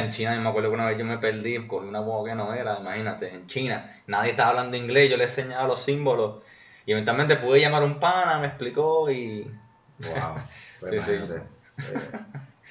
en 0.01 0.11
China, 0.11 0.41
me 0.41 0.49
acuerdo 0.49 0.69
que 0.69 0.75
una 0.75 0.87
vez 0.87 0.97
yo 0.97 1.05
me 1.05 1.19
perdí, 1.19 1.67
cogí 1.67 1.89
una 1.89 2.01
boca 2.01 2.31
que 2.31 2.37
no 2.37 2.55
era, 2.55 2.79
imagínate, 2.79 3.29
en 3.29 3.47
China. 3.49 4.01
Nadie 4.07 4.31
estaba 4.31 4.51
hablando 4.51 4.77
inglés, 4.77 5.11
yo 5.11 5.17
le 5.17 5.25
enseñaba 5.25 5.67
los 5.67 5.83
símbolos. 5.83 6.43
Y 6.87 6.93
eventualmente 6.93 7.37
pude 7.37 7.61
llamar 7.61 7.83
a 7.83 7.87
un 7.87 7.99
pana, 7.99 8.39
me 8.39 8.47
explicó 8.47 9.11
y... 9.11 9.43
Wow, 9.99 10.37
pues 10.79 10.93
Sí, 11.05 11.11
sí. 11.11 11.17
imagínate. 11.17 11.43
Eh, 11.79 12.21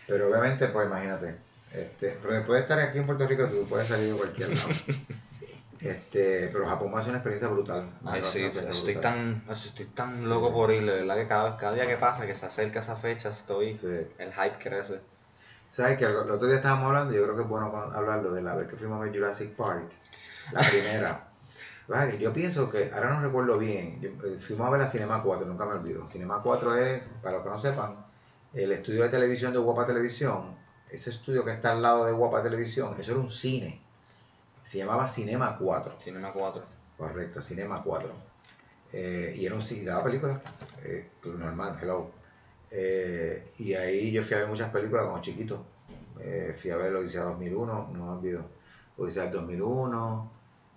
pero 0.08 0.30
obviamente, 0.30 0.68
pues 0.70 0.88
imagínate. 0.88 1.36
Este, 1.74 2.18
pero 2.22 2.34
después 2.34 2.58
de 2.58 2.62
estar 2.62 2.80
aquí 2.80 2.98
en 2.98 3.06
Puerto 3.06 3.28
Rico, 3.28 3.46
tú 3.48 3.68
puedes 3.68 3.88
salir 3.88 4.14
de 4.14 4.18
cualquier 4.18 4.50
lado. 4.50 4.70
Este, 5.82 6.50
pero 6.52 6.68
Japón 6.68 6.94
va 6.94 7.00
a 7.00 7.02
ser 7.02 7.12
una 7.12 7.20
experiencia 7.20 7.48
brutal. 7.48 7.90
Ay, 8.06 8.22
sí, 8.24 8.44
estoy 8.44 8.94
brutal. 8.96 9.02
tan, 9.02 9.44
estoy 9.50 9.86
tan 9.88 10.14
Sí. 10.20 10.26
loco 10.26 10.52
por 10.52 10.72
ir, 10.72 10.86
de 10.86 10.92
verdad 10.92 11.16
que 11.16 11.28
cada, 11.28 11.56
cada 11.58 11.74
día 11.74 11.88
que 11.88 11.96
pasa, 11.98 12.26
que 12.26 12.36
se 12.36 12.46
acerca 12.46 12.82
esa 12.82 12.96
fecha, 12.98 13.30
estoy, 13.30 13.74
Sí. 13.74 13.88
el 14.18 14.34
hype 14.34 14.58
crece. 14.60 15.00
¿Sabes 15.72 15.98
que 15.98 16.06
el 16.06 16.16
otro 16.16 16.48
día 16.48 16.58
estábamos 16.58 16.88
hablando, 16.88 17.14
yo 17.14 17.24
creo 17.24 17.36
que 17.36 17.44
es 17.44 17.48
bueno 17.48 17.68
hablarlo 17.94 18.34
de 18.34 18.42
la 18.42 18.56
vez 18.56 18.68
que 18.68 18.76
fuimos 18.76 19.00
a 19.00 19.04
ver 19.06 19.14
Jurassic 19.14 19.56
Park, 19.56 19.90
la 20.52 20.62
primera. 20.62 21.26
Yo 22.20 22.32
pienso 22.34 22.70
que, 22.70 22.92
ahora 22.94 23.14
no 23.16 23.22
recuerdo 23.26 23.58
bien, 23.58 24.00
yo- 24.00 24.10
eh, 24.28 24.38
fuimos 24.38 24.68
a 24.68 24.70
ver 24.70 24.80
la 24.82 24.86
Cinema 24.88 25.24
4, 25.24 25.48
nunca 25.48 25.66
me 25.66 25.72
olvido. 25.74 26.06
Cinema 26.08 26.40
4 26.44 26.76
es, 26.76 27.02
para 27.24 27.38
los 27.38 27.44
que 27.44 27.50
no 27.50 27.58
sepan, 27.58 28.06
el 28.54 28.72
estudio 28.72 29.02
de 29.04 29.10
televisión 29.10 29.54
de 29.54 29.58
Guapa 29.60 29.88
Televisión. 29.88 30.56
Ese 30.92 31.10
estudio 31.10 31.44
que 31.44 31.52
está 31.52 31.72
al 31.72 31.82
lado 31.82 32.06
de 32.06 32.12
Guapa 32.12 32.44
Televisión, 32.44 32.96
eso 33.00 33.14
era 33.14 33.20
un 33.22 33.32
cine. 33.32 33.82
Se 34.64 34.78
llamaba 34.78 35.08
Cinema 35.08 35.58
4. 35.58 35.96
Cinema 36.00 36.32
4. 36.34 36.64
Correcto, 36.98 37.42
Cinema 37.42 37.82
4. 37.84 38.12
Eh, 38.92 39.36
y 39.38 39.46
era 39.46 39.56
un 39.56 39.62
cine, 39.62 39.86
daba 39.86 40.04
películas, 40.04 40.42
eh, 40.84 41.10
pues, 41.22 41.36
normal, 41.36 41.78
hello. 41.82 42.12
Eh, 42.72 43.52
y 43.60 43.74
ahí 43.74 44.12
yo 44.12 44.24
fui 44.24 44.36
a 44.36 44.40
ver 44.40 44.48
muchas 44.48 44.72
películas 44.72 45.06
como 45.06 45.22
chiquito. 45.22 45.66
Eh, 46.20 46.54
fui 46.60 46.72
a 46.72 46.78
ver 46.78 46.94
Odisea 46.96 47.24
2001, 47.24 47.90
no 47.94 48.06
me 48.06 48.12
olvido. 48.12 48.46
Odisea 48.98 49.28
2001. 49.32 50.32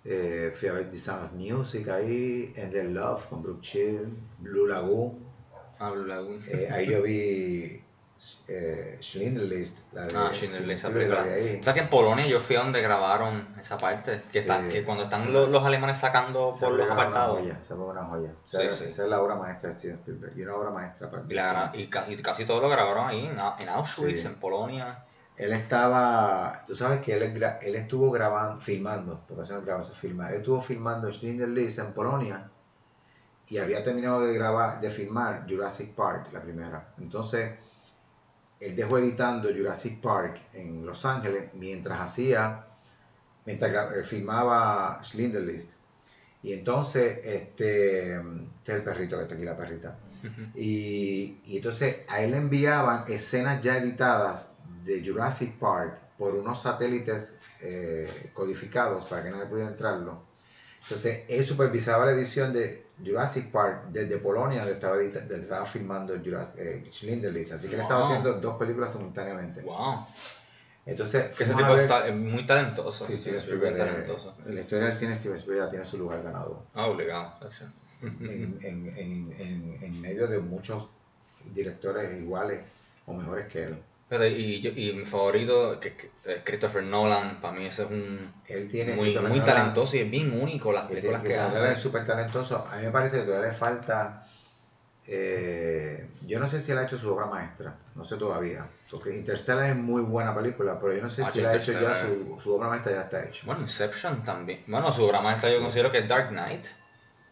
eh, 0.05 0.51
fui 0.53 0.67
a 0.69 0.73
ver 0.73 0.91
The 0.91 0.97
Sound 0.97 1.23
of 1.25 1.33
Music 1.33 1.87
ahí, 1.89 2.53
Endless 2.55 2.85
Love 2.91 3.27
con 3.29 3.41
Brooke 3.43 3.61
Chill, 3.61 4.17
Blue 4.39 4.67
Lagoon. 4.67 5.17
Hablo 5.79 6.05
lagoon. 6.05 6.41
Eh, 6.47 6.67
ahí 6.71 6.87
yo 6.89 7.01
vi 7.01 7.82
eh, 8.47 8.97
Schindler 9.01 9.45
List. 9.47 9.79
La 9.93 10.03
de 10.05 10.13
Ah, 10.17 10.29
Schindler 10.33 10.67
List. 10.67 10.85
O 10.85 11.63
sea 11.63 11.73
que 11.73 11.79
en 11.79 11.89
Polonia 11.89 12.25
yo 12.27 12.39
fui 12.41 12.55
a 12.55 12.59
donde 12.59 12.81
grabaron 12.81 13.47
esa 13.59 13.77
parte, 13.77 14.23
que, 14.31 14.39
está, 14.39 14.61
Sí. 14.61 14.69
que 14.69 14.83
cuando 14.83 15.03
están 15.05 15.31
los, 15.31 15.49
los 15.49 15.63
alemanes 15.65 15.97
sacando 15.97 16.53
por 16.59 16.73
los 16.73 16.89
apartados. 16.89 17.39
joya, 17.39 17.57
Esa 17.61 17.75
fue 17.75 17.85
una 17.85 18.03
joya. 18.05 18.31
Esa, 18.45 18.57
Sí, 18.59 18.63
era- 18.65 18.75
sí. 18.75 18.83
esa 18.85 19.03
es 19.03 19.09
la 19.09 19.21
obra 19.21 19.35
maestra 19.35 19.69
de 19.69 19.75
Steven 19.75 19.95
Spielberg. 19.97 20.37
Y 20.37 20.41
una 20.43 20.55
obra 20.55 20.69
maestra 20.71 21.09
para 21.09 21.23
Y, 21.27 21.33
la- 21.33 21.71
y 21.73 21.81
y 22.13 22.17
casi 22.17 22.45
todo 22.45 22.61
lo 22.61 22.69
grabaron 22.69 23.07
ahí, 23.07 23.25
en, 23.25 23.37
en 23.61 23.69
Auschwitz, 23.69 24.25
en 24.25 24.35
Polonia. 24.35 25.03
Él 25.35 25.51
estaba, 25.53 26.63
tú 26.67 26.75
sabes 26.75 27.01
que 27.01 27.13
él, 27.15 27.23
él 27.61 27.75
estuvo 27.75 28.11
grabando, 28.11 28.61
filmando, 28.61 29.21
porque 29.27 29.41
eso 29.43 29.55
no 29.55 29.61
graba, 29.63 29.81
eso 29.81 29.91
es 29.93 29.97
filmar. 29.97 30.31
Él 30.31 30.37
estuvo 30.39 30.61
filmando 30.61 31.11
Schindler 31.11 31.49
List 31.49 31.79
en 31.79 31.91
Polonia 31.93 32.49
y 33.47 33.57
había 33.57 33.83
terminado 33.83 34.21
de 34.21 34.33
grabar, 34.33 34.79
de 34.79 34.89
filmar 34.91 35.45
Jurassic 35.49 35.93
Park, 35.95 36.27
la 36.31 36.39
primera. 36.41 36.87
Entonces, 36.99 37.51
él 38.65 38.75
dejó 38.75 38.97
editando 38.97 39.49
Jurassic 39.53 39.99
Park 39.99 40.39
en 40.53 40.85
Los 40.85 41.05
Ángeles 41.05 41.49
mientras 41.53 41.99
hacía, 41.99 42.65
mientras 43.45 43.95
eh, 43.95 44.03
filmaba 44.03 44.99
Schindler 45.03 45.43
List. 45.43 45.71
Y 46.41 46.53
entonces, 46.53 47.19
este, 47.23 48.15
este 48.15 48.21
es 48.65 48.69
el 48.69 48.83
perrito 48.83 49.17
que 49.17 49.23
está 49.23 49.35
aquí, 49.35 49.43
la 49.43 49.57
perrita. 49.57 49.97
Y, 50.55 51.41
y 51.43 51.57
entonces 51.57 51.97
a 52.07 52.21
él 52.21 52.31
le 52.31 52.37
enviaban 52.37 53.03
escenas 53.09 53.61
ya 53.61 53.77
editadas 53.77 54.51
de 54.85 55.05
Jurassic 55.05 55.57
Park 55.57 55.99
por 56.17 56.35
unos 56.35 56.61
satélites 56.61 57.39
eh, 57.61 58.29
codificados 58.33 59.05
para 59.05 59.23
que 59.23 59.31
nadie 59.31 59.45
pudiera 59.45 59.69
entrarlo. 59.69 60.23
Entonces 60.81 61.23
él 61.27 61.43
supervisaba 61.45 62.05
la 62.05 62.13
edición 62.13 62.53
de 62.53 62.82
Jurassic 63.03 63.51
Park 63.51 63.85
desde 63.89 64.17
Polonia, 64.17 64.59
donde 64.59 64.73
estaba, 64.73 64.95
donde 64.97 65.35
estaba 65.41 65.65
filmando 65.65 66.13
Jurassic, 66.23 66.55
eh. 66.59 66.83
Así 66.89 67.67
que 67.69 67.75
él 67.75 67.81
estaba 67.81 68.01
Wow. 68.01 68.09
haciendo 68.09 68.33
dos 68.33 68.57
películas 68.57 68.91
simultáneamente. 68.93 69.61
Wow. 69.61 70.05
Entonces, 70.85 71.31
ese 71.39 71.53
tipo 71.53 71.73
ver- 71.73 72.09
es 72.09 72.15
muy 72.15 72.45
talentoso. 72.45 73.05
Sí, 73.05 73.15
Steven 73.17 73.39
Spielberg 73.39 73.77
talentoso. 73.77 74.29
eh, 74.39 74.43
en 74.49 74.55
la 74.55 74.61
historia 74.61 74.85
del 74.87 74.93
cine 74.93 75.15
Steven 75.15 75.37
Spielberg 75.37 75.69
tiene 75.69 75.85
su 75.85 75.97
lugar 75.97 76.21
ganado. 76.23 76.63
Ah, 76.73 76.87
obligado. 76.87 77.33
en, 78.01 78.59
en, 78.61 79.33
en, 79.39 79.77
en 79.81 80.01
medio 80.01 80.27
de 80.27 80.39
muchos 80.39 80.89
directores 81.55 82.21
iguales 82.21 82.61
o 83.05 83.13
mejores 83.13 83.47
que 83.47 83.63
él. 83.63 83.77
Y, 84.21 84.61
yo- 84.61 84.71
y 84.75 84.93
mi 84.93 85.05
favorito, 85.05 85.79
que, 85.79 85.95
que 85.95 86.11
es 86.25 86.41
Christopher 86.43 86.83
Nolan, 86.83 87.39
para 87.41 87.53
mí 87.57 87.65
ese 87.65 87.83
es 87.83 87.89
un 87.89 88.33
Él 88.47 88.69
tiene 88.69 88.95
muy, 88.95 89.15
muy 89.17 89.39
Nolan, 89.39 89.45
talentoso 89.45 89.95
y 89.97 89.99
es 90.01 90.09
bien 90.11 90.31
único 90.39 90.71
las 90.71 90.85
películas 90.85 91.21
que 91.23 91.33
es 91.35 91.39
hace. 91.39 91.75
súper 91.75 92.05
talentoso. 92.05 92.67
A 92.69 92.77
mí 92.77 92.83
me 92.85 92.91
parece 92.91 93.19
que 93.19 93.23
todavía 93.25 93.47
le 93.49 93.53
falta. 93.53 94.25
eh, 95.05 96.07
yo 96.21 96.39
no 96.39 96.47
sé 96.47 96.59
si 96.61 96.71
él 96.71 96.77
ha 96.77 96.83
hecho 96.83 96.97
su 96.97 97.11
obra 97.13 97.25
maestra, 97.25 97.75
no 97.95 98.05
sé 98.05 98.15
todavía. 98.17 98.67
Porque 98.89 99.15
Interstellar 99.15 99.65
es 99.65 99.75
muy 99.75 100.01
buena 100.01 100.33
película, 100.35 100.79
pero 100.79 100.93
yo 100.95 101.01
no 101.01 101.09
sé 101.09 101.23
Ah, 101.23 101.31
si 101.31 101.39
él 101.39 101.47
ha 101.47 101.55
hecho 101.55 101.71
ya 101.73 101.95
su, 101.99 102.39
su 102.41 102.53
obra 102.55 102.69
maestra, 102.69 102.91
ya 102.93 103.01
está 103.01 103.23
hecha. 103.25 103.41
Bueno, 103.45 103.61
Inception 103.61 104.23
también. 104.23 104.63
Bueno, 104.67 104.91
su 104.91 105.03
obra 105.03 105.19
maestra 105.19 105.49
yo 105.51 105.59
considero 105.59 105.91
que 105.91 105.97
es 105.99 106.07
Dark 106.07 106.29
Knight. 106.29 106.65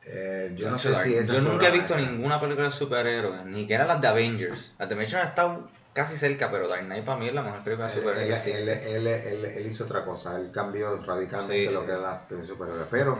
Eh, 0.04 0.52
yo 0.56 0.70
no 0.72 0.80
sé 0.80 0.90
Dark- 0.90 1.04
si 1.04 1.14
esa 1.16 1.34
Yo 1.34 1.38
es 1.38 1.44
nunca 1.46 1.68
he 1.68 1.72
visto 1.72 1.94
maestra. 1.94 2.12
ninguna 2.14 2.42
película 2.42 2.66
de 2.68 2.74
superhéroes, 2.74 3.46
ni 3.46 3.68
que 3.68 3.76
era 3.76 3.86
las 3.86 4.02
de 4.02 4.08
Avengers. 4.08 4.72
Las 4.80 4.90
de 4.90 4.96
Avengers 4.96 5.22
han 5.22 5.28
estado 5.28 5.70
casi 5.94 6.18
cerca, 6.18 6.50
pero 6.52 6.68
Dark 6.68 6.86
Knight 6.86 7.06
para 7.06 7.18
mí 7.20 7.28
es 7.28 7.34
la 7.34 7.42
mejor 7.42 7.64
película 7.64 7.88
de 7.88 7.94
Él, 7.94 8.00
superhéroes. 8.00 8.48
él- 8.48 8.70
él- 8.70 9.46
él- 9.46 9.66
hizo 9.68 9.84
otra 9.86 10.04
cosa, 10.06 10.38
él 10.40 10.52
cambió 10.52 11.02
radicalmente 11.04 11.68
Sí, 11.70 11.74
lo 11.74 11.82
sí. 11.82 11.86
que 11.86 11.92
era 11.92 12.02
la 12.02 12.20
película 12.28 12.48
superhéroe. 12.48 12.86
Pero 12.90 13.20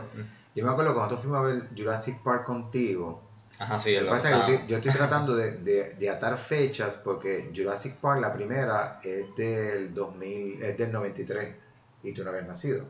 yo 0.54 0.64
me 0.64 0.70
acuerdo 0.70 0.94
cuando 0.94 1.14
nosotros 1.16 1.20
fuimos 1.22 1.38
a 1.40 1.42
ver 1.54 1.68
Jurassic 1.76 2.22
Park 2.22 2.44
contigo, 2.44 3.22
Ajá, 3.58 3.78
sí, 3.78 3.96
Lo 4.00 4.08
pasa 4.08 4.30
es 4.30 4.34
que 4.34 4.40
yo 4.48 4.54
estoy, 4.54 4.68
yo 4.68 4.76
estoy 4.78 4.92
tratando 4.92 5.36
de, 5.36 5.52
de- 5.58 5.94
de 5.98 6.10
atar 6.10 6.36
fechas 6.38 6.96
porque 6.96 7.52
Jurassic 7.54 7.96
Park, 7.96 8.20
la 8.20 8.32
primera, 8.32 8.98
es 9.04 9.26
del 9.36 9.92
2000, 9.94 10.62
es 10.62 10.76
del 10.78 10.90
93 10.90 11.54
y 12.02 12.12
tú 12.12 12.24
no 12.24 12.30
habías 12.30 12.46
nacido. 12.46 12.86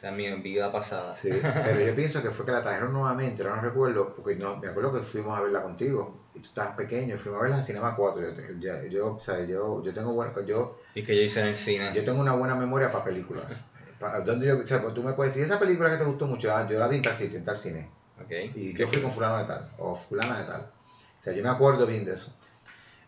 También 0.00 0.34
en 0.34 0.42
vida 0.42 0.72
pasada. 0.72 1.12
Sí, 1.12 1.30
pero 1.42 1.80
yo 1.80 1.94
pienso 1.96 2.22
que 2.22 2.30
fue 2.30 2.44
que 2.46 2.52
la 2.52 2.62
trajeron 2.62 2.92
nuevamente, 2.92 3.44
no 3.44 3.54
recuerdo, 3.60 4.14
porque 4.14 4.34
no, 4.36 4.56
me 4.56 4.68
acuerdo 4.68 4.92
que 4.92 5.00
fuimos 5.00 5.38
a 5.38 5.42
verla 5.42 5.62
contigo 5.62 6.14
y 6.36 6.40
tú 6.40 6.48
estabas 6.48 6.76
pequeño 6.76 7.16
fuimos 7.16 7.40
a 7.40 7.42
verla 7.44 7.56
en 7.58 7.64
Cinema 7.64 7.96
4. 7.96 8.22
Yo, 8.60 8.82
yo, 8.88 9.14
o 9.14 9.20
sea, 9.20 9.44
yo, 9.44 9.82
yo 9.82 9.94
tengo 9.94 10.12
buena, 10.12 10.32
yo, 10.44 10.78
Y 10.94 11.02
que 11.02 11.16
yo 11.16 11.22
hice 11.22 11.40
en 11.40 11.46
el 11.46 11.56
cine. 11.56 11.92
yo 11.94 12.04
tengo 12.04 12.20
una 12.20 12.34
buena 12.34 12.54
memoria 12.54 12.92
para 12.92 13.04
películas. 13.04 13.64
Donde 14.26 14.46
yo, 14.46 14.58
o 14.58 14.66
sea, 14.66 14.82
tú 14.92 15.02
me 15.02 15.14
puedes 15.14 15.34
decir, 15.34 15.46
esa 15.46 15.58
película 15.58 15.90
que 15.90 15.96
te 15.96 16.04
gustó 16.04 16.26
mucho, 16.26 16.54
ah, 16.54 16.68
yo 16.68 16.78
la 16.78 16.88
vi 16.88 16.96
en 16.96 17.02
tal 17.02 17.16
sitio, 17.16 17.38
en 17.38 17.44
tal 17.44 17.56
cine. 17.56 17.88
Ok. 18.22 18.30
Y 18.54 18.74
yo 18.74 18.86
fui 18.86 19.00
con 19.00 19.10
fulano 19.10 19.38
de 19.38 19.44
tal, 19.44 19.70
o 19.78 19.94
fulana 19.94 20.38
de 20.38 20.44
tal. 20.44 20.60
O 20.60 21.22
sea, 21.22 21.32
yo 21.32 21.42
me 21.42 21.48
acuerdo 21.48 21.86
bien 21.86 22.04
de 22.04 22.14
eso. 22.14 22.30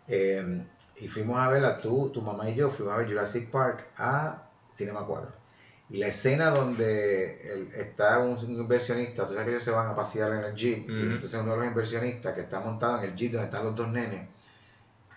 Eh, 0.06 0.64
y 0.96 1.08
fuimos 1.08 1.38
a 1.38 1.48
verla, 1.48 1.78
tú, 1.78 2.10
tu 2.10 2.22
mamá 2.22 2.48
y 2.48 2.54
yo, 2.54 2.70
fuimos 2.70 2.94
a 2.94 2.98
ver 2.98 3.06
Jurassic 3.08 3.50
Park 3.50 3.88
a 3.98 4.48
Cinema 4.72 5.04
4. 5.06 5.30
La 5.90 6.08
escena 6.08 6.50
donde 6.50 7.40
el- 7.52 7.72
está 7.74 8.18
un, 8.18 8.36
un 8.36 8.50
inversionista, 8.60 9.26
tú 9.26 9.32
sabes 9.32 9.44
que 9.46 9.50
ellos 9.52 9.64
se 9.64 9.70
van 9.70 9.86
a 9.88 9.96
pasear 9.96 10.32
en 10.32 10.44
el 10.44 10.54
jeep, 10.54 10.88
y 10.88 11.00
entonces 11.02 11.40
uno 11.40 11.52
de 11.52 11.56
los 11.58 11.66
inversionistas 11.66 12.34
que 12.34 12.42
está 12.42 12.60
montado 12.60 12.98
en 12.98 13.04
el 13.10 13.16
jeep 13.16 13.32
donde 13.32 13.46
están 13.46 13.64
los 13.64 13.74
dos 13.74 13.88
nenes, 13.88 14.28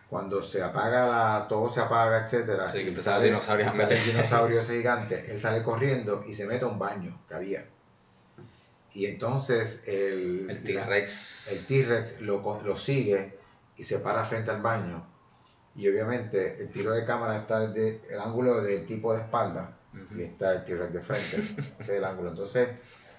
cuando 0.10 0.42
se 0.42 0.62
apaga 0.62 1.08
la, 1.08 1.48
todo 1.48 1.72
se 1.72 1.80
apaga, 1.82 2.24
etcétera, 2.24 2.72
Sí, 2.72 2.86
que 2.86 2.92
y 2.92 2.96
sale, 2.96 3.26
dinosaurios 3.28 3.72
a 3.72 3.76
y 3.76 3.78
sale 3.78 3.96
el 3.96 4.04
dinosaurio 4.06 4.60
ese 4.60 4.78
gigante, 4.78 5.26
él 5.32 5.38
sale 5.40 5.62
corriendo 5.64 6.24
y 6.28 6.34
se 6.34 6.46
mete 6.46 6.64
a 6.64 6.68
un 6.68 6.80
baño 6.80 7.18
que 7.28 7.34
había. 7.36 7.66
Y 8.94 9.06
entonces 9.06 9.84
el, 9.88 10.50
El 10.50 10.64
T-Rex. 10.64 11.48
el 11.52 11.66
T-Rex 11.66 12.22
lo, 12.22 12.62
lo 12.64 12.78
sigue 12.78 13.38
y 13.78 13.84
se 13.84 14.00
para 14.00 14.26
frente 14.26 14.52
al 14.52 14.62
baño. 14.62 15.06
Y 15.76 15.88
obviamente 15.88 16.62
el 16.62 16.70
tiro 16.70 16.92
de 16.92 17.06
cámara 17.06 17.38
está 17.38 17.62
desde 17.68 18.02
el 18.14 18.20
ángulo 18.20 18.62
del 18.62 18.86
tipo 18.86 19.14
de 19.14 19.22
espalda 19.22 19.78
y 19.94 20.00
Ujú. 20.00 20.22
está 20.22 20.54
el 20.54 20.64
T-Rex 20.64 20.94
de 20.94 21.02
frente. 21.02 21.38
Ese 21.38 21.64
es 21.80 21.90
el 21.90 22.06
ángulo. 22.06 22.30
Entonces, 22.30 22.70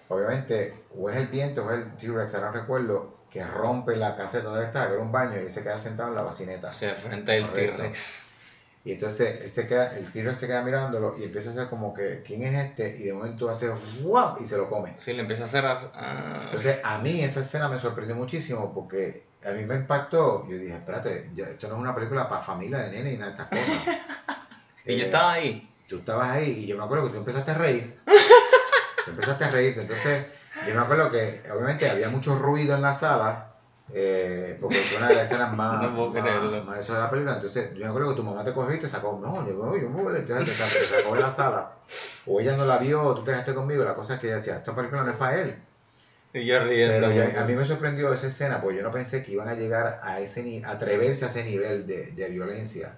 obviamente, 0.08 0.74
o 0.96 1.10
es 1.10 1.16
el 1.16 1.26
viento 1.28 1.64
o 1.64 1.70
es 1.70 1.78
el 1.86 1.96
T-Rex, 1.96 2.34
ahora 2.34 2.46
no 2.48 2.52
recuerdo, 2.60 3.14
que 3.30 3.44
rompe 3.44 3.96
la 3.96 4.14
caseta 4.16 4.48
donde 4.48 4.64
está, 4.66 4.86
que 4.88 4.94
era 4.94 5.02
un 5.02 5.10
baño 5.12 5.36
y 5.36 5.44
él 5.44 5.50
se 5.50 5.62
queda 5.62 5.78
sentado 5.78 6.10
en 6.10 6.14
la 6.16 6.22
bacineta. 6.22 6.72
Frente 6.72 7.32
del 7.32 7.46
Correcto. 7.48 7.76
T-Rex. 7.76 8.18
Y 8.84 8.92
entonces 8.92 9.40
él 9.42 9.48
se 9.48 9.66
queda, 9.68 9.96
el 9.96 10.10
T-Rex 10.10 10.38
se 10.38 10.46
queda 10.48 10.60
mirándolo 10.62 11.16
y 11.16 11.22
empieza 11.24 11.50
a 11.50 11.52
hacer 11.52 11.68
como 11.68 11.94
que, 11.94 12.22
¿quién 12.26 12.42
es 12.42 12.52
este? 12.66 12.96
Y 12.98 13.04
de 13.04 13.12
momento 13.12 13.48
hace 13.48 13.70
¡guau! 14.02 14.36
y 14.42 14.48
se 14.48 14.56
lo 14.56 14.68
come. 14.68 14.94
Sí, 14.98 15.12
le 15.12 15.20
empieza 15.20 15.44
a 15.44 15.46
hacer. 15.46 15.64
a- 15.64 16.42
Entonces, 16.46 16.78
a 16.82 16.98
mí 16.98 17.22
esa 17.22 17.40
escena 17.40 17.68
me 17.68 17.78
sorprendió 17.78 18.16
muchísimo 18.16 18.74
porque 18.74 19.22
a 19.46 19.50
mí 19.52 19.64
me 19.64 19.76
impactó. 19.76 20.46
Yo 20.48 20.56
dije, 20.58 20.74
espérate, 20.74 21.30
ya- 21.32 21.46
esto 21.50 21.68
no 21.68 21.74
es 21.76 21.80
una 21.80 21.94
película 21.94 22.28
para 22.28 22.42
familia 22.42 22.78
de 22.78 22.90
nene 22.90 23.12
y 23.12 23.18
nada 23.18 23.30
de 23.32 23.42
estas 23.42 23.48
cosas. 23.60 23.96
y 24.84 24.96
yo 24.96 25.04
estaba 25.04 25.32
ahí. 25.34 25.68
Tú 25.93 25.99
estabas 25.99 26.30
ahí 26.30 26.51
y 26.64 26.66
yo 26.66 26.78
me 26.78 26.84
acuerdo 26.84 27.05
que 27.05 27.11
tú 27.12 27.18
empezaste 27.18 27.51
a 27.51 27.55
reír. 27.55 27.95
Tú 29.05 29.11
empezaste 29.11 29.45
a 29.45 29.51
reírte. 29.51 29.82
Entonces, 29.82 30.26
yo 30.66 30.74
me 30.74 30.80
acuerdo 30.80 31.11
que 31.11 31.43
obviamente 31.53 31.90
había 31.90 32.09
mucho 32.09 32.34
ruido 32.38 32.74
en 32.74 32.80
la 32.82 32.95
sala. 32.95 33.49
eh, 33.93 34.57
porque 34.61 34.76
fue 34.78 34.99
una 34.99 35.09
de 35.09 35.14
las 35.16 35.24
escenas 35.30 35.53
más, 35.57 35.82
No 35.93 36.07
más, 36.09 36.22
creerlo. 36.22 36.64
más 36.64 36.78
eso 36.80 36.95
de 36.95 37.01
la 37.01 37.11
película. 37.11 37.34
Entonces, 37.34 37.74
yo 37.74 37.80
me 37.80 37.86
acuerdo 37.88 38.11
que 38.11 38.16
tu 38.16 38.22
mamá 38.22 38.43
te 38.45 38.53
cogió 38.55 38.74
y 38.74 38.78
te 38.80 38.88
sacó. 38.88 39.18
No, 39.22 39.47
yo 39.47 39.55
me 39.55 39.80
yo 39.82 39.88
voy. 39.90 40.16
Entonces, 40.16 40.47
te 40.49 40.55
sacó, 40.55 40.78
te 40.78 41.03
sacó 41.03 41.14
de 41.16 41.20
la 41.20 41.30
sala. 41.30 41.72
O 42.26 42.40
ella 42.40 42.57
no 42.57 42.64
la 42.64 42.78
vio, 42.78 43.03
o 43.03 43.14
tú 43.14 43.22
te 43.24 43.32
quedaste 43.32 43.53
conmigo. 43.55 43.84
La 43.84 43.95
cosa 43.95 44.14
es 44.14 44.20
que 44.20 44.28
ella 44.28 44.36
decía, 44.36 44.57
esta 44.57 44.74
película 44.74 45.03
no 45.03 45.11
es 45.11 45.16
para 45.16 45.40
él. 45.43 45.57
Y 46.32 46.47
yo 46.47 46.61
riendo. 46.64 47.09
Pero 47.09 47.12
yo- 47.12 47.40
a 47.40 47.45
mí 47.45 47.53
me 47.55 47.64
sorprendió 47.66 48.11
esa 48.12 48.28
escena 48.28 48.62
porque 48.62 48.78
yo 48.78 48.82
no 48.82 48.90
pensé 48.93 49.22
que 49.22 49.32
iban 49.32 49.49
a 49.49 49.55
llegar 49.55 50.01
a 50.03 50.20
ese 50.20 50.62
a 50.64 50.70
atreverse 50.70 51.24
a 51.26 51.28
ese 51.28 51.45
nivel 51.45 51.86
de, 51.86 52.12
de 52.12 52.28
violencia. 52.30 52.97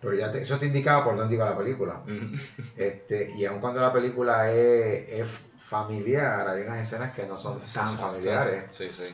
Pero 0.00 0.14
ya 0.14 0.30
te- 0.30 0.40
eso 0.42 0.58
te 0.58 0.66
indicaba 0.66 1.04
por 1.04 1.16
dónde 1.16 1.34
iba 1.34 1.44
la 1.50 1.56
película. 1.58 2.00
Mm. 2.06 2.34
Este, 2.76 3.30
y 3.36 3.44
aun 3.46 3.60
cuando 3.60 3.80
la 3.80 3.92
película 3.92 4.50
es, 4.52 5.08
es 5.10 5.28
familiar, 5.58 6.48
hay 6.48 6.62
unas 6.62 6.78
escenas 6.78 7.12
que 7.14 7.26
no 7.26 7.36
son 7.36 7.60
tan 7.74 7.96
familiares. 7.98 8.64
Sí, 8.76 8.90
sí. 8.90 9.04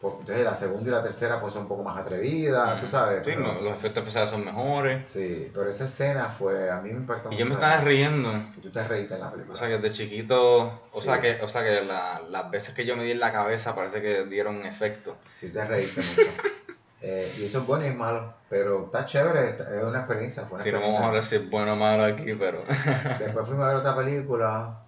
Pues, 0.00 0.14
entonces 0.18 0.44
la 0.44 0.54
segunda 0.56 0.88
y 0.88 0.90
la 0.90 1.02
tercera 1.04 1.40
pues 1.40 1.52
son 1.54 1.62
un 1.62 1.68
poco 1.68 1.84
más 1.84 1.96
atrevidas, 1.96 2.80
tú 2.80 2.88
sabes. 2.88 3.18
Sí, 3.24 3.30
pero- 3.36 3.40
no, 3.54 3.60
los 3.60 3.72
efectos 3.72 4.00
especiales 4.02 4.30
son 4.30 4.44
mejores. 4.44 5.06
sí, 5.08 5.48
pero 5.54 5.68
esa 5.70 5.84
escena 5.84 6.24
fue, 6.28 6.68
a 6.70 6.80
mí 6.80 6.90
me 6.90 6.96
impactó 6.96 7.30
Y 7.32 7.36
yo 7.36 7.46
me 7.46 7.52
estaba 7.54 7.76
riendo. 7.82 8.32
Y 8.56 8.60
tú 8.62 8.70
te 8.70 8.82
reíste 8.82 9.14
en 9.14 9.20
la 9.20 9.30
película. 9.30 9.54
O 9.54 9.56
sea 9.56 9.68
que 9.68 9.78
de 9.78 9.90
chiquito, 9.92 10.62
o 10.90 11.00
Sí. 11.00 11.02
sea 11.06 11.20
que, 11.20 11.40
o 11.40 11.46
sea 11.46 11.62
que 11.62 11.84
la- 11.84 12.20
las 12.28 12.50
veces 12.50 12.74
que 12.74 12.84
yo 12.84 12.96
me 12.96 13.04
di 13.04 13.12
en 13.12 13.20
la 13.20 13.30
cabeza 13.32 13.76
parece 13.76 14.02
que 14.02 14.24
dieron 14.24 14.66
efecto. 14.66 15.16
Sí, 15.38 15.50
te 15.50 15.64
reíste 15.64 16.00
mucho. 16.02 16.30
Eh, 17.04 17.34
y 17.38 17.44
eso 17.46 17.58
es 17.60 17.66
bueno 17.66 17.84
y 17.84 17.88
es 17.88 17.96
malo, 17.96 18.32
pero 18.48 18.84
está 18.86 19.04
chévere, 19.04 19.50
está- 19.50 19.76
es 19.76 19.82
una 19.82 19.98
experiencia. 20.00 20.44
Fue 20.44 20.54
una 20.56 20.64
Si 20.64 20.70
no 20.70 20.80
vamos 20.80 21.00
a 21.00 21.10
ver 21.10 21.24
si 21.24 21.34
es 21.36 21.50
bueno 21.50 21.72
o 21.72 21.76
malo 21.76 22.04
aquí, 22.04 22.32
pero 22.34 22.62
Después 23.18 23.48
fuimos 23.48 23.64
a 23.64 23.68
ver 23.68 23.76
otra 23.78 23.96
película 23.96 24.78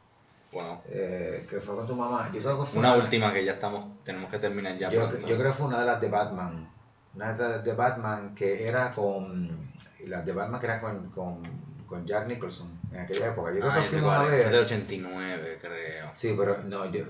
bueno. 0.53 0.81
eh, 0.89 1.45
que 1.51 1.59
fue 1.59 1.75
con 1.75 1.87
tu 1.89 1.97
mamá. 1.97 2.31
Yo 2.33 2.41
creo 2.41 2.61
que 2.61 2.67
fue 2.67 2.79
Una 2.79 2.95
última 2.95 3.33
que 3.33 3.45
ya 3.45 3.53
estamos, 3.53 4.05
tenemos 4.05 4.31
que 4.31 4.39
terminar 4.39 4.79
ya 4.79 4.91
Yo, 4.91 5.09
creo 5.11 5.39
que 5.39 5.53
fue 5.53 5.67
una 5.67 5.81
de 5.81 5.87
las 5.87 6.01
de 6.01 6.09
Batman. 6.09 6.71
Una 7.15 7.33
de 7.33 7.43
las 7.49 7.65
de 7.65 7.75
Batman 7.75 8.35
que 8.37 8.67
era 8.69 8.93
con. 8.93 9.73
Las 10.07 10.25
de 10.25 10.33
Batman 10.33 10.61
que 10.61 10.67
era 10.67 10.81
con, 10.81 11.11
con, 11.11 11.43
con 11.87 12.07
Jack 12.07 12.29
Nicholson 12.29 12.79
en 12.93 13.01
aquella 13.01 13.33
época. 13.33 13.51
Yo 13.53 13.59
creo 13.61 13.71
Ah, 13.71 13.75
que 13.75 13.81
ya 13.81 13.87
sé 13.87 13.91
fuimos 13.91 14.13
a 14.15 14.17
cuál 14.19 14.35
es. 14.35 14.39
Esa 14.41 14.47
es 14.47 14.53
ver. 14.53 14.53
del 14.53 14.65
89, 14.65 15.59
creo. 15.61 16.11
Sí, 16.15 16.35
pero 16.39 16.59
no, 16.65 16.87
yo, 16.93 17.05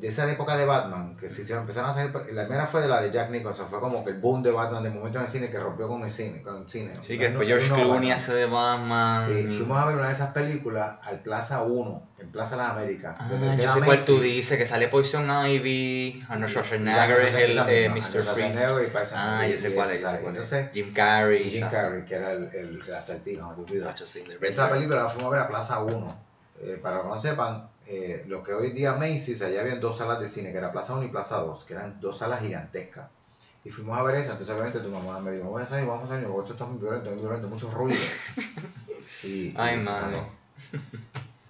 de 0.00 0.08
esa 0.08 0.30
época 0.30 0.56
de 0.56 0.64
Batman, 0.64 1.16
que 1.16 1.28
se 1.28 1.42
hicieron- 1.42 1.62
empezaron 1.62 1.90
a 1.90 1.94
salir, 1.94 2.12
la 2.32 2.44
primera 2.44 2.66
fue 2.66 2.82
de 2.82 2.88
la 2.88 3.00
de 3.02 3.10
Jack 3.10 3.30
Nicholson, 3.30 3.68
fue 3.68 3.80
como 3.80 4.04
que 4.04 4.10
el 4.10 4.18
boom 4.18 4.42
de 4.42 4.50
Batman 4.50 4.82
de 4.82 4.90
momento 4.90 5.18
en 5.18 5.24
el 5.24 5.30
cine 5.30 5.50
que 5.50 5.58
rompió 5.58 5.88
con 5.88 6.02
el 6.02 6.12
cine. 6.12 6.42
Con 6.42 6.62
el 6.62 6.68
cine. 6.68 6.92
Sí, 7.02 7.18
que 7.18 7.28
después 7.28 7.48
no, 7.48 7.56
George 7.56 7.72
Clooney 7.74 8.10
hace 8.10 8.34
de 8.34 8.46
Batman. 8.46 9.26
Sí, 9.26 9.46
fuimos 9.58 9.78
a 9.78 9.86
ver 9.86 9.96
una 9.96 10.06
de 10.08 10.12
esas 10.12 10.30
películas 10.32 10.96
al 11.02 11.20
Plaza 11.20 11.62
1, 11.62 12.02
en 12.18 12.28
Plaza 12.32 12.56
Las 12.56 12.70
Américas. 12.70 13.16
Ah, 13.18 13.56
yo 13.56 13.74
sé 13.74 13.80
cuál 13.82 14.04
tú 14.04 14.20
dices, 14.20 14.58
que 14.58 14.66
sale 14.66 14.88
Poison 14.88 15.28
Ivy, 15.46 16.24
Arnold 16.28 16.50
Schwarzenegger 16.50 17.18
es 17.18 17.34
el 17.34 17.58
eh, 17.68 17.88
Mr. 17.88 18.24
Freeze. 18.24 19.14
Ah, 19.14 19.46
yo 19.46 19.58
sé 19.58 19.74
cuál 19.74 19.90
es. 19.90 20.02
Entonces, 20.02 20.68
Jim 20.72 20.92
Carrey. 20.92 21.48
Jim. 21.50 21.68
Carrey, 21.70 22.04
que 22.04 22.14
era 22.14 22.32
el, 22.32 22.44
el, 22.54 22.82
el 22.86 22.94
acertijo, 22.94 23.54
de 23.66 24.48
Esa 24.48 24.70
película 24.70 25.02
la 25.04 25.08
fuimos 25.08 25.32
a 25.32 25.36
ver 25.36 25.40
a 25.44 25.48
Plaza 25.48 25.80
1. 25.80 26.24
Eh, 26.60 26.78
para 26.80 27.02
que 27.02 27.08
no 27.08 27.18
sepan, 27.18 27.68
eh, 27.86 28.24
lo 28.28 28.42
que 28.42 28.52
hoy 28.54 28.70
día 28.70 28.94
Macy's, 28.94 29.42
allá 29.42 29.60
habían 29.60 29.80
dos 29.80 29.98
salas 29.98 30.20
de 30.20 30.28
cine, 30.28 30.52
que 30.52 30.58
era 30.58 30.72
Plaza 30.72 30.94
1 30.94 31.04
y 31.04 31.08
Plaza 31.08 31.38
2, 31.38 31.64
que 31.64 31.74
eran 31.74 32.00
dos 32.00 32.18
salas 32.18 32.40
gigantescas. 32.40 33.08
Y 33.64 33.70
fuimos 33.70 33.98
a 33.98 34.02
ver 34.02 34.16
esa, 34.16 34.32
entonces 34.32 34.54
obviamente 34.54 34.80
tu 34.80 34.90
mamá 34.90 35.20
me 35.20 35.32
dijo, 35.32 35.44
vamos 35.46 35.62
a 35.62 35.66
salir, 35.66 35.86
vamos 35.88 36.04
a 36.04 36.08
salir, 36.08 36.26
porque 36.26 36.50
esto 36.50 36.52
está 36.52 36.66
muy 36.66 36.80
violento, 36.80 37.10
muy 37.10 37.18
violento, 37.20 37.48
mucho 37.48 37.70
ruido. 37.70 38.00
Y, 39.22 39.54
Ay, 39.56 39.78
y 39.78 39.82
madre. 39.82 40.00
salió. 40.00 40.26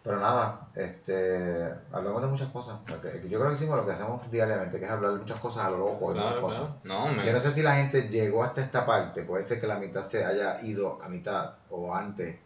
Pero 0.02 0.20
nada, 0.20 0.68
este, 0.74 1.72
hablamos 1.92 2.20
de 2.22 2.28
muchas 2.28 2.48
cosas. 2.50 2.78
Yo 2.86 3.00
creo 3.00 3.48
que 3.48 3.54
hicimos 3.54 3.76
lo 3.76 3.86
que 3.86 3.92
hacemos 3.92 4.30
diariamente, 4.30 4.78
que 4.78 4.84
es 4.84 4.90
hablar 4.90 5.12
de 5.14 5.18
muchas 5.20 5.40
cosas 5.40 5.64
a 5.64 5.70
lo 5.70 5.78
loco, 5.78 6.10
de 6.12 6.16
muchas 6.20 6.32
Claro, 6.32 6.42
cosas. 6.42 6.68
claro. 6.82 7.00
No, 7.08 7.12
me... 7.14 7.24
Yo 7.26 7.32
no 7.32 7.40
sé 7.40 7.50
si 7.52 7.62
la 7.62 7.74
gente 7.76 8.08
llegó 8.08 8.44
hasta 8.44 8.60
esta 8.60 8.84
parte, 8.84 9.22
puede 9.22 9.42
ser 9.42 9.60
que 9.60 9.66
la 9.66 9.78
mitad 9.78 10.06
se 10.06 10.24
haya 10.24 10.60
ido 10.62 11.02
a 11.02 11.08
mitad 11.08 11.54
o 11.70 11.94
antes, 11.94 12.36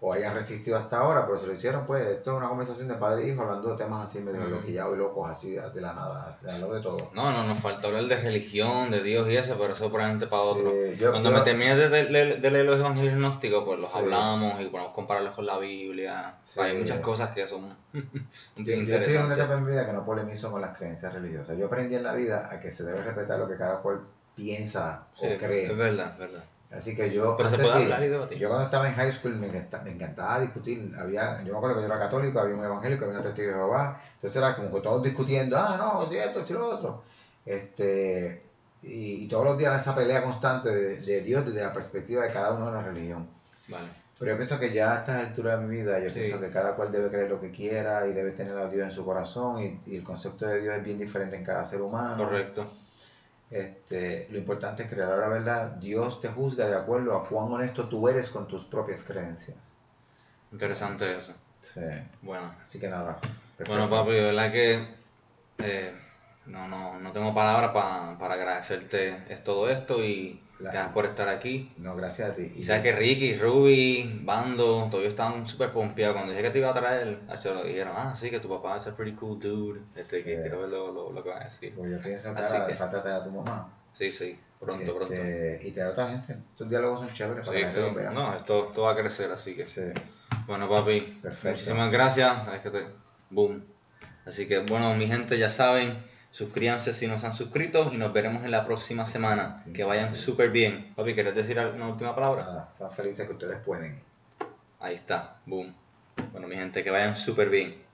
o 0.00 0.12
haya 0.12 0.32
resistido 0.32 0.76
hasta 0.76 0.98
ahora, 0.98 1.26
pero 1.26 1.38
si 1.40 1.46
lo 1.46 1.54
hicieron, 1.54 1.84
pues 1.84 2.06
esto 2.06 2.30
es 2.30 2.36
una 2.36 2.48
conversación 2.48 2.86
de 2.86 2.94
padre 2.94 3.24
e 3.24 3.28
hijo 3.32 3.42
hablando 3.42 3.70
de 3.70 3.76
temas 3.76 4.04
así 4.08 4.20
medio 4.20 4.42
Ujú. 4.42 4.50
loquillados 4.50 4.94
y 4.94 4.98
locos, 4.98 5.28
así 5.30 5.50
de 5.54 5.80
la 5.80 5.92
nada, 5.92 6.36
se 6.40 6.50
habló 6.50 6.72
de 6.74 6.80
todo. 6.80 7.10
No, 7.14 7.32
no, 7.32 7.42
nos 7.44 7.58
falta 7.58 7.88
hablar 7.88 8.04
de 8.04 8.14
religión, 8.16 8.92
de 8.92 9.02
Dios 9.02 9.28
y 9.28 9.36
eso, 9.36 9.56
pero 9.58 9.72
eso 9.72 9.88
probablemente 9.88 10.28
para 10.28 10.42
otro. 10.42 10.72
Yo- 10.94 11.10
Cuando 11.10 11.30
yo- 11.30 11.36
me 11.38 11.42
termine 11.42 11.74
de, 11.76 11.88
de- 11.88 12.04
de- 12.06 12.36
de 12.36 12.50
leer 12.50 12.66
los 12.66 12.78
evangelios 12.78 13.14
gnósticos, 13.16 13.64
pues 13.64 13.78
los 13.80 13.90
Sí. 13.90 13.98
hablamos 13.98 14.60
y 14.60 14.66
podemos 14.66 14.92
compararlos 14.92 15.34
con 15.34 15.46
la 15.46 15.58
Biblia. 15.58 16.36
Sí. 16.44 16.60
Hay 16.60 16.76
muchas 16.78 17.00
cosas 17.00 17.32
que 17.32 17.48
son 17.48 17.74
Yo, 17.92 18.02
bien 18.56 18.86
yo 18.86 18.94
estoy 18.96 19.14
en 19.16 19.24
una 19.24 19.34
interesantes. 19.34 19.38
etapa 19.38 19.54
en 19.54 19.64
mi 19.64 19.70
vida 19.72 19.84
que 19.86 19.92
no 19.92 20.04
polemizo 20.04 20.52
con 20.52 20.60
las 20.60 20.78
creencias 20.78 21.12
religiosas. 21.12 21.58
Yo 21.58 21.66
aprendí 21.66 21.96
en 21.96 22.04
la 22.04 22.12
vida 22.14 22.48
a 22.52 22.60
que 22.60 22.70
se 22.70 22.84
debe 22.84 23.02
respetar 23.02 23.38
lo 23.38 23.48
que 23.48 23.56
cada 23.56 23.78
cual 23.82 24.02
piensa 24.36 25.06
o 25.18 25.26
cree. 25.36 25.66
es 25.66 25.76
verdad, 25.76 26.12
es 26.12 26.18
verdad. 26.18 26.44
Así 26.70 26.94
que 26.94 27.10
yo. 27.10 27.34
Pero 27.36 27.48
se 27.48 27.54
antes 27.54 27.66
puede 27.70 27.78
sí, 27.80 27.84
hablar 27.92 28.02
y 28.04 28.08
debatir. 28.08 28.38
Yo 28.38 28.48
cuando 28.48 28.66
estaba 28.66 28.88
en 28.88 28.94
high 28.94 29.12
school 29.12 29.36
me, 29.36 29.46
encanta- 29.48 29.82
me 29.82 29.90
encantaba 29.92 30.40
discutir. 30.40 30.92
Había, 30.98 31.42
yo 31.42 31.52
me 31.52 31.56
acuerdo 31.58 31.76
que 31.76 31.80
yo 31.82 31.86
era 31.86 31.98
católico, 31.98 32.40
había 32.40 32.54
un 32.56 32.64
evangélico, 32.64 33.04
había 33.06 33.16
un 33.18 33.22
testigo 33.22 33.48
de 33.48 33.54
Jehová. 33.54 34.00
Entonces 34.16 34.36
era 34.36 34.54
como 34.56 34.72
que 34.74 34.80
todos 34.82 35.02
discutiendo, 35.02 35.56
ah, 35.58 35.76
no, 35.78 36.02
esto, 36.12 36.40
esto, 36.40 36.54
lo 36.54 36.68
otro. 36.68 37.02
Este, 37.46 38.42
y, 38.82 39.24
y 39.24 39.28
todos 39.28 39.44
los 39.46 39.58
días 39.58 39.80
esa 39.80 39.94
pelea 39.94 40.22
constante 40.22 40.68
de, 40.68 41.00
de 41.00 41.20
Dios 41.22 41.46
desde 41.46 41.62
la 41.62 41.72
perspectiva 41.72 42.22
de 42.24 42.32
cada 42.32 42.52
uno 42.52 42.66
de 42.66 42.72
la 42.72 42.82
religión. 42.82 43.26
Vale. 43.68 43.88
Pero 44.18 44.32
yo 44.32 44.36
pienso 44.36 44.58
que 44.58 44.72
ya 44.72 44.94
a 44.94 44.98
estas 44.98 45.26
alturas 45.28 45.60
de 45.60 45.66
mi 45.66 45.76
vida, 45.76 45.98
yo 46.00 46.10
Sí. 46.10 46.18
pienso 46.20 46.40
que 46.40 46.50
cada 46.50 46.74
cual 46.74 46.90
debe 46.92 47.08
creer 47.08 47.30
lo 47.30 47.40
que 47.40 47.50
quiera 47.52 48.06
y 48.06 48.12
debe 48.12 48.32
tener 48.32 48.56
a 48.58 48.68
Dios 48.68 48.84
en 48.84 48.90
su 48.90 49.04
corazón 49.04 49.62
y, 49.62 49.80
y 49.86 49.96
el 49.96 50.02
concepto 50.02 50.46
de 50.46 50.60
Dios 50.60 50.76
es 50.76 50.84
bien 50.84 50.98
diferente 50.98 51.36
en 51.36 51.44
cada 51.44 51.64
ser 51.64 51.80
humano. 51.80 52.24
Correcto. 52.24 52.68
Este, 53.50 54.26
lo 54.30 54.38
importante 54.38 54.82
es 54.82 54.90
creer 54.90 55.08
la 55.08 55.28
verdad. 55.28 55.66
Dios 55.76 56.20
te 56.20 56.28
juzga 56.28 56.66
de 56.66 56.76
acuerdo 56.76 57.16
a 57.16 57.26
cuán 57.26 57.50
honesto 57.52 57.88
tú 57.88 58.08
eres 58.08 58.28
con 58.30 58.46
tus 58.46 58.64
propias 58.64 59.04
creencias. 59.04 59.74
Interesante 60.52 61.16
eso. 61.16 61.34
Sí. 61.62 61.80
Bueno. 62.22 62.52
Así 62.62 62.78
que 62.78 62.88
nada. 62.88 63.18
Bueno, 63.66 63.88
papi, 63.90 64.12
de 64.12 64.22
verdad 64.22 64.52
que 64.52 64.86
eh, 65.58 65.92
no, 66.46 66.68
no, 66.68 66.98
no 67.00 67.12
tengo 67.12 67.34
palabras 67.34 67.72
pa- 67.72 68.16
para 68.18 68.34
agradecerte 68.34 69.24
es 69.28 69.42
todo 69.42 69.68
esto 69.68 70.04
y 70.04 70.40
gracias 70.58 70.88
por 70.92 71.06
estar 71.06 71.28
aquí. 71.28 71.72
No, 71.78 71.94
gracias 71.96 72.30
a 72.30 72.34
ti. 72.34 72.52
Y 72.54 72.64
sabes 72.64 72.82
que 72.82 72.92
Ricky, 72.92 73.34
Ruby, 73.36 74.20
Bando, 74.24 74.88
todos 74.90 75.04
estaban 75.04 75.46
súper 75.46 75.72
pompeados. 75.72 76.14
Cuando 76.16 76.32
dije 76.32 76.42
que 76.42 76.50
te 76.50 76.58
iba 76.58 76.70
a 76.70 76.74
traer, 76.74 77.18
lo 77.44 77.64
dijeron, 77.64 77.94
ah, 77.96 78.14
sí, 78.16 78.30
que 78.30 78.40
tu 78.40 78.48
papá 78.48 78.76
es 78.78 78.86
un 78.86 78.94
pretty 78.94 79.12
cool 79.16 79.38
dude. 79.38 79.80
Este, 79.96 80.22
que 80.22 80.36
Sí. 80.36 80.40
quiero 80.42 80.60
ver 80.60 80.68
lo, 80.70 80.92
lo, 80.92 81.12
lo 81.12 81.22
que 81.22 81.30
va 81.30 81.40
a 81.40 81.44
decir. 81.44 81.74
Pues 81.76 81.90
yo 81.90 82.00
pienso 82.00 82.34
que 82.34 82.40
Así 82.40 82.52
ahora 82.54 82.66
que- 82.66 82.74
falta 82.74 83.16
a 83.16 83.24
tu 83.24 83.30
mamá. 83.30 83.72
Sí, 83.92 84.12
sí, 84.12 84.38
pronto, 84.60 84.94
pronto. 84.94 85.14
Este, 85.14 85.60
Y 85.68 85.72
te 85.72 85.80
da 85.80 85.90
otra 85.90 86.06
gente. 86.08 86.32
Estos 86.52 86.68
diálogos 86.70 87.00
son 87.00 87.12
chéveres 87.12 87.46
para 87.46 87.58
Sí, 87.58 87.64
que 87.64 87.70
gente 87.70 87.80
los 87.80 87.90
sí. 87.90 87.96
vea. 87.96 88.10
No, 88.10 88.34
esto, 88.36 88.68
esto 88.68 88.82
va 88.82 88.92
a 88.92 88.96
crecer, 88.96 89.30
así 89.32 89.54
que. 89.56 89.64
Sí. 89.64 89.80
Bueno, 90.46 90.68
papi, 90.68 91.00
Perfecto. 91.22 91.50
muchísimas 91.50 91.90
gracias. 91.90 92.32
Es 92.54 92.60
que 92.60 92.70
te... 92.70 92.86
Boom. 93.30 93.64
Así 94.26 94.46
que, 94.46 94.58
bueno, 94.60 94.94
mi 94.94 95.06
gente, 95.06 95.38
ya 95.38 95.50
saben, 95.50 95.98
suscríbanse 96.30 96.92
si 96.92 97.06
no 97.06 97.18
se 97.18 97.26
han 97.26 97.32
suscrito 97.32 97.90
y 97.92 97.96
nos 97.96 98.12
veremos 98.12 98.44
en 98.44 98.50
la 98.50 98.64
próxima 98.64 99.06
semana. 99.06 99.64
Que 99.74 99.84
vayan 99.84 100.14
súper 100.14 100.50
bien. 100.50 100.92
Papi, 100.94 101.14
¿quieres 101.14 101.34
decir 101.34 101.58
una 101.58 101.88
última 101.88 102.14
palabra? 102.14 102.44
Nada, 102.44 102.72
sean 102.76 102.92
felices 102.92 103.26
que 103.26 103.32
ustedes 103.32 103.58
pueden. 103.64 104.00
Ahí 104.80 104.94
está, 104.94 105.40
boom. 105.46 105.74
Bueno, 106.32 106.48
mi 106.48 106.56
gente, 106.56 106.84
que 106.84 106.90
vayan 106.90 107.16
súper 107.16 107.48
bien. 107.50 107.87